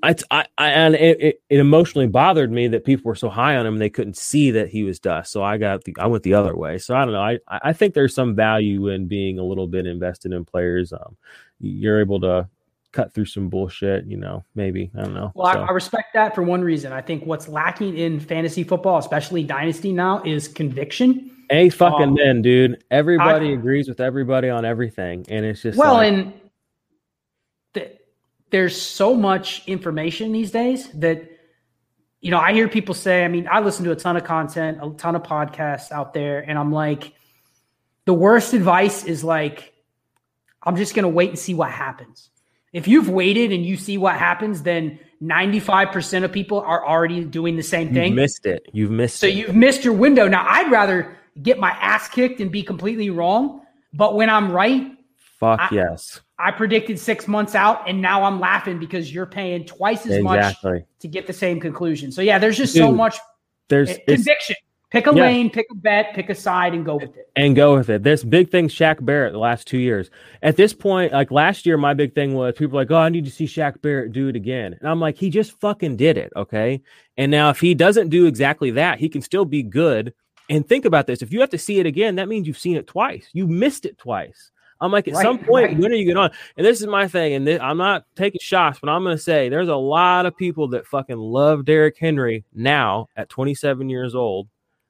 I, 0.02 0.14
I, 0.30 0.46
I 0.58 0.68
and 0.70 0.94
it, 0.94 1.40
it, 1.48 1.58
emotionally 1.58 2.06
bothered 2.06 2.50
me 2.50 2.68
that 2.68 2.84
people 2.84 3.08
were 3.08 3.14
so 3.14 3.28
high 3.28 3.56
on 3.56 3.66
him 3.66 3.74
and 3.74 3.82
they 3.82 3.90
couldn't 3.90 4.16
see 4.16 4.50
that 4.52 4.68
he 4.68 4.82
was 4.82 4.98
dust. 4.98 5.32
So 5.32 5.42
I 5.42 5.58
got 5.58 5.84
the 5.84 5.94
I 5.98 6.06
went 6.06 6.22
the 6.22 6.34
other 6.34 6.56
way. 6.56 6.78
So 6.78 6.94
I 6.94 7.04
don't 7.04 7.12
know. 7.12 7.20
I 7.20 7.38
I 7.48 7.72
think 7.72 7.94
there's 7.94 8.14
some 8.14 8.34
value 8.34 8.88
in 8.88 9.06
being 9.06 9.38
a 9.38 9.44
little 9.44 9.66
bit 9.66 9.86
invested 9.86 10.32
in 10.32 10.44
players. 10.44 10.92
Um, 10.92 11.16
you're 11.60 12.00
able 12.00 12.20
to 12.20 12.48
cut 12.92 13.14
through 13.14 13.26
some 13.26 13.48
bullshit. 13.48 14.06
You 14.06 14.16
know, 14.16 14.44
maybe 14.54 14.90
I 14.96 15.02
don't 15.02 15.14
know. 15.14 15.32
Well, 15.34 15.52
so. 15.52 15.60
I, 15.60 15.66
I 15.66 15.70
respect 15.70 16.14
that 16.14 16.34
for 16.34 16.42
one 16.42 16.62
reason. 16.62 16.92
I 16.92 17.00
think 17.00 17.26
what's 17.26 17.48
lacking 17.48 17.96
in 17.96 18.20
fantasy 18.20 18.64
football, 18.64 18.98
especially 18.98 19.44
dynasty 19.44 19.92
now, 19.92 20.22
is 20.24 20.48
conviction. 20.48 21.30
A 21.50 21.68
fucking 21.68 22.10
um, 22.10 22.16
then, 22.16 22.42
dude. 22.42 22.84
Everybody 22.90 23.48
I, 23.48 23.52
agrees 23.52 23.88
with 23.88 24.00
everybody 24.00 24.48
on 24.48 24.64
everything, 24.64 25.26
and 25.28 25.44
it's 25.44 25.62
just 25.62 25.76
well, 25.76 25.94
like, 25.94 26.12
and 26.12 26.32
there's 28.50 28.80
so 28.80 29.14
much 29.14 29.62
information 29.66 30.32
these 30.32 30.50
days 30.50 30.88
that 30.92 31.22
you 32.20 32.30
know 32.30 32.38
i 32.38 32.52
hear 32.52 32.68
people 32.68 32.94
say 32.94 33.24
i 33.24 33.28
mean 33.28 33.48
i 33.50 33.60
listen 33.60 33.84
to 33.84 33.92
a 33.92 33.96
ton 33.96 34.16
of 34.16 34.24
content 34.24 34.78
a 34.82 34.90
ton 34.96 35.16
of 35.16 35.22
podcasts 35.22 35.90
out 35.90 36.12
there 36.12 36.40
and 36.40 36.58
i'm 36.58 36.72
like 36.72 37.12
the 38.04 38.14
worst 38.14 38.52
advice 38.52 39.04
is 39.04 39.24
like 39.24 39.72
i'm 40.62 40.76
just 40.76 40.94
going 40.94 41.04
to 41.04 41.08
wait 41.08 41.30
and 41.30 41.38
see 41.38 41.54
what 41.54 41.70
happens. 41.70 42.28
If 42.72 42.86
you've 42.86 43.08
waited 43.08 43.50
and 43.50 43.66
you 43.66 43.76
see 43.76 43.98
what 43.98 44.14
happens 44.14 44.62
then 44.62 45.00
95% 45.20 46.24
of 46.24 46.32
people 46.32 46.60
are 46.60 46.86
already 46.86 47.24
doing 47.24 47.56
the 47.56 47.62
same 47.62 47.92
thing. 47.92 48.12
you've 48.12 48.16
missed 48.16 48.46
it. 48.46 48.62
You've 48.72 48.90
missed 48.90 49.18
so 49.18 49.26
it. 49.26 49.34
you've 49.34 49.56
missed 49.56 49.84
your 49.84 49.94
window. 49.94 50.28
Now 50.28 50.46
i'd 50.48 50.70
rather 50.70 51.16
get 51.42 51.58
my 51.58 51.70
ass 51.70 52.08
kicked 52.08 52.40
and 52.40 52.50
be 52.50 52.62
completely 52.62 53.10
wrong 53.10 53.62
but 53.92 54.14
when 54.14 54.28
i'm 54.28 54.50
right 54.50 54.92
fuck 55.38 55.60
I, 55.60 55.68
yes 55.72 56.20
I 56.40 56.50
predicted 56.50 56.98
six 56.98 57.28
months 57.28 57.54
out, 57.54 57.86
and 57.88 58.00
now 58.00 58.24
I'm 58.24 58.40
laughing 58.40 58.78
because 58.78 59.12
you're 59.12 59.26
paying 59.26 59.66
twice 59.66 60.06
as 60.06 60.16
exactly. 60.16 60.72
much 60.72 60.82
to 61.00 61.08
get 61.08 61.26
the 61.26 61.32
same 61.32 61.60
conclusion. 61.60 62.10
So 62.10 62.22
yeah, 62.22 62.38
there's 62.38 62.56
just 62.56 62.74
Dude, 62.74 62.82
so 62.82 62.92
much 62.92 63.18
there's 63.68 63.90
eh, 63.90 63.98
conviction. 64.08 64.56
Pick 64.90 65.06
a 65.06 65.14
yeah. 65.14 65.22
lane, 65.22 65.50
pick 65.50 65.66
a 65.70 65.74
bet, 65.76 66.14
pick 66.14 66.30
a 66.30 66.34
side, 66.34 66.74
and 66.74 66.84
go 66.84 66.96
with 66.96 67.16
it. 67.16 67.30
And 67.36 67.54
go 67.54 67.76
with 67.76 67.90
it. 67.90 68.02
This 68.02 68.24
big 68.24 68.50
thing, 68.50 68.66
Shaq 68.68 69.04
Barrett, 69.04 69.32
the 69.32 69.38
last 69.38 69.68
two 69.68 69.78
years. 69.78 70.10
At 70.42 70.56
this 70.56 70.72
point, 70.72 71.12
like 71.12 71.30
last 71.30 71.64
year, 71.64 71.76
my 71.76 71.94
big 71.94 72.12
thing 72.12 72.34
was 72.34 72.54
people 72.56 72.74
like, 72.74 72.90
oh, 72.90 72.96
I 72.96 73.08
need 73.08 73.24
to 73.26 73.30
see 73.30 73.44
Shaq 73.44 73.80
Barrett 73.82 74.10
do 74.10 74.26
it 74.26 74.34
again. 74.34 74.76
And 74.80 74.88
I'm 74.88 74.98
like, 74.98 75.16
he 75.16 75.30
just 75.30 75.52
fucking 75.60 75.96
did 75.96 76.18
it. 76.18 76.32
Okay. 76.34 76.82
And 77.16 77.30
now 77.30 77.50
if 77.50 77.60
he 77.60 77.72
doesn't 77.72 78.08
do 78.08 78.26
exactly 78.26 78.72
that, 78.72 78.98
he 78.98 79.08
can 79.08 79.22
still 79.22 79.44
be 79.44 79.62
good. 79.62 80.12
And 80.48 80.68
think 80.68 80.84
about 80.84 81.06
this. 81.06 81.22
If 81.22 81.32
you 81.32 81.40
have 81.40 81.50
to 81.50 81.58
see 81.58 81.78
it 81.78 81.86
again, 81.86 82.16
that 82.16 82.26
means 82.26 82.48
you've 82.48 82.58
seen 82.58 82.76
it 82.76 82.88
twice. 82.88 83.28
You 83.32 83.46
missed 83.46 83.86
it 83.86 83.96
twice. 83.96 84.50
I'm 84.80 84.92
like, 84.92 85.08
at 85.08 85.14
right, 85.14 85.22
some 85.22 85.38
point, 85.38 85.66
right. 85.66 85.78
when 85.78 85.92
are 85.92 85.94
you 85.94 86.04
getting 86.04 86.16
on? 86.16 86.30
And 86.56 86.66
this 86.66 86.80
is 86.80 86.86
my 86.86 87.06
thing, 87.06 87.34
and 87.34 87.46
this, 87.46 87.60
I'm 87.60 87.76
not 87.76 88.04
taking 88.16 88.40
shots, 88.40 88.78
but 88.80 88.88
I'm 88.88 89.02
going 89.02 89.16
to 89.16 89.22
say 89.22 89.48
there's 89.48 89.68
a 89.68 89.76
lot 89.76 90.26
of 90.26 90.36
people 90.36 90.68
that 90.68 90.86
fucking 90.86 91.18
love 91.18 91.64
Derrick 91.64 91.98
Henry 91.98 92.44
now 92.54 93.08
at 93.16 93.28
27 93.28 93.88
years 93.88 94.14
old 94.14 94.48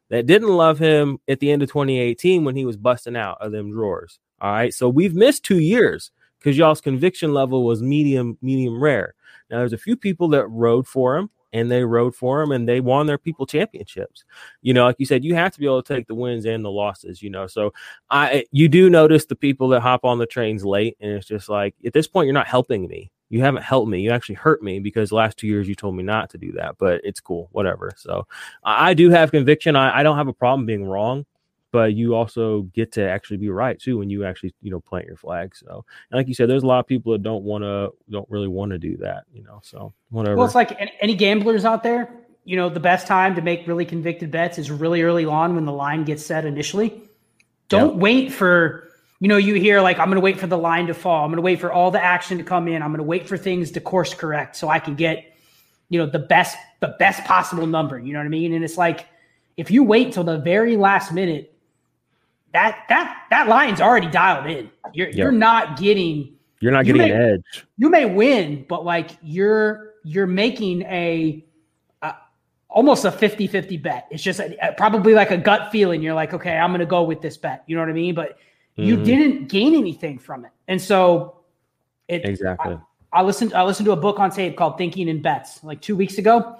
that 0.08 0.26
didn't 0.26 0.48
love 0.48 0.78
him 0.78 1.18
at 1.28 1.40
the 1.40 1.50
end 1.50 1.62
of 1.62 1.68
2018 1.68 2.44
when 2.44 2.56
he 2.56 2.64
was 2.64 2.76
busting 2.76 3.16
out 3.16 3.38
of 3.40 3.52
them 3.52 3.70
drawers. 3.70 4.18
All 4.40 4.52
right, 4.52 4.72
so 4.72 4.88
we've 4.88 5.14
missed 5.14 5.44
two 5.44 5.60
years 5.60 6.12
because 6.38 6.56
y'all's 6.56 6.80
conviction 6.80 7.34
level 7.34 7.64
was 7.64 7.82
medium, 7.82 8.38
medium 8.40 8.80
rare. 8.80 9.14
Now 9.50 9.58
there's 9.58 9.72
a 9.72 9.78
few 9.78 9.96
people 9.96 10.28
that 10.28 10.46
rode 10.46 10.86
for 10.86 11.16
him 11.16 11.30
and 11.52 11.70
they 11.70 11.84
rode 11.84 12.14
for 12.14 12.40
them 12.40 12.52
and 12.52 12.68
they 12.68 12.80
won 12.80 13.06
their 13.06 13.18
people 13.18 13.46
championships. 13.46 14.24
You 14.62 14.74
know, 14.74 14.84
like 14.84 14.96
you 14.98 15.06
said, 15.06 15.24
you 15.24 15.34
have 15.34 15.52
to 15.52 15.60
be 15.60 15.66
able 15.66 15.82
to 15.82 15.94
take 15.94 16.06
the 16.06 16.14
wins 16.14 16.44
and 16.44 16.64
the 16.64 16.70
losses, 16.70 17.22
you 17.22 17.30
know. 17.30 17.46
So 17.46 17.72
I 18.10 18.44
you 18.52 18.68
do 18.68 18.90
notice 18.90 19.26
the 19.26 19.36
people 19.36 19.68
that 19.68 19.80
hop 19.80 20.04
on 20.04 20.18
the 20.18 20.26
trains 20.26 20.64
late 20.64 20.96
and 21.00 21.12
it's 21.12 21.26
just 21.26 21.48
like 21.48 21.74
at 21.84 21.92
this 21.92 22.06
point 22.06 22.26
you're 22.26 22.34
not 22.34 22.46
helping 22.46 22.86
me. 22.86 23.10
You 23.28 23.42
haven't 23.42 23.62
helped 23.62 23.88
me. 23.88 24.00
You 24.00 24.10
actually 24.10 24.34
hurt 24.34 24.60
me 24.60 24.80
because 24.80 25.12
last 25.12 25.36
two 25.36 25.46
years 25.46 25.68
you 25.68 25.76
told 25.76 25.94
me 25.94 26.02
not 26.02 26.30
to 26.30 26.38
do 26.38 26.50
that, 26.52 26.76
but 26.78 27.00
it's 27.04 27.20
cool, 27.20 27.48
whatever. 27.52 27.92
So 27.96 28.26
I, 28.64 28.90
I 28.90 28.94
do 28.94 29.08
have 29.10 29.30
conviction. 29.30 29.76
I, 29.76 30.00
I 30.00 30.02
don't 30.02 30.16
have 30.16 30.26
a 30.28 30.32
problem 30.32 30.66
being 30.66 30.84
wrong 30.84 31.24
but 31.72 31.94
you 31.94 32.14
also 32.14 32.62
get 32.74 32.92
to 32.92 33.08
actually 33.08 33.36
be 33.36 33.48
right 33.48 33.78
too 33.78 33.98
when 33.98 34.10
you 34.10 34.24
actually 34.24 34.54
you 34.60 34.70
know 34.70 34.80
plant 34.80 35.06
your 35.06 35.16
flag 35.16 35.54
so 35.54 35.84
and 36.10 36.18
like 36.18 36.28
you 36.28 36.34
said 36.34 36.48
there's 36.48 36.62
a 36.62 36.66
lot 36.66 36.80
of 36.80 36.86
people 36.86 37.12
that 37.12 37.22
don't 37.22 37.44
want 37.44 37.62
to 37.62 37.90
don't 38.10 38.28
really 38.30 38.48
want 38.48 38.70
to 38.72 38.78
do 38.78 38.96
that 38.96 39.24
you 39.32 39.42
know 39.42 39.60
so 39.62 39.92
whatever. 40.10 40.36
well 40.36 40.46
it's 40.46 40.54
like 40.54 40.76
any, 41.00 41.14
gamblers 41.14 41.64
out 41.64 41.82
there 41.82 42.10
you 42.44 42.56
know 42.56 42.68
the 42.68 42.80
best 42.80 43.06
time 43.06 43.34
to 43.34 43.42
make 43.42 43.66
really 43.66 43.84
convicted 43.84 44.30
bets 44.30 44.58
is 44.58 44.70
really 44.70 45.02
early 45.02 45.24
on 45.24 45.54
when 45.54 45.64
the 45.64 45.72
line 45.72 46.04
gets 46.04 46.24
set 46.24 46.44
initially. 46.44 47.02
Don't 47.68 47.96
wait 47.96 48.32
for 48.32 48.88
you 49.20 49.28
know 49.28 49.36
you 49.36 49.54
hear 49.54 49.80
like 49.80 49.98
i'm 49.98 50.06
going 50.06 50.16
to 50.16 50.20
wait 50.20 50.38
for 50.38 50.46
the 50.46 50.58
line 50.58 50.86
to 50.86 50.94
fall. 50.94 51.24
I'm 51.24 51.30
going 51.30 51.36
to 51.36 51.42
wait 51.42 51.60
for 51.60 51.72
all 51.72 51.90
the 51.90 52.02
action 52.02 52.38
to 52.38 52.44
come 52.44 52.66
in. 52.68 52.82
I'm 52.82 52.90
going 52.90 52.98
to 52.98 53.04
wait 53.04 53.28
for 53.28 53.36
things 53.36 53.70
to 53.72 53.80
course 53.80 54.14
correct 54.14 54.56
so 54.56 54.68
i 54.68 54.78
can 54.78 54.94
get 54.94 55.36
you 55.88 55.98
know 55.98 56.06
the 56.06 56.18
best 56.18 56.56
the 56.80 56.96
best 56.98 57.22
possible 57.24 57.66
number 57.66 57.98
you 57.98 58.12
know 58.12 58.18
what 58.18 58.26
i 58.26 58.30
mean? 58.30 58.54
And 58.54 58.64
it's 58.64 58.78
like 58.78 59.06
if 59.56 59.70
you 59.70 59.84
wait 59.84 60.12
till 60.12 60.24
the 60.24 60.38
very 60.38 60.76
last 60.76 61.12
minute 61.12 61.49
that 62.52 62.84
that 62.88 63.26
that 63.30 63.48
line's 63.48 63.80
already 63.80 64.08
dialed 64.08 64.46
in. 64.46 64.70
You're 64.92 65.08
yep. 65.08 65.16
you're 65.16 65.32
not 65.32 65.78
getting 65.78 66.36
you're 66.60 66.72
not 66.72 66.84
getting 66.84 67.02
you 67.02 67.08
may, 67.08 67.14
an 67.14 67.34
edge. 67.34 67.66
You 67.78 67.90
may 67.90 68.04
win, 68.04 68.66
but 68.68 68.84
like 68.84 69.10
you're 69.22 69.94
you're 70.04 70.26
making 70.26 70.82
a, 70.82 71.44
a 72.02 72.14
almost 72.68 73.04
a 73.04 73.10
50-50 73.10 73.82
bet. 73.82 74.06
It's 74.10 74.22
just 74.22 74.40
a, 74.40 74.68
a, 74.68 74.72
probably 74.72 75.14
like 75.14 75.30
a 75.30 75.36
gut 75.36 75.70
feeling. 75.72 76.02
You're 76.02 76.14
like, 76.14 76.34
okay, 76.34 76.56
I'm 76.56 76.70
going 76.70 76.80
to 76.80 76.86
go 76.86 77.02
with 77.02 77.20
this 77.20 77.36
bet. 77.36 77.64
You 77.66 77.76
know 77.76 77.82
what 77.82 77.88
I 77.88 77.94
mean? 77.94 78.14
But 78.14 78.38
mm-hmm. 78.78 78.82
you 78.82 79.02
didn't 79.02 79.48
gain 79.48 79.74
anything 79.74 80.18
from 80.18 80.44
it, 80.44 80.52
and 80.68 80.80
so 80.80 81.40
it 82.08 82.24
exactly. 82.28 82.78
I, 83.12 83.20
I 83.20 83.22
listened. 83.22 83.54
I 83.54 83.62
listened 83.62 83.86
to 83.86 83.92
a 83.92 83.96
book 83.96 84.18
on 84.18 84.30
tape 84.30 84.56
called 84.56 84.76
Thinking 84.76 85.08
in 85.08 85.22
Bets 85.22 85.64
like 85.64 85.80
two 85.80 85.96
weeks 85.96 86.18
ago, 86.18 86.56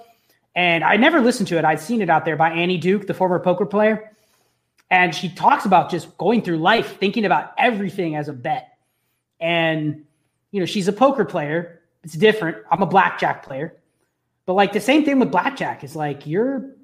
and 0.55 0.83
I 0.83 0.97
never 0.97 1.21
listened 1.21 1.47
to 1.49 1.57
it. 1.59 1.65
I'd 1.65 1.79
seen 1.79 2.01
it 2.01 2.09
out 2.09 2.25
there 2.25 2.35
by 2.35 2.49
Annie 2.49 2.77
Duke, 2.79 3.05
the 3.05 3.13
former 3.13 3.39
poker 3.39 3.65
player 3.65 4.11
and 4.91 5.15
she 5.15 5.29
talks 5.29 5.65
about 5.65 5.89
just 5.89 6.15
going 6.17 6.41
through 6.41 6.57
life, 6.57 6.97
thinking 6.99 7.23
about 7.23 7.53
everything 7.57 8.17
as 8.17 8.27
a 8.27 8.33
bet. 8.33 8.77
And, 9.39 10.03
you 10.51 10.59
know, 10.59 10.65
she's 10.65 10.89
a 10.89 10.93
poker 10.93 11.23
player. 11.23 11.79
It's 12.03 12.13
different. 12.13 12.57
I'm 12.69 12.83
a 12.83 12.85
blackjack 12.85 13.43
player. 13.43 13.77
But 14.45 14.53
like 14.53 14.73
the 14.73 14.81
same 14.81 15.05
thing 15.05 15.17
with 15.19 15.31
blackjack 15.31 15.85
is 15.85 15.95
like 15.95 16.27
your 16.27 16.75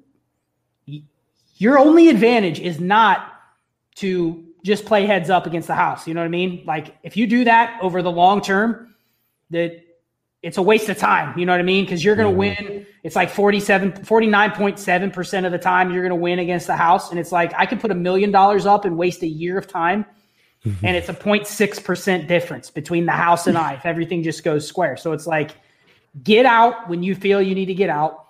your 1.56 1.78
only 1.78 2.08
advantage 2.08 2.60
is 2.60 2.80
not 2.80 3.32
to 3.96 4.44
just 4.64 4.86
play 4.86 5.04
heads 5.04 5.28
up 5.28 5.44
against 5.46 5.68
the 5.68 5.74
house. 5.74 6.06
You 6.06 6.14
know 6.14 6.20
what 6.20 6.26
I 6.26 6.30
mean? 6.30 6.62
Like 6.64 6.96
if 7.02 7.16
you 7.16 7.26
do 7.26 7.44
that 7.44 7.78
over 7.82 8.00
the 8.00 8.10
long 8.10 8.40
term, 8.40 8.94
that 9.50 9.82
it's 10.42 10.56
a 10.56 10.62
waste 10.62 10.88
of 10.88 10.96
time. 10.96 11.36
You 11.38 11.46
know 11.46 11.52
what 11.52 11.60
I 11.60 11.64
mean? 11.64 11.84
Because 11.84 12.04
you're 12.04 12.14
going 12.16 12.34
to 12.34 12.40
mm-hmm. 12.40 12.68
win. 12.68 12.86
It's 13.02 13.16
like 13.16 13.30
47, 13.30 13.92
49.7% 13.92 15.46
of 15.46 15.52
the 15.52 15.58
time 15.58 15.92
you're 15.92 16.02
going 16.02 16.10
to 16.10 16.16
win 16.16 16.38
against 16.38 16.66
the 16.66 16.76
house. 16.76 17.10
And 17.10 17.18
it's 17.18 17.32
like, 17.32 17.52
I 17.56 17.66
could 17.66 17.80
put 17.80 17.90
a 17.90 17.94
million 17.94 18.30
dollars 18.30 18.66
up 18.66 18.84
and 18.84 18.96
waste 18.96 19.22
a 19.22 19.26
year 19.26 19.58
of 19.58 19.66
time. 19.66 20.04
and 20.82 20.96
it's 20.96 21.08
a 21.08 21.14
0.6% 21.14 22.26
difference 22.26 22.70
between 22.70 23.06
the 23.06 23.12
house 23.12 23.46
and 23.46 23.56
I 23.56 23.74
if 23.74 23.86
everything 23.86 24.22
just 24.22 24.42
goes 24.42 24.66
square. 24.66 24.96
So 24.96 25.12
it's 25.12 25.26
like, 25.26 25.52
get 26.22 26.46
out 26.46 26.88
when 26.88 27.02
you 27.02 27.14
feel 27.14 27.40
you 27.40 27.54
need 27.54 27.66
to 27.66 27.74
get 27.74 27.90
out. 27.90 28.26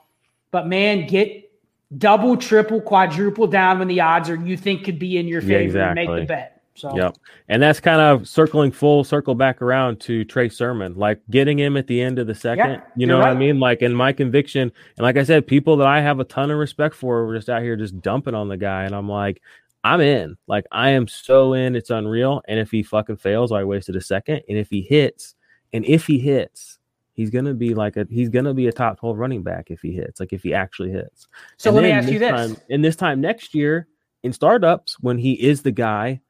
But 0.51 0.67
man, 0.67 1.07
get 1.07 1.51
double, 1.97 2.37
triple, 2.37 2.81
quadruple 2.81 3.47
down 3.47 3.79
when 3.79 3.89
the 3.89 4.01
odds 4.01 4.29
are 4.29 4.37
you 4.37 4.57
think 4.57 4.85
could 4.85 4.99
be 4.99 5.17
in 5.17 5.27
your 5.27 5.41
favor 5.41 5.53
yeah, 5.53 5.59
exactly. 5.59 6.03
and 6.03 6.13
make 6.13 6.21
the 6.21 6.27
bet. 6.27 6.58
So 6.79 6.97
Yep. 6.97 7.17
And 7.49 7.63
that's 7.63 7.81
kind 7.81 8.01
of 8.01 8.29
circling 8.29 8.73
full 8.73 9.05
circle 9.05 9.35
back 9.35 9.61
around 9.61 10.01
to 10.01 10.25
Trey 10.25 10.49
Sermon, 10.49 10.95
like 10.95 11.21
getting 11.31 11.59
him 11.59 11.77
at 11.77 11.87
the 11.87 12.01
end 12.01 12.19
of 12.19 12.27
the 12.27 12.35
second. 12.35 12.71
Yeah, 12.71 12.81
you 12.97 13.07
know 13.07 13.17
you're 13.17 13.27
what 13.27 13.31
I 13.31 13.39
mean? 13.39 13.59
Like 13.59 13.83
in 13.83 13.95
my 13.95 14.13
conviction, 14.13 14.73
and 14.97 15.05
like 15.05 15.17
I 15.17 15.25
said, 15.25 15.47
people 15.47 15.77
that 15.79 15.87
I 15.87 16.01
have 16.01 16.21
a 16.21 16.25
ton 16.25 16.51
of 16.51 16.59
respect 16.59 16.95
for 16.95 17.27
were 17.27 17.37
just 17.37 17.49
out 17.49 17.63
here 17.63 17.77
just 17.77 18.01
dumping 18.01 18.35
on 18.35 18.49
the 18.49 18.57
guy. 18.57 18.85
And 18.85 18.95
I'm 18.95 19.09
like, 19.09 19.43
I'm 19.85 20.01
in. 20.01 20.37
Like 20.47 20.67
I 20.71 20.91
am 20.91 21.09
so 21.09 21.55
in, 21.55 21.77
it's 21.77 21.91
unreal. 21.91 22.43
And 22.49 22.59
if 22.59 22.71
he 22.71 22.83
fucking 22.83 23.17
fails, 23.17 23.53
I 23.53 23.65
wasted 23.65 23.97
a 23.97 24.01
second. 24.01 24.43
And 24.49 24.59
if 24.59 24.71
he 24.71 24.83
hits, 24.83 25.35
and 25.73 25.85
if 25.85 26.07
he 26.07 26.19
hits, 26.19 26.79
he's 27.13 27.31
gonna 27.31 27.55
be 27.55 27.75
like 27.75 27.97
a 27.97 28.07
he's 28.09 28.29
gonna 28.29 28.55
be 28.55 28.69
a 28.69 28.73
top 28.73 29.01
12 29.01 29.19
running 29.19 29.43
back 29.43 29.71
if 29.71 29.81
he 29.81 29.93
hits, 29.93 30.21
like 30.21 30.33
if 30.33 30.43
he 30.43 30.55
actually 30.55 30.91
hits. 30.91 31.27
so 31.57 31.71
And 31.71 31.77
let 31.77 31.83
me 31.83 31.91
ask 31.91 32.09
you 32.09 32.19
this. 32.19 32.31
Time, 32.31 32.57
and 32.71 32.85
this 32.85 32.97
time 32.97 33.21
next 33.21 33.55
year 33.55 33.89
in 34.23 34.33
startups, 34.33 34.99
when 35.01 35.19
he 35.19 35.33
is 35.33 35.63
the 35.63 35.73
guy, 35.73 36.21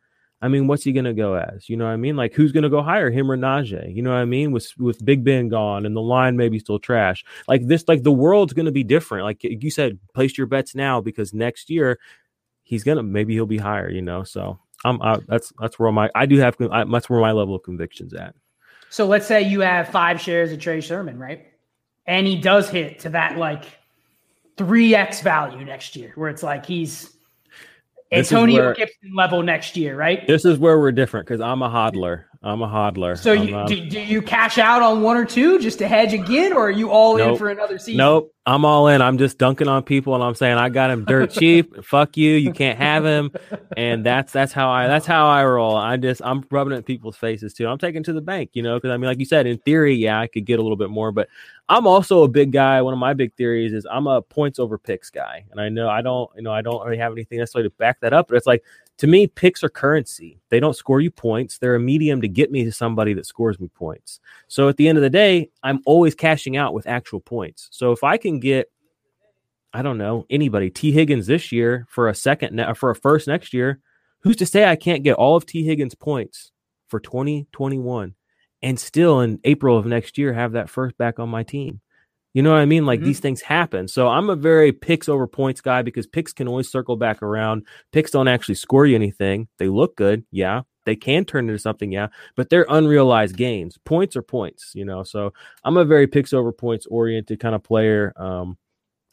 I 0.40 0.48
mean, 0.48 0.68
what's 0.68 0.84
he 0.84 0.92
gonna 0.92 1.14
go 1.14 1.34
as? 1.34 1.68
You 1.68 1.76
know 1.76 1.84
what 1.84 1.92
I 1.92 1.96
mean? 1.96 2.16
Like 2.16 2.32
who's 2.32 2.52
gonna 2.52 2.70
go 2.70 2.82
higher 2.82 3.10
him 3.10 3.30
or 3.30 3.36
Najee? 3.36 3.94
You 3.94 4.02
know 4.02 4.10
what 4.10 4.18
I 4.18 4.24
mean? 4.24 4.52
With 4.52 4.72
with 4.78 5.04
Big 5.04 5.24
Ben 5.24 5.48
gone 5.48 5.84
and 5.84 5.96
the 5.96 6.00
line 6.00 6.36
maybe 6.36 6.58
still 6.58 6.78
trash. 6.78 7.24
Like 7.48 7.66
this, 7.66 7.84
like 7.88 8.04
the 8.04 8.12
world's 8.12 8.52
gonna 8.52 8.70
be 8.70 8.84
different. 8.84 9.24
Like 9.24 9.42
you 9.42 9.70
said, 9.70 9.98
place 10.14 10.38
your 10.38 10.46
bets 10.46 10.74
now 10.74 11.00
because 11.00 11.34
next 11.34 11.70
year 11.70 11.98
he's 12.62 12.84
gonna 12.84 13.02
maybe 13.02 13.34
he'll 13.34 13.46
be 13.46 13.58
higher. 13.58 13.90
You 13.90 14.02
know, 14.02 14.22
so 14.22 14.60
I'm 14.84 15.02
I, 15.02 15.18
that's 15.26 15.52
that's 15.58 15.78
where 15.78 15.90
my 15.90 16.08
I 16.14 16.26
do 16.26 16.38
have 16.38 16.56
I, 16.70 16.84
that's 16.84 17.10
where 17.10 17.20
my 17.20 17.32
level 17.32 17.56
of 17.56 17.64
conviction's 17.64 18.14
at. 18.14 18.34
So 18.90 19.06
let's 19.06 19.26
say 19.26 19.42
you 19.42 19.60
have 19.60 19.88
five 19.88 20.20
shares 20.20 20.52
of 20.52 20.60
Trey 20.60 20.80
Sermon, 20.80 21.18
right? 21.18 21.46
And 22.06 22.26
he 22.26 22.40
does 22.40 22.70
hit 22.70 23.00
to 23.00 23.10
that 23.10 23.36
like 23.36 23.64
three 24.56 24.94
X 24.94 25.20
value 25.20 25.64
next 25.64 25.96
year, 25.96 26.12
where 26.14 26.30
it's 26.30 26.44
like 26.44 26.64
he's 26.64 27.17
Antonio 28.12 28.56
where- 28.56 28.74
Gibson 28.74 29.10
level 29.14 29.42
next 29.42 29.76
year, 29.76 29.96
right? 29.96 30.26
This 30.26 30.44
is 30.44 30.58
where 30.58 30.78
we're 30.78 30.92
different 30.92 31.26
because 31.26 31.40
I'm 31.40 31.62
a 31.62 31.68
hodler. 31.68 32.24
I'm 32.40 32.62
a 32.62 32.68
hodler. 32.68 33.18
So 33.18 33.32
you, 33.32 33.50
not- 33.50 33.64
uh, 33.64 33.66
do, 33.66 33.90
do 33.90 34.00
you 34.00 34.22
cash 34.22 34.58
out 34.58 34.80
on 34.80 35.02
one 35.02 35.16
or 35.16 35.24
two 35.24 35.58
just 35.58 35.78
to 35.80 35.88
hedge 35.88 36.12
again, 36.12 36.52
or 36.52 36.68
are 36.68 36.70
you 36.70 36.90
all 36.90 37.16
in 37.16 37.36
for 37.36 37.50
another 37.50 37.78
season? 37.78 37.96
Nope, 37.96 38.32
I'm 38.46 38.64
all 38.64 38.86
in. 38.86 39.02
I'm 39.02 39.18
just 39.18 39.38
dunking 39.38 39.66
on 39.66 39.82
people, 39.82 40.14
and 40.14 40.22
I'm 40.22 40.36
saying 40.36 40.56
I 40.56 40.68
got 40.68 40.90
him 40.90 41.04
dirt 41.04 41.30
cheap. 41.30 41.74
Fuck 41.84 42.16
you, 42.16 42.34
you 42.34 42.52
can't 42.52 42.78
have 42.78 43.04
him, 43.04 43.32
and 43.76 44.06
that's 44.06 44.32
that's 44.32 44.52
how 44.52 44.70
I 44.70 44.86
that's 44.86 45.04
how 45.04 45.26
I 45.26 45.44
roll. 45.44 45.74
I 45.74 45.96
just 45.96 46.22
I'm 46.24 46.44
rubbing 46.48 46.74
it 46.74 46.76
in 46.76 46.82
people's 46.84 47.16
faces 47.16 47.54
too. 47.54 47.66
I'm 47.66 47.78
taking 47.78 48.04
to 48.04 48.12
the 48.12 48.20
bank, 48.20 48.50
you 48.52 48.62
know, 48.62 48.76
because 48.76 48.92
I 48.92 48.98
mean, 48.98 49.08
like 49.08 49.18
you 49.18 49.24
said, 49.24 49.48
in 49.48 49.58
theory, 49.58 49.96
yeah, 49.96 50.20
I 50.20 50.28
could 50.28 50.44
get 50.44 50.60
a 50.60 50.62
little 50.62 50.76
bit 50.76 50.90
more, 50.90 51.10
but 51.10 51.28
I'm 51.68 51.88
also 51.88 52.22
a 52.22 52.28
big 52.28 52.52
guy. 52.52 52.80
One 52.82 52.94
of 52.94 53.00
my 53.00 53.14
big 53.14 53.34
theories 53.34 53.72
is 53.72 53.84
I'm 53.90 54.06
a 54.06 54.22
points 54.22 54.60
over 54.60 54.78
picks 54.78 55.10
guy, 55.10 55.44
and 55.50 55.60
I 55.60 55.70
know 55.70 55.88
I 55.88 56.02
don't, 56.02 56.30
you 56.36 56.42
know, 56.42 56.52
I 56.52 56.62
don't 56.62 56.84
really 56.84 56.98
have 56.98 57.10
anything 57.10 57.38
necessarily 57.40 57.68
to 57.68 57.74
back 57.76 57.98
that 58.00 58.12
up, 58.12 58.28
but 58.28 58.36
it's 58.36 58.46
like 58.46 58.62
to 58.98 59.06
me, 59.06 59.28
picks 59.28 59.62
are 59.62 59.68
currency. 59.68 60.40
They 60.48 60.58
don't 60.58 60.76
score 60.76 61.00
you 61.00 61.10
points. 61.10 61.58
They're 61.58 61.76
a 61.76 61.80
medium 61.80 62.20
to 62.20 62.28
get 62.28 62.50
me 62.50 62.64
to 62.64 62.72
somebody 62.72 63.14
that 63.14 63.26
scores 63.26 63.60
me 63.60 63.68
points. 63.68 64.20
So 64.48 64.68
at 64.68 64.76
the 64.76 64.88
end 64.88 64.98
of 64.98 65.02
the 65.02 65.10
day, 65.10 65.50
I'm 65.62 65.80
always 65.86 66.16
cashing 66.16 66.56
out 66.56 66.74
with 66.74 66.88
actual 66.88 67.20
points. 67.20 67.68
So 67.70 67.92
if 67.92 68.02
I 68.02 68.16
can 68.16 68.40
get, 68.40 68.70
I 69.72 69.82
don't 69.82 69.98
know, 69.98 70.26
anybody, 70.28 70.68
Tee 70.68 70.90
Higgins 70.90 71.28
this 71.28 71.52
year 71.52 71.86
for 71.88 72.08
a 72.08 72.14
second, 72.14 72.56
ne- 72.56 72.74
for 72.74 72.90
a 72.90 72.96
first 72.96 73.28
next 73.28 73.54
year, 73.54 73.78
who's 74.20 74.36
to 74.36 74.46
say 74.46 74.64
I 74.64 74.76
can't 74.76 75.04
get 75.04 75.14
all 75.14 75.36
of 75.36 75.46
Tee 75.46 75.64
Higgins' 75.64 75.94
points 75.94 76.50
for 76.88 76.98
2021 76.98 78.14
and 78.62 78.80
still 78.80 79.20
in 79.20 79.38
April 79.44 79.78
of 79.78 79.86
next 79.86 80.18
year 80.18 80.32
have 80.32 80.52
that 80.52 80.68
first 80.68 80.98
back 80.98 81.20
on 81.20 81.28
my 81.28 81.44
team? 81.44 81.80
You 82.38 82.42
know 82.44 82.52
what 82.52 82.60
I 82.60 82.66
mean? 82.66 82.86
Like 82.86 83.00
Mhm. 83.00 83.04
these 83.04 83.18
things 83.18 83.40
happen. 83.40 83.88
So 83.88 84.06
I'm 84.06 84.30
a 84.30 84.36
very 84.36 84.70
picks 84.70 85.08
over 85.08 85.26
points 85.26 85.60
guy 85.60 85.82
because 85.82 86.06
picks 86.06 86.32
can 86.32 86.46
always 86.46 86.70
circle 86.70 86.94
back 86.94 87.20
around. 87.20 87.64
Picks 87.90 88.12
don't 88.12 88.28
actually 88.28 88.54
score 88.54 88.86
you 88.86 88.94
anything. 88.94 89.48
They 89.58 89.66
look 89.66 89.96
good. 89.96 90.22
Yeah. 90.30 90.60
They 90.86 90.94
can 90.94 91.24
turn 91.24 91.48
into 91.48 91.58
something. 91.58 91.90
Yeah. 91.90 92.06
But 92.36 92.48
they're 92.48 92.64
unrealized 92.68 93.36
gains. 93.36 93.76
Points 93.84 94.14
are 94.14 94.22
points, 94.22 94.70
you 94.76 94.84
know. 94.84 95.02
So 95.02 95.32
I'm 95.64 95.76
a 95.76 95.84
very 95.84 96.06
picks 96.06 96.32
over 96.32 96.52
points 96.52 96.86
oriented 96.86 97.40
kind 97.40 97.56
of 97.56 97.64
player. 97.64 98.12
Um, 98.16 98.56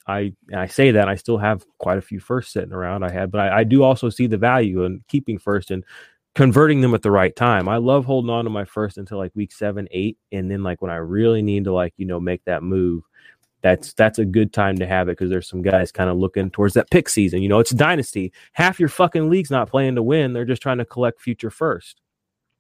I 0.08 0.34
I 0.54 0.68
say 0.68 0.92
that 0.92 1.10
I 1.10 1.16
still 1.16 1.40
have 1.40 1.66
quite 1.80 1.98
a 1.98 2.02
few 2.04 2.20
first 2.20 2.52
sitting 2.52 2.74
around. 2.74 3.02
I 3.04 3.12
had, 3.12 3.32
but 3.32 3.42
I, 3.42 3.62
I 3.62 3.64
do 3.64 3.82
also 3.82 4.12
see 4.12 4.28
the 4.28 4.38
value 4.38 4.84
in 4.84 5.02
keeping 5.08 5.40
first 5.40 5.72
and 5.72 5.84
converting 6.36 6.82
them 6.82 6.94
at 6.94 7.02
the 7.02 7.10
right 7.10 7.36
time. 7.36 7.68
I 7.68 7.78
love 7.78 8.06
holding 8.06 8.30
on 8.30 8.44
to 8.44 8.52
my 8.52 8.66
first 8.66 9.00
until 9.00 9.18
like 9.18 9.32
week 9.36 9.52
seven, 9.52 9.88
eight, 9.90 10.20
and 10.32 10.52
then 10.52 10.62
like 10.62 10.80
when 10.84 10.92
I 10.92 10.98
really 10.98 11.42
need 11.42 11.64
to 11.64 11.74
like 11.74 11.96
you 11.98 12.06
know 12.06 12.20
make 12.20 12.44
that 12.46 12.62
move, 12.62 13.02
that's 13.66 13.94
that's 13.94 14.20
a 14.20 14.26
good 14.26 14.54
time 14.54 14.78
to 14.78 14.86
have 14.86 15.10
it 15.10 15.14
because 15.14 15.32
there's 15.32 15.50
some 15.50 15.64
guys 15.64 15.92
kind 15.92 16.08
of 16.08 16.18
looking 16.18 16.52
towards 16.52 16.76
that 16.76 16.92
pick 16.92 17.10
season. 17.10 17.42
You 17.42 17.50
know, 17.50 17.58
it's 17.58 17.72
dynasty. 17.72 18.32
Half 18.54 18.80
your 18.80 18.90
fucking 18.90 19.28
league's 19.28 19.50
not 19.50 19.72
playing 19.72 19.96
to 19.96 20.04
win; 20.04 20.34
they're 20.34 20.46
just 20.46 20.62
trying 20.62 20.78
to 20.78 20.86
collect 20.86 21.20
future 21.20 21.50
first. 21.50 22.00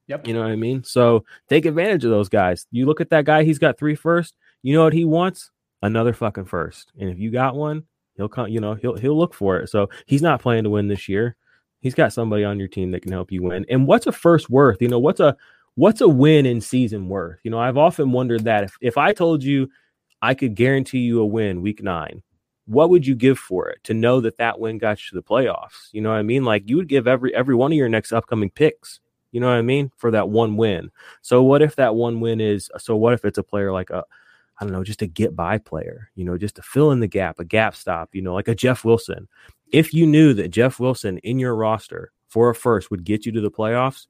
Yep. 0.07 0.27
You 0.27 0.33
know 0.33 0.41
what 0.41 0.49
I 0.49 0.55
mean? 0.55 0.83
So 0.83 1.23
take 1.47 1.67
advantage 1.67 2.05
of 2.05 2.09
those 2.09 2.27
guys. 2.27 2.65
You 2.71 2.87
look 2.87 3.01
at 3.01 3.11
that 3.11 3.23
guy; 3.23 3.43
he's 3.43 3.59
got 3.59 3.77
three 3.77 3.93
first. 3.93 4.33
You 4.63 4.73
know 4.73 4.83
what 4.83 4.93
he 4.93 5.05
wants? 5.05 5.51
Another 5.83 6.11
fucking 6.11 6.45
first. 6.45 6.91
And 6.99 7.11
if 7.11 7.19
you 7.19 7.29
got 7.29 7.55
one, 7.55 7.83
he'll 8.17 8.27
come. 8.27 8.47
You 8.47 8.59
know, 8.59 8.73
he'll 8.73 8.95
he'll 8.95 9.17
look 9.17 9.35
for 9.35 9.59
it. 9.59 9.69
So 9.69 9.91
he's 10.07 10.23
not 10.23 10.41
playing 10.41 10.63
to 10.63 10.71
win 10.71 10.87
this 10.87 11.07
year. 11.07 11.35
He's 11.81 11.93
got 11.93 12.13
somebody 12.13 12.43
on 12.43 12.57
your 12.57 12.67
team 12.67 12.89
that 12.91 13.03
can 13.03 13.11
help 13.11 13.31
you 13.31 13.43
win. 13.43 13.63
And 13.69 13.85
what's 13.85 14.07
a 14.07 14.11
first 14.11 14.49
worth? 14.49 14.81
You 14.81 14.87
know, 14.87 14.97
what's 14.97 15.19
a 15.19 15.37
what's 15.75 16.01
a 16.01 16.09
win 16.09 16.47
in 16.47 16.61
season 16.61 17.09
worth? 17.09 17.41
You 17.43 17.51
know, 17.51 17.59
I've 17.59 17.77
often 17.77 18.11
wondered 18.11 18.45
that 18.45 18.63
if 18.63 18.75
if 18.81 18.97
I 18.97 19.13
told 19.13 19.43
you 19.43 19.69
I 20.25 20.33
could 20.33 20.55
guarantee 20.55 21.01
you 21.01 21.21
a 21.21 21.25
win 21.25 21.61
week 21.61 21.83
nine, 21.83 22.23
what 22.65 22.89
would 22.89 23.05
you 23.05 23.13
give 23.13 23.37
for 23.37 23.69
it 23.69 23.83
to 23.83 23.93
know 23.93 24.19
that 24.21 24.37
that 24.37 24.59
win 24.59 24.79
got 24.79 24.99
you 24.99 25.09
to 25.09 25.15
the 25.15 25.21
playoffs? 25.21 25.89
You 25.91 26.01
know 26.01 26.09
what 26.09 26.17
I 26.17 26.23
mean? 26.23 26.43
Like 26.43 26.67
you 26.67 26.77
would 26.77 26.87
give 26.87 27.07
every 27.07 27.33
every 27.35 27.53
one 27.53 27.71
of 27.71 27.77
your 27.77 27.89
next 27.89 28.11
upcoming 28.11 28.49
picks. 28.49 28.99
You 29.31 29.39
know 29.39 29.49
what 29.49 29.57
I 29.57 29.61
mean 29.61 29.91
for 29.97 30.09
that 30.09 30.29
one 30.29 30.57
win. 30.57 30.89
So 31.21 31.43
what 31.43 31.61
if 31.61 31.75
that 31.75 31.93
one 31.93 32.21
win 32.21 32.41
is? 32.41 32.71
So 32.79 32.95
what 32.95 33.13
if 33.13 33.23
it's 33.23 33.37
a 33.37 33.43
player 33.43 33.71
like 33.71 33.91
a 33.91 34.03
I 34.59 34.63
don't 34.63 34.73
know, 34.73 34.83
just 34.83 35.03
a 35.03 35.07
get 35.07 35.35
by 35.35 35.59
player, 35.59 36.09
you 36.15 36.25
know, 36.25 36.39
just 36.39 36.55
to 36.55 36.63
fill 36.63 36.91
in 36.91 37.01
the 37.01 37.07
gap, 37.07 37.37
a 37.37 37.45
gap 37.45 37.75
stop, 37.75 38.15
you 38.15 38.23
know, 38.23 38.33
like 38.33 38.47
a 38.47 38.55
Jeff 38.55 38.83
Wilson. 38.83 39.27
If 39.71 39.93
you 39.93 40.07
knew 40.07 40.33
that 40.33 40.47
Jeff 40.47 40.79
Wilson 40.79 41.19
in 41.19 41.37
your 41.37 41.55
roster 41.55 42.13
for 42.29 42.49
a 42.49 42.55
first 42.55 42.89
would 42.89 43.03
get 43.03 43.27
you 43.27 43.31
to 43.33 43.41
the 43.41 43.51
playoffs, 43.51 44.07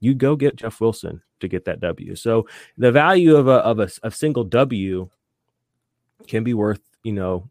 you'd 0.00 0.18
go 0.18 0.36
get 0.36 0.56
Jeff 0.56 0.78
Wilson 0.78 1.22
to 1.40 1.48
get 1.48 1.64
that 1.64 1.80
W. 1.80 2.16
So 2.16 2.46
the 2.76 2.92
value 2.92 3.34
of 3.34 3.48
a 3.48 3.60
of 3.60 3.78
a 3.78 4.10
single 4.10 4.44
W 4.44 5.08
can 6.26 6.44
be 6.44 6.54
worth, 6.54 6.80
you 7.02 7.12
know, 7.12 7.50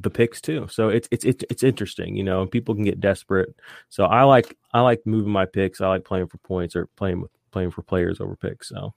the 0.00 0.10
picks 0.10 0.40
too. 0.40 0.66
So 0.70 0.88
it's 0.88 1.08
it's 1.10 1.24
it's 1.24 1.44
it's 1.50 1.62
interesting, 1.62 2.16
you 2.16 2.24
know, 2.24 2.46
people 2.46 2.74
can 2.74 2.84
get 2.84 3.00
desperate. 3.00 3.54
So 3.88 4.04
I 4.04 4.22
like 4.24 4.56
I 4.72 4.80
like 4.80 5.00
moving 5.04 5.32
my 5.32 5.46
picks. 5.46 5.80
I 5.80 5.88
like 5.88 6.04
playing 6.04 6.26
for 6.28 6.38
points 6.38 6.76
or 6.76 6.86
playing 6.96 7.24
playing 7.50 7.70
for 7.70 7.82
players 7.82 8.20
over 8.20 8.36
picks. 8.36 8.68
So 8.68 8.94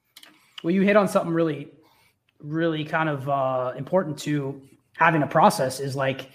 Well, 0.64 0.74
you 0.74 0.82
hit 0.82 0.96
on 0.96 1.08
something 1.08 1.34
really, 1.34 1.70
really 2.40 2.84
kind 2.84 3.10
of 3.10 3.30
uh, 3.30 3.74
important 3.78 4.18
to 4.20 4.62
having 4.98 5.22
a 5.22 5.28
process 5.28 5.80
is 5.80 5.96
like 5.96 6.30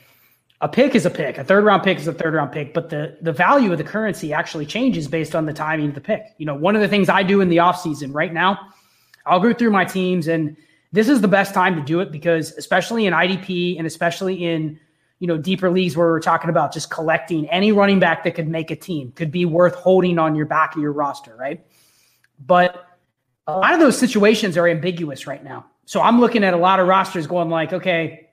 a 0.61 0.69
pick 0.69 0.95
is 0.95 1.07
a 1.07 1.11
pick. 1.11 1.39
A 1.39 1.45
third 1.45 1.65
round 1.65 1.83
pick 1.83 1.99
is 1.99 2.07
a 2.07 2.13
third 2.13 2.35
round 2.35 2.53
pick, 2.53 2.75
but 2.75 2.91
the 2.91 3.17
the 3.23 3.33
value 3.33 3.73
of 3.73 3.79
the 3.79 3.85
currency 3.85 4.33
actually 4.33 4.67
changes 4.67 5.09
based 5.09 5.35
on 5.35 5.47
the 5.47 5.53
timing 5.53 5.89
of 5.89 5.95
the 5.95 6.01
pick. 6.01 6.35
You 6.39 6.47
know, 6.47 6.55
one 6.55 6.77
of 6.77 6.83
the 6.83 6.89
things 6.89 7.09
I 7.09 7.23
do 7.23 7.41
in 7.41 7.49
the 7.49 7.57
offseason 7.57 8.15
right 8.15 8.33
now, 8.33 8.59
I'll 9.27 9.41
go 9.41 9.55
through 9.55 9.71
my 9.71 9.85
teams 9.85 10.29
and 10.29 10.57
this 10.93 11.09
is 11.09 11.21
the 11.21 11.29
best 11.29 11.55
time 11.55 11.77
to 11.77 11.83
do 11.83 12.01
it 12.01 12.11
because 12.11 12.53
especially 12.53 13.07
in 13.07 13.15
IDP 13.15 13.79
and 13.79 13.87
especially 13.87 14.45
in 14.45 14.79
you 15.19 15.27
know 15.27 15.37
deeper 15.37 15.71
leagues 15.71 15.97
where 15.97 16.09
we're 16.09 16.21
talking 16.21 16.51
about 16.51 16.73
just 16.73 16.91
collecting 16.91 17.49
any 17.51 17.73
running 17.73 18.01
back 18.01 18.25
that 18.25 18.35
could 18.35 18.49
make 18.49 18.71
a 18.71 18.77
team 18.77 19.13
could 19.13 19.31
be 19.31 19.45
worth 19.45 19.75
holding 19.75 20.19
on 20.19 20.35
your 20.35 20.47
back 20.47 20.75
of 20.75 20.83
your 20.83 20.93
roster, 20.93 21.37
right? 21.37 21.65
But 22.47 22.87
a 23.47 23.59
lot 23.59 23.75
of 23.75 23.81
those 23.81 23.99
situations 23.99 24.57
are 24.57 24.69
ambiguous 24.69 25.27
right 25.27 25.43
now. 25.43 25.67
So 25.85 26.01
I'm 26.01 26.21
looking 26.21 26.45
at 26.45 26.55
a 26.55 26.57
lot 26.57 26.79
of 26.81 26.87
rosters 26.87 27.27
going 27.27 27.51
like, 27.51 27.73
okay, 27.73 28.29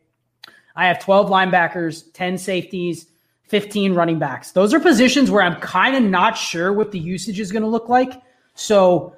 I 0.76 0.86
have 0.86 0.99
12 0.99 1.30
linebackers, 1.30 2.14
10 2.14 2.38
safeties, 2.38 3.08
15 3.47 3.93
running 3.95 4.20
backs. 4.20 4.51
Those 4.51 4.74
are 4.74 4.80
positions 4.80 5.32
where 5.32 5.41
I'm 5.41 5.60
kind 5.60 5.95
of 5.95 6.03
not 6.03 6.38
sure 6.38 6.72
what 6.72 6.91
the 6.91 6.99
usage 6.99 7.39
is 7.39 7.51
going 7.51 7.64
to 7.64 7.68
look 7.68 7.89
like. 7.89 8.22
So 8.53 9.16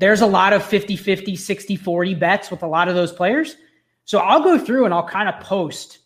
there's 0.00 0.22
a 0.22 0.26
lot 0.26 0.52
of 0.54 0.64
50 0.64 0.96
50, 0.96 1.36
60 1.36 1.76
40 1.76 2.14
bets 2.14 2.50
with 2.50 2.62
a 2.62 2.66
lot 2.66 2.88
of 2.88 2.94
those 2.94 3.12
players. 3.12 3.56
So 4.06 4.18
I'll 4.18 4.42
go 4.42 4.58
through 4.58 4.86
and 4.86 4.94
I'll 4.94 5.06
kind 5.06 5.28
of 5.28 5.38
post 5.40 5.98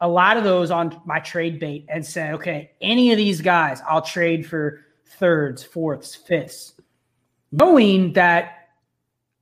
a 0.00 0.08
lot 0.08 0.36
of 0.36 0.42
those 0.42 0.72
on 0.72 1.00
my 1.06 1.20
trade 1.20 1.60
bait 1.60 1.86
and 1.88 2.04
say, 2.04 2.32
okay, 2.32 2.72
any 2.80 3.12
of 3.12 3.16
these 3.16 3.40
guys 3.40 3.80
I'll 3.88 4.02
trade 4.02 4.44
for 4.44 4.80
thirds, 5.06 5.62
fourths, 5.62 6.16
fifths, 6.16 6.74
knowing 7.52 8.12
that 8.14 8.70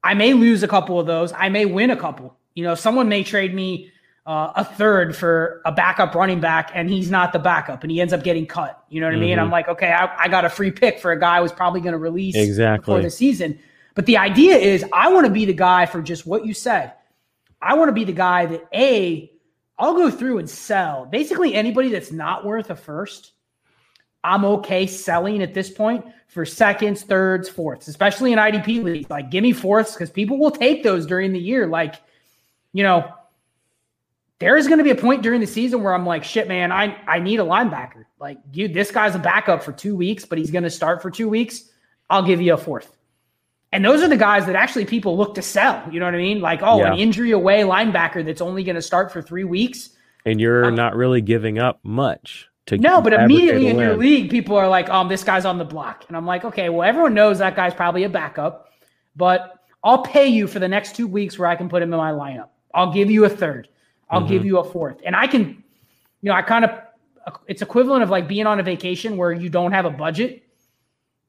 I 0.05 0.13
may 0.13 0.35
lose 0.35 0.63
a 0.63 0.69
couple 0.69 1.01
of 1.01 1.07
those. 1.07 1.33
I 1.33 1.49
may 1.49 1.65
win 1.65 1.91
a 1.91 1.97
couple. 1.97 2.37
You 2.55 2.65
know, 2.65 2.75
someone 2.75 3.09
may 3.09 3.25
trade 3.25 3.55
me 3.55 3.91
uh, 4.27 4.53
a 4.57 4.65
third 4.65 5.17
for 5.17 5.63
a 5.65 5.73
backup 5.73 6.15
running 6.15 6.41
back 6.41 6.71
and 6.75 6.91
he's 6.91 7.11
not 7.11 7.33
the 7.33 7.39
backup 7.39 7.83
and 7.83 7.91
he 7.91 7.99
ends 7.99 8.13
up 8.13 8.23
getting 8.23 8.47
cut. 8.47 8.85
You 8.91 9.01
know 9.01 9.07
what 9.07 9.17
I 9.17 9.19
mean? 9.19 9.39
Mhm. 9.39 9.41
I'm 9.41 9.51
like, 9.51 9.69
okay, 9.69 9.91
I, 9.91 10.25
I 10.25 10.29
got 10.29 10.45
a 10.45 10.51
free 10.51 10.71
pick 10.71 11.01
for 11.01 11.13
a 11.13 11.19
guy 11.19 11.41
who's 11.41 11.53
probably 11.53 11.81
going 11.81 11.93
to 11.93 11.99
release 11.99 12.37
exactly. 12.37 13.01
the 13.01 13.09
season. 13.09 13.59
But 13.95 14.07
the 14.07 14.19
idea 14.19 14.57
is 14.57 14.85
I 14.93 15.13
want 15.13 15.27
to 15.27 15.33
be 15.33 15.45
the 15.45 15.53
guy 15.53 15.87
for 15.87 16.03
just 16.03 16.27
what 16.27 16.47
you 16.47 16.55
said. 16.55 16.95
I 17.61 17.75
want 17.75 17.89
to 17.89 17.93
be 17.93 18.05
the 18.05 18.13
guy 18.13 18.47
that 18.47 18.69
A, 18.73 19.31
I'll 19.79 19.95
go 19.95 20.11
through 20.11 20.39
and 20.39 20.49
sell 20.49 21.07
basically 21.07 21.55
anybody 21.55 21.89
that's 21.89 22.13
not 22.13 22.45
worth 22.45 22.71
a 22.71 22.77
first. 22.77 23.33
I'm 24.23 24.45
okay 24.45 24.87
selling 24.87 25.43
at 25.43 25.55
this 25.55 25.71
point 25.71 26.05
for 26.29 26.45
seconds, 26.45 27.03
thirds, 27.03 27.49
fourths, 27.49 27.89
especially 27.89 28.33
in 28.33 28.39
IDP 28.39 28.83
leagues. 28.83 29.11
Like, 29.11 29.31
give 29.31 29.43
me 29.43 29.53
fourths 29.53 29.95
because 29.95 30.11
people 30.11 30.39
will 30.39 30.51
take 30.51 30.83
those 30.83 31.07
during 31.07 31.33
the 31.33 31.39
year. 31.39 31.67
Like, 31.67 31.97
you 32.73 32.83
know, 32.83 33.11
there 34.39 34.57
is 34.57 34.69
going 34.69 34.79
to 34.79 34.85
be 34.85 34.91
a 34.91 34.95
point 34.95 35.23
during 35.23 35.41
the 35.41 35.47
season 35.47 35.83
where 35.83 35.95
I'm 35.95 36.07
like, 36.07 36.25
shit, 36.25 36.49
man, 36.49 36.73
I, 36.73 36.97
I 37.07 37.19
need 37.19 37.41
a 37.41 37.45
linebacker. 37.45 38.05
Like, 38.19 38.39
dude, 38.53 38.75
this 38.75 38.91
guy's 38.91 39.15
a 39.15 39.19
backup 39.19 39.63
for 39.63 39.73
two 39.73 39.97
weeks, 39.97 40.25
but 40.25 40.39
he's 40.39 40.51
going 40.51 40.65
to 40.65 40.71
start 40.71 41.01
for 41.01 41.11
two 41.11 41.29
weeks. 41.29 41.71
I'll 42.09 42.23
give 42.23 42.41
you 42.41 42.55
a 42.55 42.59
fourth. 42.59 42.97
And 43.73 43.85
those 43.85 44.03
are 44.03 44.09
the 44.09 44.17
guys 44.17 44.47
that 44.47 44.57
actually 44.57 44.85
people 44.85 45.17
look 45.17 45.35
to 45.37 45.43
sell. 45.43 45.83
You 45.91 46.01
know 46.01 46.07
what 46.07 46.15
I 46.15 46.19
mean? 46.19 46.41
Like, 46.41 46.61
oh, 46.63 46.81
yeah. 46.81 46.93
an 46.93 46.99
injury 46.99 47.31
away 47.31 47.61
linebacker 47.63 48.25
that's 48.25 48.41
only 48.41 48.65
going 48.65 48.77
to 48.77 48.83
start 48.83 49.13
for 49.13 49.23
three 49.23 49.45
weeks. 49.45 49.91
And 50.27 50.41
you're 50.41 50.65
um, 50.65 50.75
not 50.75 50.97
really 50.97 51.21
giving 51.21 51.59
up 51.59 51.79
much 51.85 52.49
to 52.67 52.77
No, 52.79 53.01
but 53.01 53.13
immediately 53.13 53.69
in 53.69 53.79
your 53.79 53.97
league, 53.97 54.31
people 54.31 54.57
are 54.57 54.69
like, 54.69 54.89
um, 54.91 55.09
this 55.09 55.23
guy's 55.23 55.45
on 55.45 55.59
the 55.59 55.65
block. 55.65 56.05
And 56.09 56.17
I'm 56.17 56.27
like, 56.27 56.45
okay, 56.45 56.69
well, 56.69 56.87
everyone 56.87 57.15
knows 57.15 57.39
that 57.39 57.55
guy's 57.55 57.75
probably 57.75 58.05
a 58.05 58.09
backup, 58.09 58.69
but 59.15 59.55
I'll 59.85 60.03
pay 60.03 60.27
you 60.27 60.47
for 60.47 60.59
the 60.59 60.69
next 60.69 60.97
two 60.97 61.07
weeks 61.07 61.39
where 61.39 61.49
I 61.49 61.57
can 61.57 61.69
put 61.69 61.83
him 61.83 61.93
in 61.93 61.99
my 61.99 62.11
lineup. 62.13 62.49
I'll 62.75 62.93
give 62.93 63.11
you 63.11 63.25
a 63.25 63.29
third. 63.29 63.69
I'll 64.11 64.21
mm-hmm. 64.21 64.29
give 64.29 64.45
you 64.45 64.59
a 64.59 64.65
fourth. 64.65 64.99
And 65.05 65.15
I 65.15 65.27
can, 65.27 65.63
you 66.23 66.29
know, 66.29 66.35
I 66.35 66.43
kind 66.43 66.65
of, 66.65 66.73
it's 67.47 67.63
equivalent 67.63 68.03
of 68.03 68.11
like 68.11 68.27
being 68.27 68.47
on 68.47 68.59
a 68.59 68.63
vacation 68.63 69.17
where 69.17 69.33
you 69.33 69.49
don't 69.49 69.73
have 69.73 69.85
a 69.85 69.91
budget 69.91 70.43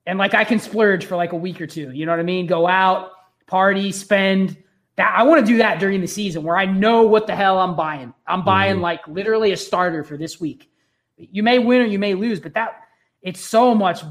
and 0.05 0.17
like 0.17 0.33
I 0.33 0.43
can 0.43 0.59
splurge 0.59 1.05
for 1.05 1.15
like 1.15 1.31
a 1.31 1.37
week 1.37 1.61
or 1.61 1.67
two. 1.67 1.91
You 1.91 2.05
know 2.05 2.11
what 2.11 2.19
I 2.19 2.23
mean? 2.23 2.47
Go 2.47 2.67
out, 2.67 3.11
party, 3.47 3.91
spend. 3.91 4.57
That 4.97 5.13
I 5.15 5.23
want 5.23 5.45
to 5.45 5.51
do 5.51 5.57
that 5.59 5.79
during 5.79 6.01
the 6.01 6.07
season 6.07 6.43
where 6.43 6.57
I 6.57 6.65
know 6.65 7.03
what 7.03 7.25
the 7.25 7.35
hell 7.35 7.59
I'm 7.59 7.75
buying. 7.75 8.13
I'm 8.27 8.43
buying 8.43 8.75
mm-hmm. 8.75 8.83
like 8.83 9.07
literally 9.07 9.51
a 9.51 9.57
starter 9.57 10.03
for 10.03 10.17
this 10.17 10.39
week. 10.39 10.69
You 11.17 11.43
may 11.43 11.59
win 11.59 11.81
or 11.81 11.85
you 11.85 11.99
may 11.99 12.13
lose, 12.13 12.39
but 12.39 12.55
that 12.55 12.81
it's 13.21 13.39
so 13.39 13.75
much 13.75 14.01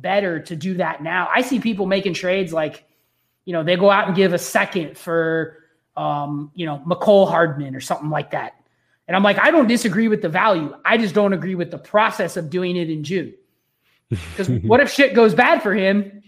better 0.00 0.40
to 0.40 0.56
do 0.56 0.74
that 0.74 1.02
now. 1.02 1.28
I 1.34 1.40
see 1.40 1.58
people 1.58 1.86
making 1.86 2.14
trades 2.14 2.52
like, 2.52 2.84
you 3.44 3.52
know, 3.52 3.64
they 3.64 3.76
go 3.76 3.90
out 3.90 4.06
and 4.06 4.14
give 4.14 4.32
a 4.32 4.38
second 4.38 4.98
for, 4.98 5.58
um, 5.96 6.50
you 6.54 6.66
know, 6.66 6.82
Mecole 6.86 7.28
Hardman 7.28 7.74
or 7.74 7.80
something 7.80 8.10
like 8.10 8.32
that. 8.32 8.54
And 9.08 9.16
I'm 9.16 9.22
like, 9.22 9.38
I 9.38 9.50
don't 9.50 9.66
disagree 9.66 10.08
with 10.08 10.22
the 10.22 10.28
value. 10.28 10.74
I 10.84 10.96
just 10.98 11.14
don't 11.14 11.32
agree 11.32 11.54
with 11.54 11.70
the 11.70 11.78
process 11.78 12.36
of 12.36 12.50
doing 12.50 12.76
it 12.76 12.90
in 12.90 13.04
June. 13.04 13.34
Because 14.10 14.48
what 14.62 14.80
if 14.80 14.90
shit 14.90 15.14
goes 15.14 15.34
bad 15.34 15.62
for 15.62 15.74
him? 15.74 16.22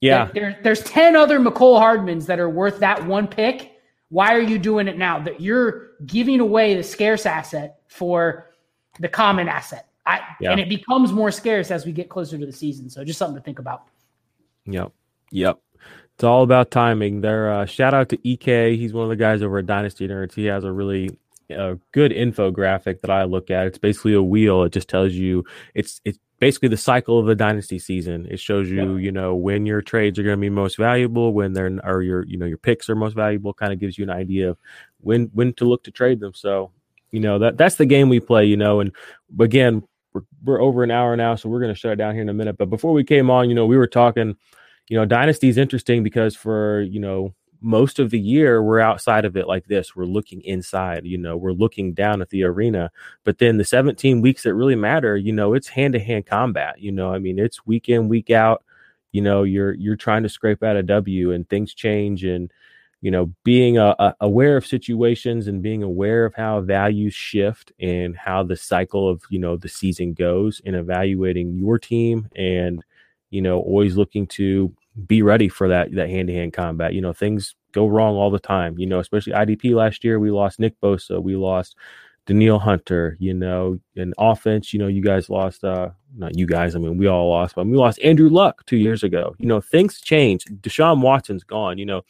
Yeah. 0.00 0.30
There, 0.32 0.58
there's 0.62 0.82
10 0.84 1.16
other 1.16 1.40
Mecole 1.40 1.80
Hardmans 1.80 2.26
that 2.26 2.38
are 2.38 2.48
worth 2.48 2.78
that 2.80 3.04
one 3.06 3.26
pick. 3.26 3.72
Why 4.10 4.34
are 4.34 4.40
you 4.40 4.58
doing 4.58 4.88
it 4.88 4.96
now? 4.96 5.18
That 5.18 5.40
you're 5.40 5.90
giving 6.06 6.40
away 6.40 6.74
the 6.74 6.82
scarce 6.82 7.26
asset 7.26 7.80
for 7.88 8.50
the 9.00 9.08
common 9.08 9.48
asset. 9.48 9.88
I, 10.06 10.20
yeah. 10.40 10.52
And 10.52 10.60
it 10.60 10.68
becomes 10.68 11.12
more 11.12 11.30
scarce 11.30 11.70
as 11.70 11.84
we 11.84 11.92
get 11.92 12.08
closer 12.08 12.38
to 12.38 12.46
the 12.46 12.52
season. 12.52 12.88
So 12.88 13.04
just 13.04 13.18
something 13.18 13.36
to 13.36 13.42
think 13.42 13.58
about. 13.58 13.84
Yep. 14.64 14.92
Yep. 15.32 15.58
It's 16.14 16.24
all 16.24 16.42
about 16.42 16.70
timing. 16.70 17.20
There. 17.20 17.52
Uh, 17.52 17.66
shout 17.66 17.94
out 17.94 18.08
to 18.08 18.18
Ek. 18.28 18.76
He's 18.76 18.92
one 18.92 19.04
of 19.04 19.10
the 19.10 19.16
guys 19.16 19.42
over 19.42 19.58
at 19.58 19.66
Dynasty 19.66 20.08
Nerds. 20.08 20.34
He 20.34 20.46
has 20.46 20.64
a 20.64 20.72
really 20.72 21.16
uh, 21.56 21.74
good 21.92 22.10
infographic 22.10 23.02
that 23.02 23.10
I 23.10 23.24
look 23.24 23.50
at. 23.50 23.66
It's 23.66 23.78
basically 23.78 24.14
a 24.14 24.22
wheel. 24.22 24.64
It 24.64 24.72
just 24.72 24.88
tells 24.88 25.12
you 25.12 25.44
it's 25.74 26.00
it's 26.04 26.18
basically 26.38 26.68
the 26.68 26.76
cycle 26.76 27.18
of 27.18 27.26
the 27.26 27.34
dynasty 27.34 27.78
season. 27.78 28.26
It 28.30 28.40
shows 28.40 28.70
you, 28.70 28.96
you 28.96 29.10
know, 29.12 29.34
when 29.34 29.66
your 29.66 29.82
trades 29.82 30.18
are 30.18 30.22
going 30.22 30.36
to 30.36 30.40
be 30.40 30.50
most 30.50 30.76
valuable, 30.76 31.32
when 31.32 31.52
they're 31.52 31.78
or 31.84 32.02
your, 32.02 32.24
you 32.26 32.38
know, 32.38 32.46
your 32.46 32.58
picks 32.58 32.88
are 32.88 32.94
most 32.94 33.14
valuable. 33.14 33.52
Kind 33.52 33.72
of 33.72 33.78
gives 33.78 33.98
you 33.98 34.04
an 34.04 34.10
idea 34.10 34.50
of 34.50 34.58
when 35.00 35.30
when 35.32 35.52
to 35.54 35.64
look 35.64 35.84
to 35.84 35.90
trade 35.90 36.20
them. 36.20 36.34
So, 36.34 36.70
you 37.10 37.20
know, 37.20 37.38
that 37.40 37.56
that's 37.56 37.76
the 37.76 37.86
game 37.86 38.08
we 38.08 38.20
play. 38.20 38.44
You 38.44 38.56
know, 38.56 38.80
and 38.80 38.92
again, 39.40 39.82
we're 40.12 40.22
we're 40.44 40.62
over 40.62 40.82
an 40.82 40.90
hour 40.90 41.16
now, 41.16 41.34
so 41.34 41.48
we're 41.48 41.60
going 41.60 41.74
to 41.74 41.78
shut 41.78 41.92
it 41.92 41.96
down 41.96 42.14
here 42.14 42.22
in 42.22 42.28
a 42.28 42.34
minute. 42.34 42.56
But 42.56 42.70
before 42.70 42.92
we 42.92 43.04
came 43.04 43.30
on, 43.30 43.48
you 43.48 43.54
know, 43.54 43.66
we 43.66 43.76
were 43.76 43.86
talking. 43.86 44.36
You 44.90 44.96
know, 44.96 45.04
dynasty 45.04 45.50
is 45.50 45.58
interesting 45.58 46.02
because 46.02 46.34
for 46.34 46.80
you 46.80 46.98
know 46.98 47.34
most 47.60 47.98
of 47.98 48.10
the 48.10 48.20
year 48.20 48.62
we're 48.62 48.80
outside 48.80 49.24
of 49.24 49.36
it 49.36 49.48
like 49.48 49.66
this. 49.66 49.96
We're 49.96 50.04
looking 50.04 50.40
inside 50.42 51.04
you 51.04 51.18
know 51.18 51.36
we're 51.36 51.52
looking 51.52 51.92
down 51.94 52.22
at 52.22 52.30
the 52.30 52.44
arena. 52.44 52.90
But 53.24 53.38
then 53.38 53.58
the 53.58 53.64
17 53.64 54.20
weeks 54.20 54.42
that 54.44 54.54
really 54.54 54.76
matter 54.76 55.16
you 55.16 55.32
know 55.32 55.54
it's 55.54 55.68
hand-to-hand 55.68 56.26
combat 56.26 56.80
you 56.80 56.92
know 56.92 57.12
i 57.12 57.18
mean 57.18 57.38
it's 57.38 57.66
week 57.66 57.88
in 57.88 58.08
week 58.08 58.30
out 58.30 58.64
you 59.12 59.20
know 59.22 59.42
you're 59.42 59.72
you're 59.74 59.96
trying 59.96 60.22
to 60.22 60.28
scrape 60.28 60.62
out 60.62 60.76
a 60.76 60.82
w 60.82 61.32
and 61.32 61.48
things 61.48 61.74
change 61.74 62.24
and 62.24 62.52
you 63.00 63.10
know 63.10 63.32
being 63.44 63.78
a, 63.78 63.94
a 63.98 64.14
aware 64.20 64.56
of 64.56 64.66
situations 64.66 65.46
and 65.46 65.62
being 65.62 65.82
aware 65.82 66.24
of 66.24 66.34
how 66.34 66.60
values 66.60 67.14
shift 67.14 67.72
and 67.80 68.16
how 68.16 68.42
the 68.42 68.56
cycle 68.56 69.08
of 69.08 69.22
you 69.30 69.38
know 69.38 69.56
the 69.56 69.68
season 69.68 70.12
goes 70.14 70.60
and 70.66 70.76
evaluating 70.76 71.54
your 71.54 71.78
team 71.78 72.28
and 72.36 72.84
you 73.30 73.40
know 73.40 73.60
always 73.60 73.96
looking 73.96 74.26
to 74.26 74.72
be 75.06 75.22
ready 75.22 75.48
for 75.48 75.68
that 75.68 75.94
that 75.94 76.10
hand 76.10 76.28
to 76.28 76.34
hand 76.34 76.52
combat. 76.52 76.94
You 76.94 77.00
know, 77.00 77.12
things 77.12 77.54
go 77.72 77.86
wrong 77.86 78.16
all 78.16 78.30
the 78.30 78.38
time. 78.38 78.78
You 78.78 78.86
know, 78.86 78.98
especially 79.00 79.32
IDP 79.32 79.74
last 79.74 80.04
year, 80.04 80.18
we 80.18 80.30
lost 80.30 80.58
Nick 80.58 80.80
Bosa, 80.80 81.22
we 81.22 81.36
lost 81.36 81.76
Danielle 82.26 82.58
Hunter. 82.58 83.16
You 83.20 83.34
know, 83.34 83.78
in 83.94 84.14
offense, 84.18 84.72
you 84.72 84.78
know, 84.78 84.88
you 84.88 85.02
guys 85.02 85.30
lost. 85.30 85.64
uh 85.64 85.90
Not 86.16 86.36
you 86.36 86.46
guys. 86.46 86.74
I 86.74 86.78
mean, 86.78 86.96
we 86.96 87.06
all 87.06 87.28
lost, 87.28 87.54
but 87.54 87.66
we 87.66 87.76
lost 87.76 88.00
Andrew 88.02 88.28
Luck 88.28 88.64
two 88.66 88.78
years 88.78 89.02
ago. 89.02 89.34
You 89.38 89.46
know, 89.46 89.60
things 89.60 90.00
change. 90.00 90.44
Deshaun 90.46 91.00
Watson's 91.00 91.44
gone. 91.44 91.78
You 91.78 91.86
know. 91.86 92.02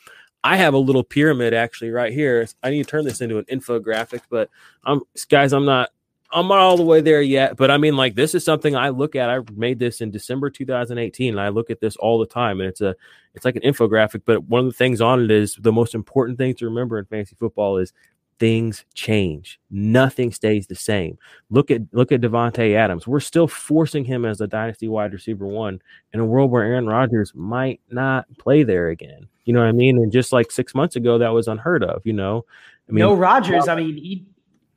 I 0.45 0.57
have 0.57 0.73
a 0.73 0.79
little 0.79 1.03
pyramid 1.03 1.53
actually 1.53 1.91
right 1.91 2.13
here. 2.13 2.47
I 2.63 2.71
need 2.71 2.85
to 2.85 2.89
turn 2.89 3.05
this 3.05 3.21
into 3.21 3.39
an 3.39 3.45
infographic, 3.47 4.21
but 4.31 4.49
I'm 4.85 5.03
guys, 5.29 5.53
I'm 5.53 5.65
not 5.65 5.91
I'm 6.31 6.49
not 6.49 6.59
all 6.59 6.77
the 6.77 6.83
way 6.83 7.01
there 7.01 7.23
yet, 7.23 7.57
but 7.57 7.71
I 7.71 7.79
mean, 7.79 7.97
like 7.97 8.15
this 8.15 8.35
is 8.35 8.45
something 8.45 8.77
I 8.77 8.91
look 8.91 9.17
at. 9.17 9.31
I 9.31 9.41
made 9.55 9.79
this 9.79 10.01
in 10.01 10.11
December 10.11 10.51
2018, 10.51 11.33
and 11.33 11.41
I 11.41 11.49
look 11.49 11.71
at 11.71 11.81
this 11.81 11.97
all 11.97 12.19
the 12.19 12.27
time, 12.27 12.61
and 12.61 12.69
it's 12.69 12.83
a 12.83 12.95
it's 13.35 13.45
like 13.45 13.57
an 13.57 13.63
infographic. 13.63 14.23
But 14.27 14.45
one 14.45 14.61
of 14.61 14.67
the 14.67 14.77
things 14.77 15.01
on 15.01 15.25
it 15.25 15.31
is 15.31 15.57
the 15.61 15.73
most 15.73 15.95
important 15.95 16.37
thing 16.37 16.55
to 16.57 16.67
remember 16.67 16.99
in 16.99 17.07
fantasy 17.07 17.37
football 17.39 17.79
is 17.79 17.93
things 18.39 18.85
change. 18.95 19.59
Nothing 19.71 20.33
stays 20.33 20.67
the 20.67 20.75
same. 20.75 21.19
Look 21.51 21.71
at 21.71 21.83
look 21.93 22.13
at 22.13 22.21
Davante 22.21 22.75
Adams. 22.75 23.07
We're 23.07 23.21
still 23.21 23.49
forcing 23.49 24.05
him 24.05 24.25
as 24.25 24.41
a 24.41 24.47
dynasty 24.47 24.89
wide 24.89 25.13
receiver 25.13 25.47
one 25.47 25.81
in 26.13 26.21
a 26.21 26.27
world 26.27 26.51
where 26.51 26.65
Aaron 26.65 26.87
Rodgers 26.87 27.33
might 27.35 27.81
not 27.91 28.27
play 28.39 28.63
there 28.63 28.89
again. 28.89 29.29
You 29.45 29.55
know 29.55 29.61
what 29.61 29.69
I 29.69 29.73
mean? 29.73 29.97
And 29.97 30.13
just 30.13 30.33
like 30.33 30.51
six 30.51 30.75
months 30.75 30.95
ago, 30.97 31.19
that 31.19 31.31
was 31.31 31.49
unheard 31.49 31.83
of. 31.83 32.03
You 32.05 32.13
know, 32.13 32.45
I 32.89 32.93
mean, 32.93 33.01
no 33.01 33.15
Rodgers. 33.15 33.67
Uh, 33.67 33.73
I 33.73 33.77
mean, 33.77 33.97
he 33.97 34.27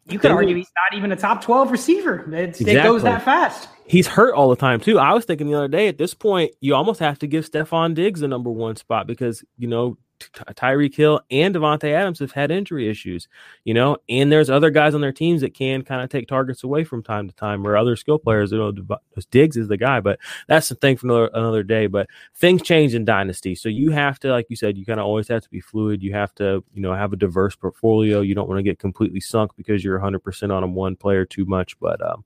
you 0.08 0.20
could 0.20 0.32
argue 0.32 0.56
he's 0.56 0.72
not 0.76 0.98
even 0.98 1.12
a 1.12 1.16
top 1.16 1.44
12 1.44 1.72
receiver. 1.72 2.22
Exactly. 2.34 2.74
It 2.74 2.84
goes 2.84 3.04
that 3.04 3.24
fast. 3.24 3.70
He's 3.86 4.08
hurt 4.08 4.34
all 4.34 4.50
the 4.50 4.56
time, 4.56 4.80
too. 4.80 4.98
I 4.98 5.14
was 5.14 5.26
thinking 5.26 5.48
the 5.48 5.58
other 5.58 5.68
day, 5.68 5.88
at 5.88 5.98
this 5.98 6.14
point, 6.14 6.54
you 6.62 6.76
almost 6.76 7.00
have 7.00 7.20
to 7.20 7.28
give 7.28 7.50
Stefon 7.50 7.94
Diggs 7.94 8.22
the 8.22 8.28
number 8.28 8.50
one 8.50 8.76
spot 8.76 9.06
because, 9.06 9.44
you 9.58 9.68
know, 9.68 9.98
Tyreek 10.22 10.96
Hill 10.96 11.22
and 11.30 11.56
Davante 11.56 11.92
Adams 11.92 12.20
have 12.20 12.32
had 12.32 12.52
injury 12.52 12.90
issues, 12.90 13.28
you 13.64 13.74
know, 13.74 13.98
and 14.10 14.32
there's 14.32 14.50
other 14.50 14.70
guys 14.70 14.96
on 14.96 15.02
their 15.02 15.12
teams 15.12 15.42
that 15.42 15.54
can 15.54 15.84
kind 15.84 16.02
of 16.02 16.10
take 16.10 16.28
targets 16.28 16.64
away 16.64 16.84
from 16.84 17.04
time 17.04 17.28
to 17.28 17.36
time, 17.36 17.66
or 17.66 17.78
other 17.78 17.96
skill 17.96 18.20
players. 18.20 18.52
You 18.52 18.58
know, 18.58 18.72
Diggs 19.32 19.58
is 19.58 19.68
the 19.68 19.78
guy, 19.78 20.00
but 20.00 20.20
that's 20.48 20.70
the 20.70 20.76
thing 20.76 20.98
for 20.98 21.08
another, 21.08 21.30
another 21.34 21.64
day. 21.64 21.88
But 21.88 22.08
things 22.36 22.62
change 22.62 22.94
in 22.96 23.06
dynasty, 23.06 23.56
so 23.56 23.70
you 23.70 23.92
have 23.92 24.20
to, 24.20 24.32
like 24.32 24.48
you 24.50 24.56
said, 24.56 24.78
you 24.78 24.86
kind 24.86 25.00
of 25.00 25.06
always 25.06 25.28
have 25.28 25.44
to 25.44 25.50
be 25.50 25.62
fluid. 25.62 26.02
You 26.02 26.14
have 26.14 26.34
to, 26.36 26.64
you 26.74 26.82
know, 26.82 26.94
have 26.94 27.14
a 27.14 27.18
diverse 27.18 27.56
portfolio. 27.56 28.22
You 28.22 28.36
don't 28.36 28.48
want 28.48 28.60
to 28.60 28.64
get 28.64 28.80
completely 28.80 29.20
sunk 29.20 29.52
because 29.56 29.84
you're 29.84 29.98
100 29.98 30.20
percent 30.20 30.52
on 30.52 30.74
one 30.74 30.96
player 30.96 31.26
too 31.26 31.46
much. 31.46 31.80
But 31.80 32.02
um, 32.06 32.24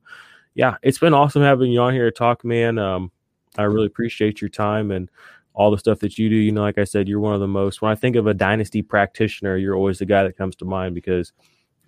yeah, 0.56 0.76
it's 0.82 0.99
been 0.99 1.14
awesome 1.14 1.41
having 1.41 1.72
you 1.72 1.82
on 1.82 1.94
here 1.94 2.06
to 2.06 2.11
talk, 2.11 2.44
man. 2.44 2.78
Um, 2.78 3.11
I 3.57 3.64
really 3.64 3.88
appreciate 3.88 4.41
your 4.41 4.49
time 4.49 4.91
and 4.91 5.10
all 5.56 5.72
the 5.72 5.77
stuff 5.77 5.99
that 5.99 6.18
you 6.18 6.30
do. 6.30 6.36
You 6.36 6.52
know, 6.52 6.61
like 6.61 6.77
I 6.77 6.84
said, 6.84 7.07
you're 7.07 7.19
one 7.19 7.34
of 7.34 7.40
the 7.40 7.48
most, 7.48 7.82
when 7.82 7.91
I 7.91 7.95
think 7.95 8.15
of 8.15 8.27
a 8.27 8.34
dynasty 8.34 8.82
practitioner, 8.82 9.57
you're 9.57 9.76
always 9.76 9.99
the 9.99 10.06
guy 10.06 10.23
that 10.23 10.38
comes 10.38 10.56
to 10.57 10.65
mind 10.65 10.94
because 10.94 11.34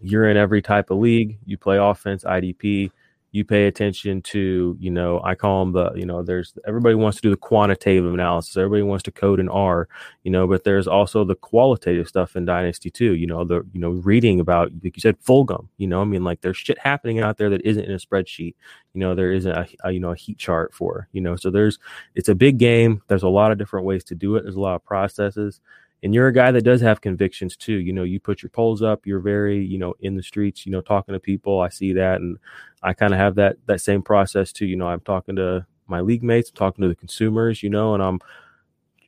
you're 0.02 0.30
in 0.30 0.38
every 0.38 0.62
type 0.62 0.90
of 0.90 0.98
league. 0.98 1.38
You 1.46 1.58
play 1.58 1.78
offense, 1.78 2.24
IDP, 2.24 2.92
you 3.38 3.46
pay 3.46 3.68
attention 3.68 4.22
to, 4.24 4.76
you 4.80 4.92
know, 4.92 5.22
I 5.24 5.36
call 5.36 5.64
them 5.64 5.74
the, 5.74 5.94
you 5.94 6.06
know, 6.06 6.24
there's 6.24 6.54
everybody 6.68 6.96
wants 6.96 7.18
to 7.18 7.22
do 7.22 7.30
the 7.30 7.38
quantitative 7.38 8.12
analysis. 8.12 8.58
Everybody 8.58 8.82
wants 8.84 9.04
to 9.04 9.12
code 9.12 9.40
in 9.40 9.48
R, 9.48 9.88
you 10.24 10.32
know, 10.32 10.48
but 10.48 10.64
there's 10.64 10.88
also 10.88 11.24
the 11.24 11.36
qualitative 11.36 12.08
stuff 12.08 12.36
in 12.36 12.46
Dynasty 12.46 12.90
too. 12.90 13.14
You 13.16 13.28
know, 13.28 13.46
the, 13.46 13.66
you 13.72 13.80
know, 13.80 13.92
reading 13.92 14.40
about, 14.40 14.72
like 14.84 14.98
you 14.98 15.02
said, 15.02 15.22
Fulgham, 15.24 15.68
you 15.78 15.88
know, 15.88 16.02
I 16.02 16.06
mean, 16.06 16.24
like 16.24 16.42
there's 16.42 16.58
shit 16.58 16.80
happening 16.80 17.20
out 17.20 17.38
there 17.38 17.50
that 17.52 17.66
isn't 17.66 17.86
in 17.86 17.92
a 17.92 17.98
spreadsheet. 17.98 18.56
You 18.94 19.00
know, 19.00 19.16
there 19.16 19.32
isn't 19.32 19.52
a, 19.52 19.68
a 19.84 19.92
you 19.92 20.00
know, 20.00 20.12
a 20.12 20.16
heat 20.16 20.38
chart 20.38 20.74
for, 20.74 21.08
you 21.14 21.22
know, 21.22 21.36
so 21.36 21.50
there's, 21.52 21.80
it's 22.16 22.30
a 22.30 22.36
big 22.36 22.58
game. 22.58 23.02
There's 23.08 23.24
a 23.24 23.30
lot 23.30 23.52
of 23.52 23.58
different 23.58 23.86
ways 23.86 24.04
to 24.06 24.16
do 24.16 24.36
it. 24.36 24.44
There's 24.44 24.56
a 24.56 24.60
lot 24.60 24.76
of 24.76 24.84
processes 24.84 25.62
and 26.04 26.14
you're 26.14 26.28
a 26.28 26.34
guy 26.34 26.52
that 26.52 26.64
does 26.64 26.82
have 26.82 27.02
convictions 27.02 27.56
too 27.56 27.74
you 27.74 27.94
know 27.94 28.04
you 28.04 28.20
put 28.20 28.42
your 28.42 28.50
polls 28.50 28.82
up 28.82 29.06
you're 29.06 29.20
very 29.20 29.64
you 29.64 29.78
know 29.78 29.94
in 30.00 30.16
the 30.16 30.24
streets 30.24 30.66
you 30.66 30.72
know 30.72 30.82
talking 30.82 31.14
to 31.14 31.20
people 31.20 31.60
i 31.60 31.70
see 31.70 31.94
that 31.94 32.22
and 32.22 32.38
i 32.84 32.94
kind 32.94 33.14
of 33.14 33.20
have 33.20 33.36
that 33.36 33.58
that 33.66 33.82
same 33.82 34.02
process 34.02 34.52
too 34.52 34.66
you 34.66 34.76
know 34.76 34.88
i'm 34.88 35.02
talking 35.02 35.36
to 35.36 35.66
my 35.88 36.02
league 36.02 36.24
mates 36.24 36.50
i'm 36.50 36.56
talking 36.56 36.82
to 36.82 36.88
the 36.88 36.96
consumers 36.96 37.64
you 37.64 37.70
know 37.70 37.94
and 37.94 38.04
i'm 38.04 38.20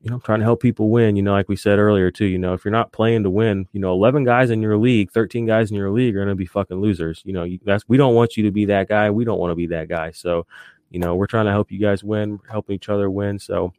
you 0.01 0.09
know 0.09 0.15
I'm 0.15 0.21
trying 0.21 0.39
to 0.39 0.45
help 0.45 0.61
people 0.61 0.89
win 0.89 1.15
you 1.15 1.21
know 1.21 1.33
like 1.33 1.49
we 1.49 1.57
said 1.57 1.77
earlier 1.77 2.09
too 2.09 2.25
you 2.25 2.37
know 2.37 2.53
if 2.53 2.63
you're 2.63 2.71
not 2.71 2.93
playing 2.93 3.23
to 3.23 3.29
win 3.29 3.67
you 3.73 3.81
know 3.81 3.91
11 3.91 4.23
guys 4.23 4.49
in 4.49 4.61
your 4.61 4.77
league 4.77 5.11
13 5.11 5.45
guys 5.45 5.71
in 5.71 5.77
your 5.77 5.91
league 5.91 6.15
are 6.15 6.19
going 6.19 6.29
to 6.29 6.35
be 6.35 6.45
fucking 6.45 6.79
losers 6.79 7.21
you 7.25 7.33
know 7.33 7.43
you, 7.43 7.59
that's 7.65 7.83
we 7.89 7.97
don't 7.97 8.15
want 8.15 8.37
you 8.37 8.43
to 8.43 8.51
be 8.51 8.65
that 8.65 8.87
guy 8.87 9.09
we 9.11 9.25
don't 9.25 9.39
want 9.39 9.51
to 9.51 9.55
be 9.55 9.67
that 9.67 9.89
guy 9.89 10.09
so 10.11 10.45
you 10.89 10.99
know, 10.99 11.15
we're 11.15 11.27
trying 11.27 11.45
to 11.45 11.51
help 11.51 11.71
you 11.71 11.79
guys 11.79 12.03
win, 12.03 12.39
helping 12.49 12.75
each 12.75 12.89
other 12.89 13.09
win. 13.09 13.39
So 13.39 13.73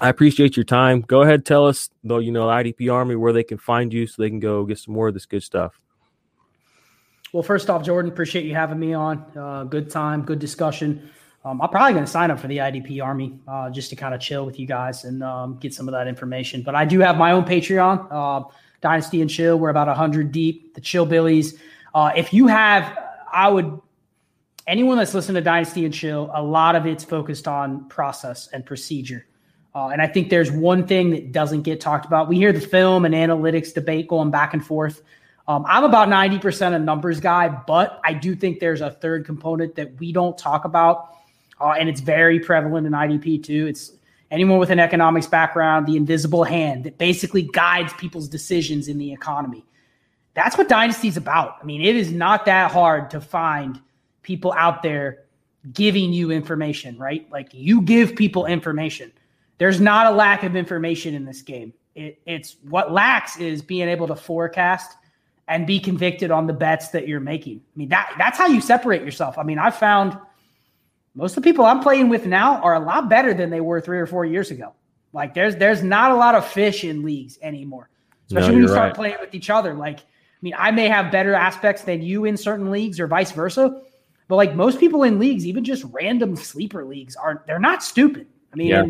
I 0.00 0.08
appreciate 0.08 0.56
your 0.56 0.64
time. 0.64 1.02
Go 1.02 1.22
ahead, 1.22 1.44
tell 1.44 1.66
us 1.66 1.90
though, 2.02 2.18
you 2.18 2.32
know, 2.32 2.46
IDP 2.46 2.92
Army 2.92 3.14
where 3.14 3.32
they 3.32 3.44
can 3.44 3.58
find 3.58 3.92
you 3.92 4.06
so 4.06 4.22
they 4.22 4.28
can 4.28 4.40
go 4.40 4.64
get 4.64 4.78
some 4.78 4.94
more 4.94 5.08
of 5.08 5.14
this 5.14 5.26
good 5.26 5.42
stuff. 5.42 5.80
Well, 7.32 7.42
first 7.42 7.68
off, 7.68 7.82
Jordan, 7.82 8.12
appreciate 8.12 8.44
you 8.44 8.54
having 8.54 8.78
me 8.78 8.92
on. 8.94 9.24
Uh, 9.36 9.64
good 9.64 9.90
time, 9.90 10.22
good 10.22 10.38
discussion. 10.38 11.10
Um, 11.44 11.60
I'm 11.60 11.68
probably 11.68 11.92
going 11.92 12.04
to 12.04 12.10
sign 12.10 12.30
up 12.30 12.38
for 12.40 12.46
the 12.46 12.58
IDP 12.58 13.02
Army 13.04 13.38
uh, 13.46 13.70
just 13.70 13.90
to 13.90 13.96
kind 13.96 14.14
of 14.14 14.20
chill 14.20 14.46
with 14.46 14.58
you 14.58 14.66
guys 14.66 15.04
and 15.04 15.22
um, 15.22 15.58
get 15.58 15.74
some 15.74 15.88
of 15.88 15.92
that 15.92 16.06
information. 16.06 16.62
But 16.62 16.74
I 16.74 16.84
do 16.84 17.00
have 17.00 17.18
my 17.18 17.32
own 17.32 17.44
Patreon, 17.44 18.06
uh, 18.10 18.48
Dynasty 18.80 19.20
and 19.20 19.28
Chill. 19.28 19.58
We're 19.58 19.70
about 19.70 19.88
100 19.88 20.32
deep, 20.32 20.74
the 20.74 20.80
Chill 20.80 21.04
Billies. 21.04 21.58
Uh, 21.94 22.12
if 22.16 22.32
you 22.32 22.46
have, 22.46 22.98
I 23.32 23.48
would, 23.48 23.80
anyone 24.66 24.96
that's 24.96 25.12
listening 25.12 25.34
to 25.34 25.40
Dynasty 25.42 25.84
and 25.84 25.92
Chill, 25.92 26.30
a 26.32 26.42
lot 26.42 26.76
of 26.76 26.86
it's 26.86 27.04
focused 27.04 27.46
on 27.46 27.88
process 27.88 28.48
and 28.52 28.64
procedure. 28.64 29.26
Uh, 29.74 29.88
and 29.88 30.00
I 30.00 30.06
think 30.06 30.30
there's 30.30 30.52
one 30.52 30.86
thing 30.86 31.10
that 31.10 31.32
doesn't 31.32 31.62
get 31.62 31.80
talked 31.80 32.06
about. 32.06 32.28
We 32.28 32.36
hear 32.36 32.52
the 32.52 32.60
film 32.60 33.04
and 33.04 33.14
analytics 33.14 33.74
debate 33.74 34.08
going 34.08 34.30
back 34.30 34.54
and 34.54 34.64
forth. 34.64 35.02
Um, 35.48 35.64
I'm 35.68 35.84
about 35.84 36.08
90% 36.08 36.74
a 36.74 36.78
numbers 36.78 37.20
guy, 37.20 37.48
but 37.48 38.00
I 38.04 38.14
do 38.14 38.34
think 38.34 38.60
there's 38.60 38.80
a 38.80 38.90
third 38.90 39.26
component 39.26 39.74
that 39.74 39.98
we 39.98 40.12
don't 40.12 40.38
talk 40.38 40.64
about 40.64 41.14
uh, 41.60 41.74
and 41.78 41.88
it's 41.88 42.00
very 42.00 42.40
prevalent 42.40 42.86
in 42.86 42.92
IDP 42.92 43.42
too. 43.42 43.66
It's 43.66 43.92
anyone 44.30 44.58
with 44.58 44.70
an 44.70 44.80
economics 44.80 45.26
background, 45.26 45.86
the 45.86 45.96
invisible 45.96 46.44
hand 46.44 46.84
that 46.84 46.98
basically 46.98 47.42
guides 47.42 47.92
people's 47.94 48.28
decisions 48.28 48.88
in 48.88 48.98
the 48.98 49.12
economy. 49.12 49.64
That's 50.34 50.58
what 50.58 50.68
Dynasty 50.68 51.08
is 51.08 51.16
about. 51.16 51.56
I 51.62 51.64
mean, 51.64 51.80
it 51.80 51.94
is 51.94 52.10
not 52.10 52.46
that 52.46 52.72
hard 52.72 53.10
to 53.10 53.20
find 53.20 53.80
people 54.22 54.52
out 54.52 54.82
there 54.82 55.24
giving 55.72 56.12
you 56.12 56.30
information, 56.30 56.98
right? 56.98 57.30
Like 57.30 57.50
you 57.52 57.82
give 57.82 58.16
people 58.16 58.46
information. 58.46 59.12
There's 59.58 59.80
not 59.80 60.12
a 60.12 60.16
lack 60.16 60.42
of 60.42 60.56
information 60.56 61.14
in 61.14 61.24
this 61.24 61.42
game. 61.42 61.72
It, 61.94 62.20
it's 62.26 62.56
what 62.68 62.92
lacks 62.92 63.36
is 63.36 63.62
being 63.62 63.88
able 63.88 64.06
to 64.08 64.16
forecast 64.16 64.96
and 65.48 65.66
be 65.66 65.78
convicted 65.78 66.30
on 66.30 66.46
the 66.46 66.52
bets 66.52 66.88
that 66.88 67.06
you're 67.06 67.20
making. 67.20 67.58
I 67.58 67.78
mean, 67.78 67.88
that 67.90 68.14
that's 68.18 68.38
how 68.38 68.46
you 68.46 68.60
separate 68.60 69.02
yourself. 69.02 69.38
I 69.38 69.42
mean, 69.42 69.58
I 69.58 69.70
found– 69.70 70.18
most 71.16 71.36
of 71.36 71.44
the 71.44 71.48
people 71.48 71.64
I'm 71.64 71.78
playing 71.78 72.08
with 72.08 72.26
now 72.26 72.60
are 72.60 72.74
a 72.74 72.80
lot 72.80 73.08
better 73.08 73.32
than 73.32 73.48
they 73.48 73.60
were 73.60 73.80
three 73.80 74.00
or 74.00 74.06
four 74.06 74.24
years 74.24 74.50
ago. 74.50 74.72
Like 75.12 75.32
there's 75.32 75.54
there's 75.54 75.80
not 75.80 76.10
a 76.10 76.16
lot 76.16 76.34
of 76.34 76.44
fish 76.44 76.82
in 76.82 77.04
leagues 77.04 77.38
anymore, 77.40 77.88
especially 78.26 78.48
no, 78.48 78.54
when 78.54 78.62
you 78.62 78.68
start 78.68 78.86
right. 78.88 78.94
playing 78.96 79.16
with 79.20 79.32
each 79.32 79.48
other. 79.48 79.74
Like, 79.74 80.00
I 80.00 80.02
mean, 80.42 80.54
I 80.58 80.72
may 80.72 80.88
have 80.88 81.12
better 81.12 81.32
aspects 81.32 81.82
than 81.82 82.02
you 82.02 82.24
in 82.24 82.36
certain 82.36 82.72
leagues 82.72 82.98
or 82.98 83.06
vice 83.06 83.30
versa, 83.30 83.80
but 84.26 84.34
like 84.34 84.56
most 84.56 84.80
people 84.80 85.04
in 85.04 85.20
leagues, 85.20 85.46
even 85.46 85.62
just 85.62 85.84
random 85.92 86.34
sleeper 86.34 86.84
leagues, 86.84 87.14
are 87.14 87.44
they're 87.46 87.60
not 87.60 87.84
stupid. 87.84 88.26
I 88.52 88.56
mean, 88.56 88.66
yeah. 88.66 88.84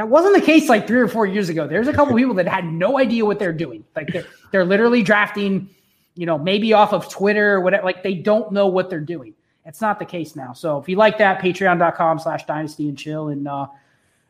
That 0.00 0.08
wasn't 0.08 0.34
the 0.34 0.40
case 0.40 0.70
like 0.70 0.86
three 0.86 0.98
or 0.98 1.08
four 1.08 1.26
years 1.26 1.50
ago. 1.50 1.66
There's 1.66 1.86
a 1.86 1.92
couple 1.92 2.16
people 2.16 2.32
that 2.36 2.48
had 2.48 2.64
no 2.64 2.98
idea 2.98 3.22
what 3.22 3.38
they're 3.38 3.52
doing. 3.52 3.84
Like 3.94 4.06
they're 4.06 4.24
they're 4.50 4.64
literally 4.64 5.02
drafting, 5.02 5.68
you 6.14 6.24
know, 6.24 6.38
maybe 6.38 6.72
off 6.72 6.94
of 6.94 7.10
Twitter 7.10 7.52
or 7.52 7.60
whatever. 7.60 7.84
Like 7.84 8.02
they 8.02 8.14
don't 8.14 8.50
know 8.50 8.66
what 8.66 8.88
they're 8.88 8.98
doing. 8.98 9.34
It's 9.66 9.82
not 9.82 9.98
the 9.98 10.06
case 10.06 10.34
now. 10.34 10.54
So 10.54 10.78
if 10.78 10.88
you 10.88 10.96
like 10.96 11.18
that, 11.18 11.42
patreon.com 11.42 12.18
slash 12.18 12.46
dynasty 12.46 12.88
and 12.88 12.96
chill 12.96 13.28
and 13.28 13.46
uh, 13.46 13.66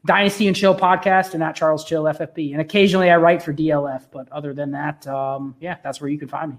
dynasty 0.05 0.49
and 0.49 0.57
chill 0.57 0.75
podcast 0.75 1.35
and 1.35 1.43
at 1.45 1.55
Charles 1.55 1.85
Chill 1.85 2.03
FFB. 2.03 2.51
And 2.51 2.61
occasionally 2.61 3.09
I 3.09 3.17
write 3.19 3.41
for 3.41 3.55
DLF, 3.55 4.07
but 4.11 4.29
other 4.33 4.53
than 4.53 4.73
that, 4.73 5.07
um, 5.07 5.55
yeah, 5.61 5.77
that's 5.85 6.01
where 6.01 6.11
you 6.11 6.19
can 6.19 6.27
find 6.27 6.51
me. 6.51 6.59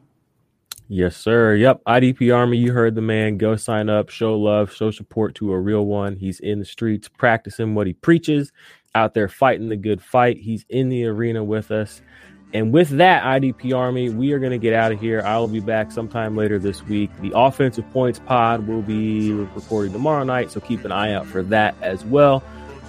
Yes, 0.94 1.16
sir. 1.16 1.56
Yep. 1.56 1.84
IDP 1.86 2.36
Army, 2.36 2.58
you 2.58 2.74
heard 2.74 2.96
the 2.96 3.02
man. 3.02 3.38
Go 3.38 3.56
sign 3.56 3.90
up, 3.90 4.10
show 4.10 4.38
love, 4.38 4.74
show 4.74 4.92
support 4.92 5.36
to 5.36 5.54
a 5.54 5.60
real 5.60 5.86
one. 5.86 6.18
He's 6.18 6.42
in 6.42 6.60
the 6.60 6.66
streets 6.66 7.08
practicing 7.08 7.76
what 7.76 7.88
he 7.88 7.94
preaches, 7.94 8.52
out 8.96 9.14
there 9.14 9.28
fighting 9.28 9.70
the 9.70 9.78
good 9.78 10.02
fight. 10.02 10.38
He's 10.38 10.66
in 10.70 10.90
the 10.90 11.06
arena 11.06 11.44
with 11.44 11.72
us. 11.72 12.02
And 12.54 12.74
with 12.74 12.90
that, 12.90 13.24
IDP 13.24 13.76
Army, 13.76 14.10
we 14.10 14.34
are 14.34 14.40
going 14.40 14.52
to 14.52 14.58
get 14.58 14.74
out 14.74 14.92
of 14.92 15.00
here. 15.00 15.22
I 15.22 15.38
will 15.38 15.48
be 15.48 15.62
back 15.62 15.92
sometime 15.92 16.36
later 16.36 16.60
this 16.60 16.84
week. 16.84 17.10
The 17.22 17.32
offensive 17.34 17.90
points 17.92 18.20
pod 18.20 18.68
will 18.68 18.82
be 18.82 19.32
recording 19.32 19.94
tomorrow 19.94 20.24
night, 20.26 20.52
so 20.52 20.60
keep 20.60 20.84
an 20.84 20.92
eye 20.92 21.14
out 21.14 21.26
for 21.26 21.44
that 21.44 21.76
as 21.82 22.04
well. 22.04 22.44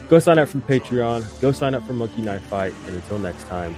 Go 0.09 0.19
sign 0.19 0.39
up 0.39 0.49
for 0.49 0.59
Patreon. 0.59 1.41
Go 1.41 1.53
sign 1.53 1.75
up 1.75 1.87
for 1.87 1.93
Monkey 1.93 2.23
Knife 2.23 2.43
Fight. 2.43 2.75
And 2.87 2.97
until 2.97 3.19
next 3.21 3.47
time, 3.47 3.75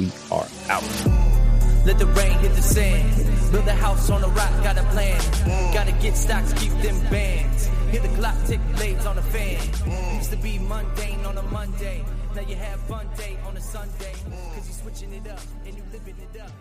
we 0.00 0.10
are 0.30 0.46
out. 0.68 1.47
Let 1.88 1.98
the 1.98 2.06
rain 2.06 2.38
hit 2.40 2.54
the 2.54 2.60
sand. 2.60 3.50
Build 3.50 3.66
a 3.66 3.72
house 3.72 4.10
on 4.10 4.22
a 4.22 4.28
rock, 4.28 4.52
got 4.62 4.76
a 4.76 4.82
plan. 4.92 5.18
Mm. 5.18 5.72
Gotta 5.72 5.92
get 5.92 6.18
stocks, 6.18 6.52
keep 6.52 6.70
them 6.82 7.00
bands. 7.10 7.64
Hit 7.90 8.02
the 8.02 8.08
clock, 8.08 8.36
tick 8.44 8.60
blades 8.76 9.06
on 9.06 9.16
the 9.16 9.22
fan. 9.22 9.56
Mm. 9.56 10.16
Used 10.16 10.30
to 10.30 10.36
be 10.36 10.58
mundane 10.58 11.24
on 11.24 11.38
a 11.38 11.42
Monday. 11.44 12.04
Now 12.34 12.42
you 12.42 12.56
have 12.56 12.78
fun 12.80 13.08
day 13.16 13.38
on 13.46 13.56
a 13.56 13.60
Sunday 13.62 14.12
mm. 14.12 14.54
Cause 14.54 14.68
you 14.68 14.74
switching 14.74 15.14
it 15.14 15.30
up 15.30 15.40
and 15.64 15.78
you 15.78 15.82
living 15.90 16.16
it 16.20 16.38
up. 16.42 16.52